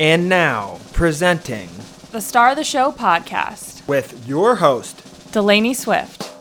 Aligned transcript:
And 0.00 0.28
now, 0.28 0.80
presenting 0.92 1.68
the 2.10 2.20
Star 2.20 2.50
of 2.50 2.56
the 2.56 2.64
Show 2.64 2.90
podcast 2.90 3.86
with 3.86 4.26
your 4.26 4.56
host, 4.56 5.30
Delaney 5.30 5.72
Swift. 5.72 6.32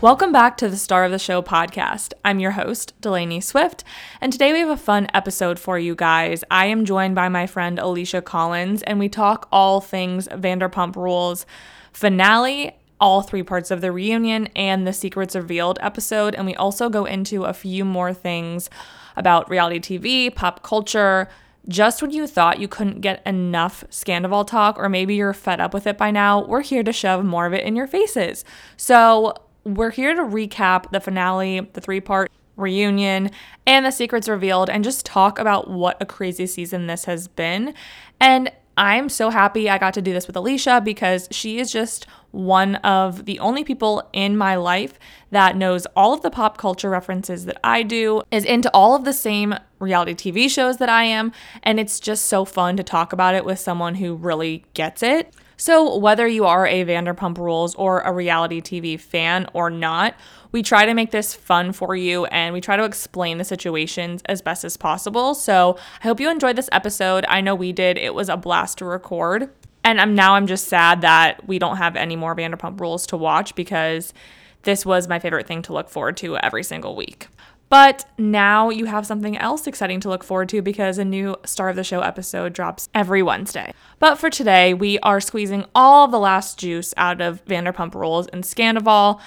Welcome 0.00 0.32
back 0.32 0.56
to 0.56 0.70
the 0.70 0.78
Star 0.78 1.04
of 1.04 1.10
the 1.10 1.18
Show 1.18 1.42
podcast. 1.42 2.14
I'm 2.24 2.40
your 2.40 2.52
host, 2.52 2.98
Delaney 3.02 3.42
Swift, 3.42 3.84
and 4.22 4.32
today 4.32 4.54
we 4.54 4.60
have 4.60 4.70
a 4.70 4.78
fun 4.78 5.08
episode 5.12 5.58
for 5.58 5.78
you 5.78 5.94
guys. 5.94 6.42
I 6.50 6.64
am 6.64 6.86
joined 6.86 7.14
by 7.14 7.28
my 7.28 7.46
friend 7.46 7.78
Alicia 7.78 8.22
Collins, 8.22 8.82
and 8.84 8.98
we 8.98 9.10
talk 9.10 9.46
all 9.52 9.82
things 9.82 10.26
Vanderpump 10.28 10.96
Rules 10.96 11.44
finale, 11.92 12.76
all 13.00 13.22
three 13.22 13.42
parts 13.42 13.70
of 13.70 13.80
the 13.80 13.92
reunion, 13.92 14.46
and 14.54 14.86
the 14.86 14.92
Secrets 14.92 15.34
Revealed 15.34 15.78
episode. 15.80 16.34
And 16.34 16.46
we 16.46 16.54
also 16.54 16.88
go 16.88 17.04
into 17.04 17.44
a 17.44 17.52
few 17.52 17.84
more 17.84 18.12
things 18.12 18.70
about 19.16 19.48
reality 19.50 19.80
TV, 19.80 20.34
pop 20.34 20.62
culture, 20.62 21.28
just 21.68 22.00
when 22.00 22.10
you 22.10 22.26
thought 22.26 22.58
you 22.58 22.68
couldn't 22.68 23.00
get 23.00 23.24
enough 23.26 23.84
Scandoval 23.90 24.46
talk, 24.46 24.78
or 24.78 24.88
maybe 24.88 25.14
you're 25.14 25.34
fed 25.34 25.60
up 25.60 25.74
with 25.74 25.86
it 25.86 25.98
by 25.98 26.10
now, 26.10 26.44
we're 26.44 26.62
here 26.62 26.82
to 26.82 26.92
shove 26.92 27.24
more 27.24 27.46
of 27.46 27.52
it 27.52 27.64
in 27.64 27.76
your 27.76 27.86
faces. 27.86 28.44
So, 28.76 29.34
we're 29.64 29.90
here 29.90 30.14
to 30.14 30.22
recap 30.22 30.90
the 30.90 31.00
finale, 31.00 31.60
the 31.60 31.80
three 31.82 32.00
part 32.00 32.30
reunion, 32.56 33.30
and 33.66 33.84
the 33.84 33.90
secrets 33.90 34.28
revealed, 34.28 34.70
and 34.70 34.82
just 34.84 35.04
talk 35.04 35.38
about 35.38 35.70
what 35.70 36.00
a 36.00 36.06
crazy 36.06 36.46
season 36.46 36.86
this 36.86 37.04
has 37.04 37.28
been. 37.28 37.74
And 38.20 38.50
I'm 38.76 39.08
so 39.08 39.30
happy 39.30 39.68
I 39.68 39.78
got 39.78 39.94
to 39.94 40.02
do 40.02 40.12
this 40.12 40.26
with 40.26 40.36
Alicia 40.36 40.80
because 40.84 41.28
she 41.30 41.58
is 41.58 41.70
just 41.70 42.06
one 42.30 42.76
of 42.76 43.26
the 43.26 43.38
only 43.40 43.64
people 43.64 44.08
in 44.12 44.36
my 44.36 44.54
life 44.54 44.98
that 45.30 45.56
knows 45.56 45.86
all 45.96 46.14
of 46.14 46.22
the 46.22 46.30
pop 46.30 46.56
culture 46.56 46.88
references 46.88 47.44
that 47.44 47.58
I 47.64 47.82
do, 47.82 48.22
is 48.30 48.44
into 48.44 48.70
all 48.72 48.94
of 48.94 49.04
the 49.04 49.12
same 49.12 49.54
reality 49.80 50.14
TV 50.14 50.48
shows 50.48 50.78
that 50.78 50.88
I 50.88 51.04
am, 51.04 51.32
and 51.62 51.80
it's 51.80 52.00
just 52.00 52.26
so 52.26 52.44
fun 52.44 52.76
to 52.76 52.82
talk 52.82 53.12
about 53.12 53.34
it 53.34 53.44
with 53.44 53.58
someone 53.58 53.96
who 53.96 54.14
really 54.14 54.64
gets 54.74 55.02
it. 55.02 55.34
So, 55.60 55.98
whether 55.98 56.26
you 56.26 56.46
are 56.46 56.66
a 56.66 56.86
Vanderpump 56.86 57.36
Rules 57.36 57.74
or 57.74 58.00
a 58.00 58.14
reality 58.14 58.62
TV 58.62 58.98
fan 58.98 59.46
or 59.52 59.68
not, 59.68 60.14
we 60.52 60.62
try 60.62 60.86
to 60.86 60.94
make 60.94 61.10
this 61.10 61.34
fun 61.34 61.72
for 61.72 61.94
you 61.94 62.24
and 62.24 62.54
we 62.54 62.62
try 62.62 62.78
to 62.78 62.84
explain 62.84 63.36
the 63.36 63.44
situations 63.44 64.22
as 64.24 64.40
best 64.40 64.64
as 64.64 64.78
possible. 64.78 65.34
So, 65.34 65.76
I 66.02 66.04
hope 66.04 66.18
you 66.18 66.30
enjoyed 66.30 66.56
this 66.56 66.70
episode. 66.72 67.26
I 67.28 67.42
know 67.42 67.54
we 67.54 67.72
did. 67.72 67.98
It 67.98 68.14
was 68.14 68.30
a 68.30 68.38
blast 68.38 68.78
to 68.78 68.86
record. 68.86 69.50
And 69.84 70.00
I'm 70.00 70.14
now 70.14 70.32
I'm 70.32 70.46
just 70.46 70.66
sad 70.66 71.02
that 71.02 71.46
we 71.46 71.58
don't 71.58 71.76
have 71.76 71.94
any 71.94 72.16
more 72.16 72.34
Vanderpump 72.34 72.80
Rules 72.80 73.06
to 73.08 73.18
watch 73.18 73.54
because 73.54 74.14
this 74.62 74.86
was 74.86 75.08
my 75.08 75.18
favorite 75.18 75.46
thing 75.46 75.60
to 75.62 75.74
look 75.74 75.90
forward 75.90 76.16
to 76.18 76.38
every 76.38 76.64
single 76.64 76.96
week. 76.96 77.28
But 77.70 78.04
now 78.18 78.68
you 78.68 78.86
have 78.86 79.06
something 79.06 79.38
else 79.38 79.66
exciting 79.68 80.00
to 80.00 80.08
look 80.08 80.24
forward 80.24 80.48
to 80.50 80.60
because 80.60 80.98
a 80.98 81.04
new 81.04 81.36
Star 81.46 81.68
of 81.68 81.76
the 81.76 81.84
Show 81.84 82.00
episode 82.00 82.52
drops 82.52 82.88
every 82.94 83.22
Wednesday. 83.22 83.72
But 84.00 84.18
for 84.18 84.28
today, 84.28 84.74
we 84.74 84.98
are 84.98 85.20
squeezing 85.20 85.64
all 85.72 86.08
the 86.08 86.18
last 86.18 86.58
juice 86.58 86.92
out 86.96 87.20
of 87.20 87.44
Vanderpump 87.44 87.94
Rules 87.94 88.26
and 88.26 88.42
Scandoval, 88.42 89.20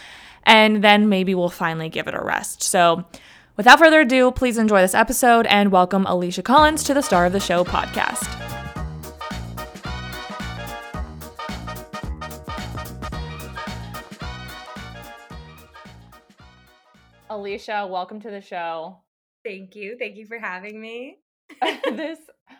and 0.43 0.83
then 0.83 1.07
maybe 1.07 1.33
we'll 1.33 1.49
finally 1.49 1.87
give 1.87 2.07
it 2.07 2.13
a 2.13 2.21
rest. 2.21 2.61
So, 2.61 3.05
without 3.55 3.79
further 3.79 4.01
ado, 4.01 4.29
please 4.31 4.57
enjoy 4.57 4.81
this 4.81 4.93
episode 4.93 5.45
and 5.47 5.71
welcome 5.71 6.05
Alicia 6.05 6.43
Collins 6.43 6.83
to 6.83 6.93
the 6.93 7.01
Star 7.01 7.25
of 7.25 7.31
the 7.31 7.39
Show 7.39 7.63
podcast. 7.63 8.52
Alicia, 17.33 17.87
welcome 17.89 18.21
to 18.21 18.29
the 18.29 18.41
show. 18.41 18.99
Thank 19.43 19.75
you. 19.75 19.97
Thank 19.97 20.17
you 20.17 20.27
for 20.27 20.37
having 20.37 20.79
me. 20.79 21.17
this 21.61 22.19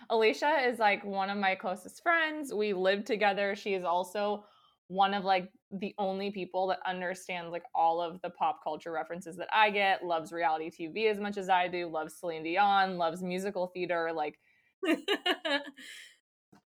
Alicia 0.10 0.68
is 0.68 0.80
like 0.80 1.06
one 1.06 1.30
of 1.30 1.38
my 1.38 1.54
closest 1.54 2.02
friends. 2.02 2.52
We 2.52 2.74
live 2.74 3.06
together. 3.06 3.56
She 3.56 3.76
is 3.76 3.84
also 3.84 4.46
one 4.88 5.14
of 5.14 5.24
like 5.24 5.52
the 5.72 5.94
only 6.00 6.32
people 6.32 6.66
that 6.68 6.80
understands 6.88 7.52
like 7.52 7.66
all 7.76 8.02
of 8.02 8.20
the 8.24 8.32
pop 8.32 8.64
culture 8.64 8.92
references 8.92 9.38
that 9.38 9.48
I 9.54 9.70
get, 9.70 10.04
loves 10.04 10.32
reality 10.32 10.72
TV 10.72 11.10
as 11.10 11.20
much 11.20 11.38
as 11.38 11.50
I 11.50 11.68
do, 11.68 11.88
loves 11.88 12.16
Celine 12.20 12.42
Dion, 12.42 12.98
loves 12.98 13.22
musical 13.22 13.68
theater, 13.68 14.12
like 14.12 14.40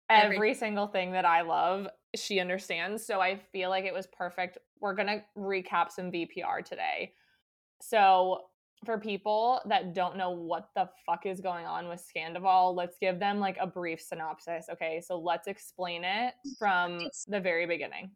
every, 0.08 0.36
every 0.36 0.54
single 0.54 0.86
thing 0.86 1.10
that 1.10 1.24
I 1.24 1.42
love, 1.42 1.88
she 2.14 2.38
understands. 2.38 3.04
So 3.04 3.20
I 3.20 3.40
feel 3.50 3.68
like 3.68 3.84
it 3.84 3.92
was 3.92 4.06
perfect. 4.06 4.58
We're 4.80 4.94
going 4.94 5.08
to 5.08 5.24
recap 5.36 5.90
some 5.90 6.12
VPR 6.12 6.64
today. 6.64 7.12
So, 7.80 8.42
for 8.84 8.98
people 8.98 9.60
that 9.66 9.94
don't 9.94 10.16
know 10.16 10.30
what 10.30 10.68
the 10.74 10.88
fuck 11.06 11.26
is 11.26 11.40
going 11.40 11.66
on 11.66 11.88
with 11.88 12.04
Scandoval, 12.06 12.76
let's 12.76 12.96
give 13.00 13.18
them 13.18 13.40
like 13.40 13.56
a 13.58 13.66
brief 13.66 14.00
synopsis. 14.00 14.66
Okay, 14.70 15.02
so 15.04 15.18
let's 15.18 15.48
explain 15.48 16.04
it 16.04 16.34
oh 16.46 16.50
from 16.58 17.00
it's, 17.00 17.24
the 17.24 17.40
very 17.40 17.66
beginning. 17.66 18.10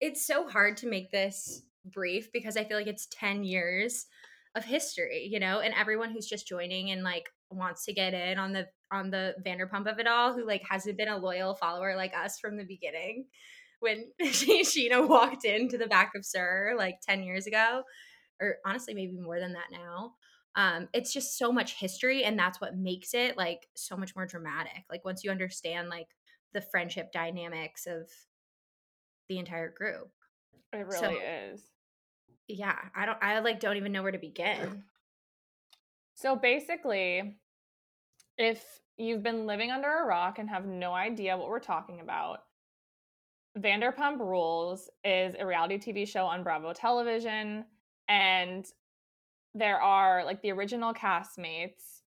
It's 0.00 0.26
so 0.26 0.48
hard 0.48 0.76
to 0.78 0.88
make 0.88 1.10
this 1.10 1.62
brief 1.84 2.32
because 2.32 2.56
I 2.56 2.64
feel 2.64 2.76
like 2.76 2.88
it's 2.88 3.06
10 3.12 3.44
years 3.44 4.06
of 4.54 4.64
history, 4.64 5.28
you 5.30 5.40
know, 5.40 5.60
and 5.60 5.72
everyone 5.74 6.10
who's 6.10 6.26
just 6.26 6.46
joining 6.46 6.90
and 6.90 7.02
like 7.02 7.30
wants 7.50 7.84
to 7.86 7.92
get 7.92 8.12
in 8.12 8.38
on 8.38 8.52
the 8.52 8.66
on 8.90 9.10
the 9.10 9.34
Vanderpump 9.46 9.90
of 9.90 9.98
it 9.98 10.06
all, 10.06 10.34
who 10.34 10.46
like 10.46 10.62
hasn't 10.68 10.98
been 10.98 11.08
a 11.08 11.16
loyal 11.16 11.54
follower 11.54 11.96
like 11.96 12.12
us 12.14 12.38
from 12.38 12.56
the 12.56 12.64
beginning 12.64 13.26
when 13.80 14.04
Scheana 14.22 15.06
walked 15.08 15.44
into 15.44 15.78
the 15.78 15.86
back 15.86 16.12
of 16.14 16.24
SUR 16.24 16.74
like 16.76 16.96
10 17.06 17.22
years 17.22 17.46
ago 17.46 17.82
or 18.42 18.58
honestly 18.66 18.92
maybe 18.92 19.12
more 19.12 19.40
than 19.40 19.52
that 19.52 19.68
now 19.70 20.12
um 20.56 20.88
it's 20.92 21.12
just 21.12 21.38
so 21.38 21.50
much 21.50 21.74
history 21.74 22.24
and 22.24 22.38
that's 22.38 22.60
what 22.60 22.76
makes 22.76 23.14
it 23.14 23.36
like 23.38 23.68
so 23.74 23.96
much 23.96 24.14
more 24.14 24.26
dramatic 24.26 24.84
like 24.90 25.04
once 25.04 25.24
you 25.24 25.30
understand 25.30 25.88
like 25.88 26.08
the 26.52 26.60
friendship 26.60 27.12
dynamics 27.12 27.86
of 27.86 28.10
the 29.28 29.38
entire 29.38 29.70
group. 29.70 30.10
It 30.72 30.86
really 30.86 30.98
so, 30.98 31.10
is. 31.10 31.62
Yeah 32.48 32.76
i 32.94 33.06
don't 33.06 33.18
i 33.22 33.38
like 33.38 33.60
don't 33.60 33.76
even 33.76 33.92
know 33.92 34.02
where 34.02 34.12
to 34.12 34.18
begin. 34.18 34.84
So 36.14 36.36
basically 36.36 37.38
if 38.36 38.62
you've 38.96 39.22
been 39.22 39.46
living 39.46 39.70
under 39.70 39.88
a 39.88 40.06
rock 40.06 40.38
and 40.38 40.48
have 40.48 40.66
no 40.66 40.92
idea 40.92 41.36
what 41.36 41.48
we're 41.48 41.60
talking 41.60 42.00
about 42.00 42.40
Vanderpump 43.58 44.18
Rules 44.18 44.88
is 45.04 45.34
a 45.38 45.46
reality 45.46 45.78
TV 45.78 46.08
show 46.08 46.24
on 46.24 46.42
Bravo 46.42 46.72
Television 46.72 47.64
and 48.08 48.64
there 49.54 49.80
are 49.80 50.24
like 50.24 50.40
the 50.42 50.50
original 50.50 50.94
castmates 50.94 52.02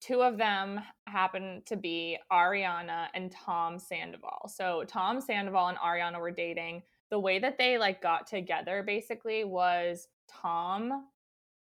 two 0.00 0.22
of 0.22 0.38
them 0.38 0.80
happen 1.06 1.62
to 1.66 1.76
be 1.76 2.18
ariana 2.32 3.06
and 3.14 3.32
tom 3.32 3.78
sandoval. 3.78 4.50
So 4.52 4.84
tom 4.86 5.20
sandoval 5.20 5.68
and 5.68 5.78
ariana 5.78 6.20
were 6.20 6.30
dating. 6.30 6.82
The 7.10 7.18
way 7.18 7.38
that 7.38 7.58
they 7.58 7.78
like 7.78 8.02
got 8.02 8.26
together 8.26 8.82
basically 8.86 9.44
was 9.44 10.08
tom 10.28 11.06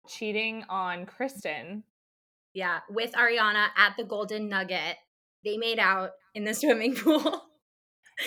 cheating 0.07 0.63
on 0.69 1.05
kristen. 1.05 1.83
Yeah 2.53 2.79
with 2.89 3.11
ariana 3.13 3.67
at 3.77 3.95
the 3.97 4.03
golden 4.03 4.49
nugget. 4.49 4.97
They 5.43 5.57
made 5.57 5.79
out 5.79 6.11
in 6.35 6.43
the 6.43 6.53
swimming 6.53 6.95
pool. 6.95 7.43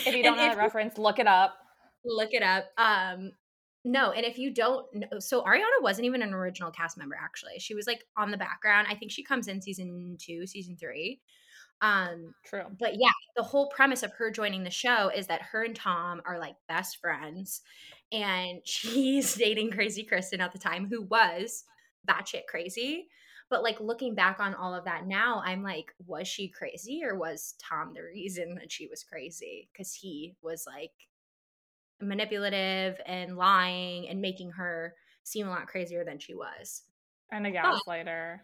If 0.06 0.14
you 0.14 0.22
don't 0.22 0.36
know 0.36 0.50
the 0.50 0.56
reference 0.56 0.98
look 0.98 1.18
it 1.18 1.26
up. 1.26 1.54
Look 2.04 2.30
it 2.32 2.42
up. 2.42 2.64
Um 2.76 3.32
no, 3.84 4.12
and 4.12 4.24
if 4.24 4.38
you 4.38 4.50
don't 4.52 4.86
know, 4.94 5.18
so 5.18 5.42
Ariana 5.42 5.82
wasn't 5.82 6.06
even 6.06 6.22
an 6.22 6.32
original 6.32 6.70
cast 6.70 6.96
member 6.96 7.16
actually. 7.22 7.58
She 7.58 7.74
was 7.74 7.86
like 7.86 8.04
on 8.16 8.30
the 8.30 8.36
background. 8.38 8.86
I 8.90 8.94
think 8.94 9.10
she 9.12 9.22
comes 9.22 9.46
in 9.48 9.60
season 9.60 10.16
2, 10.20 10.46
season 10.46 10.76
3. 10.76 11.20
Um 11.82 12.34
true. 12.44 12.64
But 12.78 12.94
yeah, 12.94 13.10
the 13.36 13.42
whole 13.42 13.68
premise 13.68 14.02
of 14.02 14.12
her 14.14 14.30
joining 14.30 14.62
the 14.64 14.70
show 14.70 15.10
is 15.14 15.26
that 15.26 15.42
her 15.42 15.64
and 15.64 15.76
Tom 15.76 16.22
are 16.24 16.38
like 16.38 16.54
best 16.68 16.98
friends 16.98 17.60
and 18.12 18.60
she's 18.64 19.34
dating 19.34 19.70
crazy 19.72 20.04
Kristen 20.04 20.40
at 20.40 20.52
the 20.52 20.58
time 20.58 20.86
who 20.88 21.02
was 21.02 21.64
batshit 22.08 22.46
crazy. 22.48 23.08
But 23.50 23.62
like 23.62 23.80
looking 23.80 24.14
back 24.14 24.40
on 24.40 24.54
all 24.54 24.74
of 24.74 24.84
that 24.86 25.06
now, 25.06 25.42
I'm 25.44 25.62
like, 25.62 25.92
was 26.06 26.26
she 26.26 26.48
crazy 26.48 27.02
or 27.04 27.16
was 27.18 27.54
Tom 27.62 27.92
the 27.94 28.02
reason 28.02 28.54
that 28.54 28.72
she 28.72 28.86
was 28.86 29.04
crazy? 29.04 29.68
Because 29.72 29.92
he 29.94 30.34
was 30.42 30.64
like 30.66 30.92
manipulative 32.04 33.00
and 33.06 33.36
lying 33.36 34.08
and 34.08 34.20
making 34.20 34.52
her 34.52 34.94
seem 35.24 35.46
a 35.46 35.50
lot 35.50 35.66
crazier 35.66 36.04
than 36.04 36.18
she 36.18 36.34
was. 36.34 36.82
And 37.30 37.46
a 37.46 37.50
gaslighter. 37.50 38.38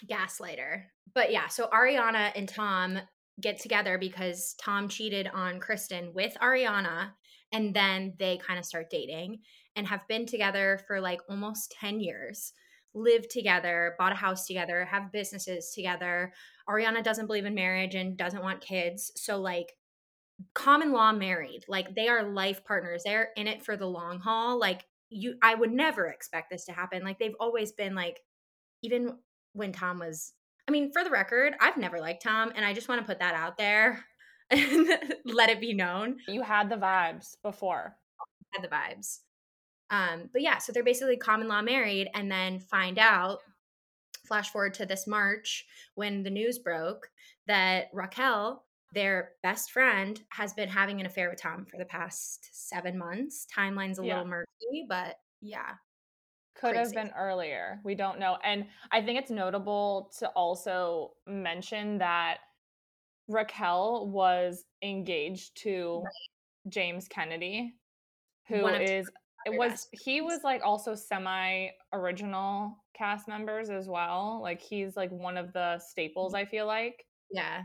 But, 0.00 0.08
gaslighter. 0.08 0.82
But 1.14 1.32
yeah, 1.32 1.48
so 1.48 1.68
Ariana 1.68 2.32
and 2.36 2.48
Tom 2.48 2.98
get 3.40 3.60
together 3.60 3.98
because 3.98 4.54
Tom 4.60 4.88
cheated 4.88 5.28
on 5.32 5.60
Kristen 5.60 6.12
with 6.14 6.36
Ariana 6.40 7.12
and 7.52 7.74
then 7.74 8.14
they 8.18 8.38
kind 8.38 8.58
of 8.58 8.64
start 8.64 8.90
dating 8.90 9.40
and 9.76 9.86
have 9.86 10.06
been 10.08 10.26
together 10.26 10.80
for 10.86 11.00
like 11.00 11.20
almost 11.28 11.74
10 11.80 12.00
years 12.00 12.52
live 12.94 13.28
together, 13.28 13.94
bought 13.98 14.12
a 14.12 14.16
house 14.16 14.46
together, 14.46 14.84
have 14.84 15.12
businesses 15.12 15.72
together. 15.74 16.32
Ariana 16.68 17.02
doesn't 17.02 17.26
believe 17.26 17.46
in 17.46 17.54
marriage 17.54 17.94
and 17.94 18.16
doesn't 18.16 18.42
want 18.42 18.60
kids. 18.60 19.12
So, 19.16 19.40
like, 19.40 19.72
common 20.54 20.92
law 20.92 21.12
married. 21.12 21.64
Like 21.68 21.94
they 21.94 22.08
are 22.08 22.22
life 22.22 22.64
partners. 22.64 23.02
They're 23.04 23.30
in 23.36 23.46
it 23.46 23.64
for 23.64 23.76
the 23.76 23.86
long 23.86 24.20
haul. 24.20 24.58
Like 24.58 24.84
you 25.10 25.34
I 25.42 25.54
would 25.54 25.72
never 25.72 26.06
expect 26.06 26.50
this 26.50 26.64
to 26.66 26.72
happen. 26.72 27.02
Like 27.02 27.18
they've 27.18 27.36
always 27.40 27.72
been 27.72 27.94
like 27.94 28.20
even 28.82 29.18
when 29.52 29.72
Tom 29.72 29.98
was 29.98 30.32
I 30.68 30.70
mean, 30.70 30.92
for 30.92 31.02
the 31.02 31.10
record, 31.10 31.54
I've 31.60 31.76
never 31.76 32.00
liked 32.00 32.22
Tom 32.22 32.52
and 32.54 32.64
I 32.64 32.72
just 32.72 32.88
want 32.88 33.00
to 33.00 33.06
put 33.06 33.18
that 33.18 33.34
out 33.34 33.56
there 33.56 34.04
and 34.50 34.88
let 35.24 35.50
it 35.50 35.60
be 35.60 35.74
known. 35.74 36.16
You 36.28 36.42
had 36.42 36.70
the 36.70 36.76
vibes 36.76 37.36
before. 37.42 37.96
Had 38.52 38.62
the 38.62 38.68
vibes. 38.68 39.18
Um, 39.90 40.30
but 40.32 40.42
yeah, 40.42 40.58
so 40.58 40.72
they're 40.72 40.84
basically 40.84 41.16
common 41.16 41.48
law 41.48 41.62
married 41.62 42.08
and 42.14 42.30
then 42.30 42.58
find 42.58 42.98
out 42.98 43.40
flash 44.26 44.50
forward 44.50 44.74
to 44.74 44.86
this 44.86 45.06
March 45.06 45.66
when 45.94 46.22
the 46.22 46.30
news 46.30 46.58
broke 46.58 47.08
that 47.46 47.88
Raquel, 47.92 48.64
their 48.92 49.32
best 49.42 49.72
friend, 49.72 50.20
has 50.30 50.52
been 50.52 50.68
having 50.68 51.00
an 51.00 51.06
affair 51.06 51.30
with 51.30 51.40
Tom 51.40 51.64
for 51.64 51.78
the 51.78 51.84
past 51.84 52.48
seven 52.52 52.98
months. 52.98 53.46
Timeline's 53.54 53.98
a 53.98 54.04
Yeah. 54.04 54.14
little 54.14 54.28
murky, 54.28 54.86
but 54.88 55.18
yeah. 55.40 55.74
Could 56.54 56.76
have 56.76 56.92
been 56.92 57.10
earlier. 57.16 57.80
We 57.82 57.94
don't 57.94 58.18
know. 58.18 58.38
And 58.44 58.66
I 58.90 59.00
think 59.02 59.18
it's 59.18 59.30
notable 59.30 60.12
to 60.18 60.28
also 60.30 61.14
mention 61.26 61.98
that 61.98 62.38
Raquel 63.26 64.08
was 64.08 64.64
engaged 64.82 65.56
to 65.62 66.04
James 66.68 67.08
Kennedy, 67.08 67.74
who 68.46 68.66
is 68.68 69.10
it 69.44 69.58
was 69.58 69.88
he 69.92 70.20
was 70.20 70.44
like 70.44 70.62
also 70.62 70.94
semi 70.94 71.68
original 71.92 72.78
cast 72.96 73.26
members 73.26 73.70
as 73.70 73.88
well. 73.88 74.40
Like 74.42 74.60
he's 74.60 74.96
like 74.96 75.10
one 75.10 75.36
of 75.36 75.52
the 75.52 75.78
staples, 75.78 76.34
mm-hmm. 76.34 76.42
I 76.42 76.44
feel 76.44 76.66
like. 76.66 77.04
Yeah. 77.30 77.62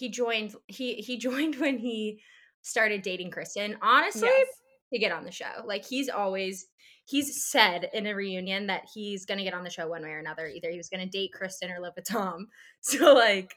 He 0.00 0.08
joined 0.08 0.54
he 0.66 0.94
he 0.94 1.18
joined 1.28 1.56
when 1.56 1.78
he 1.78 2.20
started 2.62 3.02
dating 3.02 3.30
Kristen. 3.30 3.76
Honestly, 3.82 4.28
Yes. 4.28 4.46
to 4.92 4.98
get 4.98 5.12
on 5.12 5.24
the 5.24 5.30
show. 5.30 5.62
Like 5.64 5.84
he's 5.86 6.08
always 6.08 6.66
he's 7.04 7.50
said 7.50 7.88
in 7.92 8.06
a 8.06 8.14
reunion 8.14 8.66
that 8.68 8.84
he's 8.92 9.26
gonna 9.26 9.44
get 9.44 9.54
on 9.54 9.62
the 9.64 9.70
show 9.70 9.86
one 9.88 10.02
way 10.02 10.10
or 10.10 10.18
another. 10.18 10.46
Either 10.46 10.70
he 10.70 10.76
was 10.78 10.88
gonna 10.88 11.06
date 11.06 11.32
Kristen 11.34 11.70
or 11.70 11.80
live 11.80 11.92
with 11.96 12.06
Tom. 12.08 12.48
So 12.82 13.12
like, 13.14 13.54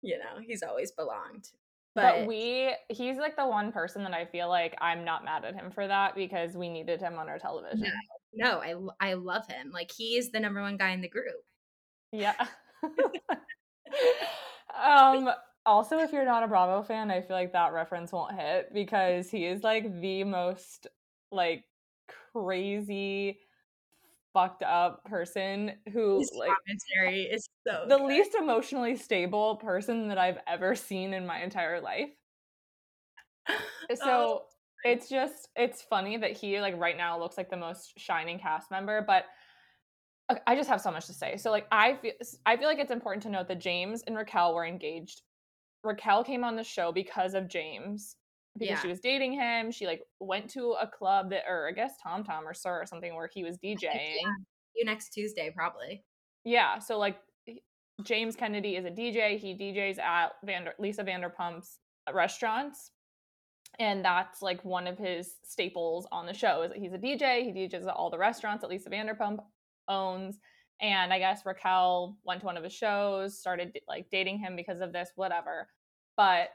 you 0.00 0.16
know, 0.18 0.40
he's 0.46 0.62
always 0.62 0.92
belonged. 0.92 1.44
But, 1.96 2.20
But, 2.20 2.26
we 2.28 2.72
he's 2.88 3.16
like 3.16 3.34
the 3.36 3.48
one 3.48 3.72
person 3.72 4.04
that 4.04 4.14
I 4.14 4.24
feel 4.26 4.48
like 4.48 4.76
I'm 4.80 5.04
not 5.04 5.24
mad 5.24 5.44
at 5.44 5.54
him 5.56 5.72
for 5.72 5.88
that 5.88 6.14
because 6.14 6.54
we 6.54 6.68
needed 6.68 7.00
him 7.00 7.18
on 7.18 7.28
our 7.28 7.40
television. 7.40 7.92
no, 8.32 8.60
I 8.60 8.74
I 9.10 9.14
love 9.14 9.48
him. 9.48 9.72
Like 9.72 9.90
he 9.90 10.16
is 10.16 10.30
the 10.30 10.38
number 10.38 10.60
one 10.62 10.76
guy 10.76 10.90
in 10.90 11.00
the 11.00 11.08
group. 11.08 11.42
Yeah. 12.12 12.34
um 14.84 15.28
also 15.66 15.98
if 15.98 16.12
you're 16.12 16.24
not 16.24 16.42
a 16.42 16.48
Bravo 16.48 16.82
fan, 16.82 17.10
I 17.10 17.20
feel 17.20 17.36
like 17.36 17.52
that 17.52 17.72
reference 17.72 18.12
won't 18.12 18.34
hit 18.38 18.72
because 18.72 19.30
he 19.30 19.46
is 19.46 19.62
like 19.62 20.00
the 20.00 20.24
most 20.24 20.86
like 21.30 21.64
crazy 22.32 23.40
fucked 24.32 24.62
up 24.62 25.04
person 25.04 25.72
who 25.92 26.18
His 26.18 26.32
like 26.38 26.50
commentary 26.66 27.22
is 27.22 27.48
so 27.66 27.84
the 27.88 27.96
good. 27.96 28.06
least 28.06 28.34
emotionally 28.34 28.96
stable 28.96 29.56
person 29.56 30.08
that 30.08 30.18
I've 30.18 30.38
ever 30.46 30.74
seen 30.74 31.12
in 31.14 31.26
my 31.26 31.42
entire 31.42 31.80
life. 31.80 32.10
So 33.96 34.04
Oh, 34.04 34.42
it's 34.84 35.08
just 35.08 35.48
it's 35.56 35.82
funny 35.82 36.16
that 36.16 36.32
he 36.32 36.60
like 36.60 36.78
right 36.78 36.96
now 36.96 37.18
looks 37.18 37.36
like 37.36 37.50
the 37.50 37.56
most 37.56 37.98
shining 37.98 38.38
cast 38.38 38.70
member, 38.70 39.02
but 39.06 39.24
I- 40.28 40.40
I 40.46 40.54
just 40.56 40.68
have 40.68 40.80
so 40.80 40.90
much 40.90 41.06
to 41.06 41.12
say. 41.12 41.36
So 41.36 41.50
like 41.50 41.66
I 41.72 41.94
feel 41.96 42.12
I 42.46 42.56
feel 42.56 42.68
like 42.68 42.78
it's 42.78 42.92
important 42.92 43.22
to 43.24 43.30
note 43.30 43.48
that 43.48 43.58
James 43.58 44.02
and 44.02 44.16
Raquel 44.16 44.54
were 44.54 44.64
engaged. 44.64 45.22
Raquel 45.84 46.24
came 46.24 46.44
on 46.44 46.56
the 46.56 46.64
show 46.64 46.92
because 46.92 47.34
of 47.34 47.48
James 47.48 48.16
because 48.58 48.68
Yeah. 48.70 48.80
she 48.82 48.88
was 48.88 49.00
dating 49.00 49.32
him. 49.32 49.70
She 49.70 49.86
like 49.86 50.02
went 50.18 50.50
to 50.50 50.72
a 50.80 50.86
club 50.86 51.30
that 51.30 51.44
or 51.48 51.68
I 51.68 51.72
guess 51.72 51.94
Tom 52.02 52.24
Tom 52.24 52.46
or 52.46 52.52
SUR 52.54 52.82
or 52.82 52.86
something 52.86 53.14
where 53.14 53.30
he 53.32 53.44
was 53.44 53.56
DJing. 53.58 54.16
you 54.74 54.84
next 54.84 55.10
Tuesday 55.10 55.50
probably. 55.54 56.04
Yeah, 56.44 56.78
so 56.78 56.98
like 56.98 57.18
James 58.02 58.34
Kennedy 58.36 58.76
is 58.76 58.84
a 58.84 58.90
DJ. 58.90 59.36
He 59.38 59.54
DJs 59.54 59.98
at 59.98 60.32
Vander- 60.44 60.74
Lisa 60.78 61.04
Vanderpump's 61.04 61.78
uh, 62.08 62.12
restaurants. 62.14 62.92
And 63.78 64.04
that's 64.04 64.42
like 64.42 64.64
one 64.64 64.86
of 64.86 64.98
his 64.98 65.34
staples 65.44 66.06
on 66.10 66.26
the 66.26 66.34
show 66.34 66.62
is 66.62 66.70
that 66.70 66.78
he's 66.78 66.92
a 66.92 66.98
DJ. 66.98 67.44
He 67.44 67.52
DJs 67.52 67.86
at 67.86 67.94
all 67.94 68.10
the 68.10 68.18
restaurants 68.18 68.62
that 68.62 68.70
Lisa 68.70 68.90
Vanderpump 68.90 69.38
owns. 69.88 70.38
And 70.80 71.12
I 71.12 71.18
guess 71.18 71.42
Raquel 71.44 72.16
went 72.24 72.40
to 72.40 72.46
one 72.46 72.56
of 72.56 72.64
his 72.64 72.72
shows, 72.72 73.38
started 73.38 73.78
like 73.86 74.06
dating 74.10 74.38
him 74.38 74.56
because 74.56 74.80
of 74.80 74.92
this, 74.92 75.10
whatever. 75.14 75.68
But 76.16 76.50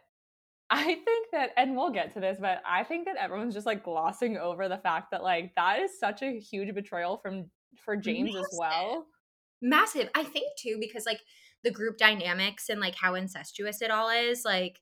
I 0.70 0.84
think 0.84 1.28
that, 1.32 1.52
and 1.58 1.76
we'll 1.76 1.92
get 1.92 2.14
to 2.16 2.20
this, 2.20 2.38
but 2.42 2.62
I 2.68 2.84
think 2.84 3.06
that 3.06 3.18
everyone's 3.18 3.54
just 3.54 3.68
like 3.68 3.84
glossing 3.84 4.38
over 4.38 4.68
the 4.68 4.78
fact 4.80 5.12
that 5.12 5.24
like 5.24 5.54
that 5.56 5.80
is 5.80 6.00
such 6.00 6.24
a 6.24 6.40
huge 6.40 6.74
betrayal 6.74 7.18
from 7.18 7.46
for 7.84 7.96
James 7.96 8.36
as 8.36 8.48
well. 8.58 9.06
massive 9.62 10.10
i 10.16 10.24
think 10.24 10.46
too 10.58 10.78
because 10.80 11.06
like 11.06 11.22
the 11.64 11.72
group 11.72 11.98
dynamics 11.98 12.70
and 12.70 12.80
like 12.80 12.96
how 12.96 13.16
incestuous 13.16 13.82
it 13.82 13.92
all 13.92 14.10
is 14.10 14.46
like 14.46 14.80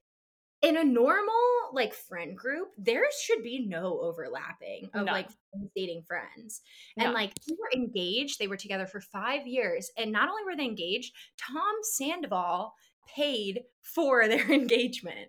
in 0.63 0.77
a 0.77 0.83
normal 0.83 1.33
like 1.73 1.93
friend 1.93 2.35
group 2.37 2.69
there 2.77 3.03
should 3.21 3.43
be 3.43 3.65
no 3.67 3.99
overlapping 4.01 4.85
of 4.93 5.05
None. 5.05 5.13
like 5.13 5.27
dating 5.75 6.03
friends 6.07 6.61
and 6.97 7.05
None. 7.05 7.13
like 7.13 7.33
they 7.47 7.53
were 7.59 7.79
engaged 7.79 8.39
they 8.39 8.47
were 8.47 8.57
together 8.57 8.87
for 8.87 9.01
five 9.01 9.45
years 9.45 9.91
and 9.97 10.11
not 10.11 10.29
only 10.29 10.43
were 10.45 10.55
they 10.55 10.63
engaged 10.63 11.13
tom 11.37 11.73
sandoval 11.83 12.73
paid 13.15 13.61
for 13.81 14.27
their 14.27 14.49
engagement 14.51 15.27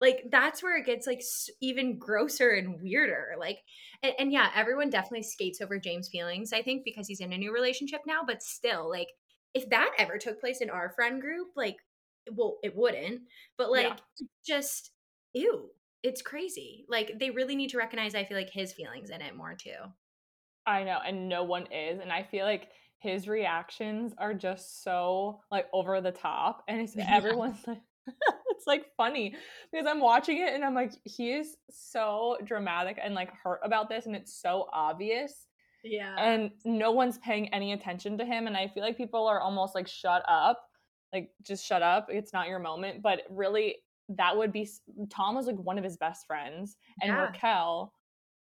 like 0.00 0.22
that's 0.30 0.62
where 0.62 0.76
it 0.78 0.86
gets 0.86 1.08
like 1.08 1.18
s- 1.18 1.50
even 1.60 1.98
grosser 1.98 2.50
and 2.50 2.80
weirder 2.80 3.34
like 3.38 3.58
and, 4.02 4.14
and 4.20 4.32
yeah 4.32 4.48
everyone 4.54 4.90
definitely 4.90 5.24
skates 5.24 5.60
over 5.60 5.78
james 5.78 6.08
feelings 6.08 6.52
i 6.52 6.62
think 6.62 6.84
because 6.84 7.08
he's 7.08 7.20
in 7.20 7.32
a 7.32 7.38
new 7.38 7.52
relationship 7.52 8.00
now 8.06 8.20
but 8.24 8.42
still 8.42 8.88
like 8.88 9.08
if 9.54 9.68
that 9.70 9.90
ever 9.98 10.18
took 10.18 10.40
place 10.40 10.60
in 10.60 10.70
our 10.70 10.90
friend 10.90 11.20
group 11.20 11.48
like 11.56 11.76
well 12.34 12.58
it 12.62 12.74
wouldn't 12.76 13.22
but 13.56 13.70
like 13.70 13.86
Yeah. 13.88 13.96
just 14.46 14.92
ew 15.34 15.70
it's 16.02 16.22
crazy 16.22 16.84
like 16.88 17.18
they 17.18 17.30
really 17.30 17.56
need 17.56 17.70
to 17.70 17.78
recognize 17.78 18.14
i 18.14 18.24
feel 18.24 18.36
like 18.36 18.50
his 18.50 18.72
feelings 18.72 19.10
in 19.10 19.20
it 19.20 19.36
more 19.36 19.54
too 19.54 19.74
I 20.66 20.84
know, 20.84 20.98
and 21.04 21.28
no 21.28 21.42
one 21.44 21.66
is. 21.72 22.00
And 22.00 22.12
I 22.12 22.22
feel 22.22 22.44
like 22.44 22.68
his 22.98 23.28
reactions 23.28 24.12
are 24.18 24.34
just 24.34 24.82
so 24.82 25.40
like 25.50 25.66
over 25.72 26.00
the 26.00 26.12
top. 26.12 26.64
And 26.68 26.80
it's 26.80 26.94
Yeah. 26.96 27.04
everyone's 27.10 27.58
like 27.66 27.80
it's 28.50 28.66
like 28.66 28.86
funny 28.96 29.34
because 29.72 29.86
I'm 29.86 30.00
watching 30.00 30.38
it 30.38 30.52
and 30.54 30.64
I'm 30.64 30.74
like, 30.74 30.92
he 31.04 31.32
is 31.32 31.56
so 31.70 32.38
dramatic 32.44 32.98
and 33.02 33.14
like 33.14 33.32
hurt 33.32 33.60
about 33.62 33.88
this, 33.88 34.06
and 34.06 34.16
it's 34.16 34.34
so 34.40 34.68
obvious. 34.72 35.46
yeah 35.84 36.16
And 36.18 36.50
no 36.64 36.92
one's 36.92 37.18
paying 37.18 37.52
any 37.54 37.72
attention 37.72 38.18
to 38.18 38.24
him. 38.24 38.46
And 38.46 38.56
I 38.56 38.68
feel 38.68 38.82
like 38.82 38.96
people 38.96 39.26
are 39.26 39.40
almost 39.40 39.74
like, 39.74 39.88
shut 39.88 40.24
up. 40.28 40.67
Like, 41.12 41.30
just 41.42 41.64
shut 41.64 41.82
up. 41.82 42.08
It's 42.10 42.32
not 42.32 42.48
your 42.48 42.58
moment. 42.58 43.02
But 43.02 43.22
really, 43.30 43.76
that 44.10 44.36
would 44.36 44.52
be 44.52 44.68
Tom 45.10 45.34
was 45.34 45.46
like 45.46 45.56
one 45.56 45.78
of 45.78 45.84
his 45.84 45.96
best 45.96 46.26
friends, 46.26 46.76
and 47.02 47.10
Yeah. 47.10 47.26
Raquel 47.26 47.92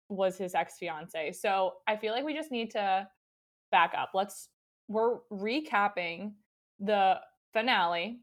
was 0.10 0.38
his 0.38 0.56
ex 0.56 0.78
fiance. 0.78 1.32
So 1.34 1.76
I 1.88 1.96
feel 1.96 2.14
like 2.14 2.26
we 2.26 2.34
just 2.34 2.52
need 2.52 2.72
to 2.72 3.08
back 3.72 3.94
up. 3.98 4.12
Let's, 4.14 4.50
we're 4.88 5.20
recapping 5.32 6.34
the 6.80 7.20
finale 7.54 8.20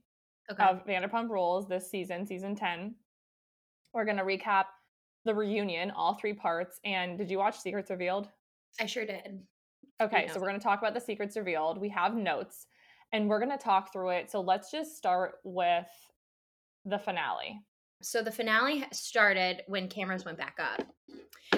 okay 0.51 0.65
of 0.65 0.85
Vanderpump 0.87 1.31
Rules 1.31 1.67
this 1.67 1.91
season, 1.91 2.27
season 2.27 2.55
10. 2.55 2.95
We're 3.95 4.05
going 4.05 4.19
to 4.19 4.25
recap 4.25 4.65
the 5.25 5.35
reunion, 5.35 5.91
all 5.91 6.15
three 6.15 6.35
parts. 6.35 6.79
And 6.85 7.17
did 7.17 7.31
you 7.31 7.39
watch 7.39 7.59
Secrets 7.59 7.91
Revealed? 7.91 8.29
i 8.79 8.87
sure 8.87 9.07
did 9.07 9.41
Okay, 10.01 10.29
so 10.29 10.39
we're 10.39 10.47
going 10.47 10.61
to 10.61 10.65
talk 10.65 10.79
about 10.79 10.95
the 10.95 11.01
secrets 11.01 11.37
revealed. 11.37 11.79
We 11.79 11.89
have 11.89 12.15
notes 12.15 12.67
and 13.13 13.29
we're 13.29 13.39
going 13.39 13.57
to 13.57 13.63
talk 13.63 13.93
through 13.93 14.11
it. 14.11 14.31
So 14.31 14.41
let's 14.41 14.71
just 14.71 14.97
start 14.97 15.37
with 15.45 15.87
the 16.85 16.99
finale. 16.99 17.61
So 18.03 18.23
the 18.23 18.31
finale 18.31 18.85
started 18.93 19.63
when 19.67 19.89
cameras 19.89 20.25
went 20.25 20.39
back 20.39 20.57
up. 20.61 20.87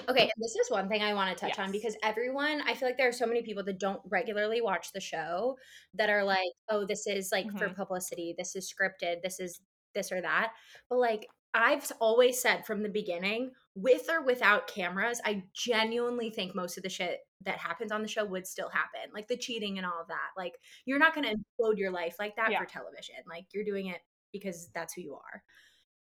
Okay, 0.08 0.22
and 0.22 0.32
this 0.38 0.54
is 0.56 0.70
one 0.70 0.88
thing 0.88 1.02
I 1.02 1.14
want 1.14 1.36
to 1.36 1.44
touch 1.46 1.58
on 1.58 1.72
because 1.72 1.96
everyone, 2.02 2.62
I 2.66 2.74
feel 2.74 2.88
like 2.88 2.96
there 2.96 3.08
are 3.08 3.12
so 3.12 3.26
many 3.26 3.42
people 3.42 3.62
that 3.64 3.78
don't 3.78 4.00
regularly 4.08 4.60
watch 4.60 4.92
the 4.92 5.00
show 5.00 5.56
that 5.94 6.08
are 6.08 6.24
like, 6.24 6.52
oh, 6.68 6.86
this 6.86 7.06
is 7.06 7.30
like 7.32 7.50
for 7.52 7.68
Mhm. 7.68 7.76
publicity, 7.76 8.34
this 8.38 8.56
is 8.56 8.72
scripted, 8.72 9.22
this 9.22 9.40
is 9.40 9.60
this 9.94 10.12
or 10.12 10.20
that. 10.22 10.52
But 10.88 10.98
like, 10.98 11.28
I've 11.52 11.90
always 12.00 12.40
said 12.40 12.64
from 12.64 12.82
the 12.82 12.88
beginning, 12.88 13.52
with 13.74 14.08
or 14.10 14.22
without 14.24 14.66
cameras, 14.66 15.20
I 15.24 15.44
genuinely 15.54 16.30
think 16.30 16.54
most 16.54 16.76
of 16.76 16.82
the 16.82 16.88
shit 16.88 17.20
that 17.42 17.58
happens 17.58 17.92
on 17.92 18.02
the 18.02 18.08
show 18.08 18.24
would 18.24 18.46
still 18.46 18.68
happen, 18.68 19.12
like 19.14 19.28
the 19.28 19.36
cheating 19.36 19.78
and 19.78 19.86
all 19.86 20.00
of 20.00 20.08
that. 20.08 20.30
Like, 20.36 20.54
you're 20.84 20.98
not 20.98 21.14
going 21.14 21.26
to 21.26 21.34
mm-hmm. 21.34 21.64
implode 21.64 21.78
your 21.78 21.90
life 21.90 22.16
like 22.18 22.36
that 22.36 22.50
Yeah. 22.50 22.58
for 22.58 22.66
television. 22.66 23.16
Like, 23.28 23.46
you're 23.54 23.64
doing 23.64 23.86
it 23.86 24.00
because 24.32 24.68
that's 24.74 24.94
who 24.94 25.02
you 25.02 25.14
are. 25.14 25.42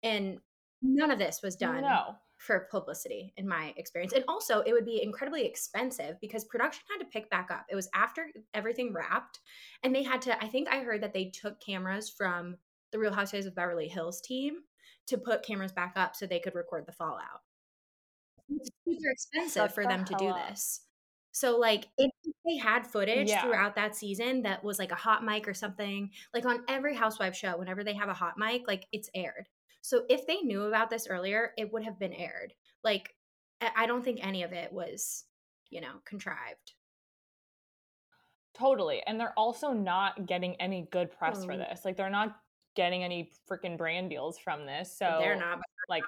And 0.04 0.40
none 0.82 1.12
of 1.12 1.20
this 1.20 1.42
was 1.42 1.56
done 1.56 1.82
No. 1.82 2.16
for 2.38 2.68
publicity 2.70 3.34
in 3.38 3.48
my 3.48 3.74
experience. 3.78 4.14
And 4.14 4.26
also, 4.28 4.60
it 4.62 4.74
would 4.74 4.86
be 4.86 5.02
incredibly 5.02 5.46
expensive 5.46 6.18
because 6.20 6.44
production 6.44 6.84
had 6.92 7.00
to 7.00 7.10
pick 7.10 7.30
back 7.30 7.50
up. 7.50 7.66
It 7.70 7.76
was 7.76 7.90
after 7.96 8.28
everything 8.54 8.94
wrapped, 8.94 9.40
and 9.82 9.96
they 9.96 10.04
had 10.04 10.22
to. 10.24 10.44
I 10.44 10.50
think 10.50 10.68
I 10.68 10.80
heard 10.80 11.02
that 11.02 11.14
they 11.14 11.30
took 11.30 11.62
cameras 11.62 12.10
from 12.10 12.58
the 12.92 13.00
Real 13.00 13.14
Housewives 13.14 13.46
of 13.46 13.56
Beverly 13.56 13.88
Hills 13.88 14.22
team 14.22 14.58
to 15.08 15.18
put 15.18 15.44
cameras 15.44 15.72
back 15.72 15.94
up 15.96 16.16
so 16.16 16.26
they 16.26 16.40
could 16.40 16.56
record 16.56 16.86
the 16.86 16.92
fallout. 16.92 17.42
It's 18.60 18.70
super 18.86 19.10
expensive 19.12 19.74
for 19.74 19.84
the 19.84 19.90
them 19.90 20.06
to 20.06 20.16
do 20.18 20.28
up. 20.28 20.50
this. 20.50 20.82
So 21.32 21.58
like 21.58 21.88
if 21.98 22.12
they 22.46 22.58
had 22.58 22.86
footage 22.86 23.30
Yeah. 23.30 23.42
throughout 23.42 23.76
that 23.76 23.96
season 23.96 24.44
that 24.44 24.64
was 24.64 24.78
like 24.78 24.92
a 24.92 24.96
hot 24.96 25.24
mic 25.24 25.48
or 25.48 25.54
something, 25.54 26.12
like 26.34 26.46
on 26.46 26.64
every 26.68 26.96
housewife 26.96 27.36
show, 27.36 27.58
whenever 27.58 27.84
they 27.84 27.96
have 27.96 28.10
a 28.10 28.14
hot 28.14 28.38
mic, 28.38 28.68
like 28.68 28.86
it's 28.92 29.10
aired. 29.16 29.50
So 29.82 30.06
if 30.10 30.28
they 30.28 30.38
knew 30.38 30.64
about 30.64 30.90
this 30.90 31.08
earlier, 31.08 31.54
it 31.58 31.74
would 31.74 31.84
have 31.84 32.00
been 32.00 32.14
aired. 32.14 32.54
Like 32.84 33.16
I 33.76 33.86
don't 33.86 34.04
think 34.04 34.20
any 34.22 34.44
of 34.44 34.52
it 34.54 34.72
was, 34.72 35.24
you 35.70 35.82
know, 35.82 36.02
contrived. 36.06 36.74
Totally. 38.54 39.02
And 39.08 39.20
they're 39.20 39.38
also 39.38 39.72
not 39.72 40.28
getting 40.28 40.56
any 40.62 40.88
good 40.92 41.12
press 41.12 41.44
for 41.44 41.58
this. 41.58 41.84
Like 41.84 41.98
they're 41.98 42.10
not 42.10 42.38
getting 42.76 43.04
any 43.04 43.32
freaking 43.50 43.78
brand 43.78 44.10
deals 44.10 44.38
from 44.38 44.66
this. 44.66 44.96
So 44.96 45.18
They're 45.20 45.36
not 45.36 45.60
like 45.90 46.04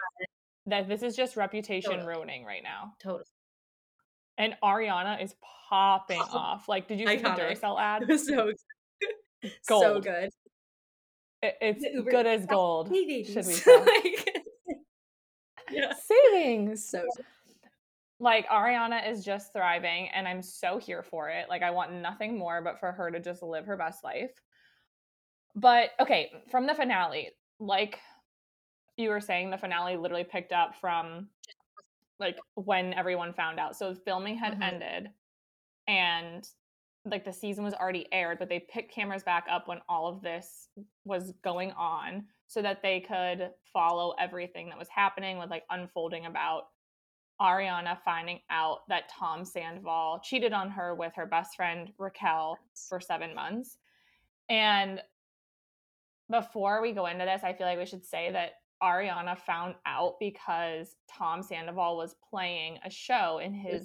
that 0.67 0.87
this 0.87 1.03
is 1.03 1.15
just 1.15 1.35
reputation 1.35 1.91
Totally. 1.91 2.07
ruining 2.15 2.45
right 2.45 2.63
now. 2.63 2.93
totally. 3.01 3.23
And 4.37 4.55
Ariana 4.63 5.21
is 5.23 5.35
popping 5.69 6.19
Pop- 6.19 6.33
off. 6.35 6.67
Like, 6.69 6.87
did 6.87 6.99
you 6.99 7.07
see 7.07 7.17
Iconic. 7.17 7.35
the 7.37 7.41
Duracell 7.41 7.79
ad? 7.81 8.01
It 8.03 8.09
was 8.09 8.27
so 8.27 8.51
so 9.61 9.79
Gold. 9.93 10.03
good. 10.03 10.29
It- 11.41 11.57
it's 11.61 11.83
Uber- 11.85 12.11
good 12.11 12.25
as 12.27 12.45
gold. 12.45 12.89
Hey, 12.89 13.23
Should 13.23 13.45
we 13.45 13.53
say? 13.53 13.75
Like, 13.77 14.43
yeah. 15.71 15.93
Savings. 15.93 16.89
So 16.89 17.03
Like 18.19 18.47
Ariana 18.49 19.09
is 19.09 19.23
just 19.25 19.51
thriving 19.53 20.09
and 20.13 20.27
I'm 20.27 20.41
so 20.41 20.77
here 20.77 21.03
for 21.03 21.29
it. 21.29 21.47
Like 21.49 21.61
I 21.63 21.71
want 21.71 21.93
nothing 21.93 22.37
more 22.37 22.61
but 22.61 22.79
for 22.79 22.91
her 22.91 23.09
to 23.11 23.19
just 23.19 23.41
live 23.43 23.65
her 23.65 23.77
best 23.77 24.03
life. 24.03 24.31
But 25.55 25.91
okay, 25.99 26.31
from 26.51 26.65
the 26.67 26.73
finale, 26.75 27.31
like 27.59 27.99
you 28.97 29.09
were 29.09 29.21
saying 29.21 29.49
the 29.49 29.57
finale 29.57 29.97
literally 29.97 30.23
picked 30.23 30.53
up 30.53 30.75
from 30.75 31.27
like 32.19 32.37
when 32.55 32.93
everyone 32.93 33.33
found 33.33 33.59
out. 33.59 33.75
So 33.75 33.93
filming 33.93 34.37
had 34.37 34.57
Mhm. 34.57 34.63
ended 34.63 35.13
and 35.87 36.49
like 37.03 37.23
the 37.23 37.33
season 37.33 37.63
was 37.63 37.73
already 37.75 38.11
aired, 38.11 38.39
but 38.39 38.49
they 38.49 38.59
picked 38.59 38.91
cameras 38.91 39.23
back 39.23 39.45
up 39.49 39.67
when 39.67 39.81
all 39.87 40.07
of 40.07 40.21
this 40.21 40.69
was 41.03 41.33
going 41.43 41.71
on 41.73 42.27
so 42.47 42.61
that 42.61 42.81
they 42.81 42.99
could 42.99 43.53
follow 43.71 44.11
everything 44.17 44.69
that 44.69 44.77
was 44.77 44.89
happening 44.89 45.37
with 45.37 45.49
like 45.51 45.65
unfolding 45.69 46.25
about 46.25 46.69
Ariana 47.39 48.01
finding 48.03 48.39
out 48.49 48.87
that 48.87 49.09
Tom 49.09 49.43
Sandoval 49.43 50.19
cheated 50.23 50.53
on 50.53 50.69
her 50.71 50.95
with 50.95 51.13
her 51.15 51.25
best 51.25 51.55
friend 51.55 51.93
Raquel 51.97 52.57
for 52.87 52.99
seven 52.99 53.35
months. 53.35 53.77
And 54.47 55.03
before 56.29 56.81
we 56.81 56.93
go 56.93 57.05
into 57.07 57.25
this, 57.25 57.43
I 57.43 57.53
feel 57.53 57.67
like 57.67 57.77
we 57.77 57.85
should 57.85 58.05
say 58.05 58.31
that 58.31 58.53
Ariana 58.85 59.37
found 59.37 59.75
out 59.85 60.15
because 60.19 60.95
Tom 61.11 61.41
Sandoval 61.41 61.97
was 61.97 62.15
playing 62.29 62.79
a 62.85 62.89
show 62.89 63.39
in 63.39 63.53
his 63.53 63.83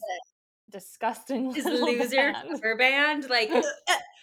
disgusting 0.71 1.53
his 1.55 1.65
loser 1.65 2.33
band. 2.33 2.61
band. 2.79 3.31
Like 3.31 3.51
eh, 3.51 3.63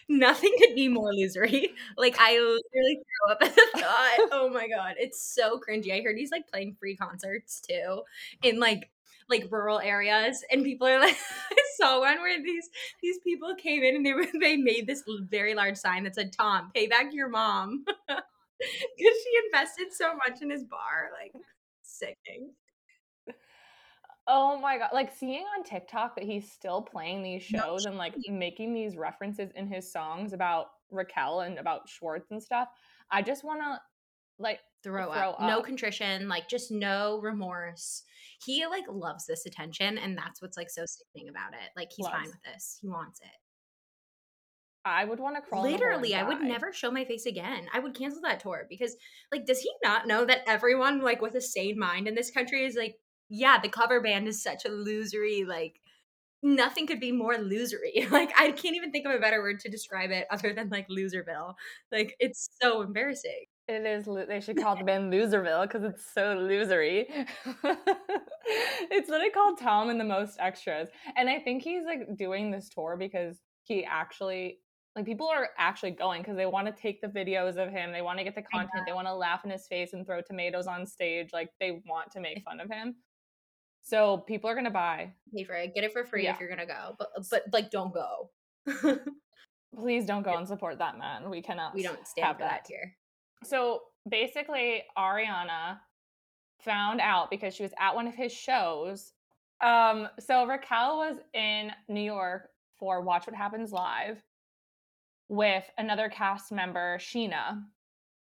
nothing 0.07 0.53
could 0.59 0.75
be 0.75 0.87
more 0.87 1.11
losery. 1.11 1.69
Like 1.97 2.15
I 2.19 2.33
literally 2.33 2.99
throw 3.03 3.31
up 3.33 3.37
at 3.41 3.55
the 3.55 3.79
thought. 3.79 4.29
Oh 4.31 4.49
my 4.53 4.67
god, 4.67 4.95
it's 4.97 5.21
so 5.21 5.59
cringy. 5.59 5.91
I 5.91 6.03
heard 6.03 6.17
he's 6.17 6.31
like 6.31 6.47
playing 6.47 6.75
free 6.79 6.95
concerts 6.95 7.61
too 7.61 8.03
in 8.43 8.59
like 8.59 8.89
like 9.29 9.47
rural 9.51 9.79
areas, 9.79 10.43
and 10.51 10.63
people 10.63 10.87
are 10.87 10.99
like. 10.99 11.17
I 11.51 11.83
saw 11.83 11.99
one 11.99 12.19
where 12.21 12.41
these 12.41 12.69
these 13.03 13.19
people 13.19 13.53
came 13.55 13.83
in 13.83 13.95
and 13.95 14.05
they 14.05 14.13
were 14.13 14.25
they 14.39 14.57
made 14.57 14.87
this 14.87 15.03
very 15.29 15.53
large 15.53 15.77
sign 15.77 16.03
that 16.03 16.15
said 16.15 16.33
"Tom, 16.33 16.71
pay 16.73 16.87
back 16.87 17.13
your 17.13 17.29
mom," 17.29 17.85
because 18.59 19.17
she 19.23 19.45
invested 19.45 19.87
so 19.91 20.13
much 20.15 20.41
in 20.41 20.49
his 20.49 20.63
bar. 20.63 21.09
Like 21.13 21.33
sickening. 21.81 22.51
Oh 24.29 24.59
my 24.59 24.77
god! 24.77 24.89
Like 24.93 25.15
seeing 25.15 25.45
on 25.57 25.63
TikTok 25.63 26.15
that 26.15 26.25
he's 26.25 26.51
still 26.51 26.81
playing 26.81 27.23
these 27.23 27.49
No 27.51 27.59
shows 27.59 27.85
and 27.85 27.95
like 27.95 28.13
making 28.29 28.73
these 28.73 28.97
references 28.97 29.51
in 29.55 29.67
his 29.67 29.89
songs 29.91 30.33
about 30.33 30.67
Raquel 30.91 31.41
and 31.41 31.57
about 31.57 31.87
Schwartz 31.87 32.29
and 32.31 32.43
stuff. 32.43 32.67
I 33.09 33.21
just 33.21 33.45
want 33.45 33.61
to 33.61 33.79
like 34.37 34.59
throw, 34.83 35.11
Throw 35.11 35.31
up. 35.31 35.41
No 35.41 35.61
contrition, 35.61 36.27
like 36.27 36.49
just 36.49 36.71
no 36.71 37.19
remorse. 37.21 38.03
He 38.45 38.65
like 38.67 38.83
loves 38.89 39.25
this 39.25 39.45
attention, 39.45 39.97
and 39.97 40.17
that's 40.17 40.41
what's 40.41 40.57
like 40.57 40.69
so 40.69 40.83
sickening 40.85 41.29
about 41.29 41.53
it. 41.53 41.69
Like 41.77 41.89
he's 41.95 42.07
fine 42.07 42.25
with 42.25 42.43
this. 42.53 42.79
He 42.81 42.89
wants 42.89 43.21
it. 43.21 43.46
I 44.87 45.05
would 45.05 45.19
want 45.19 45.35
to 45.35 45.41
crawl. 45.41 45.65
in 45.65 45.73
a 45.73 45.77
hole 45.77 45.83
and 45.83 46.01
Literally, 46.01 46.15
I 46.15 46.23
would 46.23 46.41
never 46.41 46.73
show 46.73 46.91
my 46.91 47.05
face 47.05 47.25
again. 47.25 47.67
I 47.73 47.79
would 47.79 47.95
cancel 47.95 48.21
that 48.21 48.39
tour 48.39 48.65
because, 48.69 48.95
like, 49.31 49.45
does 49.45 49.59
he 49.59 49.71
not 49.83 50.07
know 50.07 50.25
that 50.25 50.41
everyone 50.47 51.01
like 51.01 51.21
with 51.21 51.35
a 51.35 51.41
sane 51.41 51.77
mind 51.77 52.07
in 52.07 52.15
this 52.15 52.31
country 52.31 52.65
is 52.65 52.75
like, 52.75 52.95
yeah, 53.29 53.59
the 53.61 53.69
cover 53.69 54.01
band 54.01 54.27
is 54.27 54.41
such 54.41 54.65
a 54.65 54.69
losery 54.69 55.45
like. 55.45 55.79
Nothing 56.43 56.85
could 56.85 56.99
be 56.99 57.11
more 57.11 57.35
losery. 57.35 58.07
Like 58.11 58.31
I 58.37 58.51
can't 58.51 58.75
even 58.75 58.91
think 58.91 59.07
of 59.07 59.11
a 59.11 59.19
better 59.19 59.41
word 59.41 59.59
to 59.61 59.69
describe 59.69 60.11
it 60.11 60.27
other 60.29 60.53
than 60.53 60.69
like 60.69 60.87
loserville. 60.87 61.55
Like 61.91 62.15
it's 62.19 62.49
so 62.61 62.83
embarrassing. 62.83 63.45
It 63.67 63.85
is. 63.85 64.07
They 64.29 64.39
should 64.39 64.61
call 64.61 64.77
the 64.77 64.85
band 64.85 65.11
Loserville 65.11 65.63
because 65.63 65.83
it's 65.83 66.05
so 66.13 66.37
losery. 66.37 67.05
it's 68.89 69.09
literally 69.09 69.31
called 69.31 69.59
Tom 69.59 69.89
and 69.89 69.99
the 69.99 70.05
Most 70.05 70.37
Extras, 70.39 70.87
and 71.17 71.29
I 71.29 71.39
think 71.39 71.63
he's 71.63 71.83
like 71.85 72.15
doing 72.17 72.49
this 72.49 72.69
tour 72.69 72.95
because 72.97 73.41
he 73.63 73.83
actually 73.83 74.59
like 74.97 75.05
people 75.05 75.27
are 75.27 75.49
actually 75.59 75.91
going 75.91 76.23
because 76.23 76.35
they 76.35 76.47
want 76.47 76.65
to 76.65 76.73
take 76.73 77.01
the 77.01 77.07
videos 77.07 77.57
of 77.57 77.71
him. 77.71 77.91
They 77.91 78.01
want 78.01 78.17
to 78.17 78.23
get 78.23 78.33
the 78.33 78.41
content. 78.41 78.83
They 78.87 78.93
want 78.93 79.05
to 79.05 79.13
laugh 79.13 79.45
in 79.45 79.51
his 79.51 79.67
face 79.67 79.93
and 79.93 80.03
throw 80.03 80.21
tomatoes 80.21 80.65
on 80.65 80.87
stage. 80.87 81.29
Like 81.31 81.51
they 81.59 81.83
want 81.87 82.11
to 82.13 82.19
make 82.19 82.43
fun 82.43 82.59
of 82.59 82.67
him. 82.67 82.95
So 83.83 84.17
people 84.17 84.49
are 84.49 84.55
gonna 84.55 84.71
buy. 84.71 85.13
Pay 85.33 85.43
for 85.43 85.53
it. 85.53 85.75
Get 85.75 85.83
it 85.83 85.93
for 85.93 86.03
free 86.03 86.23
Yeah. 86.23 86.33
if 86.33 86.39
you're 86.39 86.49
gonna 86.49 86.65
go, 86.65 86.95
but 86.97 87.09
but 87.29 87.43
like 87.53 87.69
don't 87.69 87.93
go. 87.93 88.31
Please 89.79 90.05
don't 90.05 90.23
go 90.23 90.35
and 90.35 90.47
support 90.47 90.79
that 90.79 90.97
man. 90.97 91.29
We 91.29 91.43
cannot. 91.43 91.75
we 91.75 91.83
don't 91.83 92.05
stand 92.07 92.25
have 92.25 92.35
for 92.37 92.41
that 92.41 92.65
here. 92.67 92.95
So 93.43 93.81
basically, 94.09 94.81
Ariana 94.97 95.77
found 96.59 97.01
out 97.01 97.29
because 97.29 97.53
she 97.53 97.61
was 97.61 97.71
at 97.79 97.93
one 97.93 98.07
of 98.07 98.15
his 98.15 98.31
shows. 98.33 99.13
Um, 99.61 100.07
so 100.19 100.47
Raquel 100.47 100.97
was 100.97 101.17
in 101.35 101.71
New 101.87 102.01
York 102.01 102.49
for 102.79 103.01
Watch 103.01 103.27
What 103.27 103.35
Happens 103.35 103.71
Live 103.71 104.23
with 105.29 105.69
another 105.77 106.09
cast 106.09 106.51
member, 106.51 106.97
Scheana, 106.99 107.63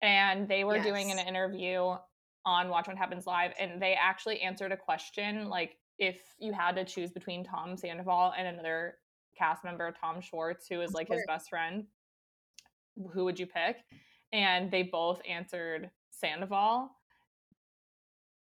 and 0.02 0.48
they 0.48 0.64
were 0.64 0.78
doing 0.82 1.10
an 1.10 1.18
interview 1.18 1.94
on 2.44 2.68
Watch 2.68 2.86
What 2.88 2.96
Happens 2.96 3.26
Live, 3.26 3.52
and 3.58 3.80
they 3.80 3.94
actually 3.94 4.40
answered 4.40 4.72
a 4.72 4.76
question 4.76 5.48
like 5.48 5.76
if 5.98 6.20
you 6.38 6.52
had 6.52 6.76
to 6.76 6.84
choose 6.84 7.10
between 7.10 7.42
Tom 7.44 7.76
Sandoval 7.76 8.34
and 8.36 8.46
another 8.46 8.98
cast 9.36 9.64
member, 9.64 9.92
Tom 9.98 10.20
Schwartz, 10.20 10.66
who 10.68 10.80
is 10.80 10.92
like 10.92 11.08
his 11.08 11.22
best 11.26 11.48
friend, 11.48 11.84
who 13.12 13.24
would 13.24 13.38
you 13.38 13.46
pick? 13.46 13.78
And 14.32 14.70
they 14.70 14.82
both 14.82 15.20
answered 15.28 15.90
Sandoval. 16.10 16.90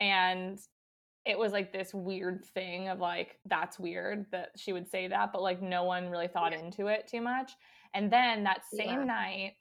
And 0.00 0.59
it 1.25 1.38
was 1.38 1.52
like 1.52 1.73
this 1.73 1.93
weird 1.93 2.45
thing 2.55 2.88
of 2.88 3.00
like, 3.00 3.38
that's 3.47 3.78
weird 3.78 4.26
that 4.33 4.50
she 4.57 4.73
would 4.73 4.88
say 4.88 5.09
that, 5.09 5.33
but 5.33 5.43
like 5.43 5.61
no 5.61 5.85
one 5.85 6.09
really 6.09 6.28
thought 6.28 6.52
Yeah. 6.52 6.61
into 6.61 6.87
it 6.87 7.07
too 7.07 7.21
much. 7.21 7.52
And 7.95 8.12
then 8.12 8.45
that 8.45 8.64
same 8.64 9.00
Yeah. 9.00 9.04
night, 9.04 9.57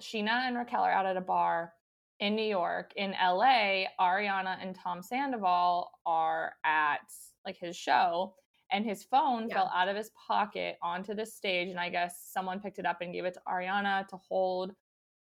Scheana 0.00 0.46
and 0.46 0.56
Raquel 0.56 0.82
are 0.82 0.92
out 0.92 1.06
at 1.06 1.16
a 1.16 1.20
bar 1.20 1.74
in 2.20 2.34
New 2.34 2.42
York. 2.44 2.92
In 2.96 3.14
LA, 3.14 3.86
Ariana 4.00 4.58
and 4.60 4.74
Tom 4.74 5.02
Sandoval 5.02 5.90
are 6.06 6.56
at 6.64 7.12
like 7.44 7.56
his 7.56 7.76
show, 7.76 8.36
and 8.70 8.84
his 8.84 9.04
phone 9.04 9.48
Yeah. 9.48 9.54
fell 9.54 9.70
out 9.74 9.88
of 9.88 9.96
his 9.96 10.10
pocket 10.10 10.78
onto 10.82 11.14
the 11.14 11.24
stage. 11.24 11.70
And 11.70 11.80
I 11.80 11.88
guess 11.88 12.20
someone 12.30 12.60
picked 12.60 12.78
it 12.78 12.86
up 12.86 13.00
and 13.00 13.12
gave 13.12 13.24
it 13.24 13.34
to 13.34 13.42
Ariana 13.48 14.06
to 14.08 14.16
hold. 14.16 14.74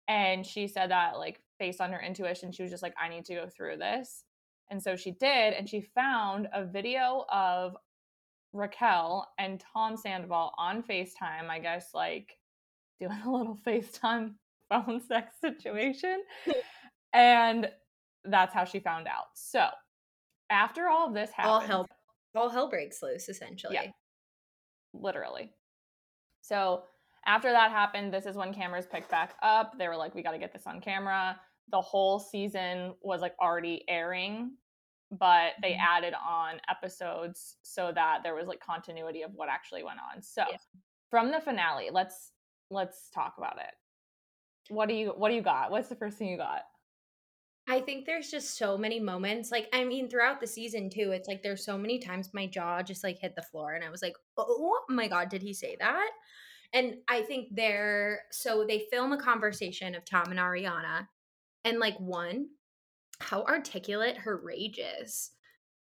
And 0.06 0.46
she 0.46 0.66
said 0.68 0.90
that, 0.90 1.18
like, 1.18 1.42
based 1.58 1.80
on 1.80 1.92
her 1.92 2.00
intuition, 2.00 2.50
she 2.52 2.62
was 2.62 2.70
just 2.70 2.82
like, 2.82 2.94
I 2.98 3.08
need 3.08 3.26
to 3.26 3.34
go 3.34 3.48
through 3.48 3.76
this. 3.76 4.24
And 4.70 4.82
so 4.82 4.96
she 4.96 5.10
did. 5.10 5.52
And 5.52 5.68
she 5.68 5.80
found 5.82 6.48
a 6.52 6.64
video 6.64 7.26
of 7.28 7.76
Raquel 8.52 9.28
and 9.38 9.62
Tom 9.72 9.96
Sandoval 9.96 10.52
on 10.58 10.82
FaceTime, 10.82 11.48
I 11.48 11.58
guess, 11.58 11.90
like 11.94 12.36
doing 13.00 13.18
a 13.24 13.30
little 13.30 13.58
FaceTime 13.66 14.34
phone 14.68 15.00
sex 15.06 15.34
situation. 15.40 16.22
and 17.12 17.70
that's 18.24 18.54
how 18.54 18.64
she 18.64 18.80
found 18.80 19.06
out. 19.06 19.26
So 19.34 19.68
after 20.50 20.88
all 20.88 21.12
this 21.12 21.30
happened, 21.30 21.52
All 21.52 21.60
hell 21.60 21.88
all 22.34 22.48
hell 22.48 22.68
breaks 22.68 23.02
loose 23.02 23.28
essentially. 23.28 23.74
Yeah, 23.74 23.90
literally. 24.92 25.52
So 26.40 26.82
after 27.26 27.50
that 27.50 27.70
happened, 27.70 28.12
this 28.12 28.26
is 28.26 28.36
when 28.36 28.54
cameras 28.54 28.86
picked 28.90 29.10
back 29.10 29.34
up. 29.42 29.72
They 29.78 29.88
were 29.88 29.96
like, 29.96 30.14
we 30.14 30.22
got 30.22 30.32
to 30.32 30.38
get 30.38 30.52
this 30.52 30.66
on 30.66 30.80
camera. 30.80 31.38
The 31.70 31.80
whole 31.80 32.18
season 32.18 32.94
was 33.02 33.20
like 33.20 33.34
already 33.40 33.84
airing, 33.88 34.52
but 35.10 35.54
they 35.62 35.72
Mhm. 35.72 35.80
added 35.80 36.14
on 36.14 36.60
episodes 36.68 37.58
so 37.62 37.92
that 37.92 38.22
there 38.22 38.34
was 38.34 38.46
like 38.46 38.60
continuity 38.60 39.22
of 39.22 39.32
what 39.34 39.48
actually 39.48 39.82
went 39.82 40.00
on. 40.00 40.22
So 40.22 40.44
Yeah. 40.48 40.58
from 41.10 41.30
the 41.30 41.40
finale, 41.40 41.90
let's 41.90 42.32
let's 42.70 43.10
talk 43.10 43.38
about 43.38 43.58
it. 43.58 43.74
What 44.68 44.88
do 44.88 44.94
you 44.94 45.10
what 45.10 45.30
do 45.30 45.34
you 45.34 45.42
got? 45.42 45.70
What's 45.70 45.88
the 45.88 45.96
first 45.96 46.18
thing 46.18 46.28
you 46.28 46.36
got? 46.36 46.64
I 47.66 47.80
think 47.80 48.06
there's 48.06 48.30
just 48.30 48.56
so 48.56 48.78
many 48.78 48.98
moments. 48.98 49.50
Like, 49.52 49.68
I 49.74 49.84
mean, 49.84 50.08
throughout 50.08 50.40
the 50.40 50.46
season 50.46 50.88
too, 50.88 51.10
it's 51.12 51.28
like 51.28 51.42
there's 51.42 51.64
so 51.64 51.76
many 51.76 51.98
times 51.98 52.32
my 52.32 52.46
jaw 52.46 52.82
just 52.82 53.04
like 53.04 53.18
hit 53.18 53.34
the 53.36 53.42
floor 53.42 53.74
and 53.74 53.84
I 53.84 53.90
was 53.90 54.00
like, 54.00 54.14
oh 54.38 54.84
my 54.88 55.06
God, 55.08 55.28
did 55.28 55.42
he 55.42 55.52
say 55.52 55.76
that? 55.78 56.10
And 56.72 56.96
I 57.08 57.22
think 57.22 57.48
they're 57.56 58.22
so 58.30 58.64
they 58.66 58.86
film 58.90 59.12
a 59.12 59.18
conversation 59.18 59.94
of 59.94 60.04
Tom 60.04 60.30
and 60.30 60.38
Ariana, 60.40 61.08
and 61.64 61.78
like 61.78 61.98
one, 61.98 62.48
how 63.20 63.42
articulate 63.42 64.18
her 64.18 64.36
rage 64.36 64.80
is. 65.00 65.30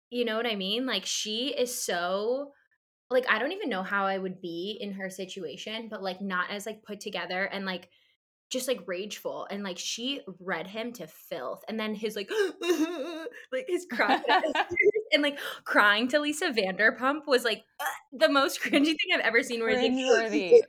You 0.10 0.26
know 0.26 0.38
what 0.38 0.48
I 0.48 0.56
mean? 0.56 0.86
Like 0.86 1.06
she 1.06 1.54
is 1.56 1.84
so 1.84 2.52
like 3.12 3.26
I 3.30 3.40
don't 3.40 3.52
even 3.52 3.70
know 3.70 3.84
how 3.84 4.06
I 4.06 4.18
would 4.18 4.42
be 4.42 4.78
in 4.80 4.94
her 4.94 5.10
situation, 5.10 5.88
but 5.90 6.04
like 6.04 6.22
not 6.22 6.52
as 6.52 6.66
like 6.66 6.84
put 6.84 7.00
together 7.00 7.44
and 7.44 7.66
like 7.66 7.90
just 8.50 8.68
like 8.68 8.82
rageful 8.88 9.48
and 9.52 9.64
like 9.64 9.78
she 9.78 10.22
read 10.40 10.66
him 10.66 10.92
to 10.92 11.08
filth 11.08 11.62
and 11.68 11.80
then 11.80 11.94
his 11.94 12.16
like 12.16 12.32
like 13.52 13.66
his 13.68 13.86
cry 13.92 14.20
and 15.14 15.22
like 15.22 15.38
crying 15.66 16.08
to 16.08 16.20
Lisa 16.20 16.52
Vanderpump 16.52 17.28
was 17.28 17.44
like 17.44 17.64
uh, 17.80 17.86
the 18.12 18.30
most 18.30 18.62
cringy 18.62 18.86
thing 18.86 19.14
I've 19.14 19.20
ever 19.22 19.44
seen 19.44 19.62
where 19.62 19.80
he's 19.80 19.92
like 19.92 20.64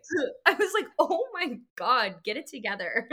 I 0.47 0.53
was 0.55 0.73
like 0.75 0.89
oh 0.99 1.25
my 1.33 1.59
god 1.77 2.17
get 2.23 2.37
it 2.37 2.47
together 2.47 3.09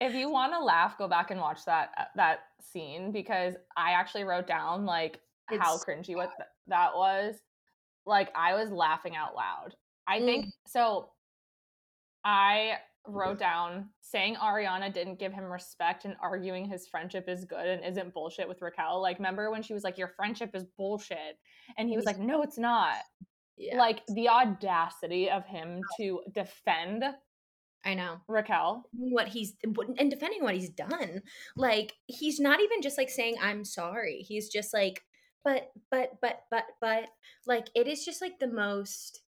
if 0.00 0.14
you 0.14 0.30
want 0.30 0.52
to 0.52 0.60
laugh 0.60 0.98
go 0.98 1.08
back 1.08 1.30
and 1.30 1.40
watch 1.40 1.64
that 1.64 1.90
uh, 1.98 2.04
that 2.16 2.40
scene 2.60 3.12
because 3.12 3.54
I 3.76 3.92
actually 3.92 4.24
wrote 4.24 4.46
down 4.46 4.84
like 4.84 5.20
it's 5.50 5.62
how 5.62 5.78
cringy 5.78 6.16
what 6.16 6.30
th- 6.36 6.48
that 6.68 6.94
was 6.94 7.36
like 8.04 8.30
I 8.34 8.54
was 8.54 8.70
laughing 8.70 9.16
out 9.16 9.34
loud 9.34 9.74
I 10.06 10.20
think 10.20 10.46
mm. 10.46 10.50
so 10.66 11.10
I 12.24 12.78
wrote 13.08 13.38
down 13.38 13.88
saying 14.00 14.36
Ariana 14.36 14.92
didn't 14.92 15.18
give 15.18 15.32
him 15.32 15.44
respect 15.44 16.04
and 16.04 16.16
arguing 16.20 16.64
his 16.64 16.86
friendship 16.88 17.28
is 17.28 17.44
good 17.44 17.66
and 17.66 17.84
isn't 17.84 18.12
bullshit 18.12 18.48
with 18.48 18.62
Raquel. 18.62 19.00
Like, 19.00 19.18
remember 19.18 19.50
when 19.50 19.62
she 19.62 19.74
was 19.74 19.84
like, 19.84 19.98
Your 19.98 20.08
friendship 20.08 20.50
is 20.54 20.64
bullshit? 20.76 21.38
And 21.78 21.88
he 21.88 21.96
was 21.96 22.04
like, 22.04 22.18
No, 22.18 22.42
it's 22.42 22.58
not. 22.58 22.96
Yeah. 23.56 23.78
Like, 23.78 24.02
the 24.08 24.28
audacity 24.28 25.30
of 25.30 25.46
him 25.46 25.80
to 25.98 26.20
defend. 26.32 27.04
I 27.86 27.94
know. 27.94 28.16
Raquel. 28.28 28.84
What 28.92 29.28
he's, 29.28 29.54
and 29.64 30.10
defending 30.10 30.42
what 30.42 30.54
he's 30.54 30.70
done. 30.70 31.22
Like, 31.56 31.94
he's 32.06 32.40
not 32.40 32.60
even 32.60 32.82
just 32.82 32.98
like 32.98 33.08
saying, 33.08 33.36
I'm 33.40 33.64
sorry. 33.64 34.24
He's 34.28 34.48
just 34.48 34.74
like, 34.74 35.02
but, 35.44 35.70
but, 35.90 36.18
but, 36.20 36.40
but, 36.50 36.64
but, 36.80 37.04
like, 37.46 37.68
it 37.74 37.86
is 37.86 38.04
just 38.04 38.20
like 38.20 38.38
the 38.38 38.48
most 38.48 39.22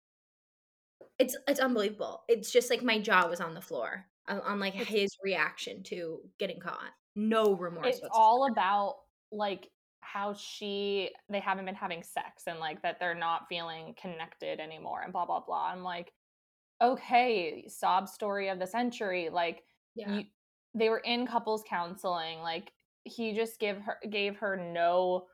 it's 1.18 1.36
it's 1.46 1.60
unbelievable. 1.60 2.22
It's 2.28 2.50
just 2.50 2.70
like 2.70 2.82
my 2.82 2.98
jaw 2.98 3.26
was 3.28 3.40
on 3.40 3.54
the 3.54 3.60
floor 3.60 4.06
on, 4.28 4.40
on 4.40 4.60
like 4.60 4.76
it's, 4.76 4.88
his 4.88 5.16
reaction 5.22 5.82
to 5.84 6.20
getting 6.38 6.60
caught. 6.60 6.92
No 7.16 7.54
remorse. 7.54 7.86
It's 7.86 8.00
whatsoever. 8.00 8.14
all 8.14 8.50
about 8.50 8.96
like 9.32 9.68
how 10.00 10.34
she 10.34 11.10
they 11.28 11.40
haven't 11.40 11.66
been 11.66 11.74
having 11.74 12.02
sex 12.02 12.44
and 12.46 12.58
like 12.58 12.80
that 12.82 12.98
they're 12.98 13.14
not 13.14 13.46
feeling 13.48 13.94
connected 14.00 14.60
anymore 14.60 15.02
and 15.02 15.12
blah 15.12 15.26
blah 15.26 15.40
blah. 15.40 15.70
I'm 15.72 15.82
like, 15.82 16.12
okay, 16.82 17.64
sob 17.68 18.08
story 18.08 18.48
of 18.48 18.58
the 18.58 18.66
century. 18.66 19.28
Like 19.30 19.62
yeah. 19.94 20.12
you, 20.12 20.24
they 20.74 20.88
were 20.88 20.98
in 20.98 21.26
couples 21.26 21.64
counseling. 21.68 22.40
Like 22.40 22.72
he 23.04 23.34
just 23.34 23.58
gave 23.58 23.76
her 23.78 23.98
gave 24.10 24.36
her 24.36 24.56
no 24.56 25.26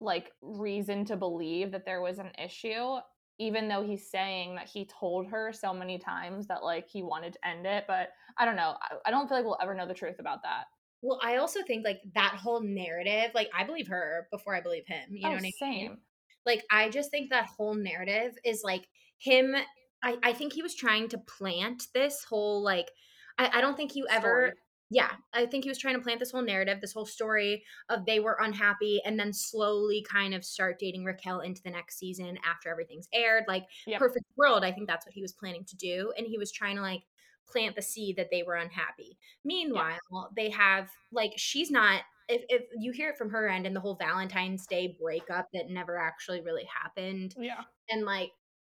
like 0.00 0.32
reason 0.42 1.04
to 1.06 1.16
believe 1.16 1.72
that 1.72 1.84
there 1.84 2.00
was 2.00 2.18
an 2.18 2.30
issue 2.42 2.96
even 3.38 3.68
though 3.68 3.82
he's 3.82 4.10
saying 4.10 4.54
that 4.54 4.68
he 4.68 4.86
told 4.86 5.26
her 5.26 5.52
so 5.52 5.72
many 5.72 5.98
times 5.98 6.46
that 6.46 6.62
like 6.62 6.86
he 6.88 7.02
wanted 7.02 7.32
to 7.32 7.48
end 7.48 7.66
it 7.66 7.84
but 7.86 8.10
i 8.38 8.44
don't 8.44 8.56
know 8.56 8.76
i, 8.82 8.96
I 9.06 9.10
don't 9.10 9.28
feel 9.28 9.38
like 9.38 9.46
we'll 9.46 9.58
ever 9.62 9.74
know 9.74 9.86
the 9.86 9.94
truth 9.94 10.16
about 10.18 10.42
that 10.42 10.64
well 11.02 11.18
i 11.22 11.36
also 11.36 11.62
think 11.62 11.84
like 11.84 12.00
that 12.14 12.34
whole 12.34 12.60
narrative 12.60 13.30
like 13.34 13.48
i 13.56 13.64
believe 13.64 13.88
her 13.88 14.28
before 14.30 14.54
i 14.54 14.60
believe 14.60 14.86
him 14.86 15.08
you 15.10 15.26
oh, 15.26 15.30
know 15.30 15.36
what 15.36 15.44
i 15.44 15.50
same. 15.58 15.72
mean 15.72 15.98
like 16.44 16.62
i 16.70 16.90
just 16.90 17.10
think 17.10 17.30
that 17.30 17.46
whole 17.46 17.74
narrative 17.74 18.36
is 18.44 18.62
like 18.62 18.86
him 19.18 19.54
i, 20.02 20.16
I 20.22 20.32
think 20.32 20.52
he 20.52 20.62
was 20.62 20.74
trying 20.74 21.08
to 21.10 21.18
plant 21.18 21.88
this 21.94 22.24
whole 22.24 22.62
like 22.62 22.90
I, 23.38 23.50
I 23.54 23.60
don't 23.60 23.76
think 23.76 23.94
you 23.94 24.06
ever 24.10 24.54
yeah, 24.88 25.10
I 25.34 25.46
think 25.46 25.64
he 25.64 25.70
was 25.70 25.78
trying 25.78 25.96
to 25.96 26.00
plant 26.00 26.20
this 26.20 26.30
whole 26.30 26.42
narrative, 26.42 26.80
this 26.80 26.92
whole 26.92 27.06
story 27.06 27.64
of 27.88 28.06
they 28.06 28.20
were 28.20 28.38
unhappy 28.40 29.02
and 29.04 29.18
then 29.18 29.32
slowly 29.32 30.06
kind 30.08 30.32
of 30.32 30.44
start 30.44 30.78
dating 30.78 31.04
Raquel 31.04 31.40
into 31.40 31.60
the 31.62 31.70
next 31.70 31.98
season 31.98 32.38
after 32.48 32.70
everything's 32.70 33.08
aired. 33.12 33.44
Like 33.48 33.64
yep. 33.86 33.98
Perfect 33.98 34.26
World, 34.36 34.62
I 34.62 34.70
think 34.70 34.86
that's 34.86 35.04
what 35.04 35.14
he 35.14 35.22
was 35.22 35.32
planning 35.32 35.64
to 35.64 35.76
do. 35.76 36.12
And 36.16 36.26
he 36.26 36.38
was 36.38 36.52
trying 36.52 36.76
to 36.76 36.82
like 36.82 37.02
plant 37.48 37.74
the 37.74 37.82
seed 37.82 38.16
that 38.16 38.28
they 38.30 38.44
were 38.44 38.54
unhappy. 38.54 39.18
Meanwhile, 39.44 39.98
yep. 40.12 40.30
they 40.36 40.50
have 40.50 40.88
like 41.12 41.32
she's 41.36 41.70
not 41.70 42.02
if, 42.28 42.42
if 42.48 42.62
you 42.78 42.92
hear 42.92 43.10
it 43.10 43.18
from 43.18 43.30
her 43.30 43.48
end 43.48 43.66
and 43.66 43.74
the 43.74 43.80
whole 43.80 43.96
Valentine's 43.96 44.66
Day 44.66 44.96
breakup 45.00 45.48
that 45.52 45.68
never 45.68 45.96
actually 45.96 46.42
really 46.42 46.66
happened. 46.82 47.34
Yeah. 47.36 47.62
And 47.90 48.04
like 48.04 48.30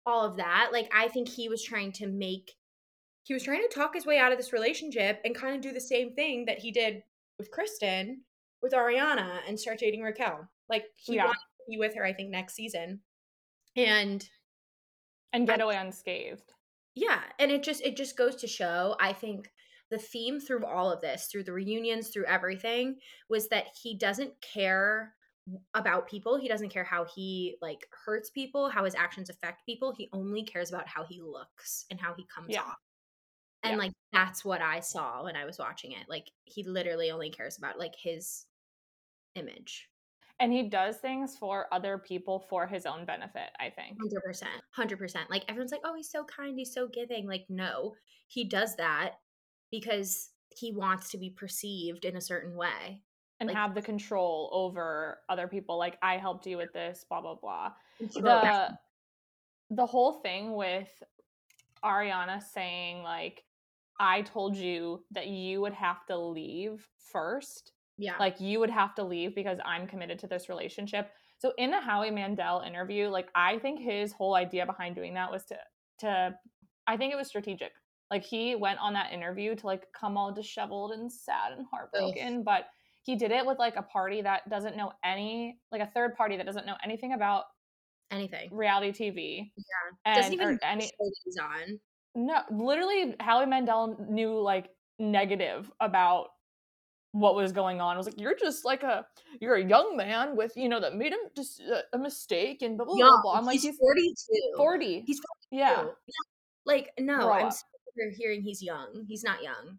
all 0.06 0.24
of 0.24 0.36
that, 0.36 0.70
like 0.72 0.90
I 0.94 1.08
think 1.08 1.28
he 1.28 1.48
was 1.48 1.62
trying 1.62 1.92
to 1.92 2.06
make 2.06 2.52
he 3.24 3.34
was 3.34 3.42
trying 3.42 3.62
to 3.62 3.74
talk 3.74 3.94
his 3.94 4.06
way 4.06 4.18
out 4.18 4.32
of 4.32 4.38
this 4.38 4.52
relationship 4.52 5.20
and 5.24 5.34
kind 5.34 5.54
of 5.54 5.60
do 5.60 5.72
the 5.72 5.80
same 5.80 6.14
thing 6.14 6.46
that 6.46 6.58
he 6.58 6.72
did 6.72 7.02
with 7.38 7.50
Kristen 7.50 8.22
with 8.62 8.72
Ariana 8.72 9.40
and 9.48 9.58
start 9.58 9.78
dating 9.78 10.02
Raquel. 10.02 10.48
Like 10.68 10.84
he 10.96 11.14
yeah. 11.14 11.26
wanted 11.26 11.38
to 11.38 11.70
be 11.70 11.78
with 11.78 11.94
her, 11.94 12.04
I 12.04 12.12
think, 12.12 12.30
next 12.30 12.54
season. 12.54 13.00
And 13.76 14.26
and 15.32 15.46
get 15.46 15.60
away 15.60 15.76
unscathed. 15.76 16.52
Yeah. 16.94 17.20
And 17.38 17.50
it 17.50 17.62
just 17.62 17.82
it 17.82 17.96
just 17.96 18.16
goes 18.16 18.36
to 18.36 18.46
show, 18.46 18.96
I 19.00 19.12
think 19.12 19.50
the 19.90 19.98
theme 19.98 20.40
through 20.40 20.64
all 20.64 20.90
of 20.90 21.00
this, 21.00 21.26
through 21.26 21.44
the 21.44 21.52
reunions, 21.52 22.08
through 22.08 22.26
everything, 22.26 22.96
was 23.28 23.48
that 23.48 23.66
he 23.82 23.96
doesn't 23.96 24.40
care 24.40 25.14
about 25.74 26.08
people. 26.08 26.38
He 26.38 26.48
doesn't 26.48 26.70
care 26.70 26.84
how 26.84 27.06
he 27.14 27.56
like 27.60 27.86
hurts 28.04 28.30
people, 28.30 28.68
how 28.68 28.84
his 28.84 28.94
actions 28.94 29.30
affect 29.30 29.66
people. 29.66 29.94
He 29.96 30.08
only 30.12 30.44
cares 30.44 30.70
about 30.70 30.88
how 30.88 31.04
he 31.04 31.20
looks 31.20 31.86
and 31.90 32.00
how 32.00 32.14
he 32.14 32.26
comes 32.34 32.48
yeah. 32.50 32.60
off. 32.60 32.76
And 33.62 33.72
yeah. 33.72 33.78
like 33.78 33.92
that's 34.12 34.44
what 34.44 34.62
I 34.62 34.80
saw 34.80 35.24
when 35.24 35.36
I 35.36 35.44
was 35.44 35.58
watching 35.58 35.92
it. 35.92 36.08
Like 36.08 36.30
he 36.44 36.62
literally 36.64 37.10
only 37.10 37.30
cares 37.30 37.58
about 37.58 37.78
like 37.78 37.94
his 38.00 38.46
image. 39.34 39.88
And 40.38 40.52
he 40.52 40.70
does 40.70 40.96
things 40.96 41.36
for 41.36 41.66
other 41.70 41.98
people 41.98 42.46
for 42.48 42.66
his 42.66 42.86
own 42.86 43.04
benefit, 43.04 43.50
I 43.60 43.68
think. 43.68 43.98
100%. 44.00 44.44
100%. 44.78 45.16
Like 45.28 45.44
everyone's 45.48 45.70
like, 45.70 45.82
"Oh, 45.84 45.94
he's 45.94 46.10
so 46.10 46.24
kind, 46.24 46.58
he's 46.58 46.72
so 46.72 46.88
giving." 46.88 47.26
Like 47.26 47.44
no, 47.50 47.94
he 48.26 48.44
does 48.44 48.74
that 48.76 49.16
because 49.70 50.30
he 50.48 50.72
wants 50.72 51.10
to 51.10 51.18
be 51.18 51.30
perceived 51.30 52.06
in 52.06 52.16
a 52.16 52.22
certain 52.22 52.56
way 52.56 53.02
and 53.40 53.48
like, 53.48 53.56
have 53.56 53.74
the 53.74 53.82
control 53.82 54.50
over 54.52 55.18
other 55.28 55.48
people 55.48 55.78
like 55.78 55.98
I 56.02 56.18
helped 56.18 56.46
you 56.46 56.56
with 56.56 56.72
this, 56.72 57.04
blah 57.08 57.20
blah 57.20 57.34
blah. 57.34 57.72
The 57.98 58.76
the 59.70 59.86
whole 59.86 60.20
thing 60.20 60.54
with 60.54 60.88
Ariana 61.84 62.42
saying 62.42 63.02
like 63.02 63.44
I 63.98 64.22
told 64.22 64.56
you 64.56 65.04
that 65.10 65.28
you 65.28 65.60
would 65.60 65.74
have 65.74 66.06
to 66.06 66.16
leave 66.16 66.86
first. 67.12 67.72
Yeah. 67.98 68.14
Like 68.18 68.40
you 68.40 68.60
would 68.60 68.70
have 68.70 68.94
to 68.94 69.04
leave 69.04 69.34
because 69.34 69.58
I'm 69.64 69.86
committed 69.86 70.18
to 70.20 70.26
this 70.26 70.48
relationship. 70.48 71.10
So 71.38 71.52
in 71.58 71.70
the 71.70 71.80
Howie 71.80 72.10
Mandel 72.10 72.62
interview, 72.66 73.08
like 73.08 73.28
I 73.34 73.58
think 73.58 73.80
his 73.80 74.12
whole 74.12 74.34
idea 74.34 74.66
behind 74.66 74.94
doing 74.94 75.14
that 75.14 75.30
was 75.30 75.44
to 75.46 75.56
to 76.00 76.34
I 76.86 76.96
think 76.96 77.12
it 77.12 77.16
was 77.16 77.28
strategic. 77.28 77.72
Like 78.10 78.24
he 78.24 78.56
went 78.56 78.80
on 78.80 78.92
that 78.94 79.12
interview 79.12 79.54
to 79.54 79.66
like 79.66 79.86
come 79.92 80.16
all 80.16 80.32
disheveled 80.32 80.92
and 80.92 81.10
sad 81.10 81.52
and 81.56 81.66
heartbroken, 81.70 82.38
Ugh. 82.38 82.44
but 82.44 82.64
he 83.10 83.16
did 83.16 83.32
it 83.32 83.44
with 83.44 83.58
like 83.58 83.74
a 83.74 83.82
party 83.82 84.22
that 84.22 84.48
doesn't 84.48 84.76
know 84.76 84.92
any 85.04 85.58
like 85.72 85.82
a 85.82 85.86
third 85.86 86.14
party 86.14 86.36
that 86.36 86.46
doesn't 86.46 86.64
know 86.64 86.76
anything 86.84 87.12
about 87.12 87.44
anything 88.12 88.48
reality 88.52 88.92
TV. 88.92 89.50
Yeah, 89.56 89.64
and, 90.04 90.16
doesn't 90.16 90.32
even 90.32 90.58
any 90.62 90.88
he's 91.24 91.36
on. 91.38 91.80
No, 92.14 92.42
literally, 92.50 93.16
Howie 93.18 93.46
Mandel 93.46 93.96
knew 94.08 94.40
like 94.40 94.68
negative 95.00 95.70
about 95.80 96.28
what 97.10 97.34
was 97.34 97.50
going 97.50 97.80
on. 97.80 97.96
I 97.96 97.98
was 97.98 98.06
like, 98.06 98.20
you're 98.20 98.36
just 98.36 98.64
like 98.64 98.84
a 98.84 99.04
you're 99.40 99.56
a 99.56 99.64
young 99.64 99.96
man 99.96 100.36
with 100.36 100.52
you 100.54 100.68
know 100.68 100.78
that 100.78 100.94
made 100.94 101.12
him 101.12 101.18
just 101.34 101.60
a, 101.60 101.78
uh, 101.78 101.82
a 101.94 101.98
mistake 101.98 102.62
and 102.62 102.76
blah 102.76 102.86
blah 102.86 102.94
blah. 102.94 103.22
blah. 103.22 103.34
I'm 103.34 103.44
like, 103.44 103.60
he's, 103.60 103.76
42. 103.76 104.56
40. 104.56 105.02
He's 105.04 105.18
42. 105.18 105.20
Yeah. 105.50 105.82
yeah. 105.82 106.12
Like 106.64 106.90
no, 106.96 107.16
Grow 107.16 107.32
I'm 107.32 108.14
hearing 108.16 108.42
he's 108.42 108.62
young. 108.62 109.04
He's 109.08 109.24
not 109.24 109.42
young. 109.42 109.78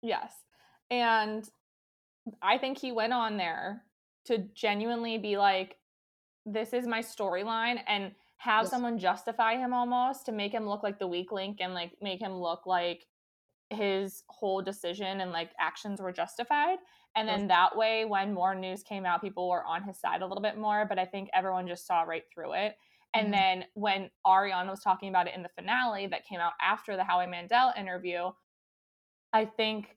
Yes, 0.00 0.32
and 0.90 1.46
I 2.42 2.58
think 2.58 2.78
he 2.78 2.92
went 2.92 3.12
on 3.12 3.36
there 3.36 3.82
to 4.26 4.38
genuinely 4.54 5.18
be 5.18 5.36
like, 5.36 5.76
this 6.46 6.72
is 6.72 6.86
my 6.86 7.00
storyline 7.00 7.80
and 7.86 8.12
have 8.38 8.64
yes. 8.64 8.70
someone 8.70 8.98
justify 8.98 9.56
him 9.56 9.72
almost 9.72 10.26
to 10.26 10.32
make 10.32 10.52
him 10.52 10.68
look 10.68 10.82
like 10.82 10.98
the 10.98 11.06
weak 11.06 11.32
link 11.32 11.58
and 11.60 11.72
like 11.72 11.92
make 12.02 12.20
him 12.20 12.34
look 12.34 12.66
like 12.66 13.06
his 13.70 14.22
whole 14.28 14.60
decision 14.60 15.20
and 15.20 15.32
like 15.32 15.50
actions 15.58 16.00
were 16.00 16.12
justified 16.12 16.76
and 17.16 17.28
then 17.28 17.40
yes. 17.40 17.48
that 17.48 17.76
way 17.76 18.04
when 18.04 18.34
more 18.34 18.54
news 18.54 18.82
came 18.82 19.06
out 19.06 19.22
people 19.22 19.48
were 19.48 19.64
on 19.64 19.82
his 19.82 19.98
side 19.98 20.20
a 20.20 20.26
little 20.26 20.42
bit 20.42 20.58
more 20.58 20.84
but 20.86 20.98
i 20.98 21.04
think 21.04 21.30
everyone 21.32 21.66
just 21.66 21.86
saw 21.86 22.02
right 22.02 22.24
through 22.32 22.52
it 22.52 22.76
and 23.14 23.24
mm-hmm. 23.24 23.32
then 23.32 23.64
when 23.72 24.10
ariana 24.26 24.68
was 24.68 24.80
talking 24.80 25.08
about 25.08 25.26
it 25.26 25.34
in 25.34 25.42
the 25.42 25.48
finale 25.48 26.06
that 26.06 26.26
came 26.26 26.40
out 26.40 26.52
after 26.60 26.96
the 26.96 27.04
howie 27.04 27.26
mandel 27.26 27.72
interview 27.78 28.30
i 29.32 29.44
think 29.44 29.96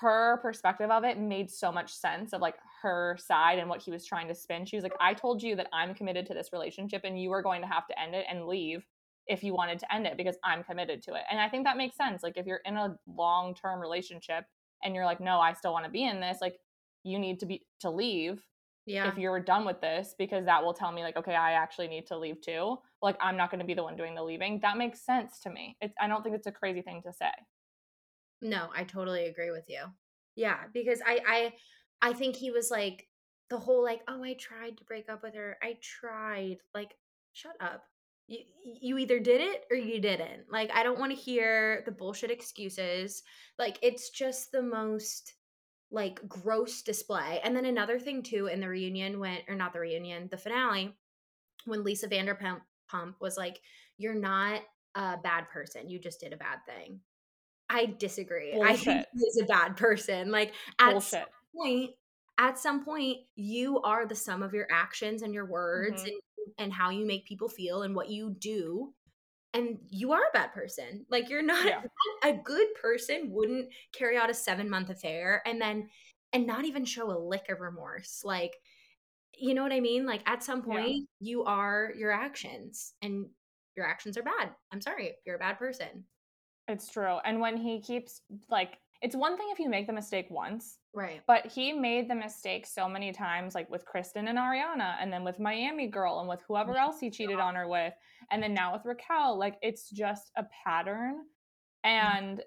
her 0.00 0.38
perspective 0.42 0.90
of 0.90 1.04
it 1.04 1.18
made 1.18 1.50
so 1.50 1.70
much 1.70 1.92
sense 1.94 2.32
of 2.32 2.40
like 2.40 2.56
her 2.82 3.16
side 3.18 3.58
and 3.58 3.68
what 3.68 3.82
he 3.82 3.90
was 3.90 4.04
trying 4.04 4.28
to 4.28 4.34
spin. 4.34 4.64
She 4.64 4.76
was 4.76 4.82
like, 4.82 4.94
I 5.00 5.14
told 5.14 5.42
you 5.42 5.56
that 5.56 5.68
I'm 5.72 5.94
committed 5.94 6.26
to 6.26 6.34
this 6.34 6.50
relationship 6.52 7.02
and 7.04 7.20
you 7.20 7.32
are 7.32 7.42
going 7.42 7.60
to 7.62 7.66
have 7.68 7.86
to 7.88 8.00
end 8.00 8.14
it 8.14 8.26
and 8.30 8.46
leave 8.46 8.86
if 9.26 9.42
you 9.42 9.54
wanted 9.54 9.78
to 9.80 9.92
end 9.94 10.06
it 10.06 10.16
because 10.16 10.36
I'm 10.44 10.62
committed 10.62 11.02
to 11.04 11.14
it. 11.14 11.22
And 11.30 11.40
I 11.40 11.48
think 11.48 11.64
that 11.64 11.76
makes 11.76 11.96
sense. 11.96 12.22
Like 12.22 12.36
if 12.36 12.46
you're 12.46 12.60
in 12.64 12.76
a 12.76 12.96
long-term 13.06 13.80
relationship 13.80 14.44
and 14.84 14.94
you're 14.94 15.04
like, 15.04 15.20
no, 15.20 15.40
I 15.40 15.52
still 15.52 15.72
want 15.72 15.84
to 15.84 15.90
be 15.90 16.04
in 16.04 16.20
this, 16.20 16.38
like 16.40 16.56
you 17.02 17.18
need 17.18 17.40
to 17.40 17.46
be 17.46 17.62
to 17.80 17.90
leave 17.90 18.42
Yeah. 18.86 19.08
if 19.08 19.18
you're 19.18 19.40
done 19.40 19.64
with 19.64 19.80
this 19.80 20.14
because 20.16 20.44
that 20.46 20.62
will 20.62 20.74
tell 20.74 20.92
me 20.92 21.02
like, 21.02 21.16
okay, 21.16 21.34
I 21.34 21.52
actually 21.52 21.88
need 21.88 22.06
to 22.06 22.16
leave 22.18 22.40
too. 22.40 22.78
Like 23.02 23.16
I'm 23.20 23.36
not 23.36 23.50
going 23.50 23.60
to 23.60 23.66
be 23.66 23.74
the 23.74 23.82
one 23.82 23.96
doing 23.96 24.14
the 24.14 24.22
leaving. 24.22 24.60
That 24.60 24.76
makes 24.78 25.00
sense 25.04 25.40
to 25.40 25.50
me. 25.50 25.76
It's 25.80 25.94
I 26.00 26.06
don't 26.08 26.22
think 26.22 26.36
it's 26.36 26.46
a 26.46 26.52
crazy 26.52 26.82
thing 26.82 27.02
to 27.04 27.12
say. 27.12 27.32
No, 28.42 28.70
I 28.74 28.84
totally 28.84 29.26
agree 29.26 29.50
with 29.50 29.68
you. 29.68 29.84
Yeah, 30.34 30.64
because 30.72 31.00
I 31.04 31.20
I 32.02 32.10
I 32.10 32.12
think 32.12 32.36
he 32.36 32.50
was 32.50 32.70
like 32.70 33.08
the 33.48 33.58
whole 33.58 33.82
like, 33.82 34.02
"Oh, 34.08 34.22
I 34.22 34.34
tried 34.34 34.76
to 34.78 34.84
break 34.84 35.08
up 35.08 35.22
with 35.22 35.34
her. 35.34 35.56
I 35.62 35.78
tried." 35.80 36.58
Like, 36.74 36.96
shut 37.32 37.56
up. 37.60 37.84
You 38.26 38.40
you 38.64 38.98
either 38.98 39.18
did 39.20 39.40
it 39.40 39.64
or 39.70 39.76
you 39.76 40.00
didn't. 40.00 40.50
Like, 40.50 40.70
I 40.72 40.82
don't 40.82 40.98
want 40.98 41.12
to 41.12 41.18
hear 41.20 41.82
the 41.86 41.92
bullshit 41.92 42.30
excuses. 42.30 43.22
Like, 43.58 43.78
it's 43.82 44.10
just 44.10 44.52
the 44.52 44.62
most 44.62 45.34
like 45.90 46.26
gross 46.28 46.82
display. 46.82 47.40
And 47.44 47.56
then 47.56 47.64
another 47.66 47.98
thing 48.00 48.22
too 48.22 48.48
in 48.48 48.60
the 48.60 48.68
reunion 48.68 49.20
when 49.20 49.40
or 49.48 49.54
not 49.56 49.72
the 49.72 49.80
reunion, 49.80 50.28
the 50.30 50.38
finale 50.38 50.96
when 51.66 51.84
Lisa 51.84 52.08
Vanderpump 52.08 52.62
Pump 52.88 53.20
was 53.20 53.36
like, 53.36 53.60
"You're 53.98 54.14
not 54.14 54.62
a 54.94 55.18
bad 55.18 55.48
person. 55.50 55.88
You 55.90 55.98
just 56.00 56.20
did 56.20 56.32
a 56.32 56.36
bad 56.38 56.60
thing." 56.66 57.02
I 57.68 57.86
disagree. 57.98 58.52
I 58.54 58.76
think 58.76 58.84
Bullshit. 58.84 59.06
he 59.14 59.24
is 59.26 59.40
a 59.42 59.46
bad 59.46 59.76
person. 59.76 60.30
Like 60.30 60.54
at 60.78 61.02
some 61.02 61.24
point, 61.54 61.90
at 62.38 62.58
some 62.58 62.84
point, 62.84 63.18
you 63.34 63.80
are 63.82 64.06
the 64.06 64.14
sum 64.14 64.42
of 64.42 64.52
your 64.54 64.66
actions 64.70 65.22
and 65.22 65.32
your 65.34 65.46
words 65.46 66.02
Mhm. 66.02 66.06
and, 66.08 66.20
and 66.58 66.72
how 66.72 66.90
you 66.90 67.06
make 67.06 67.26
people 67.26 67.48
feel 67.48 67.82
and 67.82 67.94
what 67.94 68.08
you 68.10 68.30
do. 68.38 68.94
And 69.54 69.78
you 69.88 70.12
are 70.12 70.20
a 70.20 70.32
bad 70.32 70.52
person. 70.52 71.06
Like 71.10 71.28
you're 71.30 71.42
not 71.42 71.64
Yeah. 71.66 71.82
a 72.24 72.34
good 72.34 72.74
person 72.74 73.30
wouldn't 73.30 73.70
carry 73.92 74.16
out 74.16 74.30
a 74.30 74.34
seven 74.34 74.68
month 74.68 74.90
affair 74.90 75.42
and 75.46 75.60
then 75.60 75.88
and 76.32 76.46
not 76.46 76.64
even 76.66 76.84
show 76.84 77.10
a 77.10 77.18
lick 77.18 77.48
of 77.48 77.60
remorse. 77.60 78.22
Like 78.24 78.54
you 79.38 79.52
know 79.54 79.62
what 79.62 79.72
I 79.72 79.80
mean? 79.80 80.06
Like 80.06 80.22
at 80.28 80.42
some 80.42 80.60
Yeah. 80.60 80.64
point, 80.82 81.08
you 81.20 81.44
are 81.44 81.92
your 81.96 82.10
actions 82.12 82.94
and 83.02 83.26
your 83.76 83.86
actions 83.86 84.16
are 84.16 84.22
bad. 84.22 84.54
I'm 84.72 84.80
sorry, 84.80 85.16
you're 85.26 85.36
a 85.36 85.38
bad 85.38 85.58
person. 85.58 86.04
It's 86.68 86.90
true. 86.90 87.18
And 87.24 87.40
when 87.40 87.56
he 87.56 87.80
keeps 87.80 88.22
like 88.50 88.78
it's 89.02 89.14
one 89.14 89.36
thing 89.36 89.48
if 89.52 89.58
you 89.58 89.68
make 89.68 89.86
the 89.86 89.92
mistake 89.92 90.26
once, 90.30 90.78
Right. 90.94 91.20
but 91.26 91.46
he 91.46 91.72
made 91.72 92.08
the 92.08 92.14
mistake 92.14 92.66
so 92.66 92.88
many 92.88 93.12
times 93.12 93.54
like 93.54 93.70
with 93.70 93.84
Kristen 93.84 94.28
and 94.28 94.38
Ariana 94.38 94.96
and 94.98 95.12
then 95.12 95.22
with 95.22 95.38
Miami 95.38 95.86
Girl 95.86 96.20
and 96.20 96.28
with 96.28 96.40
whoever 96.48 96.72
mm-hmm. 96.72 96.80
else 96.80 96.98
he 97.00 97.10
cheated 97.10 97.38
on 97.38 97.54
her 97.54 97.68
with 97.68 97.92
and 98.30 98.42
then 98.42 98.54
now 98.54 98.72
with 98.72 98.84
Raquel, 98.84 99.38
like 99.38 99.58
it's 99.62 99.90
just 99.90 100.30
a 100.36 100.46
pattern. 100.64 101.24
Mm-hmm. 101.84 102.16
And 102.24 102.42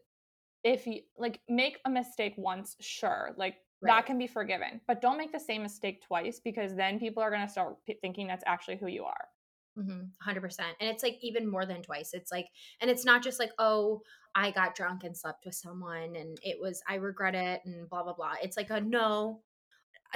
if 0.64 0.88
you 0.88 1.02
like 1.18 1.40
make 1.48 1.80
a 1.86 1.90
mistake 1.90 2.34
once, 2.38 2.76
sure, 2.80 3.34
like 3.38 3.56
Right. 3.82 3.96
that 3.96 4.08
can 4.08 4.18
be 4.18 4.28
forgiven, 4.28 4.82
but 4.88 5.00
don't 5.00 5.18
make 5.18 5.32
the 5.32 5.40
same 5.40 5.62
mistake 5.62 6.02
twice 6.06 6.42
because 6.44 6.76
then 6.76 7.00
people 7.00 7.24
are 7.24 7.30
going 7.30 7.46
to 7.46 7.48
start 7.48 7.78
p- 7.86 7.98
thinking 8.02 8.28
that's 8.28 8.44
actually 8.46 8.76
who 8.76 8.88
you 8.88 9.06
are. 9.06 9.28
Mm-hmm. 9.80 10.30
100%. 10.30 10.60
And 10.80 10.90
it's 10.90 11.04
like 11.04 11.18
even 11.22 11.50
more 11.50 11.66
than 11.66 11.82
twice. 11.82 12.14
It's 12.14 12.32
like, 12.32 12.48
and 12.82 12.90
it's 12.90 13.06
not 13.06 13.24
just 13.24 13.40
like, 13.40 13.52
oh, 13.60 14.02
I 14.36 14.52
got 14.52 14.76
drunk 14.76 15.04
and 15.04 15.16
slept 15.16 15.46
with 15.46 15.56
someone 15.56 16.16
and 16.16 16.38
it 16.44 16.58
was, 16.60 16.82
I 16.88 16.96
regret 16.96 17.36
it 17.36 17.62
and 17.66 17.90
blah, 17.90 18.04
blah, 18.04 18.14
blah. 18.14 18.34
It's 18.44 18.58
like 18.58 18.70
a 18.70 18.82
no. 18.82 19.42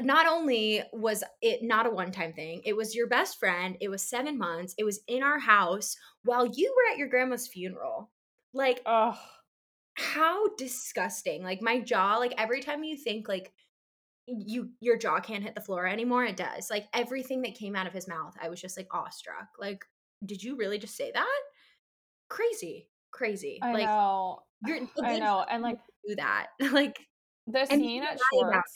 Not 0.01 0.25
only 0.25 0.81
was 0.91 1.23
it 1.41 1.61
not 1.61 1.85
a 1.85 1.91
one 1.91 2.11
time 2.11 2.33
thing, 2.33 2.61
it 2.65 2.75
was 2.75 2.95
your 2.95 3.07
best 3.07 3.39
friend. 3.39 3.77
It 3.79 3.89
was 3.89 4.01
seven 4.01 4.37
months. 4.37 4.73
It 4.77 4.83
was 4.83 5.01
in 5.07 5.21
our 5.23 5.39
house 5.39 5.95
while 6.23 6.47
you 6.47 6.73
were 6.75 6.91
at 6.91 6.97
your 6.97 7.09
grandma's 7.09 7.47
funeral. 7.47 8.09
Like, 8.53 8.81
Ugh. 8.85 9.15
how 9.95 10.47
disgusting. 10.57 11.43
Like, 11.43 11.61
my 11.61 11.79
jaw, 11.79 12.17
like, 12.17 12.33
every 12.37 12.61
time 12.61 12.83
you 12.83 12.97
think, 12.97 13.27
like, 13.27 13.51
you 14.27 14.69
your 14.79 14.97
jaw 14.97 15.19
can't 15.19 15.43
hit 15.43 15.53
the 15.53 15.61
floor 15.61 15.85
anymore 15.85 16.23
it 16.23 16.37
does 16.37 16.69
like 16.69 16.87
everything 16.93 17.41
that 17.41 17.55
came 17.55 17.75
out 17.75 17.87
of 17.87 17.93
his 17.93 18.07
mouth 18.07 18.33
i 18.41 18.47
was 18.47 18.61
just 18.61 18.77
like 18.77 18.87
awestruck 18.91 19.49
like 19.59 19.83
did 20.25 20.41
you 20.41 20.55
really 20.55 20.77
just 20.77 20.95
say 20.95 21.11
that 21.13 21.41
crazy 22.29 22.87
crazy 23.11 23.59
I 23.61 23.73
like 23.73 23.85
know. 23.85 24.39
you're 24.65 24.79
I 25.03 25.19
know. 25.19 25.45
And 25.49 25.63
like 25.63 25.77
do 26.05 26.15
that 26.15 26.47
like 26.71 26.99
the 27.47 27.65
scene 27.65 28.03
at 28.03 28.19
Schwartz. 28.31 28.73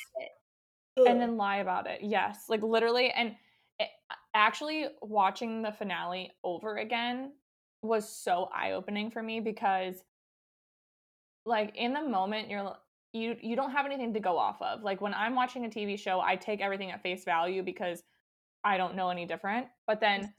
And 0.98 1.22
then 1.22 1.38
lie 1.38 1.58
about 1.58 1.88
it. 1.88 2.00
Yes, 2.02 2.46
like 2.50 2.64
literally. 2.64 3.12
And 3.12 3.36
it, 3.80 3.90
actually, 4.34 4.88
watching 5.02 5.62
the 5.62 5.72
finale 5.72 6.32
over 6.44 6.78
again 6.78 7.34
was 7.84 8.10
so 8.10 8.50
eye 8.54 8.72
opening 8.72 9.12
for 9.12 9.22
me 9.22 9.40
because, 9.40 9.96
like, 11.46 11.76
in 11.76 11.94
the 11.94 12.02
moment, 12.02 12.50
you're 12.50 12.76
you 13.14 13.36
you 13.42 13.56
don't 13.56 13.72
have 13.72 13.86
anything 13.86 14.14
to 14.14 14.20
go 14.20 14.38
off 14.38 14.62
of. 14.62 14.84
Like 14.84 15.02
when 15.02 15.14
I'm 15.14 15.36
watching 15.36 15.66
a 15.66 15.70
TV 15.70 15.98
show, 16.00 16.20
I 16.20 16.36
take 16.36 16.62
everything 16.62 16.92
at 16.92 17.02
face 17.02 17.24
value 17.24 17.64
because 17.64 18.04
I 18.64 18.78
don't 18.78 18.96
know 18.96 19.10
any 19.10 19.26
different. 19.26 19.68
But 19.86 20.02
mm-hmm. 20.02 20.22
then 20.24 20.34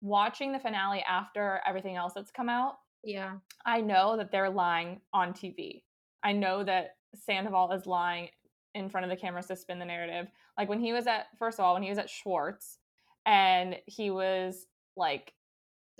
watching 0.00 0.52
the 0.52 0.58
finale 0.58 1.04
after 1.08 1.60
everything 1.66 1.96
else 1.96 2.12
that's 2.14 2.30
come 2.30 2.48
out, 2.48 2.74
yeah 3.02 3.34
I 3.66 3.80
know 3.80 4.16
that 4.16 4.30
they're 4.30 4.50
lying 4.50 5.00
on 5.12 5.32
TV. 5.32 5.82
I 6.22 6.32
know 6.32 6.64
that 6.64 6.96
Sandoval 7.14 7.72
is 7.72 7.86
lying 7.86 8.28
in 8.74 8.88
front 8.88 9.04
of 9.04 9.10
the 9.10 9.16
cameras 9.16 9.46
to 9.46 9.56
spin 9.56 9.78
the 9.78 9.84
narrative. 9.84 10.26
Like 10.58 10.68
when 10.68 10.80
he 10.80 10.92
was 10.92 11.06
at 11.06 11.26
first 11.38 11.58
of 11.58 11.64
all, 11.64 11.74
when 11.74 11.82
he 11.82 11.90
was 11.90 11.98
at 11.98 12.10
Schwartz 12.10 12.78
and 13.26 13.76
he 13.86 14.10
was 14.10 14.66
like 14.96 15.32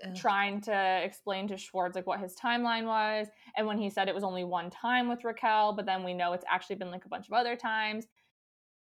Ugh. 0.05 0.15
trying 0.17 0.61
to 0.63 1.01
explain 1.05 1.47
to 1.49 1.57
Schwartz 1.57 1.95
like 1.95 2.07
what 2.07 2.19
his 2.19 2.35
timeline 2.35 2.85
was 2.87 3.29
and 3.57 3.67
when 3.67 3.79
he 3.79 3.89
said 3.89 4.09
it 4.09 4.15
was 4.15 4.25
only 4.25 4.43
one 4.43 4.69
time 4.71 5.09
with 5.09 5.23
Raquel, 5.25 5.73
but 5.73 5.87
then 5.87 6.03
we 6.03 6.15
know 6.15 6.33
it's 6.33 6.45
actually 6.51 6.77
been 6.77 6.91
like 6.91 7.05
a 7.05 7.09
bunch 7.09 7.27
of 7.29 7.33
other 7.33 7.55
times. 7.55 8.07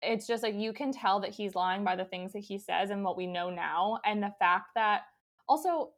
It's 0.02 0.26
just 0.26 0.42
like 0.42 0.56
you 0.56 0.72
can 0.74 0.92
tell 0.94 1.20
that 1.20 1.32
he's 1.32 1.54
lying 1.54 1.84
by 1.84 1.96
the 1.98 2.06
things 2.06 2.32
that 2.34 2.40
he 2.40 2.58
says 2.58 2.90
and 2.92 3.04
what 3.04 3.18
we 3.18 3.28
know 3.28 3.50
now 3.50 4.00
and 4.06 4.24
the 4.24 4.34
fact 4.40 4.70
that 4.76 5.02
also 5.50 5.92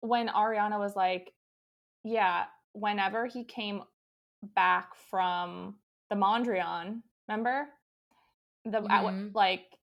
when 0.00 0.28
Ariana 0.28 0.78
was 0.78 0.94
like 0.96 1.32
yeah, 2.04 2.44
whenever 2.72 3.26
he 3.26 3.44
came 3.44 3.82
back 4.56 4.94
from 5.08 5.76
the 6.10 6.16
Mondrian, 6.16 7.00
remember? 7.28 7.68
The 8.64 8.84
at 8.90 9.02
what- 9.04 9.14
Mhm. 9.14 9.34
like 9.34 9.78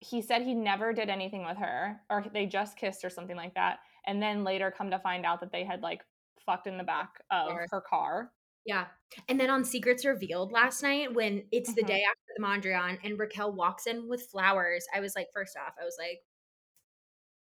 he 0.00 0.22
said 0.22 0.42
he 0.42 0.54
never 0.54 0.92
did 0.92 1.08
anything 1.10 1.44
with 1.44 1.56
her 1.58 2.00
or 2.08 2.22
they 2.32 2.46
just 2.46 2.76
kissed 2.76 3.04
or 3.04 3.10
something 3.10 3.34
like 3.36 3.54
that 3.54 3.80
and 4.06 4.22
then 4.22 4.44
later 4.44 4.70
come 4.76 4.90
to 4.90 4.98
find 5.00 5.24
out 5.26 5.40
that 5.40 5.52
they 5.52 5.64
had 5.64 5.82
like 5.82 6.02
fucked 6.46 6.66
in 6.66 6.78
the 6.78 6.84
back 6.84 7.10
of 7.30 7.48
Car. 7.50 7.66
her 7.70 7.80
car. 7.80 8.32
yeah 8.64 8.86
and 9.28 9.38
then 9.40 9.50
on 9.50 9.64
secrets 9.64 10.04
revealed 10.04 10.52
last 10.52 10.82
night 10.82 11.12
when 11.14 11.44
it's 11.52 11.74
the 11.74 11.82
Mhm. 11.82 11.86
day 11.86 12.02
after 12.08 12.32
the 12.36 12.42
mondrian 12.42 12.98
and 13.04 13.18
raquel 13.18 13.52
walks 13.52 13.86
in 13.86 14.08
with 14.08 14.26
flowers 14.30 14.86
i 14.94 15.00
was 15.00 15.14
like 15.16 15.28
first 15.34 15.56
off 15.56 15.74
i 15.80 15.84
was 15.84 15.96
like 15.98 16.20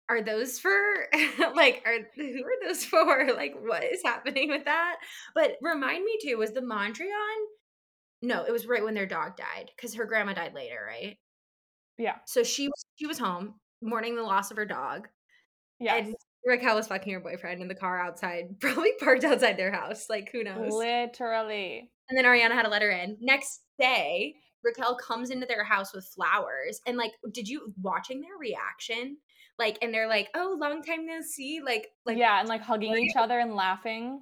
are 0.10 0.22
those 0.22 0.60
for 0.60 1.08
like 1.56 1.82
are 1.86 2.00
who 2.16 2.44
are 2.44 2.68
those 2.68 2.84
for 2.92 3.32
like 3.36 3.54
what 3.62 3.84
is 3.84 4.02
happening 4.04 4.50
with 4.50 4.66
that 4.66 4.98
but 5.34 5.58
remind 5.62 6.04
me 6.04 6.18
too 6.22 6.38
was 6.38 6.52
the 6.52 6.62
mondrian 6.62 7.38
no 8.22 8.44
it 8.44 8.52
was 8.52 8.68
right 8.68 8.84
when 8.84 8.94
their 8.94 9.06
dog 9.06 9.38
died 9.38 9.72
because 9.76 9.94
her 9.96 10.06
grandma 10.06 10.34
died 10.34 10.54
later 10.54 10.84
right 10.88 11.18
Yeah. 11.98 12.18
so 12.26 12.44
she 12.44 12.68
was 12.68 12.86
she 12.96 13.08
was 13.08 13.20
home 13.20 13.56
mourning 13.82 14.16
the 14.16 14.24
loss 14.24 14.52
of 14.52 14.58
her 14.58 14.66
dog 14.66 15.08
Yes. 15.80 16.06
and 16.08 16.16
raquel 16.46 16.76
was 16.76 16.88
fucking 16.88 17.14
her 17.14 17.20
boyfriend 17.20 17.62
in 17.62 17.68
the 17.68 17.76
car 17.76 18.00
outside 18.00 18.46
probably 18.60 18.92
parked 19.00 19.24
outside 19.24 19.58
their 19.58 19.72
house 19.72 20.08
like 20.10 20.30
who 20.32 20.44
knows? 20.44 20.72
Literally. 20.72 21.92
and 22.10 22.18
then 22.18 22.26
ariana 22.26 22.52
had 22.52 22.64
to 22.64 22.70
let 22.70 22.82
her 22.82 22.92
in. 22.92 23.18
Next 23.22 23.62
day 23.80 24.36
raquel 24.64 24.96
comes 24.96 25.30
into 25.30 25.46
their 25.46 25.64
house 25.64 25.94
with 25.94 26.08
flowers 26.16 26.82
and 26.86 26.98
like 26.98 27.12
did 27.34 27.48
you 27.48 27.74
watching 27.82 28.22
their 28.22 28.38
reaction 28.40 29.18
like 29.58 29.78
and 29.82 29.94
they're 29.94 30.08
like 30.08 30.30
oh 30.36 30.56
long 30.60 30.84
time 30.84 31.06
no 31.06 31.20
see 31.22 31.62
like 31.64 31.88
like 32.06 32.18
yeah, 32.18 32.40
and 32.40 32.50
like 32.50 32.62
hugging 32.62 32.96
each 32.98 33.16
other 33.16 33.40
and 33.40 33.56
laughing. 33.56 34.22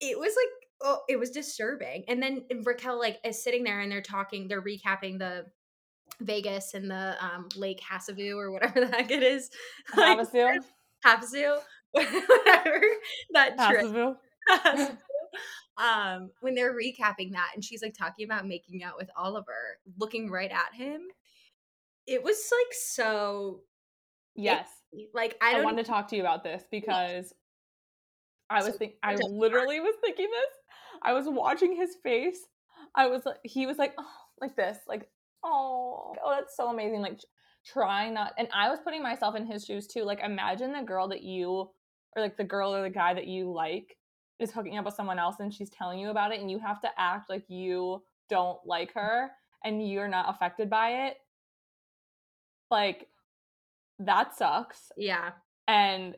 it 0.00 0.18
was 0.18 0.34
like 0.36 0.48
oh 0.82 1.00
it 1.08 1.18
was 1.18 1.30
disturbing. 1.30 2.04
And 2.08 2.22
then 2.22 2.44
raquel 2.64 2.98
like 2.98 3.18
is 3.24 3.42
sitting 3.42 3.64
there 3.64 3.80
and 3.80 3.90
they're 3.90 4.02
talking 4.02 4.48
they're 4.48 4.62
recapping 4.62 5.18
the 5.18 5.46
vegas 6.20 6.74
and 6.74 6.90
the 6.90 7.16
um 7.24 7.48
lake 7.56 7.80
Havasu 7.80 8.36
or 8.36 8.50
whatever 8.50 8.80
the 8.80 8.86
heck 8.88 9.10
it 9.10 9.22
is. 9.22 9.50
Like, 9.96 10.18
Havasu, 11.04 11.58
whatever 11.90 12.80
that 13.32 13.58
trip 13.68 14.16
um 15.78 16.30
when 16.40 16.54
they're 16.54 16.74
recapping 16.74 17.32
that 17.32 17.50
and 17.54 17.64
she's 17.64 17.82
like 17.82 17.94
talking 17.94 18.24
about 18.24 18.46
making 18.46 18.82
out 18.82 18.96
with 18.96 19.08
oliver 19.16 19.78
looking 19.98 20.30
right 20.30 20.50
at 20.50 20.74
him 20.74 21.02
it 22.06 22.22
was 22.22 22.36
like 22.52 22.72
so 22.72 23.60
Yes. 24.36 24.68
like 25.12 25.36
i 25.42 25.60
I, 25.60 25.64
wanted 25.64 25.84
to 25.84 25.90
talk 25.90 26.08
to 26.08 26.16
you 26.16 26.22
about 26.22 26.44
this 26.44 26.62
because 26.70 27.34
I 28.48 28.62
was 28.62 28.72
So 28.72 28.78
think 28.78 28.94
I 29.02 29.14
literally 29.14 29.78
was 29.80 29.94
thinking 30.00 30.28
this. 30.28 30.56
I 31.02 31.12
was 31.12 31.26
watching 31.28 31.76
his 31.76 31.96
face 32.02 32.38
I 32.94 33.06
was 33.06 33.24
like, 33.24 33.36
he 33.44 33.66
was 33.66 33.78
like, 33.78 33.94
oh, 33.98 34.06
like 34.40 34.56
this, 34.56 34.78
like, 34.88 35.08
oh, 35.44 36.14
oh, 36.24 36.30
that's 36.30 36.56
so 36.56 36.68
amazing. 36.68 37.00
Like 37.00 37.20
trying 37.72 38.14
not, 38.14 38.32
and 38.38 38.48
I 38.54 38.68
was 38.70 38.80
putting 38.82 39.02
myself 39.02 39.36
in 39.36 39.46
his 39.46 39.64
shoes 39.64 39.86
too. 39.86 40.04
Like, 40.04 40.20
imagine 40.20 40.72
the 40.72 40.82
girl 40.82 41.08
that 41.08 41.22
you, 41.22 41.70
or 42.16 42.22
like 42.22 42.36
the 42.36 42.44
girl 42.44 42.74
or 42.74 42.82
the 42.82 42.90
guy 42.90 43.14
that 43.14 43.26
you 43.26 43.52
like 43.52 43.96
is 44.38 44.50
hooking 44.50 44.78
up 44.78 44.84
with 44.84 44.94
someone 44.94 45.18
else 45.18 45.36
and 45.38 45.52
she's 45.52 45.70
telling 45.70 45.98
you 45.98 46.10
about 46.10 46.32
it 46.32 46.40
and 46.40 46.50
you 46.50 46.58
have 46.58 46.80
to 46.80 46.88
act 46.98 47.28
like 47.28 47.44
you 47.48 48.02
don't 48.28 48.58
like 48.64 48.92
her 48.94 49.30
and 49.64 49.86
you're 49.86 50.08
not 50.08 50.34
affected 50.34 50.70
by 50.70 51.06
it. 51.08 51.16
Like, 52.70 53.08
that 53.98 54.34
sucks. 54.34 54.92
Yeah. 54.96 55.30
And 55.68 56.14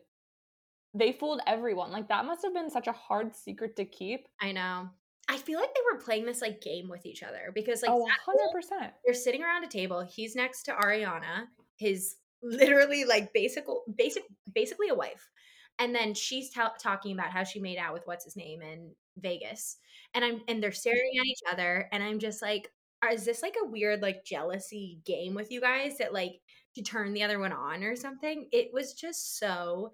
they 0.94 1.12
fooled 1.12 1.40
everyone. 1.46 1.90
Like, 1.90 2.08
that 2.08 2.24
must 2.24 2.44
have 2.44 2.54
been 2.54 2.70
such 2.70 2.86
a 2.86 2.92
hard 2.92 3.34
secret 3.34 3.76
to 3.76 3.84
keep. 3.84 4.28
I 4.40 4.52
know. 4.52 4.90
I 5.32 5.38
feel 5.38 5.58
like 5.58 5.72
they 5.74 5.80
were 5.90 5.98
playing 5.98 6.26
this 6.26 6.42
like 6.42 6.60
game 6.60 6.90
with 6.90 7.06
each 7.06 7.22
other 7.22 7.52
because 7.54 7.80
like 7.80 7.90
oh, 7.90 8.06
100%. 8.28 8.90
they're 9.02 9.14
sitting 9.14 9.42
around 9.42 9.64
a 9.64 9.68
table. 9.68 10.02
He's 10.02 10.36
next 10.36 10.64
to 10.64 10.72
Ariana, 10.72 11.46
his 11.76 12.16
literally 12.42 13.06
like 13.06 13.32
basic 13.32 13.64
basic 13.96 14.24
basically 14.54 14.90
a 14.90 14.94
wife. 14.94 15.30
And 15.78 15.94
then 15.94 16.12
she's 16.12 16.50
t- 16.50 16.60
talking 16.78 17.12
about 17.12 17.30
how 17.30 17.44
she 17.44 17.60
made 17.60 17.78
out 17.78 17.94
with 17.94 18.02
what's 18.04 18.26
his 18.26 18.36
name 18.36 18.60
in 18.60 18.90
Vegas. 19.16 19.78
And 20.12 20.22
I'm 20.22 20.42
and 20.48 20.62
they're 20.62 20.70
staring 20.70 21.12
at 21.18 21.24
each 21.24 21.40
other 21.50 21.88
and 21.92 22.02
I'm 22.02 22.18
just 22.18 22.42
like 22.42 22.70
uh, 23.02 23.14
is 23.14 23.24
this 23.24 23.40
like 23.40 23.56
a 23.62 23.66
weird 23.66 24.02
like 24.02 24.26
jealousy 24.26 25.00
game 25.06 25.34
with 25.34 25.50
you 25.50 25.62
guys 25.62 25.96
that 25.96 26.12
like 26.12 26.42
to 26.74 26.82
turn 26.82 27.14
the 27.14 27.22
other 27.22 27.38
one 27.38 27.52
on 27.52 27.84
or 27.84 27.96
something? 27.96 28.48
It 28.52 28.68
was 28.70 28.92
just 28.92 29.38
so 29.38 29.92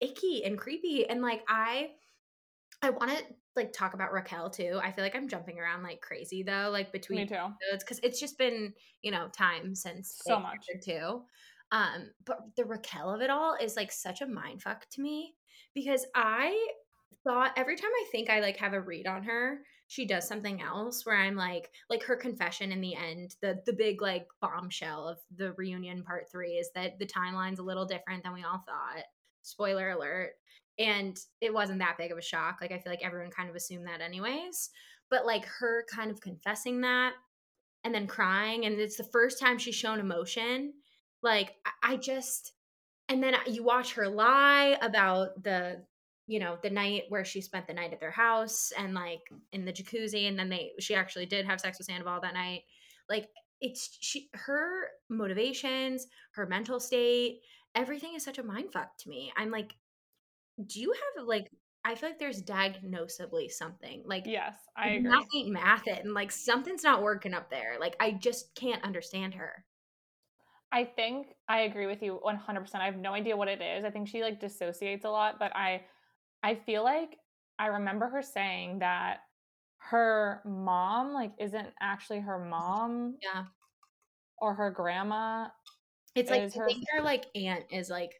icky 0.00 0.42
and 0.42 0.56
creepy 0.56 1.06
and 1.06 1.20
like 1.20 1.42
I 1.50 1.90
I 2.82 2.90
want 2.90 3.10
to 3.10 3.24
like 3.56 3.72
talk 3.72 3.94
about 3.94 4.12
Raquel 4.12 4.50
too. 4.50 4.80
I 4.82 4.92
feel 4.92 5.04
like 5.04 5.14
I'm 5.16 5.28
jumping 5.28 5.58
around 5.58 5.82
like 5.82 6.00
crazy 6.00 6.42
though, 6.42 6.70
like 6.70 6.92
between 6.92 7.20
Me 7.20 7.26
too. 7.26 7.34
episodes 7.34 7.84
because 7.84 8.00
it's 8.02 8.20
just 8.20 8.38
been 8.38 8.72
you 9.02 9.10
know 9.10 9.28
time 9.36 9.74
since 9.74 10.20
So 10.24 10.38
much. 10.38 10.66
too. 10.84 11.22
Um, 11.72 12.10
but 12.24 12.38
the 12.56 12.64
Raquel 12.64 13.14
of 13.14 13.20
it 13.20 13.30
all 13.30 13.56
is 13.60 13.76
like 13.76 13.92
such 13.92 14.20
a 14.22 14.26
mind 14.26 14.62
fuck 14.62 14.88
to 14.90 15.00
me 15.00 15.34
because 15.74 16.04
I 16.14 16.68
thought 17.24 17.52
every 17.56 17.76
time 17.76 17.90
I 17.92 18.06
think 18.10 18.30
I 18.30 18.40
like 18.40 18.56
have 18.56 18.72
a 18.72 18.80
read 18.80 19.06
on 19.06 19.22
her, 19.24 19.60
she 19.88 20.06
does 20.06 20.26
something 20.26 20.62
else 20.62 21.04
where 21.04 21.16
I'm 21.16 21.36
like, 21.36 21.70
like 21.88 22.02
her 22.04 22.16
confession 22.16 22.72
in 22.72 22.80
the 22.80 22.94
end, 22.96 23.36
the 23.42 23.60
the 23.66 23.72
big 23.72 24.00
like 24.00 24.26
bombshell 24.40 25.06
of 25.08 25.18
the 25.36 25.52
reunion 25.52 26.02
part 26.02 26.30
three 26.30 26.52
is 26.54 26.70
that 26.74 26.98
the 26.98 27.06
timeline's 27.06 27.58
a 27.58 27.64
little 27.64 27.84
different 27.84 28.24
than 28.24 28.32
we 28.32 28.42
all 28.42 28.62
thought. 28.66 29.04
Spoiler 29.42 29.90
alert 29.90 30.32
and 30.80 31.16
it 31.40 31.54
wasn't 31.54 31.78
that 31.78 31.96
big 31.96 32.10
of 32.10 32.18
a 32.18 32.22
shock 32.22 32.58
like 32.60 32.72
i 32.72 32.78
feel 32.78 32.90
like 32.90 33.04
everyone 33.04 33.30
kind 33.30 33.48
of 33.48 33.54
assumed 33.54 33.86
that 33.86 34.00
anyways 34.00 34.70
but 35.10 35.24
like 35.24 35.44
her 35.44 35.84
kind 35.92 36.10
of 36.10 36.20
confessing 36.20 36.80
that 36.80 37.12
and 37.84 37.94
then 37.94 38.06
crying 38.06 38.64
and 38.64 38.80
it's 38.80 38.96
the 38.96 39.04
first 39.04 39.38
time 39.38 39.58
she's 39.58 39.74
shown 39.74 40.00
emotion 40.00 40.72
like 41.22 41.54
i 41.82 41.96
just 41.96 42.52
and 43.08 43.22
then 43.22 43.34
you 43.46 43.62
watch 43.62 43.94
her 43.94 44.08
lie 44.08 44.76
about 44.82 45.42
the 45.42 45.82
you 46.30 46.38
know 46.38 46.56
the 46.62 46.70
night 46.70 47.02
where 47.08 47.24
she 47.24 47.40
spent 47.40 47.66
the 47.66 47.74
night 47.74 47.92
at 47.92 47.98
their 47.98 48.12
house 48.12 48.72
and 48.78 48.94
like 48.94 49.20
in 49.52 49.64
the 49.64 49.72
jacuzzi 49.72 50.28
and 50.28 50.38
then 50.38 50.48
they 50.48 50.70
she 50.78 50.94
actually 50.94 51.26
did 51.26 51.44
have 51.44 51.60
sex 51.60 51.76
with 51.78 51.86
sandoval 51.86 52.20
that 52.20 52.34
night. 52.34 52.62
Like 53.08 53.28
it's 53.60 53.98
she 54.00 54.30
her 54.34 54.86
motivations 55.08 56.06
her 56.32 56.46
mental 56.46 56.78
state 56.78 57.40
everything 57.74 58.14
is 58.14 58.24
such 58.24 58.38
a 58.38 58.44
mind 58.44 58.72
fuck 58.72 58.96
to 58.98 59.08
me. 59.08 59.32
I'm 59.36 59.50
like 59.50 59.74
do 60.66 60.80
you 60.80 60.92
have 60.92 61.26
like 61.26 61.50
I 61.84 61.94
feel 61.94 62.10
like 62.10 62.18
there's 62.18 62.42
diagnosably 62.42 63.50
something. 63.50 64.02
Like 64.04 64.24
Yes, 64.26 64.54
I 64.76 64.90
agree. 64.90 65.08
math 65.10 65.26
ain't 65.34 65.50
math 65.50 65.86
it 65.86 66.04
and 66.04 66.12
like 66.12 66.30
something's 66.30 66.82
not 66.84 67.02
working 67.02 67.32
up 67.32 67.48
there. 67.50 67.76
Like 67.80 67.96
I 68.00 68.12
just 68.12 68.54
can't 68.54 68.84
understand 68.84 69.34
her. 69.34 69.64
I 70.72 70.84
think 70.84 71.28
I 71.48 71.60
agree 71.62 71.86
with 71.86 72.02
you 72.02 72.20
100%. 72.24 72.74
I 72.74 72.84
have 72.84 72.96
no 72.96 73.12
idea 73.12 73.36
what 73.36 73.48
it 73.48 73.60
is. 73.60 73.84
I 73.84 73.90
think 73.90 74.08
she 74.08 74.22
like 74.22 74.40
dissociates 74.40 75.04
a 75.04 75.10
lot, 75.10 75.38
but 75.38 75.54
I 75.56 75.82
I 76.42 76.54
feel 76.54 76.84
like 76.84 77.16
I 77.58 77.66
remember 77.68 78.08
her 78.08 78.22
saying 78.22 78.78
that 78.80 79.18
her 79.78 80.42
mom 80.44 81.12
like 81.14 81.32
isn't 81.40 81.68
actually 81.80 82.20
her 82.20 82.38
mom 82.38 83.16
Yeah. 83.22 83.44
or 84.38 84.54
her 84.54 84.70
grandma. 84.70 85.48
It's 86.14 86.30
like 86.30 86.42
Is 86.42 86.56
I 86.56 86.60
her- 86.60 86.66
think 86.68 86.84
her 86.94 87.02
like 87.02 87.26
aunt 87.34 87.64
is 87.70 87.88
like 87.90 88.12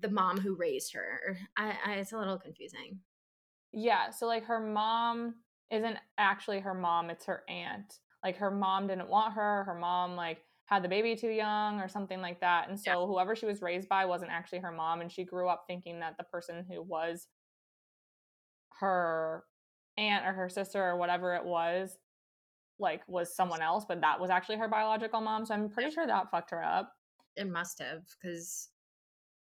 the 0.00 0.10
mom 0.10 0.40
who 0.40 0.54
raised 0.54 0.94
her. 0.94 1.36
I, 1.56 1.74
I 1.84 1.92
it's 1.94 2.12
a 2.12 2.18
little 2.18 2.38
confusing. 2.38 3.00
Yeah, 3.72 4.10
so 4.10 4.26
like 4.26 4.44
her 4.44 4.60
mom 4.60 5.34
isn't 5.70 5.98
actually 6.16 6.60
her 6.60 6.74
mom, 6.74 7.10
it's 7.10 7.26
her 7.26 7.42
aunt. 7.48 7.98
Like 8.24 8.36
her 8.38 8.50
mom 8.50 8.86
didn't 8.86 9.08
want 9.08 9.34
her, 9.34 9.64
her 9.64 9.74
mom 9.74 10.16
like 10.16 10.38
had 10.66 10.82
the 10.82 10.88
baby 10.88 11.16
too 11.16 11.30
young 11.30 11.80
or 11.80 11.88
something 11.88 12.20
like 12.20 12.40
that. 12.40 12.68
And 12.68 12.78
so 12.78 13.06
whoever 13.06 13.34
she 13.34 13.46
was 13.46 13.62
raised 13.62 13.88
by 13.88 14.04
wasn't 14.04 14.30
actually 14.30 14.58
her 14.60 14.72
mom 14.72 15.00
and 15.00 15.10
she 15.10 15.24
grew 15.24 15.48
up 15.48 15.64
thinking 15.66 16.00
that 16.00 16.16
the 16.18 16.24
person 16.24 16.64
who 16.68 16.82
was 16.82 17.26
her 18.80 19.44
aunt 19.96 20.26
or 20.26 20.32
her 20.32 20.48
sister 20.48 20.82
or 20.82 20.96
whatever 20.96 21.34
it 21.34 21.44
was 21.44 21.98
like 22.78 23.02
was 23.08 23.34
someone 23.34 23.62
else, 23.62 23.84
but 23.86 24.00
that 24.00 24.20
was 24.20 24.30
actually 24.30 24.56
her 24.56 24.68
biological 24.68 25.20
mom. 25.20 25.44
So 25.44 25.54
I'm 25.54 25.68
pretty 25.68 25.90
sure 25.90 26.06
that 26.06 26.30
fucked 26.30 26.50
her 26.50 26.62
up. 26.62 26.92
It 27.36 27.50
must 27.50 27.80
have 27.80 28.02
because 28.20 28.68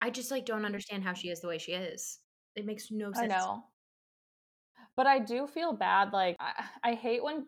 I 0.01 0.09
just 0.09 0.31
like 0.31 0.45
don't 0.45 0.65
understand 0.65 1.03
how 1.03 1.13
she 1.13 1.29
is 1.29 1.41
the 1.41 1.47
way 1.47 1.57
she 1.57 1.73
is. 1.73 2.19
It 2.55 2.65
makes 2.65 2.91
no 2.91 3.11
sense. 3.13 3.31
I 3.31 3.37
know. 3.37 3.63
But 4.97 5.07
I 5.07 5.19
do 5.19 5.47
feel 5.47 5.73
bad. 5.73 6.11
Like, 6.11 6.35
I, 6.39 6.65
I 6.83 6.93
hate 6.95 7.23
when, 7.23 7.45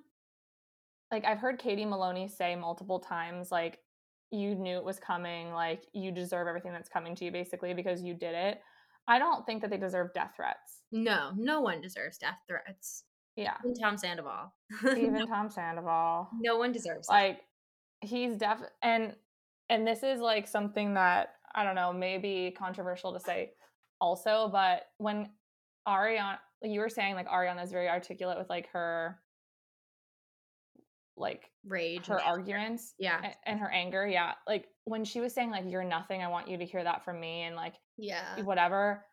like, 1.12 1.26
I've 1.26 1.40
heard 1.40 1.60
Katie 1.60 1.86
Maloney 1.86 2.28
say 2.28 2.56
multiple 2.56 3.00
times, 3.00 3.52
like, 3.52 3.80
you 4.32 4.56
knew 4.56 4.78
it 4.78 4.84
was 4.84 5.00
coming, 5.00 5.52
like, 5.52 5.84
you 5.94 6.12
deserve 6.12 6.48
everything 6.48 6.72
that's 6.72 6.90
coming 6.90 7.16
to 7.16 7.26
you, 7.26 7.32
basically, 7.32 7.74
because 7.74 8.02
you 8.02 8.14
did 8.14 8.34
it. 8.34 8.62
I 9.08 9.20
don't 9.20 9.46
think 9.46 9.62
that 9.62 9.70
they 9.70 9.78
deserve 9.78 10.14
death 10.14 10.32
threats. 10.38 10.84
No, 10.92 11.32
no 11.36 11.60
one 11.60 11.82
deserves 11.82 12.18
death 12.18 12.40
threats. 12.48 13.04
Yeah. 13.36 13.56
Even 13.66 13.76
Tom 13.76 13.98
Sandoval. 13.98 14.54
Even 14.98 15.28
Tom 15.28 15.50
Sandoval. 15.50 16.30
no 16.40 16.58
one 16.58 16.72
deserves 16.72 17.08
that. 17.08 17.14
Like, 17.14 17.42
he's 18.00 18.38
deaf 18.38 18.62
and, 18.82 19.16
and 19.70 19.86
this 19.86 20.04
is 20.04 20.22
like 20.22 20.48
something 20.48 20.94
that, 20.94 21.36
I 21.56 21.64
don't 21.64 21.76
know, 21.76 21.94
maybe 21.94 22.54
controversial 22.58 23.14
to 23.14 23.20
say 23.20 23.52
also, 24.02 24.50
but 24.52 24.84
when 24.98 25.30
Ariana, 25.88 26.38
you 26.62 26.80
were 26.80 26.90
saying 26.90 27.16
like 27.16 27.28
Ariana 27.28 27.64
is 27.64 27.72
very 27.72 27.90
articulate 27.90 28.38
with 28.38 28.50
like 28.50 28.70
her, 28.72 29.20
like 31.16 31.50
rage. 31.66 32.08
her 32.08 32.20
arguments 32.22 32.96
Yeah. 32.98 33.22
a- 33.24 33.50
and 33.50 33.60
her 33.60 33.70
anger. 33.70 34.08
Yeah. 34.08 34.34
Like 34.48 34.68
when 34.86 35.06
she 35.06 35.20
was 35.22 35.34
saying 35.34 35.52
like 35.52 35.66
you're 35.68 35.84
nothing, 35.84 36.24
I 36.24 36.28
want 36.28 36.48
you 36.48 36.58
to 36.58 36.66
hear 36.66 36.84
that 36.84 37.04
from 37.06 37.20
me 37.20 37.44
and 37.44 37.56
like 37.56 37.76
Yeah. 37.98 38.42
whatever. 38.42 39.06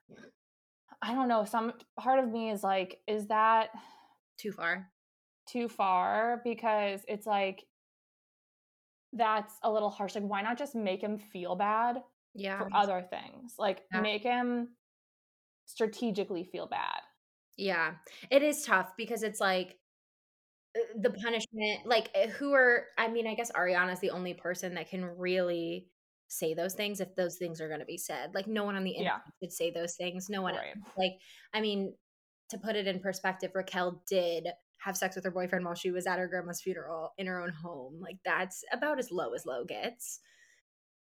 I 1.02 1.14
don't 1.14 1.28
know. 1.28 1.44
Some 1.44 1.72
part 1.98 2.18
of 2.18 2.28
me 2.30 2.50
is 2.50 2.62
like, 2.62 3.00
is 3.06 3.26
that 3.28 3.70
Too 4.38 4.52
far. 4.52 4.90
too 5.46 5.68
far? 5.68 6.40
Because 6.42 7.04
it's 7.06 7.26
like 7.26 7.66
that's 9.12 9.54
a 9.62 9.70
little 9.70 9.90
harsh. 9.90 10.14
Like, 10.14 10.24
why 10.24 10.40
not 10.40 10.56
just 10.56 10.74
make 10.74 11.02
him 11.02 11.18
feel 11.18 11.56
bad 11.56 12.02
Yeah. 12.34 12.58
for 12.58 12.68
other 12.74 13.02
things? 13.08 13.54
Like 13.58 13.82
Yeah. 13.92 14.00
make 14.00 14.22
him 14.22 14.76
strategically 15.66 16.44
feel 16.44 16.66
bad. 16.66 17.00
Yeah. 17.56 17.94
It 18.30 18.42
is 18.42 18.64
tough 18.64 18.92
because 18.96 19.22
it's 19.22 19.40
like 19.40 19.76
uh, 20.76 20.80
the 21.00 21.10
punishment 21.10 21.86
like 21.86 22.10
uh, 22.14 22.28
who 22.28 22.52
are 22.52 22.86
I 22.98 23.08
mean, 23.08 23.26
I 23.26 23.34
guess 23.34 23.50
Ariana's 23.52 24.00
the 24.00 24.10
only 24.10 24.34
person 24.34 24.74
that 24.74 24.88
can 24.88 25.04
really 25.04 25.88
say 26.28 26.54
those 26.54 26.74
things 26.74 27.00
if 27.00 27.14
those 27.16 27.36
things 27.38 27.60
are 27.60 27.68
going 27.68 27.80
to 27.80 27.86
be 27.86 27.98
said. 27.98 28.34
Like 28.34 28.46
no 28.46 28.64
one 28.64 28.76
on 28.76 28.84
the 28.84 28.90
Yeah. 28.92 28.98
internet 28.98 29.20
could 29.40 29.52
say 29.52 29.70
those 29.70 29.96
things. 29.96 30.28
No 30.28 30.42
one 30.42 30.54
Right. 30.54 30.74
like 30.96 31.12
I 31.52 31.60
mean, 31.60 31.94
to 32.50 32.58
put 32.58 32.76
it 32.76 32.86
in 32.86 33.00
perspective, 33.00 33.52
Raquel 33.54 34.02
did 34.08 34.48
have 34.78 34.96
sex 34.96 35.14
with 35.14 35.24
her 35.24 35.30
boyfriend 35.30 35.64
while 35.64 35.74
she 35.74 35.90
was 35.90 36.06
at 36.06 36.18
her 36.18 36.26
grandma's 36.26 36.62
funeral 36.62 37.12
in 37.18 37.26
her 37.26 37.40
own 37.42 37.50
home. 37.50 38.00
Like 38.00 38.16
that's 38.24 38.64
about 38.72 38.98
as 38.98 39.10
low 39.12 39.34
as 39.34 39.44
low 39.44 39.64
gets. 39.64 40.20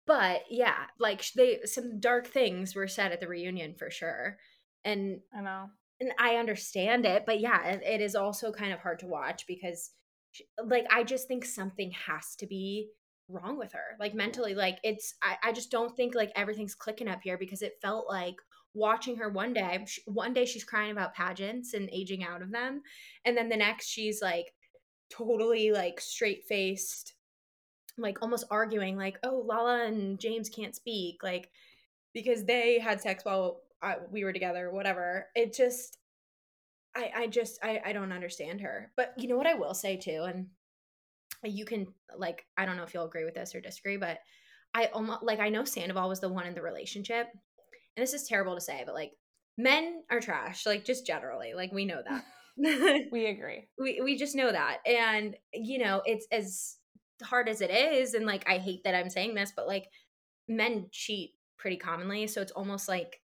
But 0.07 0.43
yeah, 0.51 0.87
like 0.99 1.25
they 1.37 1.61
some 1.65 2.01
dark 2.01 2.27
things 2.27 2.75
were 2.75 2.89
said 2.89 3.13
at 3.13 3.21
the 3.21 3.29
reunion 3.29 3.75
for 3.79 3.91
sure. 3.91 4.39
And 4.85 5.21
I 5.37 5.41
know. 5.43 5.67
and 6.01 6.13
I 6.19 6.37
understand 6.37 7.05
it, 7.07 7.25
but 7.27 7.41
yeah, 7.41 7.65
it, 7.69 7.83
it 7.85 8.01
is 8.01 8.15
also 8.15 8.53
kind 8.53 8.73
of 8.73 8.81
hard 8.81 8.99
to 9.01 9.07
watch 9.07 9.45
because, 9.47 9.91
she, 10.33 10.45
like, 10.65 10.87
I 10.91 11.05
just 11.05 11.29
think 11.29 11.45
something 11.45 11.93
has 12.07 12.35
to 12.37 12.47
be 12.47 12.89
wrong 13.29 13.59
with 13.59 13.73
her, 13.73 13.97
like 14.01 14.15
mentally. 14.15 14.55
Like, 14.55 14.79
it's 14.83 15.15
I, 15.23 15.37
I 15.45 15.53
just 15.53 15.71
don't 15.71 15.95
think 15.97 16.15
like 16.15 16.33
everything's 16.35 16.75
clicking 16.75 17.09
up 17.09 17.21
here 17.23 17.39
because 17.39 17.63
it 17.63 17.75
felt 17.83 18.09
like 18.09 18.37
watching 18.75 19.17
her 19.17 19.29
one 19.29 19.53
day. 19.53 19.85
sh- 19.87 20.01
One 20.07 20.33
day 20.33 20.45
she's 20.47 20.65
crying 20.65 20.91
about 20.93 21.15
pageants 21.15 21.75
and 21.75 21.89
aging 21.93 22.25
out 22.25 22.43
of 22.43 22.51
them, 22.53 22.83
and 23.25 23.37
then 23.37 23.49
the 23.49 23.57
next 23.57 23.87
she's 23.89 24.21
like 24.23 24.47
totally 25.11 25.73
like 25.73 26.01
straight 26.01 26.45
faced, 26.49 27.15
like 27.99 28.23
almost 28.23 28.47
arguing, 28.51 28.97
like, 28.97 29.19
oh, 29.23 29.45
Lala 29.47 29.85
and 29.85 30.19
James 30.19 30.49
can't 30.49 30.75
speak, 30.75 31.23
like 31.23 31.51
because 32.13 32.45
they 32.45 32.79
had 32.79 33.01
sex 33.01 33.25
while 33.25 33.61
uh, 33.83 33.95
we 34.11 34.25
were 34.25 34.33
together, 34.33 34.71
whatever. 34.71 35.29
It 35.35 35.55
just, 35.55 35.99
I 36.95 37.13
I 37.15 37.27
just 37.29 37.59
I 37.63 37.81
I 37.85 37.93
don't 37.93 38.13
understand 38.13 38.61
her. 38.61 38.93
But 38.97 39.15
you 39.17 39.29
know 39.29 39.37
what 39.37 39.47
I 39.47 39.55
will 39.55 39.75
say 39.75 39.97
too, 39.97 40.25
and 40.27 40.47
you 41.45 41.65
can 41.65 41.87
like 42.17 42.45
I 42.57 42.67
don't 42.67 42.77
know 42.77 42.83
if 42.85 42.95
you'll 42.95 43.07
agree 43.07 43.25
with 43.25 43.35
this 43.35 43.55
or 43.55 43.61
disagree, 43.61 43.97
but 43.97 44.19
I 44.75 44.87
almost 44.87 45.23
like 45.23 45.41
I 45.41 45.49
know 45.49 45.65
Sandoval 45.65 46.09
was 46.09 46.21
the 46.21 46.29
one 46.29 46.47
in 46.47 46.55
the 46.55 46.63
relationship, 46.63 47.29
and 47.97 48.03
this 48.03 48.15
is 48.15 48.25
terrible 48.25 48.55
to 48.55 48.61
say, 48.61 48.83
but 48.85 48.95
like 48.95 49.13
men 49.57 50.03
are 50.11 50.21
trash, 50.21 50.67
like 50.67 50.85
just 50.85 51.07
generally, 51.07 51.55
like 51.55 51.73
we 51.73 51.85
know 51.85 52.03
that. 52.09 52.25
we 53.13 53.27
agree. 53.27 53.69
We 53.79 54.01
we 54.03 54.17
just 54.17 54.35
know 54.35 54.51
that, 54.51 54.79
and 54.87 55.37
you 55.53 55.79
know 55.79 56.03
it's 56.05 56.27
as 56.31 56.77
hard 57.21 57.49
as 57.49 57.61
it 57.61 57.71
is, 57.71 58.15
and 58.15 58.27
like 58.27 58.49
I 58.49 58.59
hate 58.59 58.85
that 58.85 58.95
I'm 58.95 59.11
saying 59.11 59.35
this, 59.35 59.53
but 59.55 59.67
like 59.67 59.87
men 60.49 60.89
cheat 60.91 61.33
pretty 61.59 61.77
commonly, 61.77 62.27
so 62.27 62.41
it's 62.41 62.53
almost 62.53 62.89
like 62.89 63.21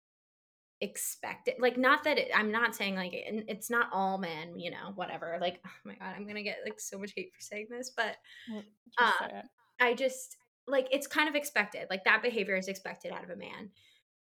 expected 0.81 1.55
like 1.61 1.79
not 1.79 2.05
that 2.05 2.19
it, 2.19 2.29
i'm 2.35 2.51
not 2.51 2.75
saying 2.75 2.95
like 2.95 3.15
it, 3.15 3.45
it's 3.49 3.71
not 3.71 3.89
all 3.93 4.19
men 4.19 4.59
you 4.59 4.71
know 4.71 4.93
whatever 4.97 5.39
like 5.41 5.61
oh 5.67 5.71
my 5.85 5.95
god 5.95 6.15
i'm 6.17 6.27
gonna 6.27 6.43
get 6.43 6.59
like 6.65 6.79
so 6.79 6.99
much 6.99 7.13
hate 7.17 7.31
for 7.33 7.41
saying 7.41 7.67
this 7.71 7.93
but 7.97 8.17
just 8.99 9.23
uh, 9.23 9.41
i 9.81 9.95
just 9.95 10.37
like 10.67 10.87
it's 10.91 11.07
kind 11.07 11.29
of 11.29 11.35
expected 11.35 11.87
like 11.91 12.05
that 12.05 12.23
behavior 12.23 12.57
is 12.57 12.69
expected 12.69 13.13
out 13.13 13.23
of 13.23 13.31
a 13.31 13.37
man 13.37 13.71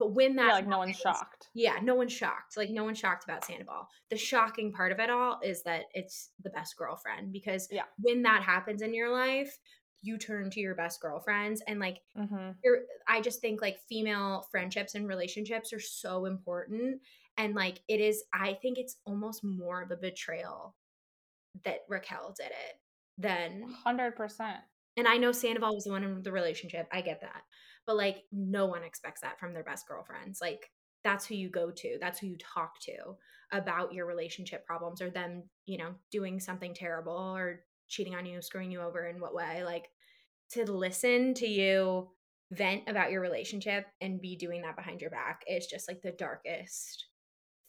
but 0.01 0.13
when 0.13 0.35
that 0.35 0.47
yeah, 0.47 0.53
like 0.53 0.67
no 0.67 0.79
one's 0.79 0.97
shocked. 0.97 1.49
Yeah 1.53 1.75
no 1.83 1.93
one's 1.93 2.11
shocked. 2.11 2.57
Like 2.57 2.71
no 2.71 2.83
one's 2.83 2.97
shocked 2.97 3.23
about 3.23 3.45
sandoval. 3.45 3.87
The 4.09 4.17
shocking 4.17 4.73
part 4.73 4.91
of 4.91 4.99
it 4.99 5.11
all 5.11 5.39
is 5.43 5.61
that 5.61 5.83
it's 5.93 6.31
the 6.43 6.49
best 6.49 6.75
girlfriend 6.75 7.31
because 7.31 7.67
yeah. 7.71 7.83
when 7.99 8.23
that 8.23 8.41
happens 8.41 8.81
in 8.81 8.95
your 8.95 9.11
life 9.11 9.59
you 10.01 10.17
turn 10.17 10.49
to 10.49 10.59
your 10.59 10.73
best 10.73 10.99
girlfriends 11.01 11.61
and 11.67 11.79
like 11.79 11.99
mm-hmm. 12.17 12.49
you're 12.63 12.79
i 13.07 13.21
just 13.21 13.39
think 13.39 13.61
like 13.61 13.77
female 13.87 14.47
friendships 14.49 14.95
and 14.95 15.07
relationships 15.07 15.71
are 15.71 15.79
so 15.79 16.25
important 16.25 16.99
and 17.37 17.53
like 17.53 17.81
it 17.87 17.99
is 17.99 18.23
i 18.33 18.57
think 18.63 18.79
it's 18.79 18.97
almost 19.05 19.43
more 19.43 19.83
of 19.83 19.91
a 19.91 19.95
betrayal 19.95 20.75
that 21.63 21.81
raquel 21.87 22.33
did 22.35 22.47
it 22.47 22.79
than 23.19 23.71
100% 23.85 24.55
and 24.97 25.07
i 25.07 25.17
know 25.17 25.31
sandoval 25.31 25.75
was 25.75 25.83
the 25.83 25.91
one 25.91 26.03
in 26.03 26.23
the 26.23 26.31
relationship 26.31 26.87
i 26.91 27.01
get 27.01 27.21
that 27.21 27.43
but 27.91 27.97
like 27.97 28.23
no 28.32 28.65
one 28.65 28.84
expects 28.84 29.21
that 29.21 29.39
from 29.39 29.54
their 29.54 29.63
best 29.63 29.88
girlfriends 29.88 30.39
like 30.41 30.69
that's 31.04 31.25
who 31.25 31.36
you 31.36 31.49
go 31.49 31.71
to 31.71 31.97
that's 31.99 32.19
who 32.19 32.27
you 32.27 32.38
talk 32.38 32.80
to 32.80 32.95
about 33.51 33.93
your 33.93 34.06
relationship 34.06 34.65
problems 34.65 35.01
or 35.01 35.10
them 35.10 35.43
you 35.65 35.77
know 35.77 35.93
doing 36.12 36.39
something 36.39 36.73
terrible 36.73 37.36
or 37.36 37.62
cheating 37.91 38.15
on 38.15 38.25
you, 38.25 38.41
screwing 38.41 38.71
you 38.71 38.82
over 38.82 39.06
in 39.06 39.19
what 39.19 39.36
way. 39.36 39.63
Like 39.63 39.89
to 40.54 40.63
listen 40.63 41.34
to 41.36 41.47
you 41.47 42.10
vent 42.51 42.84
about 42.88 43.12
your 43.12 43.21
relationship 43.21 43.86
and 44.01 44.21
be 44.21 44.36
doing 44.36 44.62
that 44.63 44.75
behind 44.75 45.01
your 45.01 45.12
back 45.12 45.41
is 45.47 45.67
just 45.67 45.88
like 45.88 46.01
the 46.01 46.12
darkest 46.12 47.06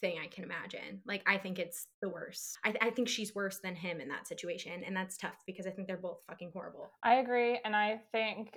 thing 0.01 0.17
I 0.23 0.29
can 0.29 0.45
imagine. 0.45 1.01
Like 1.07 1.23
I 1.27 1.39
think 1.39 1.59
it's 1.59 1.87
the 2.01 2.09
worst. 2.09 2.59
I, 2.65 2.75
I 2.81 2.91
think 2.91 3.09
she's 3.09 3.35
worse 3.35 3.59
than 3.63 3.75
him 3.75 4.01
in 4.01 4.09
that 4.09 4.27
situation, 4.27 4.83
and 4.85 4.97
that's 4.97 5.17
tough 5.17 5.37
because 5.47 5.67
I 5.67 5.71
think 5.71 5.87
they're 5.87 5.97
both 5.97 6.19
fucking 6.29 6.51
horrible. 6.53 6.91
I 7.05 7.17
agree, 7.17 7.61
and 7.65 7.77
I 7.77 8.01
think, 8.11 8.57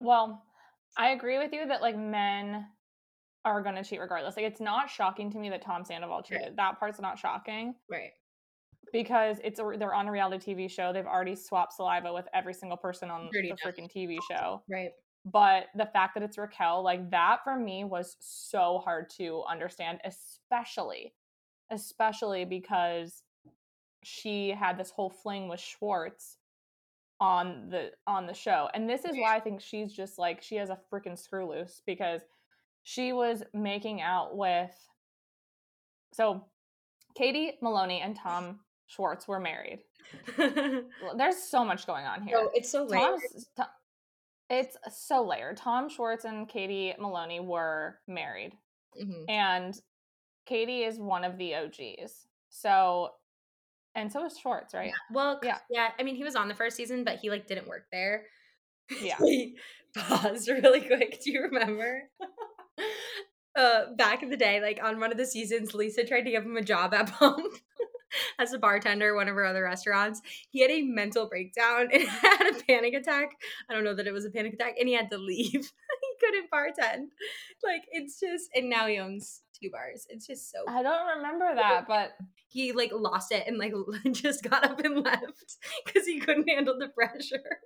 well, 0.00 0.42
I 0.96 1.10
agree 1.10 1.38
with 1.38 1.52
you 1.52 1.66
that 1.66 1.82
like 1.82 1.96
men 1.96 2.66
are 3.44 3.62
going 3.62 3.76
to 3.76 3.84
cheat 3.84 4.00
regardless. 4.00 4.36
Like 4.36 4.46
it's 4.46 4.60
not 4.60 4.90
shocking 4.90 5.30
to 5.32 5.38
me 5.38 5.50
that 5.50 5.62
Tom 5.62 5.84
Sandoval 5.84 6.22
cheated. 6.22 6.42
Right. 6.42 6.56
That 6.56 6.78
part's 6.78 7.00
not 7.00 7.18
shocking. 7.18 7.74
Right 7.90 8.10
because 8.92 9.38
it's 9.44 9.58
a, 9.58 9.72
they're 9.78 9.94
on 9.94 10.08
a 10.08 10.12
reality 10.12 10.54
TV 10.54 10.70
show. 10.70 10.92
They've 10.92 11.06
already 11.06 11.34
swapped 11.34 11.74
saliva 11.74 12.12
with 12.12 12.26
every 12.34 12.54
single 12.54 12.76
person 12.76 13.10
on 13.10 13.28
Dirty 13.32 13.52
the 13.52 13.56
freaking 13.56 13.90
TV 13.92 14.18
show. 14.30 14.62
Right. 14.70 14.90
But 15.24 15.66
the 15.74 15.86
fact 15.86 16.14
that 16.14 16.22
it's 16.22 16.38
Raquel, 16.38 16.82
like 16.84 17.10
that 17.10 17.38
for 17.42 17.58
me 17.58 17.84
was 17.84 18.16
so 18.20 18.80
hard 18.84 19.10
to 19.18 19.42
understand, 19.50 19.98
especially, 20.04 21.14
especially 21.70 22.44
because 22.44 23.22
she 24.04 24.50
had 24.50 24.78
this 24.78 24.90
whole 24.90 25.10
fling 25.10 25.48
with 25.48 25.58
Schwartz 25.58 26.38
on 27.20 27.68
the 27.70 27.92
on 28.06 28.26
the 28.26 28.34
show. 28.34 28.68
And 28.74 28.88
this 28.88 29.04
is 29.04 29.16
why 29.16 29.36
I 29.36 29.40
think 29.40 29.60
she's 29.60 29.92
just 29.92 30.18
like 30.18 30.42
she 30.42 30.56
has 30.56 30.70
a 30.70 30.78
freaking 30.92 31.18
screw 31.18 31.50
loose 31.50 31.82
because 31.86 32.20
she 32.82 33.12
was 33.12 33.42
making 33.54 34.02
out 34.02 34.36
with 34.36 34.74
so 36.12 36.44
Katie 37.16 37.58
Maloney 37.62 38.00
and 38.00 38.16
Tom 38.16 38.60
Schwartz 38.86 39.26
were 39.26 39.40
married. 39.40 39.80
There's 40.36 41.42
so 41.42 41.64
much 41.64 41.86
going 41.86 42.04
on 42.06 42.22
here. 42.22 42.36
Oh, 42.38 42.50
it's 42.54 42.70
so 42.70 42.84
layered. 42.84 43.20
Tom, 43.56 43.66
it's 44.48 44.76
so 44.92 45.24
layered. 45.24 45.56
Tom 45.56 45.88
Schwartz 45.88 46.24
and 46.24 46.48
Katie 46.48 46.94
Maloney 46.98 47.40
were 47.40 47.98
married. 48.06 48.52
Mm-hmm. 49.00 49.28
And 49.28 49.74
Katie 50.46 50.84
is 50.84 50.98
one 50.98 51.24
of 51.24 51.36
the 51.38 51.56
OGs. 51.56 52.26
So 52.50 53.10
and 53.96 54.12
so 54.12 54.24
is 54.24 54.38
Schwartz, 54.38 54.74
right? 54.74 54.88
Yeah. 54.88 54.92
Well, 55.10 55.40
yeah. 55.42 55.58
yeah. 55.70 55.88
I 55.98 56.02
mean, 56.02 56.14
he 56.14 56.22
was 56.22 56.36
on 56.36 56.48
the 56.48 56.54
first 56.54 56.76
season, 56.76 57.02
but 57.02 57.16
he 57.16 57.30
like 57.30 57.46
didn't 57.48 57.66
work 57.66 57.86
there. 57.90 58.26
Yeah. 59.02 59.18
paused 59.96 60.48
really 60.62 60.80
quick. 60.80 61.20
Do 61.20 61.32
you 61.32 61.42
remember? 61.42 62.02
uh, 63.56 63.86
back 63.96 64.22
in 64.22 64.30
the 64.30 64.36
day, 64.36 64.60
like 64.60 64.78
on 64.80 65.00
one 65.00 65.10
of 65.10 65.18
the 65.18 65.26
seasons, 65.26 65.74
Lisa 65.74 66.04
tried 66.04 66.20
to 66.20 66.30
give 66.30 66.44
him 66.44 66.56
a 66.56 66.62
job 66.62 66.94
at 66.94 67.10
Pump 67.10 67.52
as 68.38 68.52
a 68.52 68.58
bartender, 68.58 69.16
one 69.16 69.28
of 69.28 69.34
her 69.34 69.44
other 69.44 69.64
restaurants. 69.64 70.22
He 70.50 70.60
had 70.60 70.70
a 70.70 70.82
mental 70.82 71.28
breakdown 71.28 71.88
and 71.92 72.06
had 72.06 72.48
a 72.48 72.62
panic 72.64 72.94
attack. 72.94 73.30
I 73.68 73.74
don't 73.74 73.82
know 73.82 73.94
that 73.94 74.06
it 74.06 74.12
was 74.12 74.24
a 74.24 74.30
panic 74.30 74.54
attack, 74.54 74.74
and 74.78 74.88
he 74.88 74.94
had 74.94 75.10
to 75.10 75.18
leave. 75.18 75.52
he 75.52 76.14
couldn't 76.20 76.50
bartend. 76.50 77.08
Like 77.64 77.82
it's 77.90 78.20
just, 78.20 78.50
and 78.54 78.70
now 78.70 78.86
he 78.86 78.98
owns 78.98 79.42
two 79.60 79.70
bars. 79.70 80.06
It's 80.08 80.26
just 80.26 80.50
so. 80.50 80.58
I 80.68 80.82
don't 80.82 81.16
remember 81.16 81.54
that, 81.54 81.86
but 81.88 82.12
he 82.48 82.72
like 82.72 82.92
lost 82.92 83.32
it 83.32 83.44
and 83.46 83.58
like 83.58 83.72
just 84.12 84.42
got 84.42 84.64
up 84.64 84.80
and 84.80 85.00
left 85.04 85.56
because 85.84 86.06
he 86.06 86.20
couldn't 86.20 86.48
handle 86.48 86.78
the 86.78 86.88
pressure. 86.88 87.60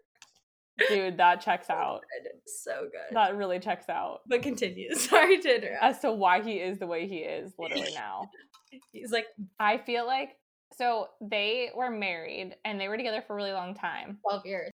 Dude, 0.89 1.19
that 1.19 1.41
checks 1.43 1.69
out. 1.69 2.01
So 2.47 2.89
good. 2.91 3.15
That 3.15 3.37
really 3.37 3.59
checks 3.59 3.89
out. 3.89 4.21
But 4.27 4.43
continues. 4.43 5.01
Sorry 5.09 5.39
to 5.39 5.57
interrupt. 5.57 5.83
As 5.83 5.99
to 6.01 6.13
why 6.13 6.43
he 6.43 6.55
is 6.55 6.79
the 6.79 6.87
way 6.87 7.07
he 7.07 7.19
is, 7.19 7.53
literally 7.59 7.93
now. 7.95 8.31
He's 8.93 9.13
like, 9.13 9.27
I 9.59 9.79
feel 9.79 10.07
like 10.07 10.31
so 10.77 11.09
they 11.21 11.71
were 11.77 11.91
married 11.91 12.55
and 12.65 12.81
they 12.81 12.89
were 12.89 12.97
together 12.97 13.23
for 13.27 13.35
a 13.35 13.37
really 13.37 13.53
long 13.53 13.75
time 13.75 14.19
12 14.29 14.47
years. 14.47 14.71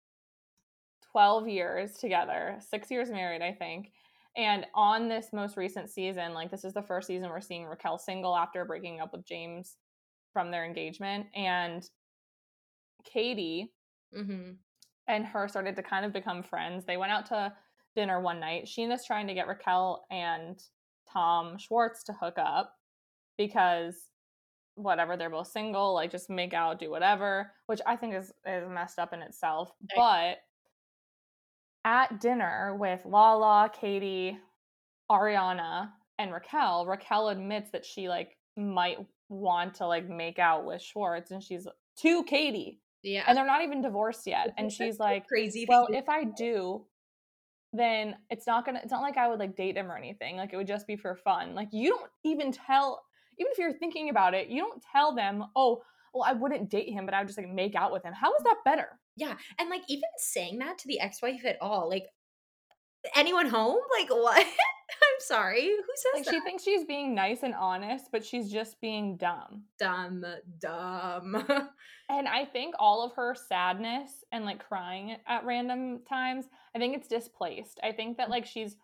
12 1.12 1.47
years 1.47 1.93
together, 1.93 2.58
six 2.69 2.91
years 2.91 3.10
married, 3.10 3.41
I 3.41 3.54
think. 3.54 3.91
And 4.38 4.65
on 4.74 5.08
this 5.08 5.28
most 5.32 5.56
recent 5.56 5.89
season, 5.89 6.34
like 6.34 6.52
this 6.52 6.65
is 6.65 6.74
the 6.74 6.82
first 6.82 7.08
season 7.08 7.30
we're 7.30 7.41
seeing 7.41 7.65
Raquel 7.65 7.98
single 7.98 8.36
after 8.36 8.65
breaking 8.65 9.00
up 9.00 9.13
with 9.13 9.26
James 9.26 9.78
from 10.34 10.52
their 10.52 10.65
engagement. 10.65 11.28
And 11.34 11.88
Katie 13.06 13.71
mm-hmm. 14.15 14.52
and 15.08 15.26
her 15.26 15.48
started 15.48 15.76
to 15.78 15.84
kind 15.84 16.06
of 16.06 16.12
become 16.12 16.43
friends. 16.43 16.86
They 16.86 16.98
went 16.98 17.13
out 17.13 17.28
to 17.28 17.54
dinner 17.95 18.19
one 18.19 18.39
night. 18.41 18.65
Scheana's 18.65 19.06
trying 19.06 19.28
to 19.28 19.34
get 19.34 19.48
Raquel 19.48 20.06
and 20.12 20.62
Tom 21.12 21.58
Schwartz 21.58 22.04
to 22.04 22.13
hook 22.13 22.36
up 22.38 22.74
because 23.38 23.95
whatever 24.76 25.15
they're 25.15 25.30
both 25.30 25.48
single 25.48 25.93
like 25.93 26.12
just 26.12 26.30
make 26.30 26.54
out 26.54 26.80
do 26.80 26.89
whatever 26.89 27.50
which 27.67 27.80
i 27.86 27.95
think 27.95 28.13
is 28.13 28.34
is 28.45 28.67
messed 28.69 29.00
up 29.00 29.13
in 29.13 29.21
itself 29.21 29.71
but 29.95 30.39
at 31.86 32.19
dinner 32.19 32.76
with 32.78 33.00
lala 33.06 33.71
katie 33.80 34.38
ariana 35.10 35.89
and 36.19 36.34
raquel 36.34 36.86
raquel 36.86 37.30
admits 37.30 37.71
that 37.71 37.86
she 37.86 38.10
like 38.10 38.36
might 38.58 38.98
want 39.30 39.74
to 39.76 39.88
like 39.88 40.10
make 40.10 40.39
out 40.39 40.65
with 40.65 40.82
schwartz 40.82 41.32
and 41.32 41.41
she's 41.41 41.67
to 41.98 42.24
katie 42.24 42.82
yeah 43.04 43.24
and 43.28 43.38
they're 43.38 43.45
not 43.45 43.62
even 43.62 43.82
divorced 43.82 44.28
yet 44.28 44.54
and 44.58 44.71
she's 44.71 45.00
like 45.00 45.26
crazy 45.28 45.65
well 45.69 45.88
if 45.91 46.10
i 46.10 46.24
do 46.24 46.84
then 47.71 48.15
it's 48.30 48.48
not 48.48 48.65
gonna 48.65 48.80
it's 48.82 48.91
not 48.91 49.02
like 49.02 49.17
i 49.17 49.28
would 49.28 49.39
like 49.39 49.56
date 49.56 49.78
him 49.78 49.91
or 49.91 49.98
anything 49.98 50.38
like 50.38 50.52
it 50.52 50.58
would 50.58 50.67
just 50.67 50.88
be 50.88 50.95
for 50.95 51.15
fun 51.15 51.54
like 51.56 51.69
you 51.71 51.89
don't 51.89 52.10
even 52.24 52.52
tell 52.52 53.02
even 53.39 53.52
if 53.52 53.58
you're 53.58 53.74
thinking 53.74 54.10
about 54.10 54.34
it, 54.34 54.48
you 54.48 54.62
don't 54.62 54.84
tell 54.91 55.13
them, 55.13 55.43
oh, 55.56 55.82
well, 56.13 56.24
I 56.26 56.34
wouldn't 56.34 56.69
date 56.69 56.89
him, 56.89 57.05
but 57.05 57.14
I 57.14 57.20
would 57.20 57.28
just 57.28 57.38
like 57.38 57.49
make 57.49 57.76
out 57.76 57.91
with 57.91 58.03
him. 58.03 58.14
How 58.14 58.34
is 58.34 58.43
that 58.43 58.57
better? 58.64 58.88
Yeah. 59.16 59.36
And 59.59 59.70
like 59.70 59.84
even 59.88 60.09
saying 60.18 60.59
that 60.59 60.78
to 60.80 60.88
the 60.88 60.99
ex 60.99 61.22
wife 61.22 61.45
at 61.45 61.57
all, 61.61 61.89
like 61.89 62.07
anyone 63.16 63.47
home? 63.47 63.80
Like 63.97 64.09
what? 64.09 64.45
I'm 64.45 65.20
sorry. 65.20 65.68
Who 65.68 65.93
says 65.95 66.11
like 66.16 66.26
that? 66.26 66.34
she 66.34 66.39
thinks 66.41 66.63
she's 66.63 66.86
being 66.86 67.16
nice 67.16 67.43
and 67.43 67.53
honest, 67.53 68.05
but 68.11 68.26
she's 68.26 68.51
just 68.51 68.80
being 68.82 69.18
dumb. 69.18 69.63
Dumb, 69.80 70.24
dumb. 70.59 71.45
and 72.09 72.28
I 72.28 72.45
think 72.45 72.76
all 72.80 73.03
of 73.03 73.13
her 73.13 73.36
sadness 73.36 74.24
and 74.32 74.45
like 74.45 74.66
crying 74.66 75.18
at 75.28 75.45
random 75.45 76.01
times, 76.07 76.45
I 76.76 76.80
think 76.80 76.95
it's 76.95 77.07
displaced. 77.07 77.80
I 77.84 77.91
think 77.91 78.18
that 78.18 78.28
mm. 78.28 78.32
like 78.32 78.45
she's 78.45 78.76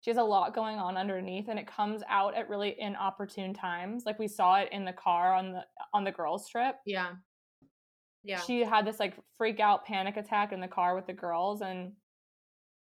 she 0.00 0.10
has 0.10 0.18
a 0.18 0.22
lot 0.22 0.52
going 0.52 0.78
on 0.78 0.96
underneath 0.96 1.48
and 1.48 1.58
it 1.58 1.66
comes 1.66 2.02
out 2.08 2.36
at 2.36 2.48
really 2.48 2.74
inopportune 2.78 3.54
times 3.54 4.02
like 4.04 4.18
we 4.18 4.26
saw 4.26 4.56
it 4.56 4.68
in 4.72 4.84
the 4.84 4.92
car 4.92 5.32
on 5.32 5.52
the 5.52 5.64
on 5.94 6.02
the 6.02 6.10
girls 6.10 6.48
trip 6.48 6.74
yeah 6.84 7.12
yeah. 8.24 8.40
she 8.40 8.60
had 8.60 8.86
this 8.86 9.00
like 9.00 9.14
freak 9.36 9.60
out 9.60 9.84
panic 9.84 10.16
attack 10.16 10.52
in 10.52 10.60
the 10.60 10.68
car 10.68 10.94
with 10.94 11.06
the 11.06 11.12
girls 11.12 11.60
and 11.60 11.92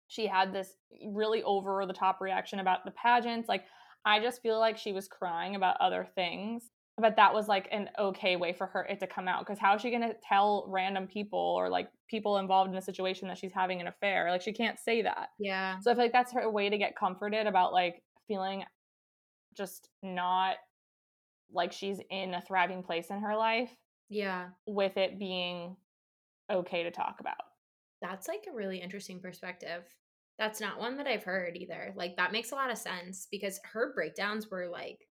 she 0.08 0.26
had 0.26 0.52
this 0.52 0.74
really 1.08 1.42
over 1.44 1.84
the 1.86 1.92
top 1.92 2.20
reaction 2.20 2.58
about 2.58 2.84
the 2.84 2.90
pageants 2.92 3.48
like 3.48 3.64
i 4.04 4.20
just 4.20 4.42
feel 4.42 4.58
like 4.58 4.76
she 4.76 4.92
was 4.92 5.08
crying 5.08 5.54
about 5.54 5.76
other 5.80 6.06
things 6.14 6.70
but 7.00 7.16
that 7.16 7.32
was 7.32 7.48
like 7.48 7.68
an 7.72 7.88
okay 7.98 8.36
way 8.36 8.52
for 8.52 8.66
her 8.66 8.82
it 8.84 9.00
to 9.00 9.06
come 9.06 9.26
out 9.26 9.40
because 9.40 9.58
how 9.58 9.74
is 9.74 9.82
she 9.82 9.90
going 9.90 10.02
to 10.02 10.14
tell 10.26 10.64
random 10.68 11.06
people 11.06 11.38
or 11.38 11.68
like 11.68 11.88
people 12.08 12.38
involved 12.38 12.70
in 12.70 12.76
a 12.76 12.82
situation 12.82 13.28
that 13.28 13.38
she's 13.38 13.52
having 13.52 13.80
an 13.80 13.86
affair? 13.86 14.30
Like 14.30 14.42
she 14.42 14.52
can't 14.52 14.78
say 14.78 15.02
that. 15.02 15.28
Yeah. 15.38 15.78
so 15.80 15.90
i 15.90 15.94
feel 15.94 16.04
like 16.04 16.12
that's 16.12 16.32
her 16.32 16.50
way 16.50 16.68
to 16.68 16.78
get 16.78 16.96
comforted 16.96 17.46
about 17.46 17.72
like 17.72 18.02
feeling 18.28 18.64
just 19.56 19.88
not 20.02 20.56
like 21.52 21.72
she's 21.72 21.98
in 22.10 22.34
a 22.34 22.42
thriving 22.42 22.82
place 22.82 23.10
in 23.10 23.20
her 23.20 23.36
life 23.36 23.70
Yeah. 24.10 24.52
with 24.66 24.96
it 24.96 25.18
being 25.18 25.76
okay 26.50 26.84
to 26.84 26.90
talk 26.90 27.20
about 27.20 27.38
That's 28.00 28.28
like 28.28 28.46
a 28.48 28.52
really 28.52 28.80
interesting 28.80 29.20
perspective. 29.20 29.94
That's 30.38 30.60
not 30.60 30.78
one 30.78 30.96
that 30.96 31.06
I've 31.06 31.24
heard 31.24 31.56
either. 31.56 31.92
Like 31.96 32.16
that 32.16 32.32
makes 32.32 32.50
a 32.50 32.54
lot 32.54 32.70
of 32.70 32.78
sense 32.78 33.26
because 33.26 33.60
her 33.64 33.92
breakdowns 33.92 34.48
were 34.50 34.68
like 34.68 35.08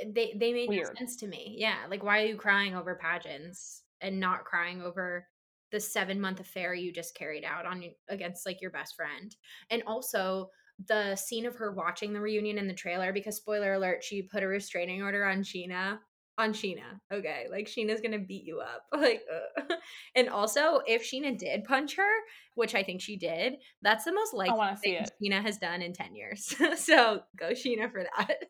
eh, 0.00 0.06
they 0.14 0.34
they 0.34 0.52
made 0.52 0.72
no 0.72 0.76
Weird. 0.76 0.98
sense 0.98 1.16
to 1.18 1.28
me. 1.28 1.56
Yeah, 1.58 1.86
like 1.90 2.02
why 2.02 2.22
are 2.22 2.26
you 2.26 2.36
crying 2.36 2.74
over 2.76 2.96
pageants 2.96 3.84
and 4.00 4.20
not 4.20 4.44
crying 4.44 4.82
over 4.82 5.28
the 5.72 5.80
7 5.80 6.20
month 6.20 6.40
affair 6.40 6.74
you 6.74 6.92
just 6.92 7.14
carried 7.16 7.44
out 7.44 7.66
on 7.66 7.84
against 8.08 8.46
like 8.46 8.60
your 8.62 8.70
best 8.72 8.96
friend? 8.96 9.36
And 9.70 9.82
also 9.86 10.50
the 10.78 11.16
scene 11.16 11.46
of 11.46 11.56
her 11.56 11.72
watching 11.72 12.12
the 12.12 12.20
reunion 12.20 12.58
in 12.58 12.68
the 12.68 12.74
trailer 12.74 13.12
because 13.12 13.36
spoiler 13.36 13.74
alert 13.74 14.04
she 14.04 14.22
put 14.22 14.42
a 14.42 14.48
restraining 14.48 15.02
order 15.02 15.24
on 15.24 15.42
Scheana 15.42 16.00
on 16.38 16.52
Scheana. 16.52 17.00
Okay, 17.12 17.46
like 17.50 17.66
Scheana's 17.66 18.00
gonna 18.00 18.18
beat 18.18 18.44
you 18.44 18.60
up. 18.60 18.84
Like, 18.96 19.22
uh. 19.32 19.74
and 20.14 20.28
also 20.28 20.80
if 20.86 21.02
Scheana 21.02 21.36
did 21.36 21.64
punch 21.64 21.96
her, 21.96 22.12
which 22.54 22.74
I 22.74 22.82
think 22.82 23.00
she 23.00 23.16
did, 23.16 23.56
that's 23.82 24.04
the 24.04 24.12
most 24.12 24.34
likely 24.34 24.76
thing 24.82 24.94
it. 24.94 25.10
Scheana 25.22 25.42
has 25.42 25.58
done 25.58 25.82
in 25.82 25.92
ten 25.92 26.14
years. 26.14 26.54
so 26.76 27.20
go 27.38 27.50
Scheana 27.50 27.90
for 27.90 28.04
that. 28.04 28.36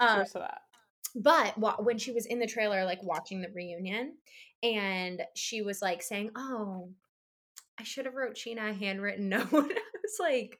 Um, 0.00 0.24
to 0.24 0.40
that 0.40 0.58
but 1.14 1.56
wa- 1.56 1.76
when 1.78 1.98
she 1.98 2.12
was 2.12 2.26
in 2.26 2.38
the 2.38 2.46
trailer, 2.46 2.84
like 2.84 3.02
watching 3.02 3.40
the 3.40 3.48
reunion, 3.54 4.14
and 4.62 5.22
she 5.34 5.62
was 5.62 5.80
like 5.80 6.02
saying, 6.02 6.30
"Oh, 6.36 6.90
I 7.78 7.84
should 7.84 8.06
have 8.06 8.14
wrote 8.14 8.34
Scheana 8.34 8.70
a 8.70 8.74
handwritten 8.74 9.28
note." 9.28 9.48
I 9.52 10.00
was 10.02 10.18
like, 10.18 10.58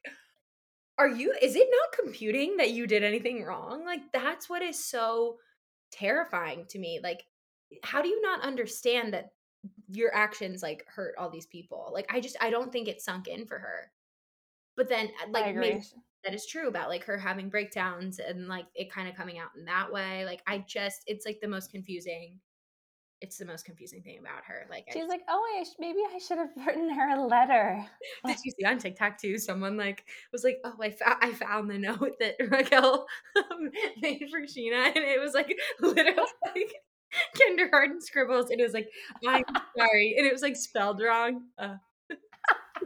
"Are 0.98 1.08
you? 1.08 1.34
Is 1.42 1.56
it 1.56 1.68
not 1.70 2.04
computing 2.04 2.58
that 2.58 2.70
you 2.70 2.86
did 2.86 3.02
anything 3.02 3.44
wrong? 3.44 3.84
Like 3.84 4.12
that's 4.12 4.48
what 4.48 4.62
is 4.62 4.82
so 4.82 5.38
terrifying 5.94 6.66
to 6.68 6.78
me. 6.78 7.00
Like, 7.02 7.24
how 7.82 8.02
do 8.02 8.08
you 8.08 8.20
not 8.20 8.42
understand 8.42 9.14
that 9.14 9.30
your 9.88 10.14
actions 10.14 10.62
like 10.62 10.84
hurt 10.88 11.14
all 11.18 11.30
these 11.30 11.46
people? 11.46 11.90
Like, 11.92 12.12
I 12.12 12.20
just 12.20 12.36
I 12.40 12.50
don't 12.50 12.72
think 12.72 12.88
it 12.88 13.00
sunk 13.00 13.28
in 13.28 13.46
for 13.46 13.58
her. 13.58 13.90
But 14.76 14.88
then, 14.88 15.08
uh, 15.22 15.30
like, 15.30 15.54
maybe 15.54 15.80
that 16.24 16.34
is 16.34 16.46
true 16.46 16.68
about 16.68 16.88
like 16.88 17.04
her 17.04 17.18
having 17.18 17.48
breakdowns 17.48 18.18
and 18.18 18.48
like 18.48 18.66
it 18.74 18.90
kind 18.90 19.08
of 19.08 19.14
coming 19.14 19.38
out 19.38 19.50
in 19.56 19.64
that 19.66 19.92
way. 19.92 20.24
Like 20.24 20.42
I 20.46 20.64
just 20.66 21.02
it's 21.06 21.26
like 21.26 21.38
the 21.40 21.48
most 21.48 21.70
confusing. 21.70 22.40
It's 23.24 23.38
the 23.38 23.46
most 23.46 23.64
confusing 23.64 24.02
thing 24.02 24.18
about 24.18 24.44
her. 24.46 24.66
Like 24.68 24.84
she's 24.92 25.00
just- 25.00 25.08
like 25.08 25.22
oh 25.30 25.42
I 25.58 25.64
sh- 25.64 25.76
maybe 25.78 26.00
i 26.14 26.18
should 26.18 26.36
have 26.36 26.50
written 26.66 26.90
her 26.90 27.16
a 27.16 27.26
letter 27.26 27.82
did 28.26 28.36
you 28.44 28.52
see 28.52 28.66
on 28.66 28.76
TikTok 28.78 29.16
too? 29.16 29.38
Someone 29.38 29.78
like 29.78 30.04
was 30.30 30.44
like, 30.44 30.58
"Oh, 30.62 30.74
I 30.78 30.90
found 30.90 31.16
I 31.22 31.32
found 31.32 31.70
the 31.70 31.78
note 31.78 32.16
that 32.20 32.34
Raquel 32.50 33.06
um, 33.36 33.70
made 34.02 34.26
for 34.30 34.40
Scheana, 34.42 34.88
and 34.94 35.04
it 35.04 35.18
was 35.20 35.32
like 35.32 35.56
literally 35.80 36.28
like 36.54 36.74
kindergarten 37.34 38.02
scribbles, 38.02 38.50
and 38.50 38.60
it 38.60 38.64
was 38.64 38.74
like, 38.74 38.90
"I'm 39.26 39.42
sorry," 39.78 40.16
and 40.18 40.26
it 40.26 40.32
was 40.32 40.42
like 40.42 40.56
spelled 40.56 41.00
wrong. 41.00 41.44
Uh, 41.58 41.76
oh 42.12 42.16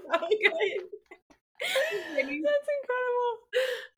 my 0.07 0.31
god. 0.45 0.89
That's 1.61 2.69
incredible 2.83 3.39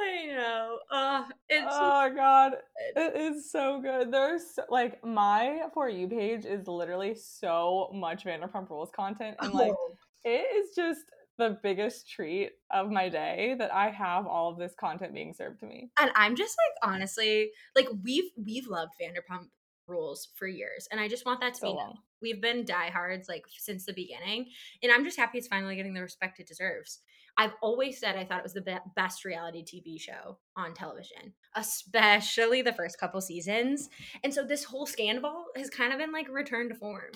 I 0.01 0.27
know. 0.35 0.79
Uh, 0.91 1.25
it's 1.49 1.67
oh 1.69 2.13
god 2.15 2.53
it 2.97 3.17
is 3.17 3.51
so 3.51 3.81
good 3.81 4.13
there's 4.13 4.43
so, 4.55 4.63
like 4.71 5.05
my 5.05 5.63
for 5.75 5.89
you 5.89 6.09
page 6.09 6.45
is 6.45 6.67
literally 6.67 7.15
so 7.15 7.91
much 7.93 8.25
vanderpump 8.25 8.71
rules 8.71 8.91
content 8.95 9.37
and 9.41 9.53
like 9.53 9.73
oh. 9.73 9.95
it 10.25 10.47
is 10.57 10.75
just 10.75 11.01
the 11.39 11.59
biggest 11.63 12.09
treat 12.09 12.51
of 12.71 12.91
my 12.91 13.09
day 13.09 13.55
that 13.59 13.73
i 13.73 13.89
have 13.89 14.27
all 14.27 14.51
of 14.51 14.59
this 14.59 14.75
content 14.79 15.15
being 15.15 15.33
served 15.33 15.61
to 15.61 15.67
me 15.67 15.91
and 16.01 16.11
I'm 16.21 16.37
just 16.37 16.57
like 16.59 16.93
honestly, 16.93 17.51
like 17.75 17.89
we've 18.03 18.31
we've 18.37 18.67
loved 18.67 18.93
Vanderpump 19.01 19.47
Rules 19.87 20.29
for 20.35 20.47
years, 20.47 20.87
and 20.91 21.01
I 21.01 21.09
just 21.09 21.27
want 21.27 21.41
that 21.41 21.55
to 21.55 21.61
so 21.61 21.73
be 21.73 21.79
known. 21.79 21.95
We've 22.23 22.41
been 22.41 22.65
diehards 22.65 23.29
like 23.29 23.45
since 23.59 23.85
the 23.85 23.93
beginning, 23.93 24.47
and 24.83 24.93
I'm 24.93 25.05
just 25.05 25.19
happy 25.19 25.39
it's 25.39 25.49
finally 25.49 25.77
getting 25.77 25.95
the 25.95 26.03
respect 26.03 26.41
it 26.41 26.47
deserves. 26.47 27.01
I've 27.41 27.55
always 27.62 27.99
said 27.99 28.16
I 28.16 28.24
thought 28.26 28.41
it 28.41 28.43
was 28.43 28.53
the 28.53 28.61
be- 28.61 28.76
best 28.95 29.24
reality 29.24 29.64
TV 29.64 29.99
show 29.99 30.36
on 30.57 30.74
television, 30.74 31.32
especially 31.57 32.61
the 32.61 32.74
first 32.74 33.01
couple 33.01 33.18
seasons. 33.22 33.88
And 34.22 34.34
so 34.34 34.45
this 34.45 34.62
whole 34.62 34.84
scandal 34.84 35.47
has 35.57 35.70
kind 35.70 35.91
of 35.91 35.99
been 35.99 36.12
like 36.12 36.28
returned 36.28 36.68
to 36.68 36.76
form. 36.76 37.12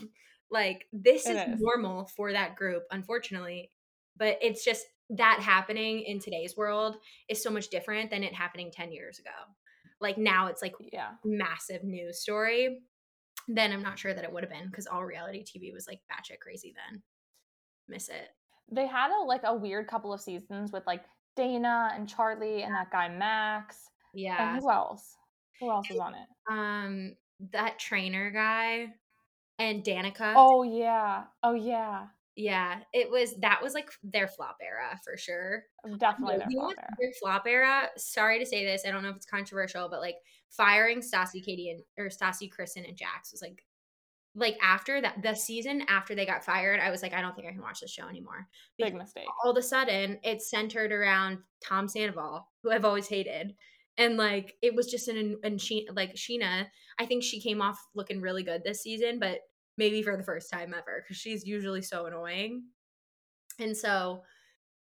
Like 0.51 0.87
this 0.95 1.27
is 1.27 1.37
is. 1.37 1.61
normal 1.61 2.07
for 2.17 2.33
that 2.33 2.57
group, 2.57 2.85
unfortunately, 2.91 3.71
but 4.17 4.39
it's 4.41 4.65
just 4.65 4.87
that 5.11 5.41
happening 5.41 6.01
in 6.01 6.21
today's 6.21 6.57
world 6.57 6.97
is 7.29 7.43
so 7.43 7.51
much 7.51 7.69
different 7.69 8.09
than 8.09 8.25
it 8.25 8.33
happening 8.33 8.71
10 8.73 8.93
years 8.93 9.19
ago. 9.19 9.29
Like 10.01 10.17
now 10.17 10.47
it's 10.47 10.63
like 10.63 10.75
yeah 10.91 11.11
massive 11.23 11.85
news 11.85 12.21
story. 12.21 12.81
Then 13.47 13.73
I'm 13.73 13.83
not 13.83 13.99
sure 13.99 14.15
that 14.15 14.25
it 14.25 14.33
would 14.33 14.43
have 14.43 14.51
been 14.51 14.71
because 14.71 14.87
all 14.87 15.05
reality 15.05 15.45
TV 15.45 15.71
was 15.71 15.87
like 15.87 16.01
batshit 16.11 16.41
crazy 16.41 16.73
then. 16.75 17.03
Miss 17.89 18.09
it. 18.09 18.31
They 18.71 18.87
had 18.87 19.11
a 19.11 19.23
like 19.25 19.43
a 19.45 19.55
weird 19.55 19.87
couple 19.87 20.13
of 20.13 20.21
seasons 20.21 20.73
with 20.73 20.87
like 20.87 21.05
dana 21.37 21.91
and 21.95 22.09
charlie 22.09 22.63
and 22.63 22.75
that 22.75 22.91
guy 22.91 23.09
max 23.09 23.89
Yeah. 24.15 24.55
and 24.55 24.63
who 24.63 24.71
else 24.71 25.17
who 25.61 25.71
else 25.71 25.89
was 25.91 25.99
on 25.99 26.15
it 26.15 26.29
Um 26.51 27.17
that 27.53 27.79
trainer 27.79 28.31
guy 28.31 28.89
and 29.59 29.85
Danica. 29.85 30.35
oh 30.37 30.63
yeah 30.63 31.25
oh 31.43 31.55
yeah 31.55 32.07
Yeah, 32.37 32.81
it 32.93 33.09
was 33.11 33.35
that 33.41 33.61
was 33.63 33.75
like 33.75 33.91
their 34.03 34.27
flop 34.27 34.57
era 34.61 34.99
for 35.05 35.17
sure. 35.17 35.65
definitely 35.99 36.39
their 36.39 36.49
flop 36.51 36.73
era. 36.77 36.89
their 36.99 37.13
flop 37.21 37.47
era. 37.47 37.89
Sorry 37.97 38.39
to 38.41 38.47
say 38.47 38.65
this, 38.65 38.83
I 38.87 38.91
don't 38.91 39.05
know 39.05 39.11
if 39.11 39.17
it's 39.17 39.27
controversial, 39.27 39.89
but 39.89 40.01
like 40.01 40.17
firing 40.51 41.01
Stassi, 41.01 41.45
Katie, 41.45 41.71
and 41.71 41.81
or 41.97 42.09
Stassi, 42.11 42.51
Kristen, 42.51 42.85
and 42.85 42.97
Jax 42.97 43.31
was 43.31 43.41
like, 43.43 43.63
like 44.35 44.57
after 44.63 45.01
that, 45.01 45.23
the 45.23 45.35
season 45.35 45.83
after 45.89 46.15
they 46.15 46.27
got 46.27 46.45
fired, 46.45 46.81
I 46.81 46.91
was 46.91 47.03
like, 47.03 47.15
I 47.15 47.21
don't 47.21 47.35
think 47.35 47.47
I 47.47 47.53
can 47.53 47.63
watch 47.63 47.81
this 47.81 47.93
show 47.93 48.09
anymore. 48.09 48.49
big 48.79 48.93
Because 48.93 48.99
mistake 48.99 49.27
all 49.45 49.51
of 49.51 49.57
a 49.57 49.63
sudden, 49.63 50.19
it's 50.23 50.51
centered 50.51 50.93
around 50.93 51.39
Tom 51.65 51.89
Sandoval, 51.89 52.49
who 52.63 52.71
I've 52.71 52.85
always 52.85 53.09
hated, 53.09 53.55
and 53.97 54.17
like 54.17 54.55
it 54.63 54.75
was 54.75 54.91
just 54.91 55.09
an 55.09 55.39
and 55.45 55.61
she 55.61 55.87
like 55.93 56.15
Scheana. 56.15 56.67
I 56.99 57.07
think 57.07 57.23
she 57.23 57.41
came 57.41 57.63
off 57.63 57.79
looking 57.95 58.21
really 58.21 58.43
good 58.43 58.63
this 58.65 58.83
season, 58.83 59.19
but 59.19 59.39
maybe 59.77 60.03
for 60.03 60.17
the 60.17 60.23
first 60.23 60.51
time 60.53 60.75
ever 60.75 61.03
because 61.03 61.17
she's 61.17 61.47
usually 61.47 61.83
so 61.83 62.07
annoying. 62.07 62.65
And 63.59 63.77
so 63.77 64.23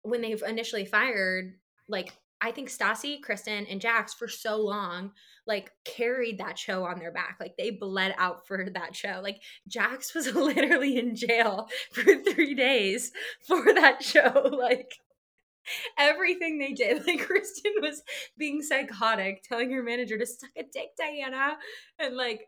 when 0.03 0.21
they've 0.21 0.43
initially 0.43 0.85
fired, 0.85 1.55
like 1.89 2.13
I 2.43 2.53
think 2.53 2.71
Stassi, 2.71 3.21
Kristen, 3.23 3.67
and 3.67 3.81
Jax 3.81 4.15
for 4.15 4.27
so 4.29 4.57
long, 4.59 5.13
like 5.47 5.71
carried 5.85 6.39
that 6.39 6.59
show 6.59 6.85
on 6.85 6.99
their 6.99 7.13
back. 7.13 7.37
Like 7.41 7.55
they 7.59 7.71
bled 7.71 8.15
out 8.17 8.47
for 8.47 8.69
that 8.73 8.97
show. 8.97 9.21
Like 9.23 9.43
Jax 9.69 10.15
was 10.15 10.27
literally 10.35 10.99
in 10.99 11.15
jail 11.17 11.69
for 11.93 12.03
three 12.03 12.55
days 12.55 13.13
for 13.47 13.63
that 13.75 14.03
show. 14.03 14.51
Like 14.59 14.93
everything 15.99 16.59
they 16.59 16.73
did. 16.73 17.03
Like 17.07 17.27
Kristen 17.27 17.73
was 17.81 18.03
being 18.39 18.63
psychotic, 18.63 19.43
telling 19.43 19.71
her 19.73 19.83
manager 19.83 20.19
to 20.19 20.27
suck 20.27 20.51
a 20.57 20.63
dick, 20.63 20.91
Diana. 20.99 21.57
And 21.99 22.17
like 22.17 22.47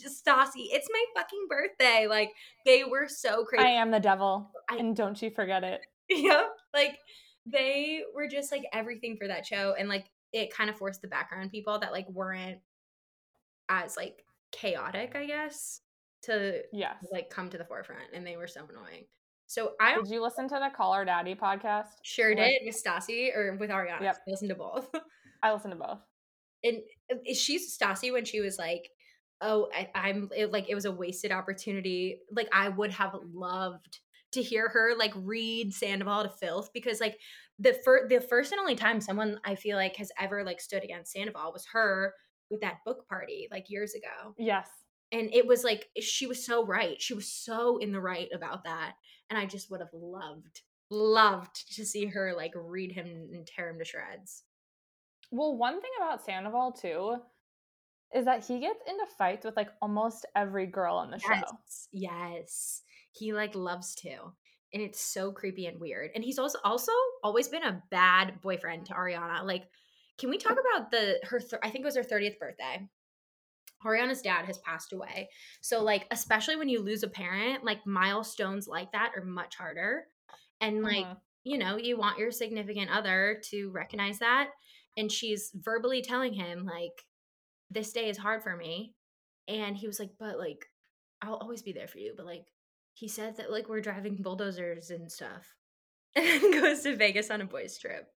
just 0.00 0.24
Stassi, 0.24 0.66
it's 0.70 0.88
my 0.92 1.04
fucking 1.16 1.46
birthday. 1.48 2.06
Like 2.08 2.30
they 2.64 2.84
were 2.84 3.08
so 3.08 3.44
crazy. 3.44 3.64
i 3.64 3.68
am 3.70 3.90
the 3.90 4.00
devil 4.00 4.50
I- 4.68 4.76
and 4.76 4.94
don't 4.96 5.20
you 5.20 5.30
forget 5.30 5.64
it 5.64 5.80
yeah 6.10 6.44
like 6.72 6.98
they 7.50 8.02
were 8.14 8.28
just 8.28 8.52
like 8.52 8.64
everything 8.72 9.16
for 9.16 9.26
that 9.28 9.46
show 9.46 9.74
and 9.78 9.88
like 9.88 10.06
it 10.32 10.52
kind 10.52 10.68
of 10.68 10.76
forced 10.76 11.02
the 11.02 11.08
background 11.08 11.50
people 11.50 11.78
that 11.78 11.92
like 11.92 12.08
weren't 12.10 12.58
as 13.68 13.96
like 13.96 14.24
chaotic 14.52 15.14
i 15.14 15.26
guess 15.26 15.80
to 16.22 16.60
yes 16.72 16.96
like 17.12 17.30
come 17.30 17.48
to 17.48 17.58
the 17.58 17.64
forefront 17.64 18.02
and 18.12 18.26
they 18.26 18.36
were 18.36 18.48
so 18.48 18.62
annoying 18.68 19.04
so 19.46 19.72
i 19.80 19.94
did 19.94 20.08
you 20.08 20.22
listen 20.22 20.48
to 20.48 20.54
the 20.54 20.70
call 20.74 20.92
her 20.94 21.04
daddy 21.04 21.34
podcast 21.34 21.86
sure 22.02 22.30
With- 22.30 22.38
did 22.38 22.62
with 22.64 22.82
Stassi 22.82 23.34
or 23.34 23.56
with 23.58 23.70
ariana 23.70 24.00
Yep. 24.02 24.16
I 24.26 24.30
listened 24.30 24.50
to 24.50 24.54
both 24.56 24.88
i 25.42 25.52
listened 25.52 25.72
to 25.72 25.78
both 25.78 26.00
and 26.64 26.78
uh, 27.12 27.16
she's 27.34 27.76
Stassi 27.76 28.12
when 28.12 28.24
she 28.24 28.40
was 28.40 28.58
like, 28.58 28.90
"Oh, 29.40 29.68
I, 29.74 29.88
I'm 29.94 30.28
it, 30.36 30.52
like 30.52 30.68
it 30.68 30.74
was 30.74 30.84
a 30.84 30.92
wasted 30.92 31.32
opportunity." 31.32 32.20
Like 32.32 32.48
I 32.52 32.68
would 32.68 32.92
have 32.92 33.14
loved 33.32 34.00
to 34.32 34.42
hear 34.42 34.68
her 34.68 34.94
like 34.96 35.12
read 35.16 35.72
Sandoval 35.74 36.24
to 36.24 36.30
filth 36.30 36.70
because 36.74 37.00
like 37.00 37.18
the 37.58 37.74
first 37.84 38.08
the 38.08 38.20
first 38.20 38.52
and 38.52 38.60
only 38.60 38.76
time 38.76 39.00
someone 39.00 39.40
I 39.44 39.54
feel 39.54 39.76
like 39.76 39.96
has 39.96 40.12
ever 40.18 40.44
like 40.44 40.60
stood 40.60 40.84
against 40.84 41.12
Sandoval 41.12 41.52
was 41.52 41.66
her 41.72 42.14
with 42.50 42.60
that 42.60 42.78
book 42.84 43.08
party 43.08 43.48
like 43.50 43.70
years 43.70 43.94
ago, 43.94 44.36
yes 44.38 44.70
and 45.12 45.32
it 45.34 45.46
was 45.46 45.64
like 45.64 45.88
she 46.00 46.26
was 46.26 46.44
so 46.44 46.64
right. 46.66 47.00
She 47.00 47.14
was 47.14 47.32
so 47.32 47.78
in 47.78 47.92
the 47.92 48.00
right 48.00 48.28
about 48.34 48.64
that, 48.64 48.94
and 49.30 49.38
I 49.38 49.46
just 49.46 49.70
would 49.70 49.80
have 49.80 49.92
loved 49.92 50.62
loved 50.90 51.74
to 51.76 51.84
see 51.84 52.06
her 52.06 52.34
like 52.34 52.52
read 52.54 52.92
him 52.92 53.06
and 53.06 53.46
tear 53.46 53.70
him 53.70 53.78
to 53.78 53.84
shreds. 53.84 54.44
Well, 55.30 55.56
one 55.56 55.80
thing 55.80 55.90
about 55.98 56.22
Sandoval 56.24 56.72
too, 56.72 57.22
is 58.14 58.24
that 58.26 58.44
he 58.44 58.60
gets 58.60 58.80
into 58.86 59.06
fights 59.06 59.44
with 59.44 59.56
like 59.56 59.70
almost 59.82 60.26
every 60.36 60.66
girl 60.66 60.96
on 60.96 61.10
the 61.10 61.18
Yes. 61.22 61.42
show. 61.42 61.58
Yes. 61.92 62.82
He 63.12 63.32
like 63.32 63.54
loves 63.54 63.94
to. 63.96 64.32
And 64.74 64.82
it's 64.82 65.00
so 65.00 65.32
creepy 65.32 65.66
and 65.66 65.80
weird. 65.80 66.10
And 66.14 66.22
he's 66.22 66.38
also 66.38 66.58
also 66.64 66.92
always 67.22 67.48
been 67.48 67.64
a 67.64 67.82
bad 67.90 68.40
boyfriend 68.42 68.86
to 68.86 68.92
Ariana. 68.94 69.42
Like, 69.44 69.64
can 70.18 70.28
we 70.30 70.36
talk 70.38 70.58
about 70.58 70.90
the 70.90 71.18
her 71.24 71.38
th- 71.40 71.60
I 71.62 71.70
think 71.70 71.82
it 71.82 71.86
was 71.86 71.96
her 71.96 72.02
30th 72.04 72.38
birthday. 72.38 72.86
Ariana's 73.84 74.22
dad 74.22 74.44
has 74.46 74.58
passed 74.58 74.92
away. 74.92 75.28
So 75.60 75.82
like 75.82 76.06
especially 76.10 76.56
when 76.56 76.68
you 76.68 76.82
lose 76.82 77.02
a 77.02 77.08
parent, 77.08 77.64
like 77.64 77.86
milestones 77.86 78.66
like 78.66 78.92
that 78.92 79.12
are 79.16 79.24
much 79.24 79.54
harder. 79.56 80.06
And 80.60 80.82
like, 80.82 81.06
Mhm. 81.06 81.20
you 81.44 81.58
know, 81.58 81.76
you 81.76 81.96
want 81.96 82.18
your 82.18 82.32
significant 82.32 82.90
other 82.90 83.40
to 83.50 83.70
recognize 83.70 84.18
that. 84.18 84.50
And 84.96 85.10
she's 85.12 85.52
verbally 85.54 86.02
telling 86.02 86.32
him, 86.32 86.66
like, 86.66 87.06
this 87.70 87.92
day 87.92 88.08
is 88.08 88.18
hard 88.18 88.42
for 88.42 88.56
me. 88.56 88.94
And 89.46 89.76
he 89.76 89.86
was 89.86 90.00
like, 90.00 90.10
but 90.18 90.38
like, 90.38 90.68
I'll 91.22 91.36
always 91.36 91.62
be 91.62 91.72
there 91.72 91.88
for 91.88 91.98
you. 91.98 92.14
But 92.16 92.26
like, 92.26 92.46
he 92.98 93.08
said 93.08 93.36
that 93.36 93.50
like 93.50 93.68
we're 93.68 93.80
driving 93.80 94.16
bulldozers 94.16 94.90
and 94.90 95.10
stuff. 95.10 95.54
And 96.16 96.52
goes 96.52 96.80
to 96.82 96.96
Vegas 96.96 97.30
on 97.30 97.40
a 97.40 97.44
boys' 97.44 97.78
trip. 97.78 98.08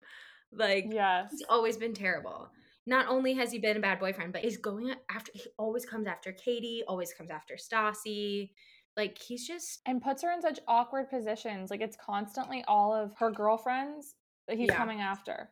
Like, 0.51 0.87
Yes. 0.91 1.29
he's 1.31 1.45
always 1.49 1.77
been 1.77 1.95
terrible. 1.95 2.49
Not 2.87 3.07
only 3.09 3.35
has 3.35 3.53
he 3.53 3.59
been 3.59 3.77
a 3.77 3.81
bad 3.81 4.01
boyfriend, 4.01 4.33
but 4.33 4.43
he's 4.43 4.57
going 4.57 4.93
after, 5.11 5.31
he 5.35 5.45
always 5.59 5.85
comes 5.85 6.07
after 6.09 6.33
Katie, 6.33 6.83
always 6.89 7.13
comes 7.15 7.31
after 7.31 7.55
Stassi. 7.55 8.51
Like, 8.97 9.17
he's 9.19 9.47
just, 9.47 9.81
and 9.87 10.03
puts 10.03 10.23
her 10.23 10.33
in 10.33 10.43
such 10.43 10.59
awkward 10.67 11.11
positions. 11.11 11.71
Like 11.71 11.81
it's 11.81 11.97
constantly 11.97 12.65
all 12.67 12.93
of 12.93 13.15
her 13.19 13.31
girlfriends 13.31 14.15
that 14.49 14.57
he's 14.59 14.69
Yeah. 14.69 14.77
coming 14.77 15.01
after. 15.01 15.51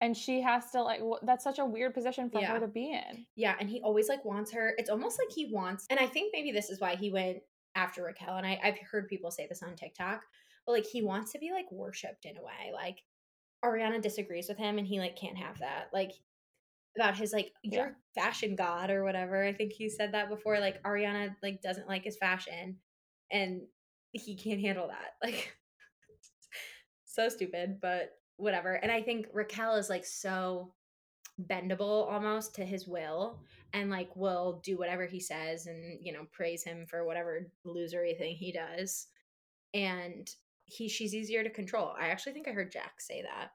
And 0.00 0.16
she 0.16 0.42
has 0.42 0.70
to 0.72 0.82
like 0.82 1.00
wh- 1.00 1.24
that's 1.24 1.42
such 1.42 1.58
a 1.58 1.64
weird 1.64 1.94
position 1.94 2.28
for 2.30 2.40
Yeah. 2.40 2.52
her 2.52 2.60
to 2.60 2.68
be 2.68 2.92
in. 2.92 3.24
Yeah, 3.34 3.56
and 3.58 3.68
he 3.70 3.80
always 3.82 4.08
like 4.08 4.24
wants 4.24 4.52
her. 4.52 4.74
It's 4.78 4.90
almost 4.90 5.18
like 5.18 5.32
he 5.34 5.46
wants, 5.52 5.86
and 5.90 5.98
I 5.98 6.06
think 6.06 6.32
maybe 6.32 6.52
this 6.52 6.70
is 6.70 6.78
why 6.80 6.94
he 6.96 7.10
went 7.10 7.38
after 7.78 8.02
Raquel. 8.02 8.36
And 8.36 8.46
I, 8.46 8.58
I've 8.62 8.78
heard 8.90 9.08
people 9.08 9.30
say 9.30 9.46
this 9.48 9.62
on 9.62 9.76
TikTok, 9.76 10.22
but 10.66 10.72
like 10.72 10.86
he 10.86 11.02
wants 11.02 11.32
to 11.32 11.38
be 11.38 11.52
like 11.52 11.70
worshipped 11.70 12.24
in 12.24 12.36
a 12.36 12.42
way. 12.42 12.72
Like 12.74 12.98
Ariana 13.64 14.02
disagrees 14.02 14.48
with 14.48 14.58
him, 14.58 14.78
and 14.78 14.86
he 14.86 14.98
like 14.98 15.16
can't 15.16 15.36
have 15.38 15.58
that. 15.60 15.88
Like 15.92 16.12
about 16.96 17.16
his 17.16 17.32
like 17.32 17.52
Yeah. 17.62 17.78
your 17.78 17.96
fashion 18.14 18.56
god 18.56 18.90
or 18.90 19.04
whatever. 19.04 19.44
I 19.44 19.52
think 19.52 19.72
he 19.72 19.88
said 19.88 20.12
that 20.12 20.28
before. 20.28 20.58
Like 20.58 20.82
Ariana 20.82 21.34
like 21.42 21.62
doesn't 21.62 21.88
like 21.88 22.02
his 22.04 22.16
fashion, 22.16 22.76
and 23.30 23.62
he 24.12 24.36
can't 24.36 24.60
handle 24.60 24.88
that. 24.88 25.14
Like 25.22 25.56
so 27.04 27.28
stupid, 27.28 27.78
but 27.80 28.12
whatever. 28.36 28.74
And 28.74 28.92
I 28.92 29.02
think 29.02 29.26
Raquel 29.32 29.74
is 29.76 29.88
like 29.90 30.04
so 30.04 30.72
bendable 31.50 32.10
almost 32.10 32.54
to 32.56 32.64
his 32.64 32.86
will 32.86 33.40
and 33.72 33.90
like 33.90 34.14
will 34.16 34.60
do 34.64 34.78
whatever 34.78 35.04
he 35.06 35.20
says 35.20 35.66
and 35.66 35.98
you 36.02 36.12
know 36.12 36.26
praise 36.32 36.62
him 36.64 36.86
for 36.88 37.04
whatever 37.04 37.50
losery 37.66 38.16
thing 38.16 38.34
he 38.34 38.52
does 38.52 39.06
and 39.74 40.30
he 40.64 40.88
she's 40.88 41.14
easier 41.14 41.42
to 41.44 41.50
control 41.50 41.92
i 42.00 42.08
actually 42.08 42.32
think 42.32 42.48
i 42.48 42.52
heard 42.52 42.70
jack 42.72 43.00
say 43.00 43.22
that 43.22 43.48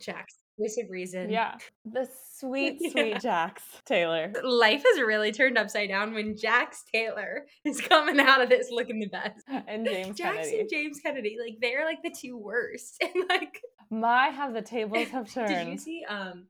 jack's 0.00 0.36
voice 0.58 0.78
of 0.82 0.90
reason 0.90 1.30
Yeah. 1.30 1.56
The 1.86 2.08
sweet, 2.34 2.76
Yeah. 2.80 2.90
sweet 2.90 3.20
Jax 3.20 3.62
Taylor. 3.86 4.32
life 4.42 4.82
has 4.84 5.00
really 5.00 5.32
turned 5.32 5.56
upside 5.58 5.88
down 5.88 6.12
when 6.14 6.36
jax 6.36 6.84
taylor 6.92 7.46
is 7.64 7.80
coming 7.80 8.18
out 8.20 8.42
of 8.42 8.48
this 8.48 8.68
looking 8.70 8.98
the 9.00 9.08
best 9.08 9.44
And 9.68 9.86
James 9.90 10.16
jax 10.18 10.36
Kennedy. 10.36 10.60
and 10.60 10.68
james 10.70 11.00
kennedy 11.00 11.36
like 11.42 11.56
they're 11.60 11.84
like 11.84 12.02
the 12.02 12.14
two 12.18 12.36
worst 12.36 12.96
and 13.02 13.24
like 13.28 13.60
My 13.90 14.28
have 14.28 14.52
the 14.54 14.62
tables 14.62 15.08
have 15.08 15.32
turned. 15.32 15.48
Did 15.48 15.68
you 15.68 15.78
see 15.78 16.04
um 16.08 16.46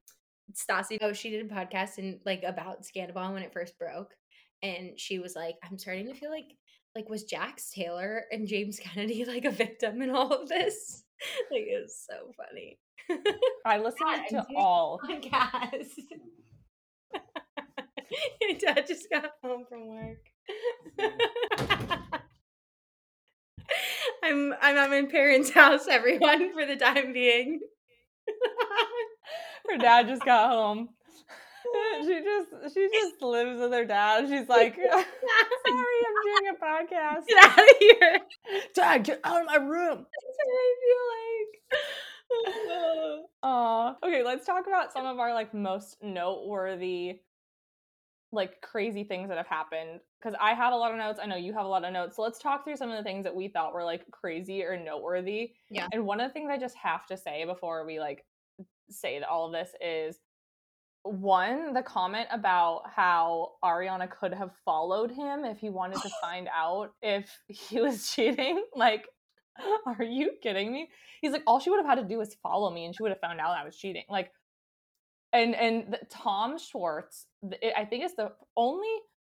Stassi? 0.55 0.99
Oh, 1.01 1.13
she 1.13 1.31
did 1.31 1.45
a 1.51 1.55
podcast 1.55 1.99
and 1.99 2.19
like 2.25 2.43
about 2.43 2.85
Scandal 2.85 3.33
when 3.33 3.43
it 3.43 3.53
first 3.53 3.79
broke, 3.79 4.15
and 4.63 4.99
she 4.99 5.19
was 5.19 5.35
like, 5.37 5.57
"I'm 5.63 5.79
starting 5.79 6.07
to 6.07 6.15
feel 6.15 6.31
like 6.31 6.57
like 6.97 7.09
was 7.09 7.25
Jax 7.25 7.71
Taylor 7.71 8.25
and 8.33 8.49
James 8.49 8.79
Kennedy 8.83 9.25
like 9.25 9.45
a 9.45 9.51
victim 9.51 10.03
in 10.03 10.11
all 10.11 10.33
of 10.33 10.49
this? 10.49 11.05
like 11.51 11.63
it 11.63 11.83
was 11.83 11.97
so 12.09 12.33
funny." 12.37 12.79
I 13.67 13.79
listened 13.79 14.01
Yeah, 14.07 14.23
to 14.29 14.35
James- 14.35 14.47
all. 14.57 15.01
Podcast. 15.09 15.89
My 18.43 18.53
dad 18.59 18.87
just 18.89 19.09
got 19.11 19.31
home 19.43 19.65
from 19.69 19.87
work. 19.89 20.19
I'm 24.25 24.53
I'm 24.61 24.77
at 24.77 24.91
my 24.91 25.03
parents' 25.11 25.51
house, 25.51 25.87
everyone, 25.89 26.53
for 26.53 26.67
the 26.67 26.77
time 26.77 27.13
being. 27.13 27.61
Her 29.70 29.78
dad 29.78 30.09
just 30.09 30.24
got 30.24 30.51
home. 30.51 30.89
she 32.03 32.20
just 32.22 32.74
she 32.74 32.89
just 32.93 33.22
lives 33.22 33.61
with 33.61 33.72
her 33.72 33.85
dad. 33.85 34.28
She's 34.28 34.49
like, 34.49 34.74
sorry, 34.76 34.97
I'm 34.97 36.16
doing 36.24 36.49
a 36.51 36.64
podcast. 36.64 37.26
Get 37.28 37.45
out 37.45 37.59
of 37.59 37.76
here. 37.78 38.18
Dad, 38.74 39.05
get 39.05 39.20
out 39.22 39.43
of 39.43 39.47
my 39.47 39.57
room. 39.57 40.07
That's 40.07 40.37
what 40.37 40.55
I 40.57 40.74
feel 40.83 41.05
like. 42.45 43.31
Aw. 43.43 43.97
Okay, 44.05 44.22
let's 44.24 44.47
talk 44.47 44.66
about 44.66 44.93
some 44.93 45.07
of 45.07 45.18
our 45.18 45.35
like 45.35 45.55
most 45.55 46.03
noteworthy 46.03 47.20
like 48.33 48.61
crazy 48.61 49.05
things 49.05 49.28
that 49.28 49.39
have 49.39 49.47
happened 49.47 50.01
because 50.21 50.37
I 50.41 50.55
have 50.55 50.73
a 50.73 50.77
lot 50.77 50.93
of 50.93 50.99
notes. 50.99 51.18
I 51.23 51.27
know 51.27 51.37
you 51.37 51.53
have 51.55 51.64
a 51.64 51.68
lot 51.68 51.85
of 51.85 51.93
notes. 51.93 52.16
So 52.16 52.23
let's 52.23 52.39
talk 52.39 52.64
through 52.64 52.77
some 52.77 52.91
of 52.91 52.97
the 52.97 53.03
things 53.03 53.25
that 53.25 53.35
we 53.35 53.49
thought 53.49 53.73
were 53.73 53.85
like 53.85 54.11
crazy 54.11 54.62
or 54.62 54.77
noteworthy. 54.77 55.53
Yeah. 55.71 55.87
And 55.93 56.05
one 56.05 56.21
of 56.21 56.29
the 56.29 56.33
things 56.33 56.51
I 56.51 56.59
just 56.59 56.77
have 56.77 57.07
to 57.07 57.16
say 57.16 57.45
before 57.45 57.87
we 57.87 57.99
like 57.99 58.25
say 58.91 59.18
that 59.18 59.29
all 59.29 59.47
of 59.47 59.53
this 59.53 59.71
is 59.81 60.18
one, 61.03 61.73
the 61.73 61.83
comment 61.83 62.29
about 62.31 62.83
how 62.95 63.53
Ariana 63.64 64.11
could 64.11 64.35
have 64.35 64.51
followed 64.64 65.11
him 65.11 65.45
if 65.45 65.59
he 65.59 65.71
wanted 65.71 66.03
to 66.03 66.11
find 66.21 66.49
out 66.55 66.93
if 67.01 67.31
he 67.49 67.81
was 67.81 68.11
cheating. 68.11 68.62
Like, 68.77 69.07
are 69.87 70.05
you 70.05 70.33
kidding 70.43 70.73
me? 70.73 70.89
He's 71.21 71.33
like, 71.33 71.43
all 71.47 71.61
she 71.61 71.71
would 71.71 71.79
have 71.85 71.87
had 71.87 72.03
to 72.03 72.09
do 72.09 72.18
was 72.18 72.35
follow 72.43 72.71
me 72.71 72.85
and 72.85 72.95
she 72.95 73.03
would 73.03 73.11
have 73.11 73.21
found 73.21 73.41
out 73.41 73.57
I 73.57 73.64
was 73.64 73.77
cheating. 73.77 74.05
Like, 74.09 74.31
and 75.33 75.55
and 75.55 75.93
the, 75.93 75.99
Tom 76.09 76.59
Schwartz, 76.59 77.27
I 77.77 77.85
think 77.85 78.05
it's 78.05 78.14
the 78.14 78.33
only 78.57 78.89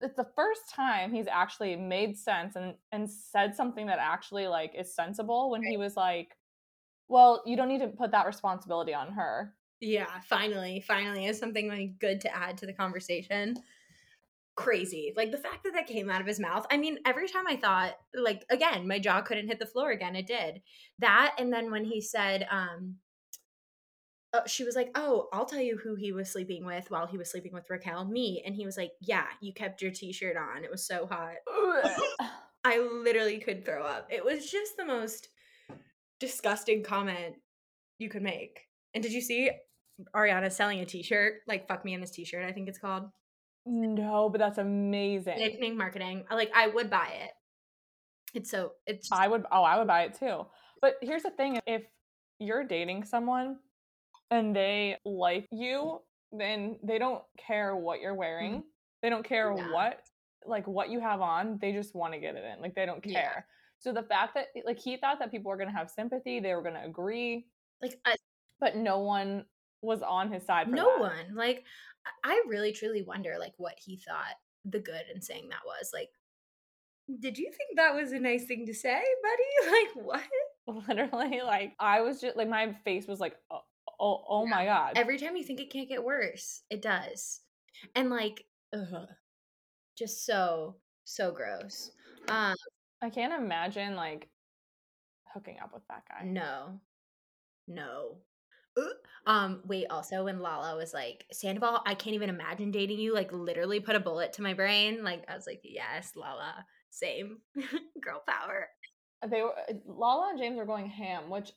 it's 0.02 0.16
the 0.16 0.28
first 0.36 0.70
time 0.74 1.14
he's 1.14 1.28
actually 1.28 1.76
made 1.76 2.18
sense 2.18 2.56
and 2.56 2.76
and 2.92 3.10
said 3.10 3.56
something 3.56 3.88
that 3.88 4.00
actually 4.00 4.48
like 4.48 4.74
is 4.78 4.94
sensible 4.94 5.50
when 5.50 5.64
he 5.64 5.78
was 5.78 5.96
like, 5.96 6.38
well, 7.08 7.44
you 7.46 7.58
don't 7.58 7.68
need 7.68 7.82
to 7.82 7.88
put 7.88 8.12
that 8.12 8.26
responsibility 8.26 8.94
on 8.94 9.12
her. 9.14 9.54
Yeah, 9.80 10.22
finally, 10.28 10.84
finally 10.88 11.26
is 11.26 11.40
something 11.40 11.68
like 11.68 12.00
good 12.00 12.22
to 12.22 12.36
add 12.36 12.58
to 12.60 12.66
the 12.66 12.74
conversation. 12.74 13.56
Crazy. 14.56 15.14
Like 15.16 15.32
the 15.32 15.38
fact 15.38 15.64
that 15.64 15.74
that 15.74 15.88
came 15.88 16.10
out 16.10 16.22
of 16.22 16.28
his 16.28 16.40
mouth. 16.40 16.66
I 16.70 16.78
mean, 16.78 17.00
every 17.06 17.28
time 17.28 17.48
I 17.48 17.56
thought 17.56 17.94
like 18.14 18.46
again, 18.50 18.88
my 18.88 19.00
jaw 19.00 19.22
couldn't 19.22 19.48
hit 19.48 19.60
the 19.60 19.66
floor 19.66 19.92
again. 19.92 20.16
It 20.16 20.28
did. 20.28 20.62
That 21.00 21.36
and 21.40 21.52
then 21.52 21.72
when 21.72 21.86
he 21.86 22.02
said 22.02 22.48
um 22.52 22.98
uh, 24.34 24.42
she 24.48 24.64
was 24.64 24.76
like, 24.76 24.92
"Oh, 24.96 25.28
I'll 25.34 25.46
tell 25.46 25.62
you 25.62 25.78
who 25.78 25.96
he 25.96 26.12
was 26.12 26.30
sleeping 26.30 26.66
with 26.66 26.90
while 26.90 27.06
he 27.06 27.18
was 27.18 27.30
sleeping 27.30 27.54
with 27.54 27.70
Raquel, 27.70 28.06
me." 28.06 28.42
And 28.46 28.56
he 28.56 28.66
was 28.66 28.78
like, 28.78 28.92
"Yeah, 29.02 29.26
you 29.42 29.54
kept 29.54 29.82
your 29.82 29.92
t-shirt 29.92 30.38
on. 30.38 30.64
It 30.64 30.72
was 30.72 30.86
so 30.86 31.06
hot." 31.06 31.36
I 32.64 32.80
literally 32.80 33.40
could 33.40 33.66
throw 33.66 33.84
up. 33.84 34.08
It 34.12 34.24
was 34.24 34.50
just 34.50 34.78
the 34.78 34.86
most 34.86 35.30
disgusting 36.20 36.84
comment 36.84 37.36
you 37.98 38.10
could 38.10 38.22
make. 38.22 38.68
And 38.94 39.04
did 39.04 39.12
you 39.12 39.22
see 39.22 39.52
Ariana 40.16 40.52
selling 40.52 40.80
a 40.80 40.86
t-shirt? 40.86 41.42
Like 41.48 41.68
fuck 41.68 41.84
me 41.84 41.94
in 41.94 42.02
this 42.02 42.12
t-shirt, 42.12 42.46
I 42.46 42.52
think 42.52 42.70
it's 42.70 42.78
called. 42.78 43.10
no, 43.66 44.30
but 44.30 44.40
that's 44.40 44.60
amazing. 44.60 45.38
Nickname 45.38 45.78
marketing. 45.78 46.24
Like 46.32 46.52
I 46.56 46.68
would 46.68 46.90
buy 46.90 47.08
it. 47.24 47.32
It's 48.34 48.50
so 48.50 48.74
it's 48.86 49.10
just, 49.10 49.20
I 49.20 49.28
would 49.28 49.44
oh, 49.52 49.64
I 49.64 49.78
would 49.78 49.88
buy 49.88 50.04
it 50.04 50.14
too. 50.14 50.46
But 50.82 50.96
here's 51.02 51.24
the 51.24 51.32
thing, 51.32 51.60
if 51.68 51.84
you're 52.40 52.64
dating 52.64 53.04
someone 53.04 53.58
and 54.32 54.56
they 54.56 54.98
like 55.06 55.48
you, 55.52 56.00
then 56.32 56.78
they 56.84 56.98
don't 56.98 57.22
care 57.38 57.76
what 57.76 58.00
you're 58.02 58.16
wearing. 58.16 58.64
They 59.02 59.10
don't 59.10 59.26
care 59.26 59.54
Yeah. 59.56 59.72
what 59.72 60.00
like 60.46 60.66
what 60.68 60.90
you 60.90 61.00
have 61.00 61.22
on. 61.22 61.60
They 61.62 61.72
just 61.72 61.94
want 61.94 62.14
to 62.14 62.20
get 62.20 62.36
it 62.36 62.44
in. 62.44 62.62
Like 62.62 62.74
they 62.74 62.86
don't 62.88 63.04
care. 63.04 63.12
Yeah. 63.14 63.42
So 63.80 63.92
the 63.94 64.04
fact 64.04 64.34
that 64.36 64.48
like 64.66 64.80
he 64.80 64.98
thought 64.98 65.20
that 65.20 65.30
people 65.32 65.50
were 65.50 65.58
going 65.58 65.70
to 65.70 65.76
have 65.76 65.90
sympathy, 65.90 66.40
they 66.40 66.54
were 66.56 66.62
going 66.64 66.76
to 66.76 66.86
agree, 66.86 67.46
like 67.82 68.00
uh, 68.06 68.16
but 68.60 68.76
no 68.76 69.00
one 69.00 69.46
was 69.82 70.02
on 70.02 70.32
his 70.32 70.46
side 70.46 70.68
for 70.68 70.76
no 70.76 70.86
that. 70.86 71.00
one. 71.00 71.36
Like 71.36 71.64
I- 72.24 72.32
I 72.34 72.44
really 72.48 72.72
truly 72.72 73.04
wonder 73.04 73.36
like 73.40 73.54
what 73.58 73.76
he 73.78 73.98
thought 73.98 74.36
the 74.66 74.80
good 74.80 75.04
in 75.14 75.22
saying 75.22 75.50
that 75.50 75.62
was. 75.66 75.92
Like 75.94 76.10
did 77.20 77.38
you 77.38 77.52
think 77.52 77.76
that 77.78 77.94
was 77.94 78.12
a 78.14 78.20
nice 78.20 78.46
thing 78.46 78.66
to 78.68 78.74
say, 78.74 79.02
buddy? 79.24 79.72
Like 79.96 80.06
what? 80.06 80.88
Literally 80.88 81.42
like 81.44 81.74
I 81.80 82.02
was 82.02 82.22
just 82.22 82.38
like 82.38 82.48
my 82.48 82.74
face 82.86 83.08
was 83.08 83.20
like 83.20 83.36
oh 83.52 83.62
oh, 84.02 84.24
oh 84.28 84.46
my 84.48 84.66
god. 84.66 84.94
Every 84.96 85.18
time 85.18 85.36
you 85.38 85.44
think 85.44 85.60
it 85.62 85.72
can't 85.72 85.90
get 85.90 86.04
worse, 86.04 86.64
it 86.70 86.82
does. 86.82 87.42
And 87.96 88.10
like 88.10 88.46
ugh, 88.74 89.08
just 89.98 90.26
so 90.26 90.78
so 91.06 91.32
gross. 91.32 91.92
Um 92.30 92.56
I 93.02 93.10
can't 93.10 93.34
imagine 93.34 93.96
like 93.96 94.30
hooking 95.34 95.58
up 95.64 95.72
with 95.74 95.84
that 95.90 96.04
guy. 96.10 96.26
No. 96.26 96.80
No. 97.68 98.18
Uh, 98.78 98.82
Um, 99.26 99.62
wait, 99.66 99.88
also 99.90 100.24
when 100.24 100.40
Lala 100.40 100.76
was 100.78 100.94
like, 100.94 101.26
Sandoval, 101.32 101.82
I 101.86 101.94
can't 101.96 102.16
even 102.16 102.30
imagine 102.30 102.72
dating 102.72 103.00
you, 103.00 103.14
like 103.14 103.32
literally 103.32 103.80
put 103.80 103.96
a 103.96 104.00
bullet 104.00 104.34
to 104.34 104.42
my 104.42 104.54
brain. 104.54 105.04
Like 105.04 105.24
I 105.30 105.36
was 105.36 105.46
like, 105.48 105.62
yes, 105.64 106.14
Lala, 106.16 106.66
same. 106.90 107.40
Girl 108.02 108.24
power. 108.28 108.70
They 109.30 109.42
were 109.44 109.54
Lala 109.86 110.30
and 110.32 110.40
James 110.40 110.58
were 110.58 110.66
going 110.66 110.90
ham, 110.90 111.30
which 111.30 111.52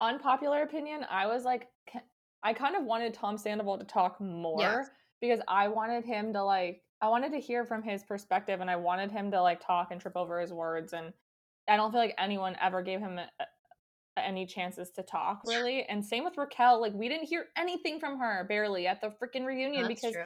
unpopular 0.00 0.62
opinion, 0.62 1.04
I 1.10 1.26
was 1.26 1.44
like 1.44 1.68
I 2.42 2.54
kind 2.54 2.74
of 2.74 2.84
wanted 2.84 3.12
Tom 3.12 3.36
Sandoval 3.36 3.78
to 3.78 3.84
talk 3.84 4.20
more 4.20 4.60
Yes. 4.60 4.90
because 5.20 5.40
I 5.46 5.68
wanted 5.68 6.04
him 6.04 6.32
to 6.32 6.42
like 6.42 6.82
I 7.02 7.08
wanted 7.08 7.32
to 7.32 7.38
hear 7.40 7.64
from 7.64 7.82
his 7.82 8.02
perspective 8.02 8.60
and 8.60 8.70
I 8.70 8.76
wanted 8.76 9.10
him 9.10 9.30
to 9.30 9.42
like 9.42 9.64
talk 9.64 9.88
and 9.90 10.00
trip 10.00 10.16
over 10.16 10.40
his 10.40 10.52
words 10.52 10.92
and 10.92 11.12
I 11.68 11.76
don't 11.76 11.92
feel 11.92 12.00
like 12.00 12.14
anyone 12.18 12.56
ever 12.60 12.82
gave 12.82 13.00
him 13.00 13.18
a, 13.18 13.28
a- 13.40 14.20
any 14.20 14.44
chances 14.46 14.90
to 14.92 15.02
talk 15.02 15.42
really. 15.44 15.84
And 15.84 16.04
same 16.04 16.24
with 16.24 16.36
Raquel, 16.36 16.80
like 16.80 16.92
we 16.94 17.08
didn't 17.08 17.28
hear 17.28 17.46
anything 17.56 18.00
from 18.00 18.18
her 18.18 18.44
barely 18.48 18.86
at 18.86 19.00
the 19.00 19.08
freaking 19.22 19.44
reunion 19.46 19.86
That's 19.86 20.00
because 20.00 20.14
true. 20.14 20.24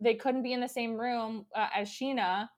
they 0.00 0.14
couldn't 0.14 0.42
be 0.42 0.52
in 0.52 0.60
the 0.60 0.68
same 0.68 0.94
room 0.98 1.46
uh, 1.54 1.68
as 1.74 1.88
Scheana 1.88 2.48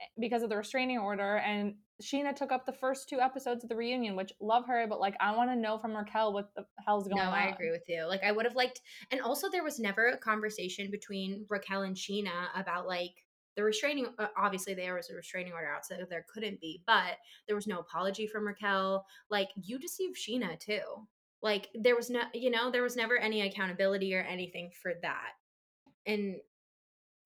eh, 0.00 0.04
because 0.20 0.42
of 0.42 0.48
the 0.50 0.56
restraining 0.56 0.98
order 0.98 1.38
and 1.38 1.74
Scheana 2.02 2.34
took 2.34 2.52
up 2.52 2.64
the 2.64 2.72
first 2.72 3.08
two 3.08 3.20
episodes 3.20 3.64
of 3.64 3.70
the 3.70 3.76
reunion 3.76 4.14
which 4.14 4.32
love 4.40 4.66
her 4.66 4.86
but 4.88 5.00
like 5.00 5.14
I 5.20 5.34
want 5.34 5.50
to 5.50 5.56
know 5.56 5.78
from 5.78 5.96
Raquel 5.96 6.32
what 6.32 6.54
the 6.54 6.64
hell's 6.86 7.08
going 7.08 7.16
No, 7.16 7.24
on. 7.24 7.30
No, 7.30 7.34
I 7.34 7.48
agree 7.48 7.70
with 7.70 7.82
you. 7.88 8.06
Like 8.06 8.22
I 8.22 8.32
would 8.32 8.44
have 8.44 8.54
liked 8.54 8.80
and 9.10 9.20
also 9.20 9.48
there 9.50 9.64
was 9.64 9.80
never 9.80 10.08
a 10.08 10.18
conversation 10.18 10.90
between 10.90 11.44
Raquel 11.48 11.82
and 11.82 11.96
Scheana 11.96 12.48
about 12.54 12.86
like 12.86 13.14
the 13.56 13.64
restraining 13.64 14.06
uh, 14.18 14.28
obviously 14.36 14.74
there 14.74 14.94
was 14.94 15.10
a 15.10 15.14
restraining 15.14 15.52
order 15.52 15.68
out 15.68 15.84
so 15.84 15.96
there 16.08 16.24
couldn't 16.32 16.60
be, 16.60 16.82
but 16.86 17.16
there 17.48 17.56
was 17.56 17.66
no 17.66 17.80
apology 17.80 18.28
from 18.28 18.46
Raquel. 18.46 19.04
Like 19.30 19.48
you 19.60 19.80
deceived 19.80 20.16
Scheana 20.16 20.58
too. 20.60 20.80
Like 21.42 21.68
there 21.74 21.96
was 21.96 22.08
no 22.08 22.20
you 22.32 22.50
know, 22.50 22.70
there 22.70 22.84
was 22.84 22.94
never 22.94 23.18
any 23.18 23.40
accountability 23.40 24.14
or 24.14 24.20
anything 24.20 24.70
for 24.80 24.92
that. 25.02 25.32
And 26.06 26.36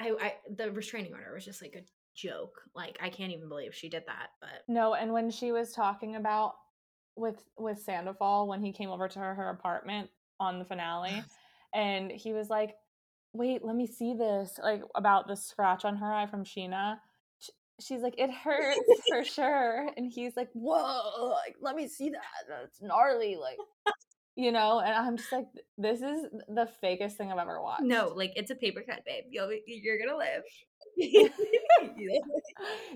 I 0.00 0.14
I 0.18 0.34
the 0.56 0.72
restraining 0.72 1.12
order 1.12 1.34
was 1.34 1.44
just 1.44 1.60
like 1.60 1.74
a 1.76 1.82
joke. 2.14 2.60
Like 2.74 2.98
I 3.00 3.08
can't 3.10 3.32
even 3.32 3.48
believe 3.48 3.74
she 3.74 3.88
did 3.88 4.04
that, 4.06 4.28
but 4.40 4.62
No, 4.68 4.94
and 4.94 5.12
when 5.12 5.30
she 5.30 5.52
was 5.52 5.72
talking 5.72 6.16
about 6.16 6.54
with 7.16 7.44
with 7.58 7.78
Sandoval 7.80 8.48
when 8.48 8.62
he 8.62 8.72
came 8.72 8.90
over 8.90 9.08
to 9.08 9.18
her, 9.18 9.34
her 9.34 9.50
apartment 9.50 10.10
on 10.40 10.58
the 10.58 10.64
finale 10.64 11.22
and 11.74 12.10
he 12.10 12.32
was 12.32 12.48
like, 12.48 12.74
"Wait, 13.32 13.64
let 13.64 13.76
me 13.76 13.86
see 13.86 14.14
this." 14.14 14.58
Like 14.62 14.82
about 14.94 15.26
the 15.28 15.36
scratch 15.36 15.84
on 15.84 15.96
her 15.96 16.12
eye 16.12 16.26
from 16.26 16.44
Scheana. 16.44 16.98
She's 17.80 18.02
like, 18.02 18.14
"It 18.18 18.30
hurts 18.30 18.80
for 19.08 19.24
sure." 19.24 19.88
And 19.96 20.10
he's 20.10 20.36
like, 20.36 20.50
"Whoa, 20.52 21.30
like 21.44 21.56
let 21.60 21.76
me 21.76 21.88
see 21.88 22.10
that. 22.10 22.48
That's 22.48 22.80
gnarly." 22.80 23.36
Like 23.36 23.58
you 24.36 24.50
know, 24.50 24.80
and 24.80 24.94
I'm 24.94 25.16
just 25.18 25.30
like, 25.30 25.46
this 25.76 26.00
is 26.00 26.26
the 26.48 26.66
fakest 26.82 27.12
thing 27.12 27.30
I've 27.30 27.38
ever 27.38 27.60
watched. 27.60 27.82
no, 27.82 28.12
like 28.16 28.32
it's 28.34 28.50
a 28.50 28.54
paper 28.54 28.82
cut, 28.88 29.04
babe. 29.04 29.24
You'll 29.30 29.50
you're 29.66 29.98
gonna 29.98 30.16
live. 30.16 30.42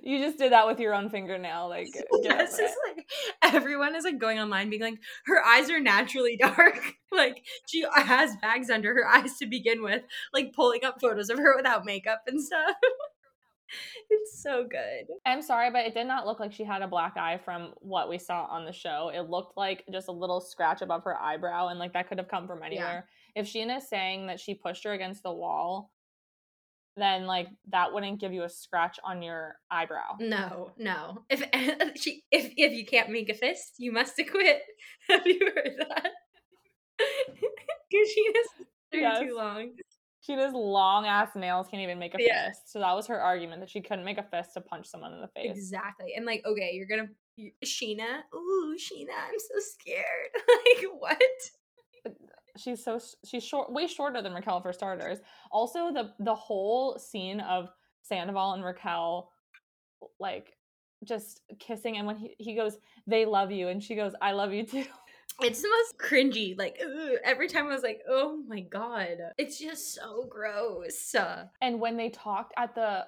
you 0.03 0.19
just 0.25 0.39
did 0.39 0.53
that 0.53 0.67
with 0.67 0.79
your 0.81 0.95
own 0.95 1.11
fingernail. 1.11 1.69
Like, 1.69 1.87
get 1.93 2.07
Yes, 2.23 2.55
over 2.55 2.63
it. 2.65 2.75
like 2.97 3.07
everyone 3.55 3.95
is 3.95 4.05
like 4.05 4.19
going 4.19 4.39
online 4.39 4.71
being 4.71 4.83
like, 4.83 4.99
her 5.27 5.45
eyes 5.45 5.71
are 5.71 5.81
naturally 5.81 6.37
dark. 6.41 6.81
like 7.13 7.45
she 7.69 7.85
has 7.95 8.37
bags 8.43 8.71
under 8.71 8.95
her 8.95 9.07
eyes 9.07 9.37
to 9.39 9.47
begin 9.47 9.83
with, 9.83 10.03
like 10.33 10.53
pulling 10.55 10.85
up 10.85 11.01
photos 11.01 11.31
of 11.31 11.39
her 11.39 11.57
without 11.57 11.85
makeup 11.85 12.23
and 12.27 12.43
stuff. 12.43 12.77
it's 14.11 14.43
so 14.43 14.67
good. 14.69 15.07
I'm 15.25 15.43
sorry, 15.43 15.71
but 15.71 15.87
it 15.87 15.95
did 15.95 16.07
not 16.07 16.27
look 16.27 16.39
like 16.41 16.53
she 16.53 16.65
had 16.65 16.83
a 16.83 16.89
black 16.89 17.17
eye 17.17 17.41
from 17.45 17.73
what 17.79 18.09
we 18.09 18.19
saw 18.19 18.45
on 18.45 18.65
the 18.65 18.73
show. 18.73 19.11
It 19.13 19.29
looked 19.29 19.57
like 19.57 19.85
just 19.93 20.09
a 20.09 20.13
little 20.13 20.41
scratch 20.41 20.83
above 20.83 21.03
her 21.05 21.21
eyebrow, 21.21 21.69
and 21.69 21.79
like 21.79 21.93
that 21.95 22.09
could 22.09 22.19
have 22.19 22.29
come 22.29 22.47
from 22.47 22.63
anywhere. 22.63 23.09
If 23.35 23.47
Scheana 23.47 23.79
is 23.79 23.89
saying 23.89 24.29
that 24.29 24.41
she 24.41 24.55
pushed 24.55 24.85
her 24.85 24.93
against 24.93 25.23
the 25.23 25.33
wall, 25.33 25.91
then 26.97 27.27
like 27.27 27.49
that 27.71 27.93
wouldn't 27.93 28.21
give 28.21 28.33
you 28.33 28.45
a 28.45 28.49
scratch 28.49 28.99
on 29.05 29.23
your 29.23 29.57
eyebrow. 29.71 30.17
No, 30.21 30.73
no. 30.79 31.25
If 31.29 31.43
she 32.01 32.23
if 32.31 32.53
if 32.57 32.73
you 32.73 32.87
can't 32.87 33.11
make 33.11 33.29
a 33.29 33.35
fist, 33.35 33.75
you 33.79 33.93
must 33.93 34.19
acquit. 34.19 34.61
Have 35.09 35.27
you 35.27 35.41
heard 35.55 35.73
that? 35.79 36.11
Because 37.89 38.09
she 38.13 38.21
is 38.21 38.47
too 38.93 38.99
Yes. 38.99 39.31
long. 39.33 39.71
Scheana's 40.29 40.55
long 40.55 41.07
ass 41.07 41.29
nails 41.37 41.69
can't 41.71 41.83
even 41.85 42.01
make 42.01 42.15
a 42.15 42.19
Yeah. 42.19 42.49
fist. 42.49 42.73
So 42.73 42.81
that 42.81 42.93
was 42.95 43.07
her 43.07 43.21
argument 43.21 43.61
that 43.61 43.71
she 43.71 43.81
couldn't 43.81 44.05
make 44.05 44.19
a 44.19 44.25
fist 44.25 44.55
to 44.55 44.61
punch 44.61 44.87
someone 44.89 45.13
in 45.13 45.21
the 45.21 45.29
face. 45.29 45.53
Exactly. 45.57 46.15
And 46.17 46.27
like, 46.27 46.43
okay, 46.45 46.73
you're 46.73 46.89
gonna 46.89 47.09
you, 47.37 47.53
Scheana. 47.65 48.23
Ooh, 48.35 48.77
Scheana, 48.77 49.15
I'm 49.29 49.39
so 49.39 49.61
scared. 49.61 50.31
like, 50.35 50.85
what? 50.99 51.21
She's 52.57 52.85
so 52.85 52.99
she's 53.25 53.45
short 53.45 53.73
way 53.73 53.87
shorter 53.87 54.23
than 54.23 54.33
Raquel 54.35 54.61
for 54.61 54.73
starters. 54.73 55.19
Also 55.51 55.93
the 55.93 56.13
the 56.19 56.35
whole 56.35 56.99
scene 56.99 57.41
of 57.41 57.69
Sandoval 58.03 58.53
and 58.53 58.65
Raquel 58.65 59.31
like 60.21 60.57
just 61.05 61.43
kissing 61.59 61.97
and 61.99 62.07
when 62.07 62.17
he, 62.17 62.35
he 62.39 62.55
goes 62.55 62.79
they 63.07 63.25
love 63.27 63.51
you 63.51 63.69
and 63.69 63.83
she 63.83 63.95
goes 63.95 64.13
I 64.21 64.33
love 64.33 64.53
you 64.53 64.65
too. 64.65 64.85
It's 65.43 65.61
the 65.61 65.69
most 65.69 65.99
cringy. 65.99 66.57
Like, 66.57 66.81
ugh, 66.83 67.19
every 67.23 67.47
time 67.49 67.67
I 67.67 67.75
was 67.75 67.83
like, 67.83 68.01
oh 68.09 68.43
my 68.49 68.61
god, 68.61 69.19
it's 69.37 69.59
just 69.59 69.93
so 69.95 70.25
gross. 70.31 71.15
Uh, 71.15 71.45
And 71.61 71.79
when 71.79 71.97
they 71.99 72.09
talked 72.09 72.55
at 72.57 72.75
the 72.75 73.07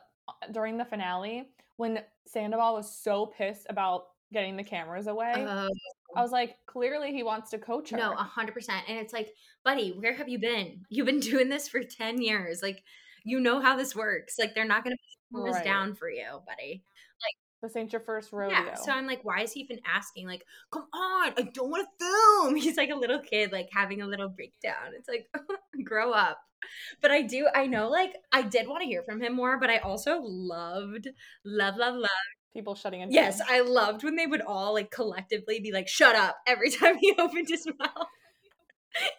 during 0.53 0.77
the 0.77 0.85
finale 0.85 1.49
when 1.77 2.01
Sandoval 2.27 2.75
was 2.75 2.95
so 2.95 3.27
pissed 3.27 3.67
about 3.71 4.09
getting 4.33 4.57
the 4.57 4.65
cameras 4.65 5.07
away, 5.07 5.33
uh, 5.33 5.69
I 6.17 6.23
was 6.23 6.33
like 6.33 6.57
clearly 6.67 7.13
he 7.13 7.23
wants 7.23 7.51
to 7.51 7.59
coach 7.59 7.91
her. 7.91 7.97
no, 7.97 8.13
a 8.13 8.17
hundred 8.17 8.55
percent. 8.55 8.85
And 8.89 8.99
it's 8.99 9.13
like, 9.13 9.33
buddy, 9.65 9.93
where 9.93 10.15
have 10.15 10.29
you 10.29 10.39
been? 10.39 10.83
You've 10.89 11.07
been 11.07 11.21
doing 11.33 11.49
this 11.49 11.69
for 11.69 11.83
ten 11.83 12.21
years. 12.21 12.63
Like, 12.63 12.83
you 13.25 13.41
know 13.41 13.61
how 13.61 13.77
this 13.77 13.95
works. 13.95 14.39
Like, 14.39 14.55
they're 14.55 14.65
not 14.65 14.85
gonna 14.85 14.97
put 15.33 15.45
this 15.47 15.63
down 15.63 15.95
for 15.95 16.11
you, 16.11 16.27
buddy. 16.47 16.83
Like, 17.23 17.37
this 17.63 17.77
ain't 17.77 17.93
your 17.93 18.01
first 18.01 18.33
rodeo. 18.33 18.57
Yeah. 18.59 18.75
So 18.75 18.93
I'm 18.93 19.07
like, 19.07 19.25
why 19.25 19.43
is 19.43 19.53
he 19.53 19.61
even 19.61 19.81
asking? 19.87 20.27
Like, 20.27 20.45
come 20.73 20.87
on, 20.95 21.33
I 21.37 21.43
don't 21.53 21.71
want 21.71 21.87
to 21.99 22.05
film. 22.05 22.57
He's 22.57 22.77
like 22.77 22.91
a 22.91 22.95
little 22.97 23.21
kid, 23.21 23.53
like 23.53 23.69
having 23.73 24.01
a 24.03 24.07
little 24.07 24.29
breakdown. 24.29 24.93
It's 24.97 25.09
like, 25.09 25.29
grow 25.85 26.13
up. 26.13 26.39
But 27.01 27.11
I 27.11 27.23
do, 27.23 27.49
I 27.55 27.67
know, 27.67 27.89
like, 27.89 28.15
I 28.33 28.43
did 28.43 28.67
want 28.69 28.83
to 28.83 28.89
hear 28.89 29.03
from 29.05 29.21
him 29.23 29.35
more, 29.35 29.59
but 29.59 29.71
I 29.71 29.79
also 29.79 30.21
loved, 30.23 31.09
love, 31.45 31.77
love, 31.77 31.95
love. 31.95 32.11
People 32.55 32.75
shutting 32.75 33.01
it 33.03 33.11
Yes, 33.13 33.39
down. 33.39 33.47
I 33.51 33.61
loved 33.61 34.03
when 34.05 34.17
they 34.17 34.27
would 34.27 34.41
all 34.43 34.75
like 34.75 34.91
collectively 34.91 35.61
be 35.61 35.71
like, 35.73 35.87
shut 35.89 36.17
up 36.17 36.37
every 36.47 36.71
time 36.79 36.97
he 36.99 37.15
opened 37.19 37.49
his 37.49 37.67
mouth. 37.67 38.07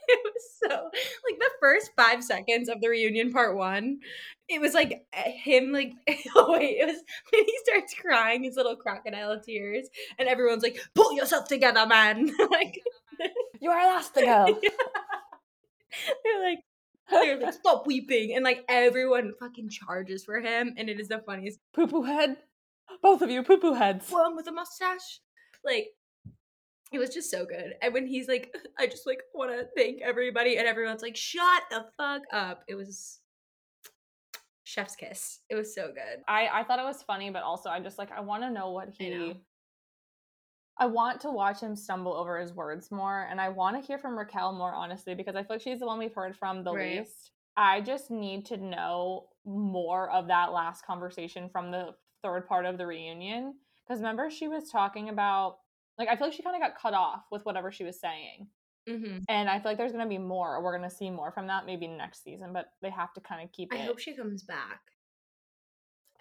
It 0.09 0.19
was 0.25 0.43
so 0.67 0.75
like 0.75 1.39
the 1.39 1.49
first 1.61 1.91
five 1.95 2.23
seconds 2.23 2.67
of 2.69 2.81
the 2.81 2.89
reunion 2.89 3.31
part 3.31 3.55
one, 3.55 3.99
it 4.49 4.59
was 4.59 4.73
like 4.73 5.05
him 5.13 5.71
like 5.71 5.93
oh 6.35 6.51
wait, 6.53 6.77
it 6.81 6.85
was 6.87 6.97
when 7.31 7.45
he 7.45 7.57
starts 7.63 7.93
crying 7.93 8.43
his 8.43 8.55
little 8.57 8.75
crocodile 8.75 9.39
tears, 9.39 9.87
and 10.17 10.27
everyone's 10.27 10.63
like, 10.63 10.79
pull 10.95 11.13
yourself 11.13 11.47
together, 11.47 11.85
man. 11.85 12.29
like 12.51 12.81
You 13.61 13.69
are 13.69 13.79
Elastigirl. 13.79 14.59
they're 16.23 16.43
like 16.43 16.59
they're 17.09 17.39
like, 17.39 17.53
stop 17.53 17.85
weeping, 17.87 18.33
and 18.35 18.43
like 18.43 18.65
everyone 18.67 19.33
fucking 19.39 19.69
charges 19.69 20.25
for 20.25 20.39
him, 20.41 20.73
and 20.77 20.89
it 20.89 20.99
is 20.99 21.07
the 21.07 21.19
funniest 21.19 21.59
poo 21.73 21.87
poo 21.87 22.03
head. 22.03 22.37
Both 23.01 23.21
of 23.21 23.29
you 23.29 23.43
poo 23.43 23.57
poo 23.57 23.73
heads. 23.73 24.09
one 24.09 24.35
with 24.35 24.47
a 24.47 24.51
mustache. 24.51 25.19
Like 25.63 25.87
it 26.91 26.97
was 26.99 27.09
just 27.13 27.29
so 27.29 27.45
good. 27.45 27.75
And 27.81 27.93
when 27.93 28.07
he's 28.07 28.27
like, 28.27 28.53
I 28.79 28.87
just 28.87 29.05
like 29.05 29.21
want 29.33 29.51
to 29.51 29.67
thank 29.77 30.01
everybody, 30.01 30.57
and 30.57 30.67
everyone's 30.67 31.01
like, 31.01 31.15
shut 31.15 31.63
the 31.69 31.85
fuck 31.97 32.23
up. 32.33 32.63
It 32.67 32.75
was 32.75 33.19
chef's 34.63 34.95
kiss. 34.95 35.39
It 35.49 35.55
was 35.55 35.73
so 35.73 35.87
good. 35.87 36.23
I 36.27 36.47
I 36.51 36.63
thought 36.63 36.79
it 36.79 36.83
was 36.85 37.03
funny, 37.03 37.29
but 37.29 37.43
also 37.43 37.69
I 37.69 37.79
just 37.79 37.97
like 37.97 38.11
I 38.11 38.21
want 38.21 38.43
to 38.43 38.49
know 38.49 38.71
what 38.71 38.89
I 38.99 39.09
know. 39.09 39.27
he. 39.27 39.39
I 40.81 40.85
want 40.85 41.19
to 41.21 41.31
watch 41.31 41.59
him 41.59 41.75
stumble 41.75 42.13
over 42.13 42.39
his 42.39 42.53
words 42.53 42.89
more, 42.89 43.27
and 43.29 43.41
I 43.41 43.49
want 43.49 43.79
to 43.79 43.85
hear 43.85 43.97
from 43.97 44.17
Raquel 44.17 44.53
more 44.53 44.73
honestly 44.73 45.13
because 45.13 45.35
I 45.35 45.43
feel 45.43 45.55
like 45.57 45.61
she's 45.61 45.79
the 45.79 45.85
one 45.85 45.99
we've 45.99 46.13
heard 46.13 46.37
from 46.37 46.63
the 46.63 46.71
Right. 46.73 46.99
least. 46.99 47.31
I 47.57 47.81
just 47.81 48.09
need 48.09 48.45
to 48.45 48.57
know 48.57 49.27
more 49.45 50.09
of 50.11 50.27
that 50.27 50.53
last 50.53 50.85
conversation 50.85 51.49
from 51.49 51.71
the 51.71 51.93
third 52.23 52.47
part 52.47 52.65
of 52.65 52.77
the 52.77 52.85
reunion 52.87 53.55
because 53.87 53.99
remember 53.99 54.29
she 54.29 54.47
was 54.47 54.69
talking 54.69 55.09
about 55.09 55.57
like 55.97 56.07
I 56.07 56.15
feel 56.15 56.27
like 56.27 56.33
she 56.35 56.43
kind 56.43 56.55
of 56.55 56.61
got 56.61 56.77
cut 56.79 56.93
off 56.93 57.23
with 57.31 57.45
whatever 57.45 57.71
she 57.71 57.83
was 57.83 57.99
saying. 57.99 58.47
Mm-hmm. 58.87 59.19
And 59.27 59.49
I 59.49 59.59
feel 59.59 59.71
like 59.71 59.77
there's 59.77 59.91
gonna 59.91 60.07
be 60.07 60.17
more, 60.17 60.55
or 60.55 60.63
we're 60.63 60.75
gonna 60.75 60.89
see 60.89 61.09
more 61.11 61.31
from 61.31 61.47
that 61.47 61.65
maybe 61.65 61.87
next 61.87 62.23
season, 62.23 62.53
but 62.53 62.67
they 62.81 62.89
have 62.89 63.13
to 63.13 63.21
kind 63.21 63.43
of 63.43 63.51
keep 63.51 63.73
I 63.73 63.77
it. 63.77 63.85
hope 63.85 63.99
she 63.99 64.15
comes 64.15 64.43
back. 64.43 64.79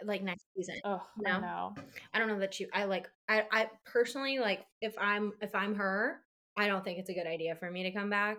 Like 0.04 0.22
next 0.22 0.44
season. 0.56 0.76
Ugh, 0.84 1.00
No. 1.18 1.30
I 1.30 1.40
know. 1.40 1.74
I 2.14 2.18
don't 2.18 2.28
know 2.28 2.38
that 2.40 2.54
she 2.54 2.66
I 2.72 2.84
like 2.84 3.08
I 3.28 3.44
I 3.50 3.70
personally 3.84 4.38
like 4.38 4.64
if 4.80 4.94
I'm 4.98 5.32
if 5.40 5.54
I'm 5.54 5.74
her, 5.74 6.20
I 6.56 6.66
don't 6.68 6.84
think 6.84 6.98
it's 6.98 7.10
a 7.10 7.14
good 7.14 7.26
idea 7.26 7.56
for 7.56 7.70
me 7.70 7.82
to 7.84 7.90
come 7.92 8.10
back. 8.10 8.38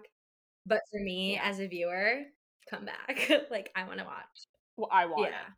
But 0.66 0.82
for 0.92 1.00
me 1.02 1.34
Yeah. 1.34 1.50
as 1.50 1.60
a 1.60 1.68
viewer, 1.68 2.22
come 2.70 2.86
back. 2.86 3.30
like 3.52 3.72
I 3.76 3.86
want 3.88 4.00
to 4.00 4.06
watch. 4.06 4.46
Well, 4.78 4.90
I 4.92 5.06
want. 5.06 5.32
yeah 5.32 5.54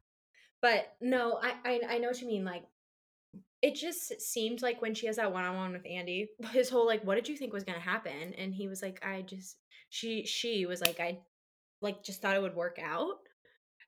but 0.62 0.94
no 1.02 1.40
I, 1.42 1.54
I 1.66 1.82
i 1.90 1.98
know 1.98 2.10
what 2.10 2.22
you 2.22 2.28
mean 2.28 2.46
like 2.46 2.64
it 3.62 3.76
just 3.76 4.20
seemed 4.22 4.62
like 4.62 4.82
when 4.82 4.94
she 4.94 5.08
has 5.08 5.18
that 5.18 5.32
one-on-one 5.32 5.74
with 5.74 5.86
andy 5.90 6.30
his 6.52 6.70
whole 6.70 6.86
like 6.86 7.04
what 7.04 7.16
did 7.16 7.28
you 7.28 7.38
think 7.38 7.54
was 7.54 7.64
gonna 7.64 7.80
happen 7.80 8.34
and 8.38 8.54
he 8.54 8.68
was 8.68 8.82
like 8.82 9.04
i 9.06 9.22
just 9.22 9.58
she 9.90 10.26
she 10.26 10.66
was 10.66 10.82
like 10.82 11.00
I 11.02 11.20
like 11.82 12.04
just 12.04 12.22
thought 12.22 12.36
it 12.36 12.42
would 12.42 12.56
work 12.56 12.80
out. 12.84 13.18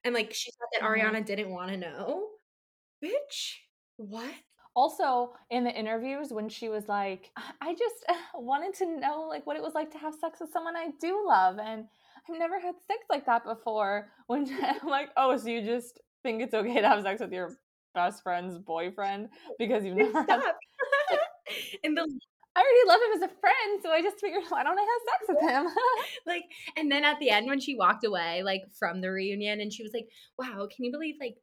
And 0.04 0.14
like 0.16 0.34
she 0.34 0.52
thought 0.52 0.70
that 0.74 0.82
Mhm. 0.84 1.02
Ariana 1.14 1.26
didn't 1.26 1.50
want 1.52 1.72
to 1.72 1.78
know. 1.78 2.30
Bitch, 3.04 3.56
what? 3.98 4.34
Also, 4.76 5.34
in 5.52 5.64
the 5.64 5.72
interviews, 5.72 6.32
when 6.34 6.50
she 6.50 6.70
was 6.70 6.88
like, 6.88 7.32
"I- 7.62 7.76
just 7.76 8.06
wanted 8.36 8.74
to 8.76 8.86
know 9.00 9.24
like 9.30 9.46
what 9.46 9.58
it 9.58 9.64
was 9.64 9.76
like 9.76 9.92
to 9.92 9.98
have 10.00 10.16
sex 10.16 10.40
with 10.40 10.52
someone 10.52 10.76
I 10.78 10.92
do 11.00 11.26
love, 11.28 11.60
and 11.60 11.88
I've 12.30 12.40
never 12.40 12.60
had 12.60 12.76
sex 12.88 13.06
like 13.10 13.26
that 13.28 13.44
before. 13.46 14.12
When 14.28 14.48
I'm 14.64 14.88
like, 14.88 15.10
oh, 15.18 15.38
so 15.38 15.50
you 15.50 15.62
just 15.62 16.00
think 16.24 16.42
it's 16.42 16.54
okay 16.54 16.82
to 16.82 16.88
have 16.88 17.04
sex 17.04 17.22
with 17.22 17.32
your 17.32 17.58
best 17.94 18.24
friend's 18.24 18.58
boyfriend 18.58 19.30
because 19.60 19.86
you've 19.86 19.98
never 19.98 20.20
had 20.20 20.42
Stop. 20.42 20.56
and 21.84 21.98
the 21.98 22.20
I 22.56 22.60
already 22.60 22.88
love 22.88 23.00
him 23.02 23.24
as 23.24 23.32
a 23.32 23.40
friend, 23.40 23.82
so 23.82 23.90
I 23.92 24.04
just 24.04 24.20
figured 24.20 24.44
why 24.50 24.64
don't 24.64 24.78
I 24.78 24.82
have 24.82 24.90
sex 25.10 25.26
with 25.30 25.50
him? 25.50 25.66
like 26.26 26.44
and 26.78 26.92
then 26.92 27.04
at 27.04 27.20
the 27.20 27.30
end 27.30 27.48
when 27.48 27.60
she 27.60 27.76
walked 27.76 28.06
away 28.06 28.44
like 28.44 28.64
from 28.78 29.02
the 29.02 29.12
reunion 29.12 29.60
and 29.60 29.72
she 29.74 29.84
was 29.84 29.92
like 29.94 30.08
wow 30.38 30.68
can 30.74 30.86
you 30.86 30.92
believe 30.92 31.16
like 31.20 31.36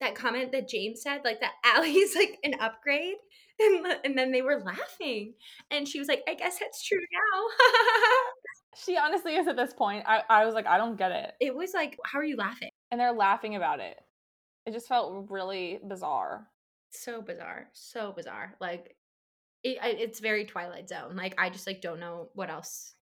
that 0.00 0.14
comment 0.14 0.52
that 0.52 0.68
james 0.68 1.02
said 1.02 1.20
like 1.24 1.40
that 1.40 1.52
ally's 1.64 2.14
like 2.14 2.38
an 2.44 2.54
upgrade 2.60 3.16
and, 3.60 3.86
and 4.04 4.16
then 4.16 4.30
they 4.30 4.42
were 4.42 4.60
laughing 4.64 5.32
and 5.70 5.88
she 5.88 5.98
was 5.98 6.06
like 6.06 6.22
i 6.28 6.34
guess 6.34 6.58
that's 6.58 6.86
true 6.86 6.98
now 6.98 7.48
she 8.84 8.96
honestly 8.96 9.34
is 9.34 9.48
at 9.48 9.56
this 9.56 9.72
point. 9.72 10.04
I, 10.06 10.22
I 10.28 10.44
was 10.44 10.54
like, 10.54 10.66
I 10.66 10.78
don't 10.78 10.96
get 10.96 11.10
it. 11.10 11.32
it 11.40 11.54
was 11.54 11.72
like 11.74 11.98
how 12.04 12.18
are 12.18 12.24
you 12.24 12.36
laughing 12.36 12.70
And 12.90 13.00
they're 13.00 13.12
laughing 13.12 13.56
about 13.56 13.80
it. 13.80 13.98
It 14.68 14.72
just 14.74 14.86
felt 14.86 15.30
really 15.30 15.80
bizarre. 15.82 16.46
so 16.90 17.22
bizarre 17.22 17.68
so 17.72 18.12
bizarre 18.12 18.54
like 18.60 18.96
it, 19.62 19.78
it's 19.82 20.20
very 20.20 20.44
twilight 20.44 20.88
zone 20.90 21.16
like 21.16 21.34
i 21.38 21.48
just 21.48 21.66
like 21.66 21.80
don't 21.80 22.00
know 22.00 22.28
what 22.34 22.50
else 22.50 22.94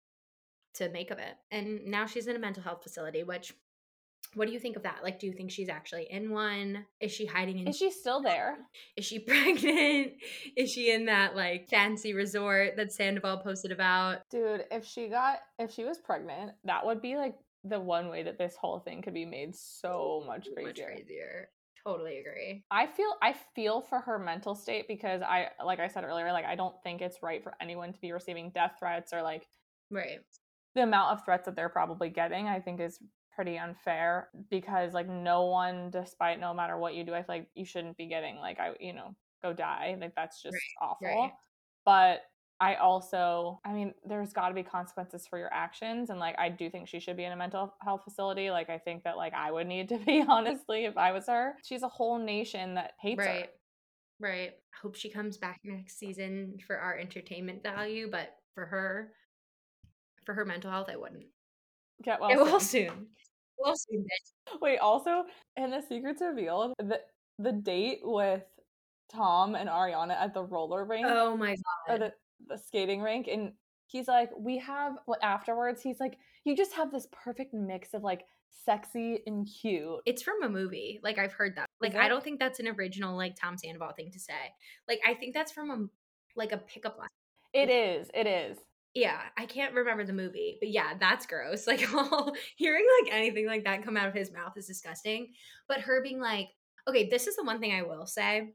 to 0.75 0.89
make 0.91 1.11
of 1.11 1.19
it 1.19 1.35
and 1.51 1.85
now 1.87 2.07
she's 2.07 2.29
in 2.29 2.37
a 2.37 2.39
mental 2.39 2.63
health 2.63 2.83
facility 2.85 3.25
which 3.25 3.53
what 4.35 4.47
do 4.47 4.53
you 4.53 4.61
think 4.61 4.77
of 4.77 4.85
that 4.85 5.03
like 5.03 5.19
do 5.19 5.27
you 5.27 5.33
think 5.33 5.51
she's 5.51 5.69
actually 5.69 6.07
in 6.09 6.31
one 6.31 6.85
is 7.01 7.11
she 7.11 7.27
hiding 7.27 7.59
in 7.59 7.67
Is 7.69 7.77
she 7.77 7.91
still 7.91 8.23
there? 8.23 8.59
Is 8.97 9.05
she 9.05 9.19
pregnant? 9.33 10.13
Is 10.57 10.71
she 10.71 10.93
in 10.93 11.07
that 11.07 11.35
like 11.35 11.69
fancy 11.69 12.13
resort 12.15 12.77
that 12.77 12.93
Sandoval 12.93 13.39
posted 13.39 13.73
about? 13.73 14.19
Dude, 14.31 14.65
if 14.71 14.85
she 14.85 15.09
got 15.09 15.39
if 15.59 15.73
she 15.73 15.85
was 15.85 15.99
pregnant, 15.99 16.53
that 16.65 16.85
would 16.87 17.01
be 17.03 17.17
like 17.17 17.35
the 17.65 17.81
one 17.81 18.09
way 18.09 18.23
that 18.25 18.39
this 18.39 18.55
whole 18.57 18.79
thing 18.81 19.03
could 19.03 19.15
be 19.15 19.25
made 19.25 19.55
so 19.55 20.23
much 20.27 20.49
crazier. 20.55 20.67
Much 20.67 20.81
crazier. 20.97 21.49
Totally 21.87 22.19
agree. 22.19 22.67
I 22.71 22.87
feel 22.87 23.15
I 23.23 23.33
feel 23.33 23.81
for 23.81 24.01
her 24.01 24.19
mental 24.19 24.55
state 24.55 24.89
because 24.89 25.23
I 25.23 25.53
like 25.65 25.79
I 25.79 25.87
said 25.89 26.05
earlier, 26.05 26.33
like 26.33 26.45
I 26.45 26.57
don't 26.57 26.83
think 26.83 27.01
it's 27.01 27.23
right 27.23 27.43
for 27.43 27.55
anyone 27.61 27.93
to 27.93 28.01
be 28.01 28.11
receiving 28.13 28.51
death 28.51 28.77
threats 28.81 29.13
or 29.13 29.23
like 29.23 29.49
Right. 29.91 30.25
the 30.75 30.83
amount 30.83 31.13
of 31.19 31.25
threats 31.25 31.47
that 31.47 31.57
they're 31.57 31.69
probably 31.69 32.11
getting, 32.11 32.49
I 32.49 32.61
think 32.61 32.81
is 32.81 33.01
pretty 33.31 33.59
unfair 33.59 34.31
because 34.51 34.95
like 34.95 35.09
no 35.09 35.45
one, 35.47 35.91
despite 35.91 36.41
no 36.41 36.53
matter 36.55 36.77
what 36.79 36.95
you 36.95 37.05
do, 37.05 37.15
I 37.15 37.23
feel 37.23 37.37
like 37.37 37.51
you 37.55 37.65
shouldn't 37.65 37.97
be 37.97 38.07
getting 38.07 38.37
like 38.37 38.59
I 38.61 38.75
you 38.81 38.93
know, 38.93 39.17
go 39.43 39.53
die. 39.53 39.97
Like 40.01 40.15
that's 40.15 40.43
just 40.43 40.57
awful. 40.81 41.01
right. 41.03 41.33
But 41.85 42.23
I 42.59 42.77
also, 42.77 43.61
I 43.65 43.73
mean, 43.73 43.93
there's 44.07 44.33
got 44.33 44.49
to 44.49 44.55
be 44.55 44.63
consequences 44.63 45.27
for 45.29 45.39
your 45.39 45.53
actions, 45.53 46.09
and 46.09 46.19
like 46.19 46.37
I 46.39 46.49
do 46.49 46.71
think 46.71 46.89
she 46.89 47.01
should 47.01 47.17
be 47.17 47.25
in 47.25 47.33
a 47.33 47.37
mental 47.37 47.75
health 47.83 48.03
facility. 48.05 48.51
Like 48.51 48.71
I 48.71 48.79
think 48.79 49.05
that 49.05 49.17
like 49.19 49.35
I 49.35 49.51
would 49.51 49.67
need 49.67 49.89
to 49.91 49.99
be 49.99 50.25
honestly 50.29 50.87
if 50.87 50.97
I 50.97 51.13
was 51.13 51.27
her. 51.27 51.57
She's 51.63 51.83
a 51.83 51.89
whole 51.89 52.19
nation 52.19 52.75
that 52.75 52.93
hates 53.01 53.23
her. 53.23 53.27
Right. 53.27 53.51
Right. 54.19 54.53
Hope 54.81 54.95
she 54.95 55.11
comes 55.11 55.37
back 55.37 55.61
next 55.65 55.99
season 55.99 56.57
for 56.67 56.79
our 56.79 56.97
entertainment 56.97 57.63
value, 57.63 58.09
but 58.11 58.37
for 58.55 58.65
her 58.65 59.13
for 60.25 60.35
her 60.35 60.47
mental 60.47 60.71
health, 60.71 60.89
I 60.91 60.97
wouldn't. 60.97 61.27
Get 62.03 62.21
well. 62.21 62.29
Get 62.31 62.39
well 62.39 62.61
soon. 62.61 62.89
soon. 62.89 63.07
Well 63.59 63.75
soon, 63.77 64.01
bitch. 64.01 64.61
Wait, 64.63 64.79
also, 64.79 65.25
in 65.57 65.71
the 65.71 65.83
secrets 65.87 66.23
revealed, 66.23 66.73
the 66.79 67.01
the 67.39 67.53
date 67.53 68.01
with 68.03 68.45
Tom 69.13 69.55
and 69.55 69.69
Ariana 69.69 70.17
at 70.17 70.35
the 70.35 70.43
roller 70.43 70.85
rink 70.85 71.07
Oh 71.09 71.37
my 71.37 71.57
god. 71.89 72.01
the, 72.01 72.13
the 72.47 72.59
skating 72.59 73.03
rink, 73.03 73.29
and 73.29 73.53
he's 73.87 74.09
like, 74.09 74.31
we 74.39 74.59
have 74.59 74.95
what 75.07 75.23
afterwards. 75.23 75.83
He's 75.83 76.01
like, 76.01 76.19
you 76.45 76.57
just 76.57 76.75
have 76.75 76.91
this 76.91 77.09
perfect 77.13 77.55
mix 77.55 77.95
of 77.95 78.03
like 78.03 78.25
sexy 78.65 79.21
and 79.27 79.47
cute. 79.47 80.01
It's 80.07 80.23
from 80.23 80.43
a 80.43 80.49
movie. 80.49 81.01
Like 81.03 81.19
I've 81.19 81.33
heard 81.33 81.57
that. 81.57 81.67
Like 81.81 81.95
I 81.95 82.09
don't 82.09 82.23
think 82.23 82.39
that's 82.39 82.61
an 82.61 82.69
original 82.69 83.17
like 83.17 83.37
Tom 83.37 83.57
Sandoval 83.57 83.93
thing 83.97 84.11
to 84.13 84.19
say. 84.19 84.33
Like 84.89 85.01
I 85.07 85.15
think 85.15 85.35
that's 85.35 85.53
from 85.53 85.71
a 85.71 85.87
like 86.37 86.53
a 86.53 86.59
pickup 86.59 86.99
line. 86.99 87.09
It 87.53 87.71
is. 87.71 88.11
It 88.15 88.27
is. 88.27 88.59
Yeah, 88.95 89.21
I 89.37 89.45
can't 89.45 89.75
remember 89.75 90.05
the 90.05 90.15
movie, 90.15 90.57
but 90.59 90.71
yeah, 90.71 90.95
that's 90.99 91.27
gross. 91.27 91.67
Like 91.67 91.81
hearing 92.57 92.87
like 93.03 93.13
anything 93.13 93.47
like 93.47 93.65
that 93.65 93.85
come 93.85 93.97
out 93.97 94.09
of 94.09 94.15
his 94.15 94.33
mouth 94.33 94.57
is 94.57 94.67
disgusting. 94.67 95.35
But 95.69 95.81
her 95.81 96.03
being 96.03 96.21
like, 96.21 96.49
okay, 96.89 97.09
this 97.09 97.27
is 97.27 97.37
the 97.37 97.45
one 97.45 97.61
thing 97.61 97.73
I 97.73 97.83
will 97.83 98.07
say. 98.07 98.55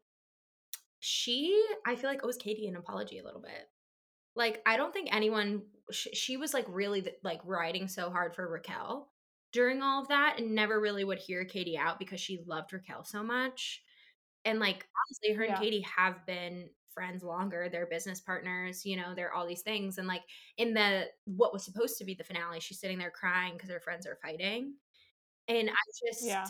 She, 0.99 1.63
I 1.85 1.95
feel 1.95 2.09
like 2.09 2.23
owes 2.23 2.37
Katie 2.37 2.67
an 2.67 2.75
apology 2.75 3.19
a 3.19 3.23
little 3.23 3.41
bit. 3.41 3.69
Like 4.35 4.61
I 4.65 4.77
don't 4.77 4.93
think 4.93 5.13
anyone. 5.13 5.63
Sh- 5.91 6.07
she 6.13 6.37
was 6.37 6.53
like 6.53 6.65
really 6.69 7.05
like 7.23 7.41
riding 7.45 7.87
so 7.87 8.09
hard 8.09 8.33
for 8.35 8.47
Raquel 8.49 9.11
during 9.51 9.81
all 9.81 10.01
of 10.01 10.07
that, 10.09 10.39
and 10.39 10.55
never 10.55 10.79
really 10.79 11.03
would 11.03 11.19
hear 11.19 11.45
Katie 11.45 11.77
out 11.77 11.99
because 11.99 12.21
she 12.21 12.43
loved 12.45 12.71
Raquel 12.73 13.03
so 13.03 13.23
much. 13.23 13.83
And 14.45 14.59
like 14.59 14.87
honestly, 15.07 15.33
her 15.35 15.45
Yeah. 15.45 15.55
and 15.55 15.57
Katie 15.57 15.81
have 15.81 16.25
been 16.25 16.69
friends 16.93 17.23
longer. 17.23 17.69
They're 17.69 17.87
business 17.87 18.21
partners. 18.21 18.85
You 18.85 18.97
know, 18.97 19.13
they're 19.15 19.33
all 19.33 19.47
these 19.47 19.61
things. 19.63 19.97
And 19.97 20.07
like 20.07 20.23
in 20.57 20.73
the 20.73 21.09
what 21.25 21.53
was 21.53 21.63
supposed 21.65 21.97
to 21.99 22.05
be 22.05 22.15
the 22.15 22.23
finale, 22.23 22.59
she's 22.59 22.79
sitting 22.79 22.97
there 22.97 23.11
crying 23.11 23.53
because 23.53 23.69
her 23.69 23.79
friends 23.81 24.07
are 24.07 24.17
fighting. 24.21 24.75
And 25.47 25.69
I 25.69 25.73
just 26.07 26.23
Yeah. 26.25 26.47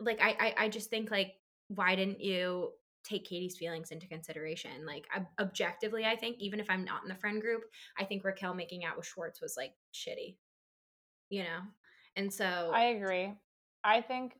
like 0.00 0.20
I, 0.20 0.30
I 0.30 0.54
I 0.64 0.68
just 0.68 0.90
think 0.90 1.10
like 1.10 1.34
why 1.68 1.94
didn't 1.96 2.20
you 2.20 2.72
take 3.04 3.24
Katie's 3.24 3.56
feelings 3.56 3.90
into 3.90 4.06
consideration? 4.06 4.86
Like 4.86 5.06
ob- 5.16 5.26
objectively, 5.38 6.04
I 6.04 6.16
think 6.16 6.36
even 6.38 6.60
if 6.60 6.68
I'm 6.68 6.84
not 6.84 7.02
in 7.02 7.08
the 7.08 7.14
friend 7.14 7.40
group, 7.40 7.62
I 7.98 8.04
think 8.04 8.24
Raquel 8.24 8.54
making 8.54 8.84
out 8.84 8.96
with 8.96 9.06
Schwartz 9.06 9.40
was 9.40 9.54
like 9.56 9.72
shitty. 9.94 10.36
You 11.28 11.44
know? 11.44 11.60
And 12.16 12.32
so 12.32 12.70
I 12.74 12.84
agree. 12.86 13.34
I 13.84 14.00
think 14.00 14.34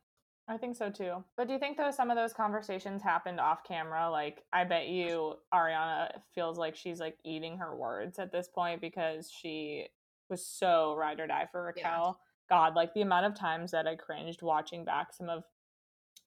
I 0.48 0.56
think 0.56 0.76
so 0.76 0.90
too. 0.90 1.24
But 1.36 1.46
do 1.46 1.52
you 1.52 1.61
think 1.61 1.76
though 1.76 1.92
some 1.92 2.11
of 2.11 2.16
those 2.16 2.32
conversations 2.32 3.02
happened 3.02 3.38
off 3.38 3.62
camera? 3.62 4.11
Like 4.11 4.42
I 4.52 4.64
bet 4.64 4.88
you 4.88 5.34
Ariana 5.54 6.11
feels 6.34 6.58
like 6.58 6.74
she's 6.74 6.98
like 6.98 7.16
eating 7.24 7.58
her 7.58 7.76
words 7.76 8.18
at 8.18 8.32
this 8.32 8.48
point 8.48 8.80
because 8.80 9.30
she 9.30 9.86
was 10.28 10.44
so 10.44 10.94
ride 10.96 11.20
or 11.20 11.26
die 11.26 11.48
for 11.50 11.72
Yeah. 11.76 11.84
Raquel. 11.86 12.20
God, 12.48 12.74
like 12.74 12.92
the 12.94 13.02
amount 13.02 13.26
of 13.26 13.34
times 13.36 13.70
that 13.70 13.86
I 13.86 13.94
cringed 13.94 14.42
watching 14.42 14.84
back 14.84 15.12
some 15.12 15.28
of 15.28 15.44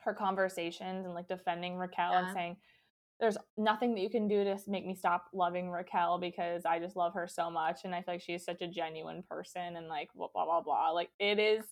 her 0.05 0.13
conversations 0.13 1.05
and 1.05 1.13
like 1.13 1.27
defending 1.27 1.77
Raquel 1.77 2.13
and 2.13 2.33
saying 2.33 2.57
there's 3.19 3.37
nothing 3.57 3.95
that 3.95 4.01
you 4.01 4.09
can 4.09 4.27
do 4.27 4.43
to 4.43 4.57
make 4.67 4.85
me 4.85 4.95
stop 4.95 5.27
loving 5.33 5.69
Raquel 5.69 6.17
because 6.17 6.65
I 6.65 6.79
just 6.79 6.95
love 6.95 7.13
her 7.13 7.27
so 7.27 7.49
much 7.49 7.81
and 7.83 7.93
I 7.93 8.01
feel 8.01 8.15
like 8.15 8.21
she's 8.21 8.43
such 8.43 8.61
a 8.61 8.67
genuine 8.67 9.23
person 9.29 9.77
and 9.77 9.87
like 9.87 10.09
blah 10.15 10.27
blah 10.33 10.45
blah 10.45 10.61
blah. 10.61 10.89
Like 10.91 11.09
it 11.19 11.39
is 11.39 11.63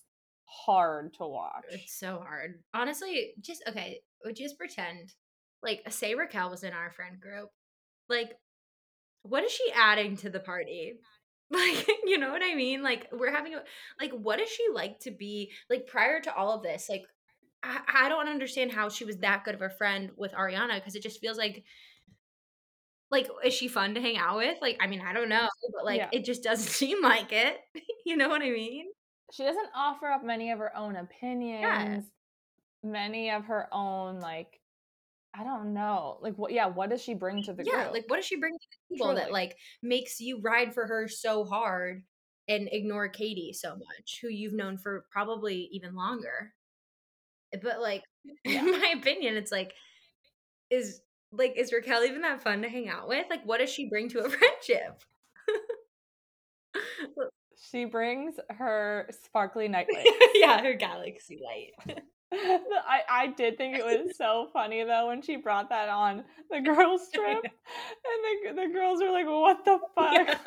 hard 0.44 1.14
to 1.14 1.26
watch. 1.26 1.64
It's 1.70 1.98
so 1.98 2.22
hard. 2.26 2.62
Honestly, 2.72 3.34
just 3.40 3.62
okay, 3.68 4.00
uh, 4.26 4.32
just 4.32 4.56
pretend 4.56 5.12
like 5.62 5.82
say 5.90 6.14
Raquel 6.14 6.50
was 6.50 6.62
in 6.64 6.72
our 6.72 6.90
friend 6.90 7.20
group. 7.20 7.50
Like 8.08 8.32
what 9.22 9.44
is 9.44 9.52
she 9.52 9.70
adding 9.74 10.16
to 10.18 10.30
the 10.30 10.40
party? 10.40 10.94
Like, 11.52 11.86
you 12.06 12.16
know 12.16 12.30
what 12.30 12.40
I 12.42 12.54
mean? 12.54 12.82
Like 12.82 13.08
we're 13.12 13.30
having 13.30 13.54
a 13.54 13.62
like 14.00 14.10
what 14.12 14.40
is 14.40 14.48
she 14.48 14.68
like 14.72 15.00
to 15.00 15.10
be 15.10 15.52
like 15.68 15.86
prior 15.86 16.18
to 16.18 16.34
all 16.34 16.52
of 16.52 16.62
this? 16.62 16.88
Like 16.88 17.02
I, 17.62 17.80
I 18.04 18.08
don't 18.08 18.28
understand 18.28 18.72
how 18.72 18.88
she 18.88 19.04
was 19.04 19.18
that 19.18 19.44
good 19.44 19.54
of 19.54 19.62
a 19.62 19.70
friend 19.70 20.10
with 20.16 20.32
Ariana 20.32 20.76
because 20.76 20.94
it 20.94 21.02
just 21.02 21.20
feels 21.20 21.38
like 21.38 21.64
like 23.10 23.28
is 23.44 23.54
she 23.54 23.68
fun 23.68 23.94
to 23.94 24.00
hang 24.00 24.16
out 24.16 24.36
with? 24.38 24.58
Like 24.60 24.78
I 24.80 24.86
mean, 24.86 25.00
I 25.00 25.12
don't 25.12 25.28
know, 25.28 25.48
but 25.74 25.84
like 25.84 25.98
Yeah. 25.98 26.08
it 26.12 26.24
just 26.24 26.42
doesn't 26.42 26.66
seem 26.72 27.02
like 27.02 27.32
it. 27.32 27.58
you 28.06 28.16
know 28.16 28.28
what 28.28 28.42
I 28.42 28.50
mean? 28.50 28.86
She 29.32 29.44
doesn't 29.44 29.68
offer 29.74 30.08
up 30.08 30.24
many 30.24 30.50
of 30.50 30.58
her 30.58 30.76
own 30.76 30.96
opinions, 30.96 32.06
many 32.82 33.30
of 33.30 33.44
her 33.46 33.68
own 33.72 34.20
like 34.20 34.58
I 35.34 35.44
don't 35.44 35.72
know. 35.72 36.18
Like 36.20 36.36
what 36.36 36.52
yeah, 36.52 36.66
what 36.66 36.90
does 36.90 37.02
she 37.02 37.14
bring 37.14 37.42
to 37.44 37.52
the 37.52 37.64
yeah, 37.64 37.84
group? 37.84 37.92
like 37.92 38.04
what 38.08 38.16
does 38.16 38.26
she 38.26 38.38
bring 38.38 38.52
to 38.52 38.66
the 38.90 38.96
table 38.96 39.14
that 39.14 39.32
like 39.32 39.56
makes 39.82 40.20
you 40.20 40.40
ride 40.40 40.74
for 40.74 40.86
her 40.86 41.08
so 41.08 41.44
hard 41.44 42.02
and 42.48 42.68
ignore 42.72 43.08
Katie 43.08 43.52
so 43.52 43.70
much, 43.70 44.18
who 44.20 44.28
you've 44.28 44.52
known 44.52 44.76
for 44.76 45.06
probably 45.10 45.68
even 45.72 45.94
longer? 45.94 46.52
But 47.62 47.80
like, 47.80 48.04
Yeah. 48.44 48.60
in 48.60 48.70
my 48.70 48.94
opinion, 48.96 49.36
it's 49.36 49.52
like, 49.52 49.72
is 50.70 51.00
like 51.32 51.54
is 51.56 51.72
Raquel 51.72 52.04
even 52.04 52.22
that 52.22 52.42
fun 52.42 52.62
to 52.62 52.68
hang 52.68 52.88
out 52.88 53.08
with? 53.08 53.26
Like, 53.30 53.44
what 53.44 53.58
does 53.58 53.70
she 53.70 53.88
bring 53.88 54.08
to 54.10 54.20
a 54.20 54.28
friendship? 54.30 55.02
she 57.70 57.84
brings 57.84 58.34
her 58.50 59.08
sparkly 59.24 59.68
nightlight. 59.68 60.06
yeah, 60.34 60.62
her 60.62 60.74
galaxy 60.74 61.40
light. 61.44 61.98
I, 62.34 63.00
I 63.10 63.26
did 63.28 63.58
think 63.58 63.76
it 63.76 63.84
was 63.84 64.16
so 64.16 64.48
funny 64.54 64.82
though 64.84 65.08
when 65.08 65.20
she 65.20 65.36
brought 65.36 65.68
that 65.68 65.90
on 65.90 66.24
the 66.50 66.60
girls 66.60 67.02
oh, 67.14 67.20
trip 67.20 67.44
and 67.44 68.56
the, 68.56 68.62
the 68.62 68.72
girls 68.72 69.02
were 69.02 69.10
like 69.10 69.26
what 69.26 69.62
the 69.66 69.78
fuck 69.94 70.12
Yeah. 70.14 70.38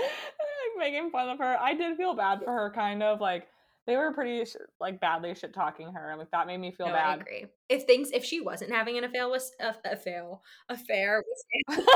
like 0.00 0.78
making 0.78 1.10
fun 1.10 1.28
of 1.28 1.38
her. 1.38 1.56
I 1.60 1.74
did 1.74 1.96
feel 1.98 2.14
bad 2.14 2.40
for 2.44 2.50
her, 2.52 2.72
kind 2.74 3.02
of 3.02 3.20
like 3.20 3.46
they 3.88 3.96
were 3.96 4.12
pretty 4.12 4.44
sh- 4.44 4.56
like 4.78 5.00
badly 5.00 5.34
shit 5.34 5.54
talking 5.54 5.90
her. 5.94 6.14
Like 6.18 6.30
that 6.32 6.46
made 6.46 6.58
me 6.58 6.70
feel 6.70 6.88
no, 6.88 6.92
bad. 6.92 7.08
I 7.08 7.14
agree. 7.22 7.46
If 7.70 7.84
things, 7.84 8.10
if 8.12 8.22
she 8.22 8.38
wasn't 8.38 8.70
having 8.70 8.98
an 8.98 9.04
affair 9.04 9.30
with 9.30 9.50
a, 9.60 9.74
a 9.90 9.96
fail, 9.96 10.42
affair 10.68 11.24
with 11.26 11.78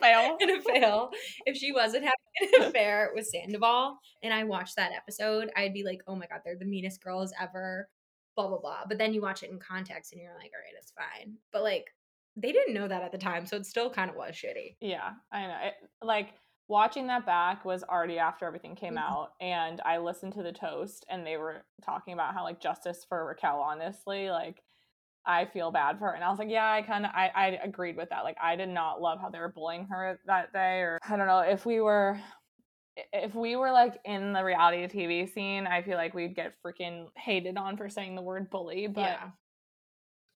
Fail. 0.00 0.36
an 0.38 0.50
affair, 0.50 1.06
if 1.46 1.56
she 1.56 1.72
wasn't 1.72 2.04
having 2.04 2.60
an 2.60 2.62
affair 2.68 3.10
with 3.14 3.26
Sandoval, 3.26 3.98
and 4.22 4.34
I 4.34 4.44
watched 4.44 4.76
that 4.76 4.92
episode, 4.92 5.50
I'd 5.56 5.72
be 5.72 5.82
like, 5.82 6.02
oh 6.06 6.14
my 6.14 6.26
god, 6.26 6.40
they're 6.44 6.58
the 6.58 6.66
meanest 6.66 7.02
girls 7.02 7.32
ever. 7.40 7.88
Blah 8.36 8.48
blah 8.48 8.60
blah. 8.60 8.80
But 8.86 8.98
then 8.98 9.14
you 9.14 9.22
watch 9.22 9.42
it 9.42 9.50
in 9.50 9.58
context, 9.58 10.12
and 10.12 10.20
you're 10.20 10.34
like, 10.34 10.52
all 10.54 10.60
right, 10.60 10.78
it's 10.78 10.92
fine. 10.92 11.36
But 11.54 11.62
like, 11.62 11.86
they 12.36 12.52
didn't 12.52 12.74
know 12.74 12.86
that 12.86 13.02
at 13.02 13.12
the 13.12 13.18
time, 13.18 13.46
so 13.46 13.56
it 13.56 13.64
still 13.64 13.88
kind 13.88 14.10
of 14.10 14.16
was 14.16 14.34
shitty. 14.34 14.76
Yeah, 14.82 15.12
I 15.32 15.46
know. 15.46 15.56
It, 15.62 15.74
like 16.02 16.34
watching 16.68 17.06
that 17.08 17.26
back 17.26 17.64
was 17.64 17.82
already 17.84 18.18
after 18.18 18.46
everything 18.46 18.74
came 18.74 18.94
Mhm. 18.94 18.98
out, 19.02 19.34
and 19.40 19.80
I 19.84 19.98
listened 19.98 20.32
to 20.34 20.42
the 20.42 20.52
toast, 20.52 21.04
and 21.08 21.26
they 21.26 21.36
were 21.36 21.64
talking 21.82 22.14
about 22.14 22.34
how 22.34 22.44
like 22.44 22.60
justice 22.60 23.04
for 23.04 23.24
Raquel. 23.26 23.60
Honestly, 23.60 24.30
like 24.30 24.62
I 25.26 25.46
feel 25.46 25.70
bad 25.70 25.98
for 25.98 26.08
her, 26.08 26.14
and 26.14 26.24
I 26.24 26.30
was 26.30 26.38
like, 26.38 26.50
yeah, 26.50 26.70
I 26.70 26.82
kind 26.82 27.04
of 27.06 27.12
I 27.14 27.30
I 27.34 27.46
agreed 27.62 27.96
with 27.96 28.10
that. 28.10 28.24
Like 28.24 28.36
I 28.42 28.56
did 28.56 28.68
not 28.68 29.00
love 29.00 29.20
how 29.20 29.30
they 29.30 29.38
were 29.40 29.48
bullying 29.48 29.86
her 29.86 30.20
that 30.26 30.52
day, 30.52 30.80
or 30.80 30.98
I 31.08 31.16
don't 31.16 31.26
know 31.26 31.40
if 31.40 31.64
we 31.66 31.80
were. 31.80 32.20
If 33.12 33.34
we 33.34 33.56
were 33.56 33.72
like 33.72 34.00
in 34.04 34.32
the 34.32 34.44
reality 34.44 34.86
TV 34.86 35.26
scene, 35.26 35.66
I 35.66 35.82
feel 35.82 35.96
like 35.96 36.14
we'd 36.14 36.36
get 36.36 36.54
freaking 36.62 37.08
hated 37.16 37.56
on 37.56 37.76
for 37.76 37.88
saying 37.88 38.14
the 38.14 38.22
word 38.22 38.50
bully. 38.50 38.86
But 38.86 39.00
yeah, 39.00 39.30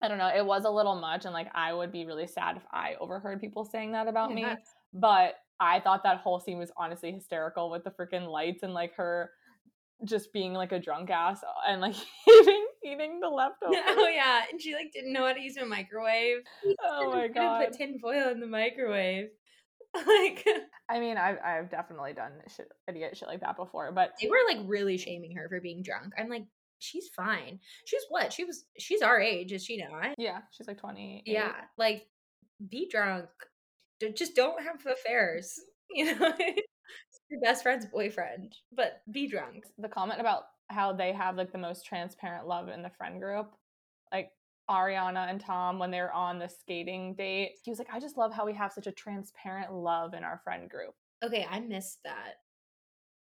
I 0.02 0.08
don't 0.08 0.18
know, 0.18 0.28
it 0.34 0.44
was 0.44 0.64
a 0.64 0.70
little 0.70 0.96
much, 0.96 1.24
and 1.24 1.32
like 1.32 1.50
I 1.54 1.72
would 1.72 1.92
be 1.92 2.04
really 2.04 2.26
sad 2.26 2.56
if 2.56 2.64
I 2.72 2.96
overheard 2.96 3.40
people 3.40 3.64
saying 3.64 3.92
that 3.92 4.08
about 4.08 4.30
Yeah, 4.30 4.54
me. 4.54 4.62
But 4.92 5.36
I 5.60 5.80
thought 5.80 6.02
that 6.04 6.18
whole 6.18 6.40
scene 6.40 6.58
was 6.58 6.70
honestly 6.76 7.12
hysterical 7.12 7.70
with 7.70 7.84
the 7.84 7.90
freaking 7.90 8.28
lights 8.28 8.62
and 8.62 8.74
like 8.74 8.94
her 8.94 9.30
just 10.04 10.32
being 10.32 10.52
like 10.52 10.72
a 10.72 10.78
drunk 10.78 11.10
ass 11.10 11.42
uh, 11.42 11.70
and 11.70 11.80
like 11.80 11.96
eating 12.28 12.66
eating 12.84 13.20
the 13.20 13.26
oh, 13.30 13.34
leftovers. 13.34 13.76
oh 13.88 14.08
yeah, 14.08 14.42
and 14.50 14.60
she 14.60 14.74
like 14.74 14.92
didn't 14.92 15.12
know 15.12 15.26
how 15.26 15.32
to 15.32 15.40
use 15.40 15.56
a 15.56 15.66
microwave. 15.66 16.38
Oh 16.84 17.10
my 17.12 17.28
god. 17.28 17.66
Put 17.66 17.78
tin 17.78 17.98
foil 17.98 18.28
in 18.30 18.40
the 18.40 18.46
microwave. 18.46 19.28
Like 19.94 20.46
I 20.88 21.00
mean, 21.00 21.16
I've 21.16 21.38
I've 21.44 21.70
definitely 21.70 22.12
done 22.12 22.32
shit 22.54 22.68
idiot 22.88 23.16
shit 23.16 23.28
like 23.28 23.40
that 23.40 23.56
before, 23.56 23.90
but 23.92 24.12
they 24.20 24.28
were 24.28 24.36
like 24.46 24.58
really 24.66 24.98
shaming 24.98 25.34
her 25.36 25.48
for 25.48 25.60
being 25.60 25.82
drunk. 25.82 26.12
I'm 26.18 26.28
like, 26.28 26.44
she's 26.78 27.08
fine. 27.16 27.58
She's 27.86 28.02
what? 28.08 28.32
She 28.32 28.44
was. 28.44 28.64
She's 28.78 29.02
our 29.02 29.18
age, 29.20 29.52
is 29.52 29.64
she 29.64 29.78
not? 29.78 30.14
yeah, 30.18 30.40
she's 30.52 30.68
like 30.68 30.78
twenty. 30.78 31.22
Yeah, 31.24 31.52
like 31.78 32.06
be 32.70 32.88
drunk. 32.90 33.28
Just 34.14 34.34
don't 34.36 34.62
have 34.62 34.84
affairs. 34.86 35.58
You 35.90 36.04
know, 36.04 36.32
your 37.30 37.40
best 37.42 37.62
friend's 37.62 37.86
boyfriend, 37.86 38.54
but 38.72 39.00
be 39.10 39.26
drunk. 39.26 39.64
the 39.78 39.88
comment 39.88 40.20
about 40.20 40.42
how 40.68 40.92
they 40.92 41.14
have 41.14 41.36
like 41.36 41.50
the 41.50 41.56
most 41.56 41.86
transparent 41.86 42.46
love 42.46 42.68
in 42.68 42.82
the 42.82 42.90
friend 42.90 43.18
group 43.18 43.50
like 44.12 44.28
ariana 44.70 45.30
and 45.30 45.40
tom 45.40 45.78
when 45.78 45.90
they're 45.90 46.12
on 46.12 46.38
the 46.38 46.46
skating 46.46 47.14
date 47.14 47.52
he 47.64 47.70
was 47.70 47.78
like 47.78 47.88
i 47.90 47.98
just 47.98 48.18
love 48.18 48.34
how 48.34 48.44
we 48.44 48.52
have 48.52 48.70
such 48.70 48.86
a 48.86 48.92
transparent 48.92 49.72
love 49.72 50.12
in 50.12 50.24
our 50.24 50.42
friend 50.44 50.68
group 50.68 50.94
Okay, 51.24 51.46
I 51.50 51.58
missed 51.60 52.00
that 52.04 52.34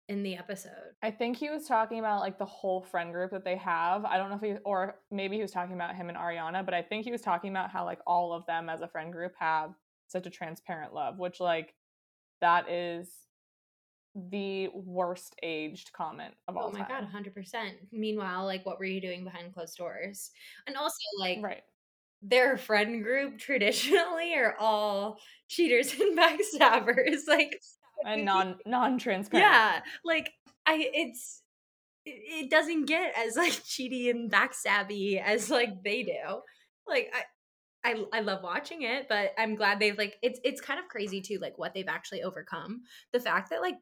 in 0.09 0.23
the 0.23 0.37
episode. 0.39 0.71
i 1.03 1.11
think 1.11 1.37
he 1.37 1.51
was 1.51 1.67
talking 1.67 1.99
about 1.99 2.21
like 2.21 2.39
the 2.39 2.45
whole 2.47 2.81
friend 2.83 3.13
group 3.13 3.31
that 3.33 3.45
they 3.45 3.57
have 3.57 4.07
i 4.07 4.17
don't 4.17 4.31
know 4.31 4.37
if 4.37 4.43
he 4.43 4.55
or 4.65 4.97
maybe 5.11 5.37
he 5.37 5.43
was 5.43 5.51
talking 5.51 5.75
about 5.75 5.95
him 5.95 6.09
and 6.09 6.17
ariana 6.17 6.65
but 6.65 6.73
i 6.73 6.81
think 6.81 7.05
he 7.05 7.13
was 7.13 7.21
talking 7.21 7.51
about 7.51 7.69
how 7.71 7.85
like 7.85 8.01
all 8.07 8.33
of 8.33 8.47
them 8.47 8.71
as 8.71 8.81
a 8.81 8.89
friend 8.89 9.13
group 9.13 9.33
have 9.39 9.75
such 10.09 10.27
a 10.27 10.31
transparent 10.31 10.95
love 10.95 11.19
which 11.19 11.41
like 11.41 11.75
that 12.41 12.71
is 12.71 13.09
the 14.31 14.69
worst 14.73 15.35
aged 15.43 15.93
comment 15.93 16.35
of 16.47 16.57
oh 16.57 16.61
all 16.61 16.69
Oh 16.69 16.71
my 16.71 16.85
time 16.85 17.09
god, 17.13 17.25
100%. 17.35 17.71
Meanwhile, 17.91 18.45
like 18.45 18.65
what 18.65 18.79
were 18.79 18.85
you 18.85 19.01
doing 19.01 19.25
behind 19.25 19.53
closed 19.53 19.77
doors? 19.77 20.31
And 20.69 20.77
also 20.77 20.95
like 21.19 21.39
right 21.43 21.63
their 22.27 22.57
friend 22.57 23.03
group 23.03 23.39
traditionally 23.39 24.35
are 24.35 24.57
all 24.59 25.19
cheaters 25.49 25.93
and 26.01 26.19
backstabbers 26.19 27.29
like 27.29 27.61
and 28.05 28.25
non 28.25 28.57
non-transparent 28.67 29.47
yeah 29.47 29.81
like 30.05 30.33
i 30.67 30.89
it's 30.95 31.43
it, 32.07 32.45
it 32.45 32.51
doesn't 32.51 32.87
get 32.87 33.13
as 33.17 33.37
like 33.37 33.53
cheaty 33.53 34.11
and 34.11 34.33
backstabby 34.33 35.23
as 35.23 35.51
like 35.51 35.83
they 35.85 36.03
do 36.03 36.41
like 36.89 37.11
i 37.15 37.23
I, 37.85 38.05
I 38.13 38.21
love 38.21 38.43
watching 38.43 38.83
it, 38.83 39.09
but 39.09 39.33
I'm 39.39 39.55
glad 39.55 39.79
they've 39.79 39.97
like 39.97 40.17
it's 40.23 40.41
it's 40.43 40.61
kind 40.61 40.81
of 40.81 40.89
crazy 40.89 41.21
too, 41.21 41.39
like 41.39 41.59
what 41.59 41.75
they've 41.75 41.89
actually 41.89 42.23
overcome. 42.23 42.83
The 43.13 43.21
fact 43.21 43.51
that 43.51 43.61
like 43.61 43.77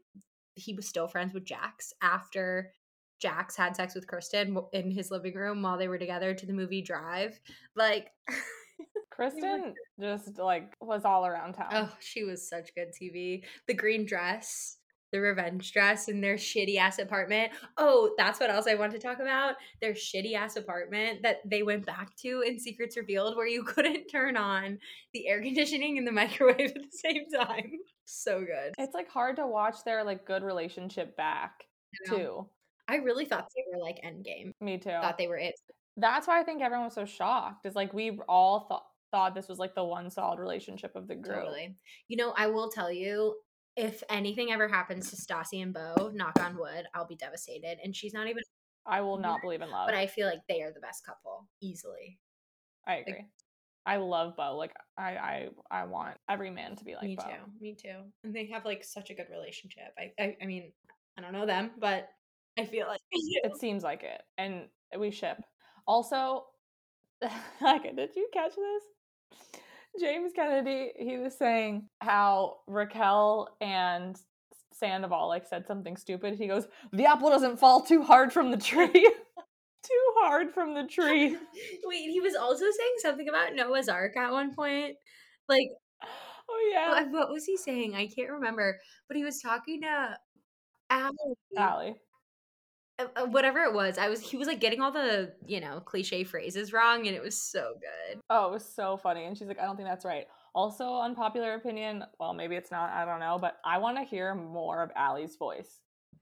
he 0.55 0.75
was 0.75 0.89
still 0.89 1.09
friends 1.09 1.33
with 1.33 1.45
Jax 1.45 1.93
after 2.03 2.73
Jax 3.21 3.57
had 3.57 3.77
sex 3.77 3.95
with 3.95 4.09
Kristen 4.09 4.59
in 4.73 4.91
his 4.91 5.11
living 5.11 5.35
room 5.35 5.63
while 5.63 5.79
they 5.79 5.89
were 5.89 5.99
together 5.99 6.35
to 6.35 6.47
the 6.47 6.53
movie 6.53 6.83
Drive. 6.83 7.39
Like 7.77 8.09
Kristen 9.11 9.75
just 10.01 10.39
like 10.39 10.75
was 10.81 11.05
all 11.05 11.25
around 11.25 11.55
town. 11.55 11.69
Oh, 11.73 11.97
she 12.01 12.25
was 12.25 12.49
such 12.49 12.75
good 12.75 12.89
TV. 13.01 13.45
The 13.69 13.75
green 13.75 14.05
dress, 14.05 14.79
the 15.13 15.21
revenge 15.21 15.73
dress 15.73 16.09
in 16.09 16.21
their 16.21 16.37
shitty 16.37 16.77
ass 16.77 16.99
apartment. 16.99 17.53
Oh, 17.77 18.15
that's 18.17 18.41
what 18.41 18.51
else 18.51 18.67
I 18.67 18.75
want 18.75 18.93
to 18.93 18.99
talk 18.99 19.21
about. 19.21 19.57
Their 19.81 19.93
shitty 19.93 20.35
ass 20.35 20.57
apartment 20.57 21.23
that 21.23 21.39
they 21.45 21.63
went 21.63 21.87
back 21.87 22.17
to 22.17 22.43
in 22.47 22.59
Secrets 22.59 22.97
Revealed 22.97 23.37
where 23.37 23.47
you 23.47 23.63
couldn't 23.67 24.09
turn 24.09 24.37
on 24.37 24.79
the 25.13 25.29
air 25.29 25.43
conditioning 25.43 25.99
and 25.99 26.07
the 26.07 26.13
microwave 26.13 26.73
at 26.75 26.75
the 26.75 26.99
same 27.05 27.25
time. 27.31 27.71
So 28.05 28.41
good. 28.41 28.73
It's 28.79 28.95
like 28.95 29.09
hard 29.09 29.37
to 29.37 29.47
watch 29.47 29.77
their 29.85 30.03
like 30.03 30.27
good 30.27 30.43
relationship 30.43 31.17
back 31.17 31.53
too. 32.07 32.49
I 32.89 32.97
really 32.97 33.25
thought 33.25 33.49
they 33.55 33.65
were 33.73 33.83
like 33.83 34.03
endgame. 34.05 34.53
Me 34.61 34.79
too. 34.79 34.91
Thought 34.91 35.19
they 35.19 35.29
were 35.29 35.39
it. 35.39 35.55
That's 35.97 36.27
why 36.27 36.41
I 36.41 36.43
think 36.43 36.63
everyone 36.63 36.87
was 36.87 36.95
so 36.95 37.05
shocked. 37.05 37.67
Is 37.67 37.75
like 37.75 37.93
we 37.93 38.19
all 38.29 38.67
thought 38.69 38.85
thought 39.11 39.35
this 39.35 39.49
was 39.49 39.59
like 39.59 39.75
the 39.75 39.85
one 39.85 40.11
solid 40.11 40.41
relationship 40.41 40.97
of 40.97 41.07
the 41.07 41.15
group. 41.15 41.37
Totally. 41.37 41.77
You 42.09 42.17
know, 42.17 42.33
I 42.37 42.47
will 42.49 42.71
tell 42.71 42.91
you, 42.91 43.37
if 43.77 44.03
anything 44.11 44.53
ever 44.53 44.69
happens 44.69 45.11
to 45.11 45.17
Stassi 45.17 45.63
and 45.63 45.73
Beau, 45.73 46.11
knock 46.13 46.41
on 46.41 46.57
wood, 46.57 46.87
I'll 46.95 47.07
be 47.07 47.17
devastated. 47.17 47.79
And 47.83 47.95
she's 47.95 48.13
not 48.13 48.29
even 48.29 48.43
I 48.85 49.01
will 49.01 49.19
not 49.19 49.41
believe 49.43 49.63
in 49.63 49.71
love. 49.71 49.87
but 49.87 49.95
I 49.95 50.07
feel 50.07 50.27
like 50.27 50.41
they 50.49 50.63
are 50.63 50.73
the 50.73 50.81
best 50.81 51.07
couple 51.07 51.49
easily. 51.61 52.19
I 52.87 52.97
agree. 52.97 53.27
I 53.87 53.97
love 53.97 54.37
Beau. 54.37 54.57
Like 54.57 54.73
I 54.99 55.11
I 55.13 55.49
I 55.71 55.85
want 55.85 56.17
every 56.29 56.51
man 56.51 56.77
to 56.77 56.85
be 56.85 56.95
like 56.95 57.05
me 57.05 57.17
Beau. 57.17 57.25
too. 57.25 57.53
Me 57.61 57.75
too. 57.75 58.03
And 58.25 58.35
they 58.35 58.47
have 58.47 58.65
like 58.65 58.85
such 58.85 59.11
a 59.11 59.15
good 59.15 59.27
relationship. 59.31 59.95
I, 59.99 60.13
I, 60.23 60.37
I 60.43 60.47
mean, 60.47 60.73
I 61.17 61.23
don't 61.23 61.33
know 61.33 61.47
them, 61.47 61.73
but 61.79 62.09
I 62.59 62.65
feel 62.65 62.87
like 62.87 63.01
It 63.13 63.57
seems 63.59 63.83
like 63.83 64.03
it, 64.03 64.23
and 64.39 64.69
we 64.99 65.11
ship. 65.11 65.39
Also, 65.87 66.45
like, 67.61 67.83
did 67.97 68.11
you 68.15 68.29
catch 68.33 68.53
this? 68.55 69.61
James 70.01 70.33
Kennedy, 70.35 70.93
he 70.99 71.19
was 71.19 71.37
saying 71.37 71.89
how 72.01 72.59
Raquel 72.67 73.57
and 73.61 74.17
Sandoval 74.73 75.29
like 75.29 75.47
said 75.47 75.67
something 75.67 75.97
stupid. 75.97 76.35
He 76.35 76.47
goes, 76.47 76.67
"The 76.93 77.07
apple 77.07 77.31
doesn't 77.31 77.59
fall 77.59 77.83
too 77.83 78.03
hard 78.03 78.33
from 78.33 78.51
the 78.51 78.57
tree." 78.57 78.89
too 79.83 80.13
hard 80.21 80.53
from 80.55 80.75
the 80.75 80.87
tree. 80.87 81.37
Wait, 81.85 82.11
he 82.11 82.21
was 82.21 82.37
also 82.37 82.65
saying 82.65 82.95
something 82.99 83.29
about 83.29 83.55
Noah's 83.55 83.89
Ark 83.89 84.17
at 84.17 84.31
one 84.31 84.55
point. 84.55 84.95
Like, 85.49 85.69
Oh 86.49 86.71
yeah, 86.73 86.91
what, 86.91 87.11
what 87.11 87.31
was 87.31 87.45
he 87.45 87.57
saying? 87.57 87.95
I 87.95 88.07
can't 88.07 88.31
remember. 88.31 88.79
But 89.09 89.17
he 89.17 89.25
was 89.25 89.41
talking 89.41 89.83
to 89.83 90.17
Ally. 90.91 91.13
Ally. 91.57 91.93
Uh, 93.03 93.23
uh, 93.23 93.27
whatever 93.27 93.61
it 93.61 93.73
was. 93.73 93.99
I 93.99 94.09
was 94.09 94.21
he 94.21 94.37
was 94.37 94.47
like 94.47 94.61
getting 94.61 94.81
all 94.81 94.93
the 94.93 95.33
you 95.47 95.61
know 95.61 95.81
cliche 95.81 96.25
phrases 96.25 96.73
wrong, 96.73 97.07
and 97.07 97.17
it 97.17 97.23
was 97.23 97.41
so 97.41 97.75
good. 97.81 98.21
Oh, 98.31 98.49
it 98.49 98.53
was 98.53 98.65
so 98.65 98.97
funny. 98.97 99.25
And 99.25 99.37
she's 99.37 99.49
like, 99.49 99.59
I 99.59 99.65
don't 99.65 99.77
think 99.77 99.89
that's 99.89 100.05
right. 100.05 100.27
Also, 100.55 101.01
unpopular 101.01 101.55
opinion. 101.55 102.05
Well, 102.21 102.35
maybe 102.35 102.57
it's 102.57 102.71
not. 102.71 102.91
I 102.91 103.05
don't 103.05 103.21
know. 103.21 103.39
But 103.41 103.57
I 103.65 103.79
want 103.79 103.97
to 103.99 104.05
hear 104.05 104.35
more 104.35 104.83
of 104.83 104.91
Ally's 104.97 105.37
voice. 105.37 105.81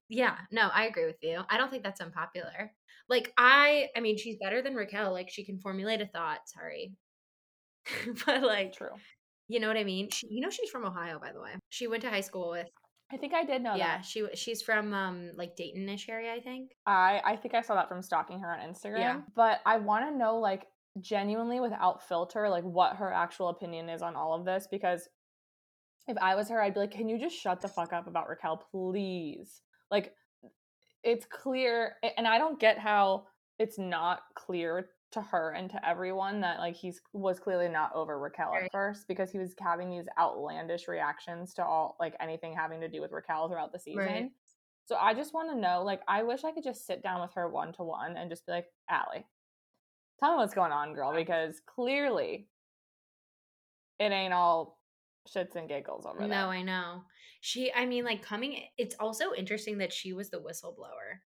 Yeah, 0.09 0.37
no, 0.51 0.69
I 0.75 0.87
agree 0.87 1.07
with 1.07 1.23
you. 1.23 1.43
I 1.49 1.57
don't 1.57 1.71
think 1.71 1.85
that's 1.85 2.01
unpopular. 2.01 2.73
Like 3.09 3.33
I, 3.37 3.89
I 3.97 4.01
mean, 4.01 4.17
she's 4.17 4.37
better 4.41 4.63
than 4.63 4.75
Raquel. 4.75 5.13
Like 5.13 5.31
she 5.31 5.45
can 5.45 5.59
formulate 5.59 6.01
a 6.01 6.07
thought. 6.07 6.41
Sorry, 6.47 6.93
but 8.27 8.43
like 8.43 8.75
True. 8.75 8.89
You 9.49 9.59
know 9.59 9.67
what 9.67 9.77
I 9.77 9.83
mean? 9.83 10.11
She, 10.11 10.29
you 10.31 10.41
know 10.41 10.51
she's 10.51 10.71
from 10.71 10.85
Ohio, 10.85 11.19
by 11.19 11.33
the 11.33 11.41
way. 11.41 11.51
She 11.71 11.89
went 11.89 12.03
to 12.03 12.11
high 12.11 12.21
school 12.21 12.51
with. 12.51 12.69
I 13.13 13.17
think 13.17 13.35
I 13.35 13.45
did 13.45 13.63
know 13.63 13.75
yeah, 13.75 13.99
that. 13.99 14.05
she 14.05 14.27
she's 14.35 14.63
from 14.63 14.95
um 14.95 15.33
like 15.37 15.57
Dayton-ish 15.57 16.09
area, 16.09 16.33
I 16.33 16.41
think. 16.41 16.73
I 16.87 17.21
I 17.25 17.37
think 17.37 17.55
I 17.55 17.63
saw 17.63 17.75
that 17.75 17.89
from 17.89 18.03
stalking 18.03 18.41
her 18.41 18.53
on 18.53 18.61
Instagram. 18.61 18.99
Yeah. 18.99 19.21
But 19.35 19.61
I 19.67 19.79
want 19.79 20.07
to 20.07 20.17
know 20.17 20.39
like 20.39 20.67
genuinely 21.01 21.61
without 21.61 22.07
filter 22.07 22.49
like 22.49 22.65
what 22.65 22.97
her 22.97 23.13
actual 23.13 23.49
opinion 23.49 23.89
is 23.89 24.03
on 24.03 24.17
all 24.17 24.35
of 24.35 24.45
this 24.45 24.67
because 24.71 25.09
if 26.09 26.17
I 26.21 26.35
was 26.35 26.49
her 26.49 26.61
I'd 26.61 26.75
be 26.75 26.81
like 26.81 26.91
can 26.91 27.09
you 27.09 27.19
just 27.19 27.37
shut 27.37 27.61
the 27.61 27.69
fuck 27.69 27.93
up 27.93 28.07
about 28.07 28.29
Raquel 28.29 28.63
please? 28.71 29.63
Like 29.91 30.15
it's 31.03 31.27
clear 31.27 31.95
and 32.17 32.27
I 32.27 32.39
don't 32.39 32.61
get 32.61 32.79
how 32.79 33.25
it's 33.59 33.79
not 33.79 34.21
clear 34.35 34.89
to 35.13 35.21
her 35.21 35.53
and 35.57 35.69
to 35.71 35.89
everyone 35.89 36.41
that 36.41 36.59
like 36.59 36.77
he's 36.77 37.01
was 37.13 37.41
clearly 37.41 37.69
not 37.69 37.95
over 37.95 38.19
Raquel 38.19 38.55
at 38.55 38.71
first 38.71 39.09
because 39.09 39.31
he 39.31 39.39
was 39.39 39.55
having 39.59 39.91
these 39.91 40.07
outlandish 40.19 40.87
reactions 40.87 41.53
to 41.55 41.65
all 41.65 41.97
like 41.99 42.15
anything 42.21 42.55
having 42.55 42.81
to 42.81 42.89
do 42.89 43.01
with 43.01 43.11
Raquel 43.11 43.49
throughout 43.49 43.73
the 43.73 43.79
season. 43.79 43.99
Right. 43.99 44.31
So 44.87 44.97
I 44.97 45.15
just 45.15 45.35
want 45.35 45.51
to 45.51 45.57
know, 45.57 45.85
like, 45.85 46.01
I 46.09 46.25
wish 46.25 46.43
I 46.43 46.51
could 46.51 46.65
just 46.65 46.85
sit 46.85 47.01
down 47.01 47.21
with 47.21 47.33
her 47.35 47.49
one 47.49 47.73
to 47.75 47.85
one 47.85 48.17
and 48.17 48.29
just 48.29 48.45
be 48.45 48.53
like, 48.53 48.67
Ally, 48.89 49.23
tell 50.19 50.33
me 50.33 50.39
what's 50.39 50.55
going 50.55 50.73
on, 50.73 50.95
girl, 50.95 51.15
because 51.15 51.61
clearly 51.65 52.49
it 54.01 54.11
ain't 54.11 54.33
all 54.33 54.81
shits 55.29 55.55
and 55.55 55.69
giggles 55.69 56.07
over 56.07 56.21
No, 56.21 56.29
there. 56.29 56.39
No, 56.41 56.51
I 56.51 56.63
know. 56.63 57.03
She, 57.41 57.73
I 57.73 57.87
mean, 57.87 58.05
like 58.05 58.23
coming, 58.23 58.65
it's 58.79 58.97
also 58.99 59.33
interesting 59.37 59.79
that 59.79 59.93
she 59.93 60.13
was 60.13 60.29
the 60.31 60.39
whistleblower 60.39 61.21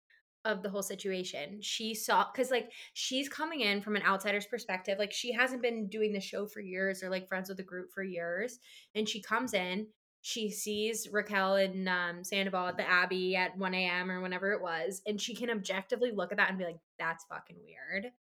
of 0.45 0.63
the 0.63 0.69
whole 0.69 0.83
situation. 0.83 1.59
She 1.61 1.93
saw, 1.93 2.27
because 2.31 2.51
like 2.51 2.71
she's 2.93 3.27
coming 3.27 3.61
in 3.61 3.81
from 3.81 3.95
an 3.95 4.03
outsider's 4.03 4.45
perspective. 4.45 4.97
Like 4.97 5.11
she 5.11 5.33
hasn't 5.33 5.61
been 5.61 5.89
doing 5.89 6.13
the 6.13 6.21
show 6.21 6.45
for 6.45 6.61
years 6.61 7.03
or 7.03 7.09
like 7.09 7.27
friends 7.27 7.49
with 7.49 7.57
the 7.57 7.63
group 7.63 7.91
for 7.91 8.03
years. 8.03 8.59
And 8.93 9.09
she 9.09 9.21
comes 9.21 9.53
in, 9.53 9.87
she 10.21 10.49
sees 10.49 11.09
Raquel 11.11 11.55
and 11.55 11.89
um, 11.89 12.23
Sandoval 12.23 12.67
at 12.67 12.77
the 12.77 12.89
Abbey 12.89 13.35
at 13.35 13.57
1 13.57 13.73
a.m. 13.73 14.09
or 14.09 14.21
whenever 14.21 14.53
it 14.53 14.61
was. 14.61 15.01
And 15.05 15.19
she 15.19 15.35
can 15.35 15.49
objectively 15.49 16.11
look 16.11 16.31
at 16.31 16.37
that 16.37 16.49
and 16.49 16.57
be 16.57 16.65
like, 16.65 16.79
that's 16.97 17.25
fucking 17.25 17.57
weird. 17.63 18.11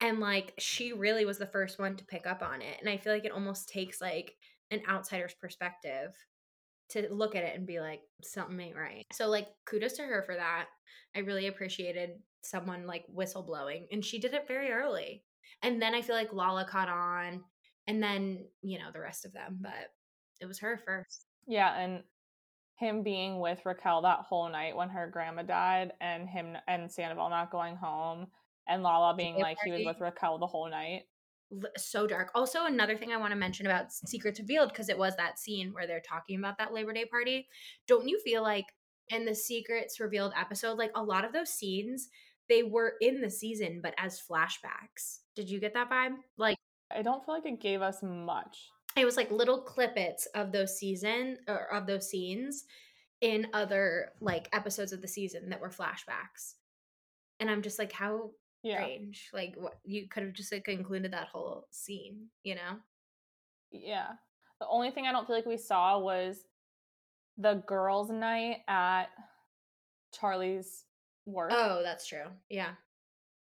And 0.00 0.18
like 0.18 0.54
she 0.58 0.92
really 0.92 1.24
was 1.24 1.38
the 1.38 1.46
first 1.46 1.78
one 1.78 1.96
to 1.96 2.04
pick 2.04 2.26
up 2.26 2.42
on 2.42 2.60
it. 2.60 2.76
And 2.80 2.88
I 2.88 2.96
feel 2.96 3.12
like 3.12 3.24
it 3.24 3.32
almost 3.32 3.68
takes 3.68 4.00
like 4.00 4.34
an 4.70 4.82
outsider's 4.88 5.34
perspective 5.34 6.12
to 6.92 7.08
look 7.10 7.34
at 7.34 7.44
it 7.44 7.56
and 7.56 7.66
be 7.66 7.80
like, 7.80 8.00
something 8.22 8.58
ain't 8.60 8.76
right. 8.76 9.04
So 9.12 9.28
like 9.28 9.48
kudos 9.66 9.94
to 9.94 10.02
her 10.02 10.22
for 10.22 10.34
that. 10.34 10.66
I 11.14 11.20
really 11.20 11.46
appreciated 11.46 12.10
someone 12.42 12.86
like 12.86 13.04
whistleblowing. 13.14 13.86
And 13.92 14.04
she 14.04 14.18
did 14.18 14.34
it 14.34 14.48
very 14.48 14.70
early. 14.70 15.24
And 15.62 15.80
then 15.80 15.94
I 15.94 16.02
feel 16.02 16.16
like 16.16 16.32
Lala 16.32 16.64
caught 16.64 16.88
on 16.88 17.42
and 17.86 18.02
then, 18.02 18.46
you 18.62 18.78
know, 18.78 18.90
the 18.92 19.00
rest 19.00 19.24
of 19.24 19.32
them. 19.32 19.58
But 19.60 19.92
it 20.40 20.46
was 20.46 20.58
her 20.60 20.80
first. 20.84 21.26
Yeah, 21.46 21.76
and 21.78 22.02
him 22.76 23.02
being 23.02 23.38
with 23.38 23.64
Raquel 23.64 24.02
that 24.02 24.20
whole 24.20 24.48
night 24.48 24.76
when 24.76 24.88
her 24.88 25.08
grandma 25.08 25.42
died, 25.42 25.92
and 26.00 26.28
him 26.28 26.56
and 26.66 26.90
Sandoval 26.90 27.30
not 27.30 27.52
going 27.52 27.76
home, 27.76 28.26
and 28.68 28.82
Lala 28.82 29.14
being 29.14 29.38
like 29.38 29.58
he 29.64 29.70
was 29.70 29.84
with 29.84 30.00
Raquel 30.00 30.38
the 30.38 30.46
whole 30.46 30.68
night. 30.68 31.02
So 31.76 32.06
dark. 32.06 32.30
Also, 32.34 32.64
another 32.64 32.96
thing 32.96 33.12
I 33.12 33.16
want 33.16 33.32
to 33.32 33.36
mention 33.36 33.66
about 33.66 33.92
Secrets 33.92 34.40
Revealed, 34.40 34.70
because 34.70 34.88
it 34.88 34.96
was 34.98 35.16
that 35.16 35.38
scene 35.38 35.72
where 35.72 35.86
they're 35.86 36.00
talking 36.00 36.38
about 36.38 36.58
that 36.58 36.72
Labor 36.72 36.92
Day 36.92 37.04
party. 37.04 37.48
Don't 37.86 38.08
you 38.08 38.18
feel 38.24 38.42
like 38.42 38.66
in 39.08 39.24
the 39.24 39.34
Secrets 39.34 40.00
Revealed 40.00 40.32
episode, 40.38 40.78
like 40.78 40.92
a 40.94 41.02
lot 41.02 41.24
of 41.24 41.32
those 41.32 41.50
scenes, 41.50 42.08
they 42.48 42.62
were 42.62 42.94
in 43.00 43.20
the 43.20 43.30
season, 43.30 43.80
but 43.82 43.94
as 43.98 44.20
flashbacks? 44.20 45.18
Did 45.36 45.50
you 45.50 45.60
get 45.60 45.74
that 45.74 45.90
vibe? 45.90 46.14
Like, 46.38 46.56
I 46.94 47.02
don't 47.02 47.24
feel 47.24 47.34
like 47.34 47.46
it 47.46 47.60
gave 47.60 47.82
us 47.82 48.02
much. 48.02 48.68
it 48.96 49.04
was 49.04 49.16
like 49.16 49.30
little 49.30 49.64
clippets 49.64 50.26
of 50.34 50.52
those 50.52 50.78
season 50.78 51.38
or 51.48 51.72
of 51.72 51.86
those 51.86 52.08
scenes 52.08 52.64
in 53.20 53.46
other 53.52 54.10
like 54.20 54.48
episodes 54.52 54.92
of 54.92 55.00
the 55.00 55.08
season 55.08 55.48
that 55.48 55.60
were 55.60 55.70
flashbacks. 55.70 56.54
And 57.40 57.50
I'm 57.50 57.62
just 57.62 57.78
like, 57.78 57.92
how 57.92 58.30
Yeah, 58.62 58.78
strange. 58.82 59.28
Like, 59.32 59.54
what 59.56 59.78
you 59.84 60.08
could 60.08 60.22
have 60.24 60.32
just 60.32 60.52
like 60.52 60.68
included 60.68 61.12
that 61.12 61.28
whole 61.28 61.66
scene, 61.70 62.28
you 62.44 62.54
know? 62.56 62.78
yeah. 63.72 64.08
The 64.60 64.68
only 64.68 64.90
thing 64.92 65.06
I 65.06 65.12
don't 65.12 65.26
feel 65.26 65.34
like 65.36 65.46
we 65.46 65.56
saw 65.56 65.98
was 65.98 66.44
the 67.38 67.54
girls' 67.66 68.10
night 68.10 68.58
at 68.68 69.06
Charli's 70.14 70.84
work. 71.26 71.50
Oh, 71.52 71.82
that's 71.82 72.06
true. 72.06 72.26
Yeah. 72.48 72.72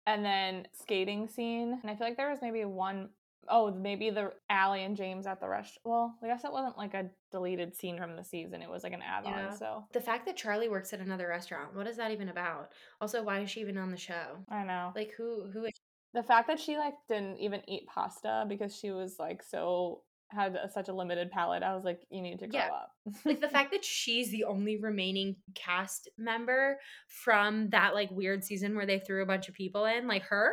and 0.06 0.24
then 0.24 0.68
skating 0.72 1.28
scene. 1.28 1.78
And 1.82 1.90
I 1.90 1.96
feel 1.96 2.06
like 2.06 2.16
there 2.16 2.30
was 2.30 2.40
maybe 2.42 2.64
one 2.64 3.10
oh 3.48 3.72
maybe 3.72 4.10
the 4.10 4.32
Ally 4.50 4.78
and 4.78 4.96
James 4.96 5.26
at 5.26 5.40
the 5.40 5.48
restaurant. 5.48 5.80
Well, 5.84 6.18
I 6.22 6.26
guess 6.28 6.42
that 6.42 6.52
wasn't 6.52 6.76
like 6.78 6.94
a 6.94 7.10
deleted 7.32 7.74
scene 7.76 7.98
from 7.98 8.16
the 8.16 8.24
season. 8.24 8.62
It 8.62 8.70
was 8.70 8.82
like 8.82 8.92
an 8.92 9.02
add-on. 9.02 9.32
Yeah. 9.32 9.50
So 9.54 9.84
The 9.92 10.00
fact 10.00 10.26
that 10.26 10.36
Charli 10.36 10.70
works 10.70 10.92
at 10.92 11.00
another 11.00 11.28
restaurant, 11.28 11.74
what 11.74 11.86
is 11.86 11.96
that 11.96 12.10
even 12.10 12.28
about? 12.28 12.72
Also, 13.00 13.22
why 13.22 13.40
is 13.40 13.50
she 13.50 13.60
even 13.60 13.78
on 13.78 13.90
the 13.90 13.96
show? 13.96 14.38
I 14.50 14.64
know 14.64 14.92
Like, 14.94 15.12
who 15.16 15.50
who 15.52 15.64
is 15.64 15.72
the 16.14 16.22
fact 16.22 16.48
that 16.48 16.58
she 16.60 16.76
like 16.78 16.94
didn't 17.08 17.38
even 17.38 17.60
eat 17.68 17.86
pasta 17.86 18.46
because 18.48 18.74
she 18.74 18.90
was 18.90 19.16
like 19.18 19.42
so 19.42 20.02
had 20.30 20.56
a, 20.56 20.68
such 20.68 20.88
a 20.88 20.92
limited 20.92 21.30
palate. 21.30 21.62
I 21.62 21.74
was 21.76 21.84
like, 21.84 22.00
you 22.10 22.20
need 22.20 22.40
to 22.40 22.48
grow 22.48 22.58
Yeah. 22.58 22.66
up. 22.72 22.90
like 23.24 23.40
the 23.40 23.48
fact 23.56 23.70
that 23.72 23.84
she's 23.84 24.30
the 24.30 24.42
only 24.44 24.76
remaining 24.76 25.36
cast 25.54 26.08
member 26.18 26.80
from 27.06 27.68
that 27.70 27.94
like 27.94 28.10
weird 28.10 28.42
season 28.42 28.74
where 28.74 28.86
they 28.86 28.98
threw 28.98 29.22
a 29.22 29.26
bunch 29.26 29.48
of 29.48 29.54
people 29.54 29.84
in, 29.84 30.08
like 30.08 30.22
her? 30.24 30.50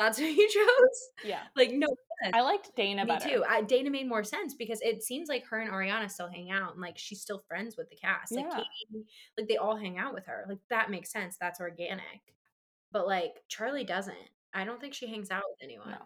That's 0.00 0.18
who 0.18 0.24
you 0.24 0.48
chose? 0.52 1.08
yeah, 1.24 1.42
Like, 1.54 1.70
no, 1.72 1.86
I 2.34 2.40
liked 2.40 2.74
Dayna 2.76 3.00
me 3.00 3.04
better. 3.04 3.28
too. 3.28 3.44
I, 3.48 3.62
Dayna 3.62 3.90
made 3.90 4.08
more 4.08 4.24
sense 4.24 4.54
because 4.54 4.80
it 4.82 5.02
seems 5.02 5.28
like 5.28 5.46
her 5.46 5.58
and 5.60 5.70
Ariana 5.70 6.10
still 6.10 6.28
hang 6.28 6.50
out 6.50 6.72
and 6.72 6.80
like 6.80 6.96
she's 6.98 7.20
still 7.20 7.42
friends 7.46 7.76
with 7.76 7.88
the 7.90 7.96
cast. 7.96 8.32
Like 8.32 8.46
Yeah. 8.50 8.56
Katie, 8.56 9.04
like 9.38 9.46
they 9.48 9.56
all 9.58 9.76
hang 9.76 9.98
out 9.98 10.14
with 10.14 10.26
her. 10.26 10.46
Like 10.48 10.58
that 10.70 10.90
makes 10.90 11.12
sense. 11.12 11.36
That's 11.40 11.60
organic. 11.60 12.02
But 12.92 13.06
like 13.06 13.34
Charli 13.50 13.86
doesn't. 13.86 14.16
I 14.54 14.64
don't 14.64 14.80
think 14.80 14.94
she 14.94 15.06
hangs 15.06 15.30
out 15.30 15.44
with 15.48 15.62
anyone. 15.62 15.90
No. 15.90 15.98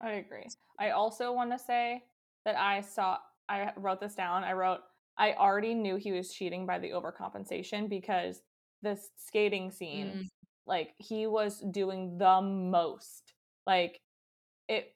I 0.00 0.12
agree. 0.12 0.46
I 0.78 0.90
also 0.90 1.32
want 1.32 1.50
to 1.52 1.58
say 1.58 2.04
that 2.44 2.56
I 2.56 2.80
saw, 2.80 3.18
I 3.48 3.72
wrote 3.76 4.00
this 4.00 4.14
down. 4.14 4.44
I 4.44 4.52
wrote, 4.52 4.80
I 5.16 5.34
already 5.34 5.74
knew 5.74 5.96
he 5.96 6.12
was 6.12 6.32
cheating 6.32 6.66
by 6.66 6.78
the 6.78 6.90
overcompensation 6.90 7.88
because 7.88 8.42
this 8.82 9.10
skating 9.16 9.70
scene, 9.70 10.06
Mm. 10.06 10.24
Like 10.68 10.94
he 10.98 11.26
was 11.26 11.60
doing 11.70 12.18
the 12.18 12.40
most. 12.40 13.34
Like 13.66 14.00
it, 14.68 14.94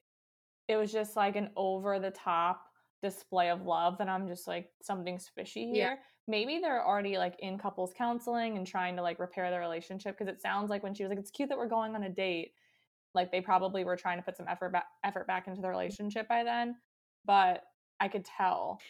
it 0.69 0.77
was 0.77 0.93
just 0.93 1.17
like 1.17 1.37
an 1.37 1.51
over 1.57 1.99
the 1.99 2.11
top 2.11 2.63
display 3.03 3.51
of 3.51 3.63
love 3.63 3.99
that 3.99 4.09
I'm 4.09 4.29
just 4.29 4.47
like 4.47 4.71
something's 4.83 5.29
fishy 5.35 5.63
Yeah. 5.73 5.75
here. 5.75 5.99
Maybe 6.29 6.61
they're 6.61 6.87
already 6.87 7.19
like 7.19 7.35
in 7.41 7.59
couples 7.59 7.93
counseling 7.97 8.57
and 8.57 8.67
trying 8.67 8.95
to 8.97 9.03
like 9.03 9.19
repair 9.19 9.51
their 9.51 9.61
relationship 9.61 10.17
because 10.17 10.33
it 10.33 10.41
sounds 10.41 10.71
like 10.71 10.83
when 10.85 10.95
she 10.95 11.03
was 11.03 11.11
like, 11.11 11.19
it's 11.19 11.33
cute 11.33 11.49
that 11.49 11.59
we're 11.59 11.67
going 11.69 11.97
on 11.97 12.05
a 12.05 12.11
date 12.11 12.53
like 13.15 13.31
they 13.31 13.41
probably 13.43 13.85
were 13.85 13.97
trying 13.97 14.19
to 14.19 14.23
put 14.25 14.37
some 14.37 14.47
effort 14.49 14.73
back 14.73 14.87
effort 15.05 15.27
back 15.27 15.47
into 15.47 15.61
the 15.61 15.69
relationship 15.69 16.27
by 16.29 16.43
then 16.43 16.75
but 17.27 17.65
i 18.01 18.09
could 18.09 18.25
tell 18.25 18.81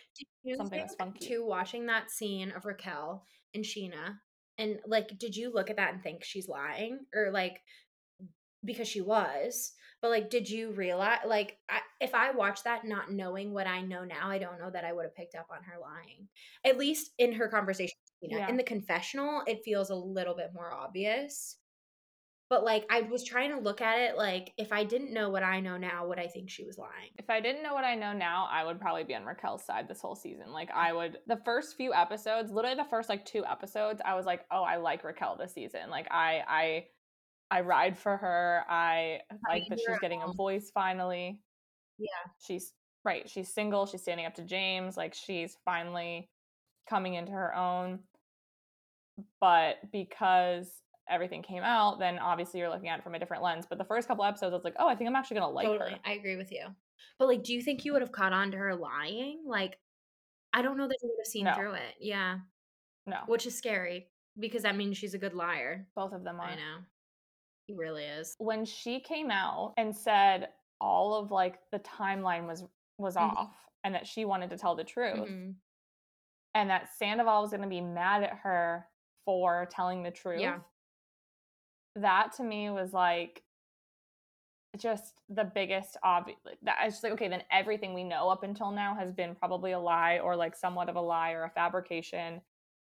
Something 0.57 0.83
was 0.83 0.95
funky. 0.97 1.27
Too 1.27 1.45
watching 1.45 1.87
that 1.87 2.11
scene 2.11 2.53
of 2.53 2.65
Raquel 2.65 3.25
and 3.55 3.65
Scheana, 3.65 4.19
and 4.59 4.79
like, 4.87 5.19
did 5.19 5.37
you 5.37 5.53
look 5.53 5.71
at 5.71 5.77
that 5.77 5.95
and 5.95 6.03
think 6.03 6.25
she's 6.25 6.49
lying, 6.49 7.01
or 7.15 7.31
like, 7.31 7.61
because 8.65 8.89
she 8.89 9.01
was, 9.01 9.73
but 10.01 10.11
like, 10.11 10.31
did 10.31 10.51
you 10.51 10.73
realize, 10.73 11.21
like, 11.27 11.59
I, 11.69 11.79
if 12.01 12.15
I 12.15 12.33
watched 12.33 12.65
that 12.65 12.85
not 12.85 13.13
knowing 13.13 13.53
what 13.53 13.67
I 13.67 13.83
know 13.83 14.05
now, 14.05 14.29
I 14.29 14.39
don't 14.39 14.59
know 14.59 14.71
that 14.71 14.85
I 14.85 14.93
would 14.93 15.05
have 15.05 15.15
picked 15.15 15.35
up 15.35 15.47
on 15.51 15.63
her 15.63 15.81
lying. 15.81 16.29
At 16.65 16.79
least 16.79 17.11
in 17.19 17.33
her 17.35 17.49
conversation, 17.49 17.97
with 18.21 18.33
Scheana. 18.33 18.39
Yeah. 18.39 18.49
in 18.49 18.57
the 18.57 18.63
confessional, 18.63 19.43
it 19.47 19.63
feels 19.65 19.91
a 19.91 19.95
little 19.95 20.37
bit 20.37 20.51
more 20.55 20.73
obvious. 20.73 21.57
But 22.53 22.65
like, 22.65 22.85
I 22.91 23.01
was 23.01 23.25
trying 23.25 23.51
to 23.53 23.59
look 23.59 23.81
at 23.81 23.99
it 23.99 24.19
like, 24.19 24.53
if 24.59 24.75
I 24.75 24.85
didn't 24.85 25.11
know 25.11 25.31
what 25.31 25.43
I 25.43 25.61
know 25.61 25.79
now, 25.79 26.07
would 26.07 26.19
I 26.19 26.27
think 26.27 26.51
she 26.51 26.67
was 26.67 26.77
lying? 26.77 27.09
if 27.19 27.31
i 27.31 27.41
didn't 27.41 27.63
know 27.63 27.73
what 27.73 27.85
i 27.85 27.95
know 27.95 28.13
now 28.13 28.47
i 28.51 28.63
would 28.65 28.81
probably 28.81 29.05
be 29.05 29.15
on 29.15 29.25
raquel's 29.25 29.65
side 29.65 29.89
this 29.89 30.01
whole 30.01 30.15
season. 30.15 30.53
Like 30.53 30.71
mm. 30.71 30.77
i 30.77 30.93
would 30.93 31.19
the 31.27 31.41
first 31.45 31.77
few 31.77 31.95
episodes 31.95 32.51
literally 32.51 32.77
the 32.77 32.85
first 32.91 33.09
like 33.09 33.25
two 33.25 33.45
episodes 33.47 34.03
i 34.05 34.15
was 34.15 34.27
like 34.27 34.45
oh 34.51 34.63
i 34.63 34.77
like 34.77 35.03
raquel 35.03 35.37
this 35.39 35.55
season. 35.55 35.89
Like 35.89 36.09
i 36.11 36.43
i 36.47 36.85
i 37.51 37.61
ride 37.63 37.97
for 37.99 38.17
her. 38.19 38.65
I 38.69 39.21
like 39.49 39.63
that 39.71 39.79
she's 39.79 39.99
getting 40.01 40.23
a 40.23 40.33
voice 40.33 40.71
finally. 40.75 41.41
Yeah. 41.99 42.31
she's 42.47 42.75
right 43.05 43.29
she's 43.29 43.49
single 43.49 43.87
she's 43.87 44.03
standing 44.03 44.27
up 44.27 44.35
to 44.35 44.43
james 44.43 44.97
like 44.97 45.15
she's 45.15 45.57
finally 45.65 46.29
coming 46.89 47.15
into 47.15 47.33
her 47.33 47.55
own. 47.55 48.01
But 49.41 49.77
because 49.91 50.83
everything 51.13 51.43
came 51.43 51.63
out 51.63 51.99
then 51.99 52.19
obviously 52.19 52.59
you're 52.61 52.69
looking 52.71 52.89
at 52.89 52.99
it 52.99 53.03
from 53.05 53.15
a 53.15 53.19
different 53.19 53.43
lens 53.43 53.67
but 53.69 53.79
the 53.79 53.85
first 53.85 54.09
couple 54.09 54.25
episodes 54.25 54.53
i 54.53 54.57
was 54.57 54.65
like 54.65 54.75
oh 54.79 54.89
i 54.89 54.95
think 54.95 55.09
i'm 55.09 55.15
actually 55.17 55.35
gonna 55.39 55.49
like 55.53 55.67
totally. 55.67 55.93
her 55.93 55.99
I 56.05 56.13
agree 56.13 56.37
with 56.37 56.51
you. 56.53 56.67
But 57.19 57.29
like, 57.29 57.43
do 57.45 57.53
you 57.53 57.63
think 57.63 57.85
you 57.85 57.93
would 57.93 58.03
have 58.03 58.13
caught 58.13 58.33
on 58.33 58.51
to 58.53 58.57
her 58.57 58.75
lying? 58.75 59.43
Like, 59.47 59.79
I 60.53 60.63
don't 60.63 60.77
know 60.79 60.87
that 60.89 60.97
you 61.03 61.09
would 61.11 61.21
have 61.21 61.27
seen 61.31 61.45
No. 61.45 61.55
through 61.55 61.75
it. 61.75 61.95
Yeah. 62.01 62.39
no 63.07 63.19
Which 63.27 63.47
is 63.47 63.57
scary 63.57 64.09
because 64.39 64.63
that 64.63 64.77
means 64.77 64.97
she's 64.97 65.15
a 65.15 65.19
good 65.19 65.35
liar. 65.35 65.87
both 65.95 66.13
of 66.13 66.25
them 66.25 66.41
are 66.41 66.49
I 66.49 66.55
know. 66.55 66.79
He 67.67 67.75
really 67.75 68.05
is. 68.05 68.35
when 68.39 68.65
she 68.65 69.01
came 69.01 69.31
out 69.31 69.75
and 69.77 69.95
said 69.95 70.49
all 70.81 71.15
of 71.15 71.31
like 71.31 71.59
the 71.71 71.81
timeline 71.81 72.47
was 72.47 72.65
was 72.99 73.17
Mhm. 73.17 73.37
off 73.37 73.55
and 73.85 73.95
that 73.95 74.07
she 74.07 74.25
wanted 74.25 74.51
to 74.51 74.57
tell 74.57 74.75
the 74.77 74.85
truth 74.85 75.29
Mhm. 75.29 75.55
and 76.55 76.71
that 76.71 76.89
Sandoval 76.97 77.43
was 77.43 77.51
going 77.51 77.63
to 77.63 77.69
be 77.69 77.81
mad 77.81 78.23
at 78.23 78.35
her 78.39 78.89
for 79.25 79.67
telling 79.71 80.03
the 80.03 80.11
truth. 80.11 80.41
Yeah. 80.41 80.61
That 81.97 82.33
to 82.37 82.43
me 82.45 82.71
was 82.71 82.93
like 82.93 83.43
just 84.79 85.15
the 85.29 85.45
biggest 85.45 85.99
obvious 86.03 86.39
that 86.63 86.79
I 86.81 86.87
was 86.87 86.95
just 86.95 87.05
like 87.05 87.13
okay 87.13 87.29
then 87.29 87.43
everything 87.51 87.93
we 87.93 88.05
know 88.05 88.31
up 88.31 88.43
until 88.43 88.71
now 88.71 88.95
has 88.95 89.13
been 89.13 89.35
probably 89.35 89.73
a 89.73 89.79
lie 89.79 90.19
or 90.19 90.35
like 90.35 90.57
somewhat 90.57 90.89
of 90.89 90.97
a 90.97 91.01
lie 91.01 91.33
or 91.33 91.45
a 91.45 91.51
fabrication 91.51 92.41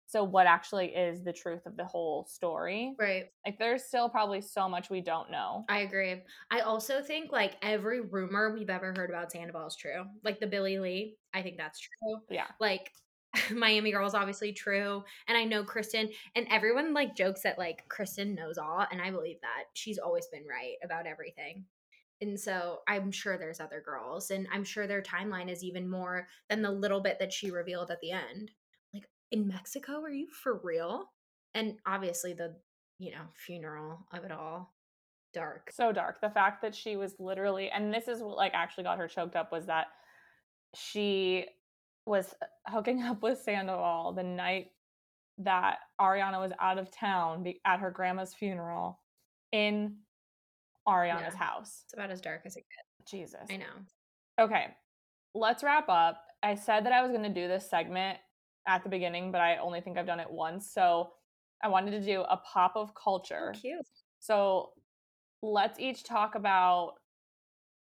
So, 0.07 0.25
what 0.25 0.47
actually 0.49 0.89
is 0.97 1.25
the 1.25 1.33
truth 1.35 1.67
of 1.67 1.77
the 1.77 1.85
whole 1.87 2.27
story? 2.27 2.97
Right. 2.99 3.27
Like, 3.47 3.59
there's 3.59 3.85
still 3.85 4.09
probably 4.11 4.43
so 4.43 4.69
much 4.69 4.91
we 4.91 5.03
don't 5.03 5.31
know. 5.31 5.65
I 5.69 5.81
agree. 5.81 6.23
I 6.51 6.61
also 6.61 7.03
think 7.03 7.33
like 7.33 7.57
every 7.63 8.01
rumor 8.01 8.53
we've 8.55 8.71
ever 8.71 8.93
heard 8.95 9.11
about 9.11 9.33
Sandoval 9.33 9.67
is 9.69 9.77
true. 9.77 10.05
Like 10.25 10.41
the 10.41 10.47
Billie 10.47 10.79
Lee, 10.79 11.17
I 11.35 11.43
think 11.43 11.57
that's 11.59 11.81
true. 11.81 12.21
Yeah. 12.31 12.47
Like 12.61 12.93
Miami 13.55 13.93
Girl 13.93 14.07
is 14.07 14.15
obviously 14.15 14.53
true. 14.53 15.05
And 15.29 15.37
I 15.37 15.45
know 15.45 15.65
Kristen 15.65 16.11
and 16.35 16.47
everyone 16.51 16.95
like 16.95 17.17
jokes 17.17 17.43
that 17.43 17.59
like 17.59 17.89
Kristen 17.89 18.35
knows 18.35 18.59
all. 18.59 18.87
And 18.91 19.01
I 19.01 19.11
believe 19.11 19.41
that. 19.43 19.65
She's 19.75 19.99
always 19.99 20.27
been 20.27 20.45
right 20.49 20.75
about 20.85 21.07
everything. 21.07 21.65
And 22.21 22.39
so 22.39 22.81
I'm 22.89 23.11
sure 23.11 23.37
there's 23.37 23.61
other 23.61 23.83
girls. 23.85 24.31
And 24.31 24.47
I'm 24.53 24.65
sure 24.65 24.87
their 24.87 25.03
timeline 25.03 25.51
is 25.51 25.63
even 25.63 25.89
more 25.89 26.29
than 26.49 26.63
the 26.63 26.71
little 26.71 27.01
bit 27.01 27.19
that 27.19 27.33
she 27.33 27.51
revealed 27.51 27.91
at 27.91 28.01
the 28.01 28.13
end. 28.13 28.51
Like 28.95 29.09
in 29.31 29.49
Mexico, 29.49 30.01
are 30.03 30.11
you 30.11 30.29
for 30.31 30.61
real? 30.63 31.11
And 31.55 31.75
obviously 31.87 32.33
the, 32.33 32.57
you 32.99 33.13
know, 33.13 33.25
funeral 33.35 34.07
of 34.13 34.25
it 34.25 34.33
all. 34.33 34.75
Dark. 35.35 35.71
So 35.71 35.93
dark. 35.93 36.21
The 36.23 36.31
fact 36.31 36.63
that 36.63 36.75
she 36.75 36.97
was 36.97 37.15
literally, 37.19 37.69
and 37.71 37.93
this 37.93 38.09
is 38.09 38.23
what 38.23 38.37
like 38.37 38.53
actually 38.55 38.85
got 38.85 38.99
her 38.99 39.09
choked 39.09 39.37
up 39.37 39.53
was 39.53 39.67
that 39.67 39.89
she 40.75 41.47
was 42.07 42.35
uh, 42.41 42.71
hooking 42.71 43.03
up 43.03 43.23
with 43.23 43.41
Sandoval 43.41 44.13
the 44.15 44.23
night 44.23 44.69
that 45.39 45.79
Ariana 46.01 46.41
was 46.41 46.53
out 46.61 46.79
of 46.79 46.91
town 46.91 47.43
be- 47.43 47.61
at 47.67 47.81
her 47.81 47.91
grandma's 47.91 48.33
funeral 48.33 49.01
in 49.53 49.97
Ariana's 50.89 51.35
Yeah. 51.35 51.45
house. 51.45 51.83
It's 51.85 51.95
about 51.95 52.11
as 52.11 52.21
dark 52.21 52.43
as 52.47 52.57
it 52.57 52.65
gets. 52.65 53.11
Jesus. 53.11 53.41
I 53.51 53.57
know. 53.57 53.65
Okay, 54.41 54.67
let's 55.35 55.63
wrap 55.63 55.89
up. 55.89 56.23
I 56.43 56.55
said 56.55 56.85
that 56.87 56.93
I 56.93 57.03
was 57.03 57.11
going 57.11 57.23
to 57.23 57.29
do 57.41 57.49
this 57.49 57.69
segment 57.69 58.19
at 58.67 58.83
the 58.83 58.89
beginning, 58.89 59.31
but 59.33 59.41
I 59.41 59.57
only 59.59 59.81
think 59.81 59.99
I've 59.99 60.07
done 60.07 60.21
it 60.21 60.31
once. 60.31 60.73
So 60.73 61.11
I 61.63 61.69
wanted 61.69 61.93
to 61.93 62.01
do 62.05 62.23
a 62.23 62.37
pop 62.39 62.73
of 62.77 62.93
culture. 62.95 63.55
Cute. 63.61 63.87
So 64.21 64.71
let's 65.43 65.79
each 65.79 66.05
talk 66.05 66.35
about 66.35 66.95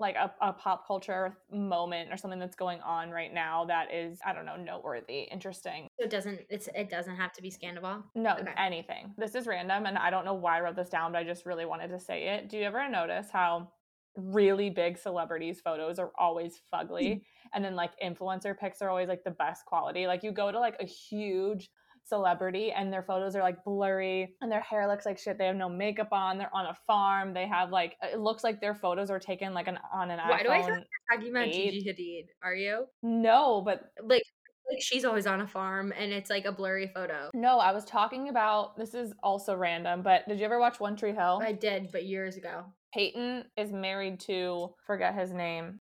like 0.03 0.17
a, 0.17 0.31
a 0.43 0.53
pop 0.53 0.87
culture 0.87 1.39
moment 1.51 2.13
or 2.13 2.19
something 2.19 2.39
that's 2.39 2.57
going 2.57 2.81
on 2.83 3.11
right 3.11 3.33
now 3.33 3.65
that 3.65 3.95
is, 3.95 4.19
I 4.27 4.35
don't 4.35 4.45
know, 4.45 4.57
noteworthy, 4.57 5.23
interesting. 5.23 5.87
So 5.99 6.05
it 6.05 6.11
doesn't 6.11 6.41
it's 6.51 6.69
it 6.75 6.91
doesn't 6.91 7.17
have 7.17 7.33
to 7.33 7.43
be 7.43 7.51
Scandoval. 7.51 8.03
No, 8.15 8.33
Okay. 8.33 8.53
anything. 8.59 9.15
This 9.17 9.35
is 9.35 9.47
random 9.47 9.87
and 9.87 9.97
I 9.97 10.11
don't 10.11 10.27
know 10.27 10.35
why 10.35 10.59
I 10.59 10.61
wrote 10.61 10.77
this 10.77 10.91
down, 10.91 11.13
but 11.13 11.19
I 11.19 11.25
just 11.25 11.47
really 11.47 11.65
wanted 11.65 11.89
to 11.89 11.99
say 11.99 12.29
it. 12.29 12.51
Do 12.51 12.59
you 12.59 12.65
ever 12.65 12.87
notice 12.91 13.29
how 13.33 13.71
really 14.17 14.69
big 14.69 14.99
celebrities' 14.99 15.63
photos 15.63 15.99
are 15.99 16.13
always 16.19 16.61
fugly 16.73 17.15
hmm. 17.15 17.19
and 17.55 17.65
then 17.65 17.75
like 17.75 17.93
influencer 18.05 18.59
pics 18.59 18.83
are 18.83 18.91
always 18.91 19.09
like 19.09 19.25
the 19.25 19.31
best 19.31 19.65
quality? 19.65 20.07
Like 20.07 20.23
you 20.23 20.33
go 20.33 20.53
to 20.53 20.59
like 20.61 20.77
a 20.81 20.85
huge 20.85 21.71
celebrity 22.05 22.73
and 22.73 22.93
their 22.93 23.03
photos 23.03 23.37
are 23.37 23.43
like 23.43 23.63
blurry 23.65 24.35
and 24.41 24.51
their 24.51 24.61
hair 24.61 24.87
looks 24.89 25.07
like 25.07 25.19
shit. 25.19 25.39
They 25.39 25.47
have 25.47 25.57
no 25.57 25.69
makeup 25.69 26.09
on. 26.13 26.39
They're 26.39 26.55
on 26.55 26.67
a 26.67 26.77
farm. 26.87 27.33
They 27.35 27.47
have 27.47 27.71
like 27.71 27.97
it 28.03 28.19
looks 28.19 28.43
like 28.45 28.61
their 28.61 28.75
photos 28.75 29.11
are 29.11 29.19
taken 29.21 29.55
like 29.55 29.69
an 29.69 29.79
on 29.95 30.11
an 30.11 30.19
Why 30.19 30.41
iPhone. 30.41 30.43
do 30.45 30.51
I 30.51 30.63
feel 30.63 30.71
like 30.75 30.85
you're 31.11 31.17
talking 31.19 31.31
about 31.31 31.47
eight. 31.49 31.73
Gigi 31.73 31.91
Hadid? 31.91 32.27
Are 32.43 32.55
you? 32.55 32.87
no, 33.03 33.63
but 33.65 33.83
Like 34.03 34.23
like 34.71 34.81
she's 34.81 35.05
always 35.05 35.27
on 35.27 35.41
a 35.41 35.47
farm 35.47 35.93
and 35.99 36.13
it's 36.13 36.31
like 36.31 36.45
a 36.45 36.53
blurry 36.53 36.91
photo. 36.95 37.31
no, 37.35 37.59
I 37.59 37.73
was 37.73 37.85
talking 37.85 38.29
about 38.29 38.77
this 38.77 38.95
is 38.95 39.13
also 39.23 39.55
random, 39.57 40.03
but 40.03 40.27
did 40.29 40.39
you 40.39 40.45
ever 40.45 40.59
watch 40.61 40.79
One 40.81 40.97
Tree 40.97 41.13
Hill? 41.13 41.41
I 41.43 41.53
did, 41.53 41.91
but 41.93 42.05
years 42.05 42.37
ago. 42.37 42.65
Peyton 42.95 43.45
is 43.57 43.73
married 43.73 44.21
to 44.21 44.69
forget 44.87 45.15
his 45.15 45.33
name. 45.33 45.81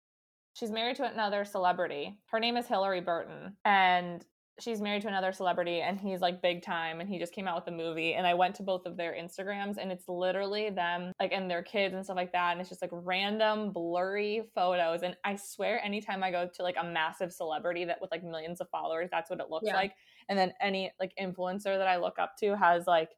She's 0.55 0.71
married 0.71 0.97
to 0.97 1.05
another 1.12 1.45
celebrity. 1.45 2.18
Her 2.31 2.41
name 2.41 2.57
is 2.57 2.66
Hilarie 2.66 3.05
Burton. 3.05 3.57
And 3.64 4.25
she's 4.61 4.80
married 4.80 5.02
to 5.02 5.08
another 5.08 5.32
celebrity 5.32 5.80
and 5.80 5.98
he's 5.98 6.20
like 6.20 6.42
big 6.42 6.62
time 6.62 7.00
and 7.00 7.08
he 7.08 7.18
just 7.18 7.32
came 7.32 7.48
out 7.48 7.56
with 7.56 7.72
a 7.72 7.76
movie 7.76 8.14
and 8.14 8.26
I 8.26 8.34
went 8.34 8.54
to 8.56 8.62
both 8.62 8.86
of 8.86 8.96
their 8.96 9.12
Instagrams 9.14 9.76
and 9.78 9.90
it's 9.90 10.08
literally 10.08 10.70
them 10.70 11.12
like 11.18 11.32
and 11.32 11.50
their 11.50 11.62
kids 11.62 11.94
and 11.94 12.04
stuff 12.04 12.16
like 12.16 12.32
that 12.32 12.52
and 12.52 12.61
it's 12.61 12.68
just 12.68 12.82
like 12.82 12.90
random 12.92 13.72
blurry 13.72 14.42
photos 14.54 15.02
and 15.02 15.16
I 15.24 15.36
swear 15.36 15.82
anytime 15.84 16.22
I 16.22 16.30
go 16.30 16.48
to 16.54 16.62
like 16.62 16.76
a 16.78 16.84
massive 16.84 17.32
celebrity 17.32 17.84
that 17.86 18.00
with 18.00 18.11
like 18.11 18.22
millions 18.22 18.61
of 18.61 18.68
followers 18.70 19.08
that's 19.11 19.30
what 19.30 19.40
it 19.40 19.50
looks 19.50 19.66
Yeah. 19.66 19.76
like 19.76 19.94
and 20.28 20.38
then 20.38 20.52
any 20.61 20.92
like 21.00 21.12
influencer 21.20 21.76
that 21.78 21.88
I 21.88 21.96
look 21.96 22.18
up 22.18 22.36
to 22.40 22.56
has 22.56 22.86
like 22.86 23.11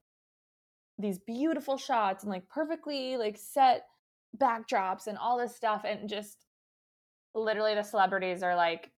these 0.98 1.18
beautiful 1.18 1.76
shots 1.76 2.22
and 2.24 2.30
like 2.32 2.48
perfectly 2.48 3.16
like 3.16 3.36
set 3.36 3.86
backdrops 4.38 5.06
and 5.06 5.18
all 5.18 5.38
this 5.38 5.54
stuff 5.56 5.82
and 5.84 6.08
just 6.08 6.46
literally 7.34 7.74
the 7.74 7.82
celebrities 7.82 8.42
are 8.42 8.54
like 8.56 8.90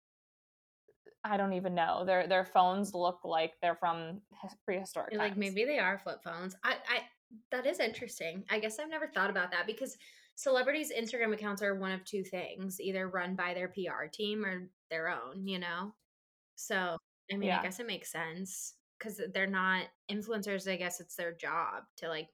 I 1.24 1.36
don't 1.38 1.54
even 1.54 1.74
know. 1.74 2.04
Their 2.04 2.26
their 2.26 2.44
phones 2.44 2.94
look 2.94 3.24
like 3.24 3.54
they're 3.62 3.74
from 3.76 4.20
prehistoric 4.64 5.12
You're 5.12 5.22
like 5.22 5.36
maybe 5.36 5.64
they 5.64 5.78
are 5.78 5.98
flip 5.98 6.22
phones. 6.22 6.54
I 6.62 6.76
I 6.88 7.02
that 7.50 7.66
is 7.66 7.80
interesting. 7.80 8.44
I 8.50 8.58
guess 8.58 8.78
I've 8.78 8.90
never 8.90 9.08
thought 9.08 9.30
about 9.30 9.50
that 9.52 9.66
because 9.66 9.96
celebrities' 10.36 10.92
Instagram 10.92 11.32
accounts 11.32 11.62
are 11.62 11.74
one 11.74 11.92
of 11.92 12.04
two 12.04 12.22
things, 12.24 12.80
either 12.80 13.08
run 13.08 13.34
by 13.36 13.54
their 13.54 13.68
PR 13.68 14.06
team 14.12 14.44
or 14.44 14.70
their 14.90 15.08
own, 15.08 15.46
you 15.46 15.58
know? 15.58 15.94
So 16.56 16.98
I 17.32 17.36
mean, 17.36 17.48
Yeah. 17.48 17.58
I 17.58 17.62
guess 17.62 17.80
it 17.80 17.86
makes 17.86 18.10
sense. 18.12 18.76
Because 18.98 19.20
they're 19.34 19.46
not 19.46 19.88
influencers, 20.10 20.70
I 20.70 20.76
guess 20.76 21.00
it's 21.00 21.16
their 21.16 21.34
job 21.34 21.84
to 21.96 22.08
like 22.08 22.30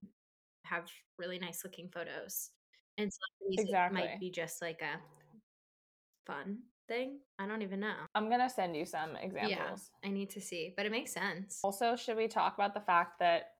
have 0.64 0.90
really 1.18 1.38
nice 1.38 1.64
looking 1.64 1.90
photos. 1.90 2.50
And 2.98 3.10
celebrities 3.12 3.64
it 3.68 3.70
Exactly. 3.70 4.00
might 4.02 4.18
be 4.20 4.30
just 4.30 4.62
like 4.62 4.82
a 4.82 5.00
fun 6.26 6.62
thing. 6.90 7.20
I 7.38 7.46
don't 7.46 7.62
even 7.62 7.80
know. 7.80 7.94
I'm 8.14 8.28
gonna 8.28 8.50
send 8.50 8.76
you 8.76 8.84
some 8.84 9.16
examples. 9.16 9.90
Yeah, 10.02 10.08
I 10.08 10.12
need 10.12 10.30
to 10.30 10.40
see, 10.40 10.74
but 10.76 10.84
it 10.86 10.92
makes 10.92 11.12
sense. 11.12 11.60
Also, 11.62 11.94
should 11.96 12.16
we 12.16 12.26
talk 12.28 12.54
about 12.54 12.74
the 12.74 12.80
fact 12.80 13.18
that 13.20 13.52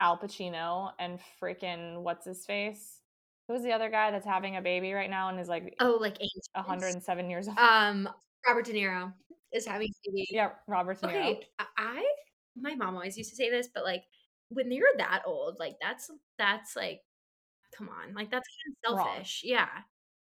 Al 0.00 0.18
Pacino 0.18 0.92
and 0.98 1.18
freaking 1.40 2.02
what's 2.02 2.26
his 2.26 2.44
face? 2.44 3.00
Who's 3.48 3.62
the 3.62 3.72
other 3.72 3.90
guy 3.90 4.10
that's 4.10 4.26
having 4.26 4.56
a 4.56 4.62
baby 4.62 4.92
right 4.92 5.10
now 5.10 5.28
and 5.30 5.40
is 5.40 5.48
like 5.48 5.74
Oh, 5.80 5.96
like 6.00 6.14
ancients? 6.20 6.48
107 6.54 7.30
years 7.30 7.48
old? 7.48 7.58
Um, 7.58 8.08
Robert 8.46 8.66
De 8.66 8.72
Niro 8.74 9.12
is 9.52 9.66
having 9.66 9.88
a 9.88 10.10
baby. 10.10 10.26
yeah, 10.30 10.50
Robert 10.68 11.00
De 11.00 11.06
Niro. 11.08 11.30
Okay, 11.36 11.48
I- 11.78 12.14
my 12.56 12.74
mom 12.74 12.94
always 12.94 13.16
used 13.18 13.30
to 13.30 13.36
say 13.36 13.50
this, 13.50 13.68
but 13.74 13.82
like 13.84 14.04
when 14.50 14.70
you're 14.70 14.86
that 14.98 15.22
old, 15.26 15.58
like 15.58 15.74
that's 15.80 16.10
that's 16.38 16.76
like, 16.76 17.00
come 17.76 17.88
on, 17.88 18.14
like 18.14 18.30
that's 18.30 18.46
kind 18.64 18.76
of 18.94 18.98
Wrong. 18.98 19.06
selfish. 19.08 19.40
Yeah, 19.42 19.68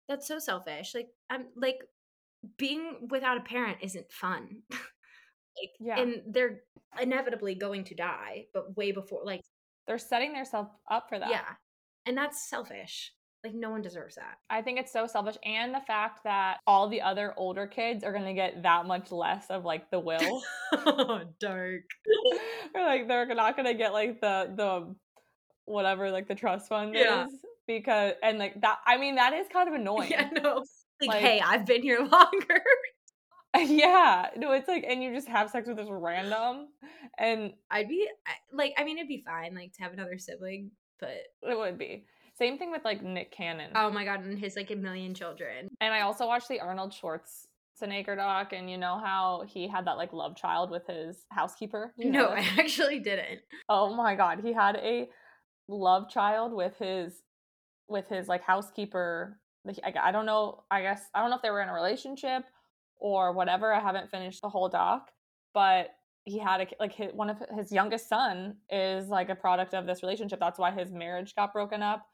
that's 0.10 0.28
so 0.28 0.38
selfish. 0.39 0.93
Like 0.95 1.08
I'm 1.30 1.45
like 1.55 1.80
being 2.58 3.08
without 3.10 3.38
a 3.38 3.42
parent 3.42 3.78
isn't 3.82 4.12
fun. 4.12 4.64
like, 4.72 5.72
Yeah. 5.80 6.00
and 6.00 6.22
they're 6.28 6.62
inevitably 7.02 7.56
going 7.56 7.84
to 7.86 7.96
die, 7.96 8.46
but 8.54 8.76
way 8.78 8.92
before, 8.92 9.22
like, 9.26 9.42
They're 9.88 9.98
setting 9.98 10.34
themselves 10.34 10.70
up 10.90 11.08
for 11.10 11.20
that. 11.20 11.30
yeah, 11.30 11.50
and 12.06 12.18
that's 12.18 12.50
selfish. 12.50 13.14
Like 13.44 13.54
no 13.54 13.70
one 13.70 13.82
deserves 13.84 14.16
that. 14.16 14.40
I 14.50 14.62
think 14.64 14.80
it's 14.80 14.92
so 14.92 15.06
selfish. 15.08 15.36
And 15.46 15.74
the 15.74 15.80
fact 15.86 16.24
that 16.24 16.58
all 16.66 16.90
the 16.90 17.02
other 17.02 17.34
older 17.38 17.68
kids 17.68 18.04
are 18.04 18.12
going 18.12 18.26
to 18.26 18.34
get 18.34 18.64
that 18.64 18.88
much 18.88 19.12
less 19.12 19.46
of 19.50 19.64
like 19.64 19.90
the 19.92 20.00
will. 20.00 20.42
Dark. 21.40 21.82
or 22.76 22.82
like 22.82 23.08
they're 23.08 23.26
not 23.36 23.56
going 23.56 23.68
to 23.68 23.76
get 23.76 23.94
like 23.94 24.20
the, 24.22 24.52
the, 24.56 24.96
whatever 25.66 26.09
like 26.12 26.28
the 26.28 26.36
trust 26.36 26.68
fund 26.68 26.96
Yeah. 26.96 27.28
is. 27.28 27.34
Because, 27.68 28.14
and 28.24 28.39
like 28.39 28.59
that, 28.62 28.80
I 28.86 28.97
mean, 28.97 29.16
that 29.16 29.34
is 29.34 29.47
kind 29.54 29.70
of 29.70 29.76
annoying. 29.76 30.09
Yeah, 30.12 30.30
no. 30.42 30.64
Like, 31.01 31.09
Like- 31.09 31.21
hey, 31.21 31.41
I've 31.45 31.65
been 31.65 31.82
here 31.82 31.99
longer. 32.11 32.61
yeah. 33.57 34.28
No, 34.36 34.51
it's 34.51 34.67
like, 34.67 34.86
and 34.87 35.01
you 35.01 35.13
just 35.13 35.28
have 35.28 35.49
sex 35.49 35.67
with 35.67 35.78
this 35.78 35.87
random. 35.89 36.67
And 37.17 37.53
I'd 37.71 37.87
be 37.87 38.07
I- 38.25 38.32
like, 38.55 38.74
I 38.78 38.83
mean, 38.83 38.97
it'd 38.97 39.07
be 39.07 39.24
fine, 39.25 39.55
like 39.55 39.74
to 39.74 39.83
have 39.83 39.93
another 39.93 40.17
sibling, 40.17 40.71
but 40.99 41.09
it 41.41 41.57
would 41.57 41.78
be. 41.78 42.05
Same 42.37 42.59
thing 42.59 42.69
with 42.71 42.86
like 42.86 43.01
Nick 43.01 43.32
Cannon. 43.32 43.71
oh 43.74 43.89
my 43.89 44.05
god, 44.05 44.24
and 44.24 44.37
his 44.37 44.55
like 44.55 44.69
a 44.69 44.75
million 44.75 45.15
children. 45.15 45.69
And 45.82 45.91
I 45.91 46.01
also 46.01 46.28
watched 46.28 46.49
the 46.49 46.59
Arnold 46.59 46.93
Schwarzenegger 46.93 48.15
doc, 48.15 48.53
and 48.53 48.69
you 48.69 48.78
know 48.78 48.99
how 49.03 49.43
he 49.47 49.67
had 49.67 49.86
that 49.86 49.97
like 49.97 50.13
love 50.13 50.36
child 50.36 50.69
with 50.69 50.86
his 50.86 51.25
housekeeper. 51.32 51.93
You 51.97 52.11
know 52.11 52.28
No. 52.28 52.33
I 52.36 52.47
actually 52.59 52.99
didn't. 52.99 53.39
Oh 53.69 53.95
my 53.95 54.13
god, 54.15 54.41
he 54.43 54.53
had 54.53 54.75
a 54.75 55.07
love 55.67 56.09
child 56.11 56.53
with 56.53 56.78
his 56.78 57.24
with 57.87 58.07
his 58.07 58.28
like 58.28 58.43
housekeeper. 58.43 59.39
I, 59.84 59.94
I 60.02 60.12
don't 60.12 60.26
know. 60.26 60.64
I 60.72 60.82
guess 60.82 61.10
I 61.14 61.22
don't 61.22 61.30
know 61.30 61.36
if 61.36 61.42
they 61.42 61.52
were 61.52 61.62
in 61.62 61.70
a 61.70 61.74
relationship 61.74 62.44
or 62.98 63.34
whatever. 63.34 63.74
I 63.74 63.80
haven't 63.80 64.10
finished 64.10 64.42
the 64.42 64.50
whole 64.50 64.70
doc, 64.70 65.12
but 65.54 65.89
he 66.26 66.39
had 66.39 66.62
a 66.62 66.68
like 66.80 66.94
his, 66.94 67.14
one 67.14 67.30
of 67.30 67.38
his 67.56 67.72
youngest 67.72 68.10
son 68.10 68.58
is 68.70 69.08
like 69.08 69.30
a 69.30 69.36
product 69.36 69.74
of 69.74 69.86
this 69.86 70.04
relationship. 70.04 70.39
That's 70.39 70.60
why 70.60 70.72
his 70.72 70.92
marriage 70.92 71.36
got 71.36 71.54
broken 71.54 71.82
up. 71.82 72.06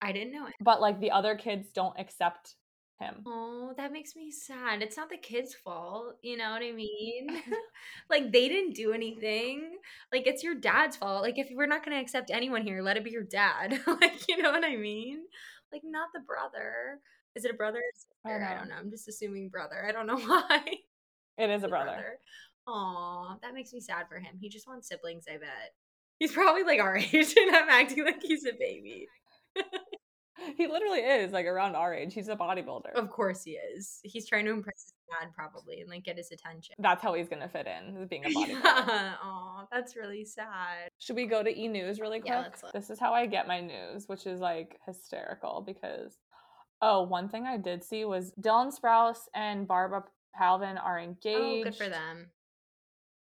I 0.00 0.12
didn't 0.12 0.32
know 0.32 0.46
it. 0.46 0.54
But 0.60 0.80
like 0.80 1.00
the 1.00 1.10
other 1.10 1.36
kids 1.36 1.68
don't 1.72 1.98
accept 1.98 2.56
him. 3.02 3.22
Oh, 3.26 3.72
that 3.76 3.92
makes 3.92 4.14
me 4.16 4.30
sad. 4.30 4.82
It's 4.82 4.96
not 4.96 5.10
the 5.10 5.16
kids' 5.16 5.54
fault. 5.54 6.16
You 6.22 6.36
know 6.36 6.50
what 6.50 6.62
I 6.62 6.72
mean? 6.72 7.42
like 8.10 8.32
they 8.32 8.48
didn't 8.48 8.74
do 8.74 8.92
anything. 8.92 9.78
Like 10.12 10.26
it's 10.26 10.42
your 10.42 10.54
dad's 10.54 10.96
fault. 10.96 11.22
Like 11.22 11.38
if 11.38 11.48
we're 11.52 11.66
not 11.66 11.84
gonna 11.84 12.00
accept 12.00 12.30
anyone 12.30 12.62
here, 12.62 12.82
let 12.82 12.96
it 12.96 13.04
be 13.04 13.10
your 13.10 13.22
dad. 13.22 13.80
like 13.86 14.28
you 14.28 14.40
know 14.42 14.50
what 14.50 14.64
I 14.64 14.76
mean? 14.76 15.22
Like 15.72 15.82
not 15.84 16.08
the 16.14 16.20
brother. 16.20 17.00
Is 17.34 17.44
it 17.44 17.50
a 17.50 17.54
brother? 17.54 17.78
or 18.24 18.30
I 18.30 18.38
sister? 18.38 18.46
I 18.46 18.58
don't 18.58 18.68
know. 18.68 18.76
I'm 18.78 18.90
just 18.90 19.08
assuming 19.08 19.48
brother. 19.48 19.84
I 19.86 19.92
don't 19.92 20.06
know 20.06 20.18
why. 20.26 20.60
It 21.38 21.50
is 21.50 21.62
a 21.62 21.62
The 21.62 21.68
brother. 21.68 22.18
Aw, 22.68 23.36
that 23.42 23.54
makes 23.54 23.72
me 23.72 23.80
sad 23.80 24.06
for 24.08 24.18
him. 24.18 24.36
He 24.40 24.48
just 24.48 24.68
wants 24.68 24.88
siblings, 24.88 25.24
I 25.28 25.38
bet. 25.38 25.74
He's 26.18 26.32
probably 26.32 26.62
like 26.62 26.80
our 26.80 26.96
age, 27.12 27.34
and 27.36 27.56
I'm 27.56 27.68
acting 27.68 28.04
like 28.04 28.22
he's 28.22 28.46
a 28.46 28.52
baby. 28.52 29.08
he 30.56 30.66
literally 30.66 31.00
is 31.00 31.32
like 31.32 31.46
around 31.46 31.74
our 31.74 31.92
age. 31.94 32.14
He's 32.14 32.28
a 32.28 32.36
bodybuilder. 32.36 32.92
Of 32.94 33.10
course 33.10 33.42
he 33.42 33.52
is. 33.52 33.98
He's 34.04 34.28
trying 34.28 34.44
to 34.44 34.52
impress 34.52 34.84
his 34.84 34.94
dad 35.20 35.32
probably 35.34 35.80
and 35.80 35.90
like 35.90 36.04
get 36.04 36.16
his 36.16 36.30
attention. 36.32 36.74
That's 36.78 37.02
how 37.02 37.14
he's 37.14 37.28
gonna 37.28 37.48
fit 37.48 37.66
in, 37.66 38.06
being 38.08 38.24
a. 38.24 38.28
Yeah. 38.48 39.14
Aw, 39.22 39.66
that's 39.70 39.96
really 39.96 40.24
sad. 40.24 40.88
Should 40.98 41.16
we 41.16 41.26
go 41.26 41.42
to 41.42 41.50
e 41.50 41.68
news 41.68 42.00
really 42.00 42.20
quick? 42.20 42.32
Yeah, 42.32 42.40
let's 42.40 42.62
look. 42.62 42.72
This 42.72 42.90
is 42.90 42.98
how 42.98 43.12
I 43.12 43.26
get 43.26 43.46
my 43.46 43.60
news, 43.60 44.08
which 44.08 44.26
is 44.26 44.40
like 44.40 44.78
hysterical 44.86 45.62
because 45.66 46.18
oh, 46.80 47.02
one 47.02 47.28
thing 47.28 47.44
I 47.46 47.56
did 47.58 47.84
see 47.84 48.04
was 48.04 48.32
Dylan 48.40 48.72
Sprouse 48.76 49.28
and 49.34 49.68
Barbara 49.68 50.02
Palvin 50.38 50.76
are 50.82 50.98
engaged. 50.98 51.38
Oh, 51.38 51.62
good 51.62 51.76
for 51.76 51.88
them. 51.88 52.30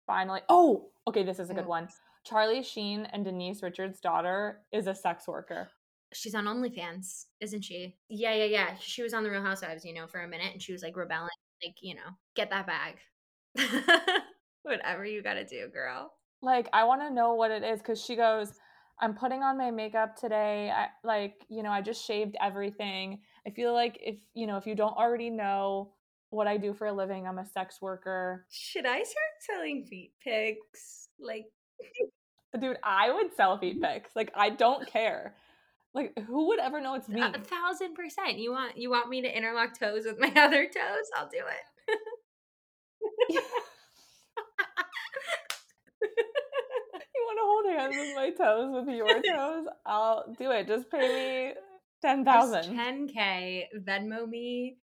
Finally. 0.06 0.40
Oh, 0.48 0.88
okay, 1.06 1.22
this 1.22 1.38
is 1.38 1.50
a 1.50 1.54
good 1.54 1.64
Oh. 1.66 1.68
one. 1.68 1.88
Charlie 2.24 2.62
Sheen 2.62 3.06
and 3.12 3.24
Denise 3.24 3.62
Richards' 3.62 4.00
daughter 4.00 4.62
is 4.72 4.86
a 4.86 4.94
sex 4.94 5.26
worker. 5.28 5.68
She's 6.14 6.34
on 6.34 6.44
OnlyFans, 6.44 7.26
isn't 7.40 7.62
she? 7.62 7.96
Yeah, 8.08 8.34
yeah, 8.34 8.44
yeah. 8.44 8.74
She 8.78 9.02
was 9.02 9.12
on 9.14 9.24
the 9.24 9.30
Real 9.30 9.42
Housewives, 9.42 9.84
you 9.84 9.94
know, 9.94 10.06
for 10.06 10.20
a 10.20 10.28
minute, 10.28 10.52
and 10.52 10.62
she 10.62 10.72
was 10.72 10.82
like 10.82 10.96
rebelling, 10.96 11.28
like 11.64 11.76
you 11.80 11.94
know, 11.94 12.10
get 12.34 12.50
that 12.50 12.66
bag. 12.66 12.96
Whatever 14.62 15.04
you 15.04 15.22
gotta 15.22 15.44
do, 15.44 15.68
girl. 15.68 16.12
like 16.40 16.68
i 16.72 16.84
want 16.84 17.00
to 17.00 17.10
know 17.10 17.34
what 17.34 17.50
it 17.50 17.62
is 17.62 17.78
because 17.80 18.02
she 18.02 18.16
goes 18.16 18.52
i'm 19.00 19.14
putting 19.14 19.42
on 19.42 19.56
my 19.58 19.70
makeup 19.70 20.16
today 20.16 20.70
I, 20.74 20.88
like 21.04 21.34
you 21.48 21.62
know 21.62 21.70
i 21.70 21.80
just 21.80 22.04
shaved 22.04 22.36
everything 22.40 23.20
i 23.46 23.50
feel 23.50 23.72
like 23.72 23.98
if 24.02 24.16
you 24.34 24.46
know 24.46 24.56
if 24.56 24.66
you 24.66 24.74
don't 24.74 24.96
already 24.96 25.30
know 25.30 25.92
what 26.30 26.46
i 26.46 26.56
do 26.56 26.72
for 26.74 26.86
a 26.86 26.92
living 26.92 27.26
i'm 27.26 27.38
a 27.38 27.46
sex 27.46 27.80
worker 27.80 28.46
Should 28.50 28.86
I 28.86 29.02
start 29.02 29.34
selling 29.40 29.84
feet 29.84 30.12
pics? 30.22 31.08
Like, 31.20 31.46
dude 32.60 32.78
i 32.82 33.10
would 33.12 33.34
sell 33.36 33.58
feet 33.58 33.80
pics 33.80 34.10
like 34.14 34.30
i 34.34 34.50
don't 34.50 34.86
care 34.86 35.34
like 35.94 36.18
who 36.26 36.48
would 36.48 36.58
ever 36.58 36.80
know 36.80 36.94
it's 36.94 37.08
me 37.08 37.20
a 37.20 37.32
thousand 37.32 37.94
percent. 37.94 38.38
You 38.38 38.52
want 38.52 38.76
you 38.76 38.90
want 38.90 39.08
me 39.08 39.22
to 39.22 39.36
interlock 39.36 39.78
toes 39.78 40.04
with 40.04 40.18
my 40.18 40.28
other 40.36 40.64
toes? 40.64 41.10
I'll 41.16 41.28
do 41.28 41.38
it. 41.38 41.98
you 43.30 43.40
want 47.26 47.38
to 47.38 47.44
hold 47.44 47.66
hands 47.78 47.96
with 47.96 48.14
my 48.14 48.30
toes 48.30 48.70
with 48.72 48.88
your 48.94 49.22
toes 49.22 49.66
i'll 49.86 50.34
do 50.38 50.50
it 50.50 50.66
just 50.66 50.90
pay 50.90 51.52
me 51.52 51.54
10000 52.02 52.74
Ten 52.74 53.06
k 53.06 53.68
Venmo 53.86 54.28
me. 54.28 54.76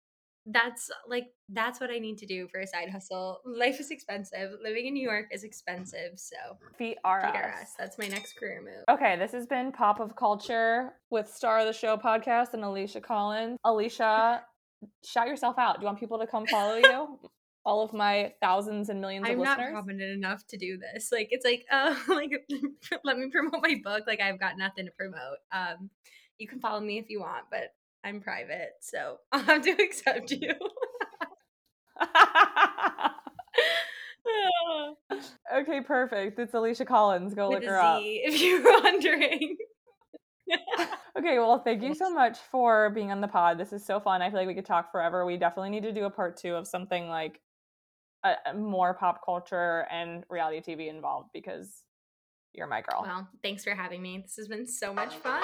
That's 0.47 0.91
like 1.09 1.27
that's 1.49 1.81
what 1.81 1.91
I 1.91 1.99
need 1.99 2.19
to 2.19 2.27
do 2.27 2.47
for 2.49 2.61
a 2.61 2.67
side 2.67 2.89
hustle. 2.91 3.41
Life 3.45 3.81
is 3.81 3.91
expensive. 3.91 4.53
Living 4.63 4.87
in 4.87 4.95
New 4.95 5.03
York 5.03 5.27
is 5.33 5.43
expensive. 5.43 6.13
So 6.17 6.37
feet 6.79 6.99
are 7.05 7.21
feed 7.21 7.37
our 7.37 7.49
us. 7.51 7.63
us. 7.63 7.75
That's 7.79 7.99
my 7.99 8.07
next 8.07 8.37
career 8.39 8.63
move. 8.63 8.85
Okay, 8.89 9.17
this 9.17 9.33
has 9.33 9.47
been 9.47 9.73
Pop 9.73 9.99
of 9.99 10.15
Culture 10.15 10.93
with 11.11 11.29
Star 11.29 11.59
of 11.59 11.67
the 11.67 11.73
Show 11.73 11.97
podcast 11.97 12.55
and 12.55 12.63
Alicia 12.63 13.01
Collins. 13.01 13.59
Alicia, 13.65 14.43
shout 15.05 15.27
yourself 15.27 15.59
out. 15.59 15.77
Do 15.77 15.81
you 15.83 15.87
want 15.87 15.99
people 15.99 16.19
to 16.21 16.27
come 16.27 16.47
follow 16.47 16.77
you? 16.77 17.19
All 17.65 17.83
of 17.83 17.93
my 17.93 18.33
thousands 18.41 18.91
and 18.91 19.01
millions 19.01 19.27
of 19.27 19.33
I'm 19.33 19.43
not 19.43 19.59
listeners. 19.59 19.75
confident 19.75 20.13
enough 20.13 20.47
to 20.49 20.57
do 20.57 20.79
this. 20.79 21.11
Like 21.11 21.29
it's 21.33 21.45
like, 21.45 21.65
oh, 21.73 22.01
like 22.09 22.31
let 23.05 23.19
me 23.19 23.29
promote 23.33 23.61
my 23.61 23.81
book. 23.83 24.05
Like 24.07 24.21
I've 24.21 24.39
got 24.39 24.57
nothing 24.57 24.85
to 24.87 24.93
promote. 24.93 25.39
Um, 25.51 25.91
you 26.39 26.47
can 26.47 26.61
follow 26.61 26.81
me 26.81 26.99
if 26.99 27.11
you 27.11 27.19
want, 27.19 27.47
but 27.51 27.73
I'm 28.05 28.21
private, 28.21 28.71
so 28.81 29.19
I'll 29.33 29.41
have 29.41 29.63
to 29.63 29.71
accept 29.71 30.31
you. 30.31 30.53
okay, 35.55 35.81
perfect. 35.81 36.39
It's 36.39 36.55
Alicia 36.55 36.85
Collins. 36.85 37.35
Go 37.35 37.49
With 37.49 37.63
look 37.63 37.69
her 37.69 37.79
up. 37.79 38.01
If 38.05 38.41
you're 38.41 38.63
wondering. 38.63 39.57
Okay, 41.19 41.39
well, 41.39 41.59
thank 41.59 41.83
you 41.83 41.95
so 41.95 42.11
much 42.11 42.39
for 42.51 42.91
being 42.91 43.11
on 43.11 43.23
the 43.23 43.29
pod. 43.29 43.59
This 43.59 43.73
is 43.73 43.85
so 43.85 43.99
fun. 43.99 44.21
I 44.21 44.29
feel 44.29 44.39
like 44.39 44.47
we 44.47 44.55
could 44.55 44.67
talk 44.67 44.93
forever. 44.93 45.25
We 45.25 45.39
definitely 45.39 45.71
need 45.71 45.83
to 45.85 45.93
do 45.93 46.05
a 46.05 46.11
part 46.11 46.37
two 46.37 46.55
of 46.55 46.67
something 46.67 47.09
like 47.09 47.41
a, 48.23 48.55
more 48.55 48.95
pop 48.95 49.25
culture 49.25 49.87
and 49.91 50.25
reality 50.29 50.61
TV 50.61 50.89
involved 50.89 51.31
because 51.33 51.85
you're 52.53 52.67
my 52.67 52.83
girl. 52.83 53.03
Well, 53.03 53.29
thanks 53.43 53.65
for 53.65 53.75
having 53.75 54.03
me. 54.03 54.19
This 54.23 54.37
has 54.37 54.49
been 54.49 54.67
so 54.67 54.93
much 54.93 55.15
fun. 55.15 55.43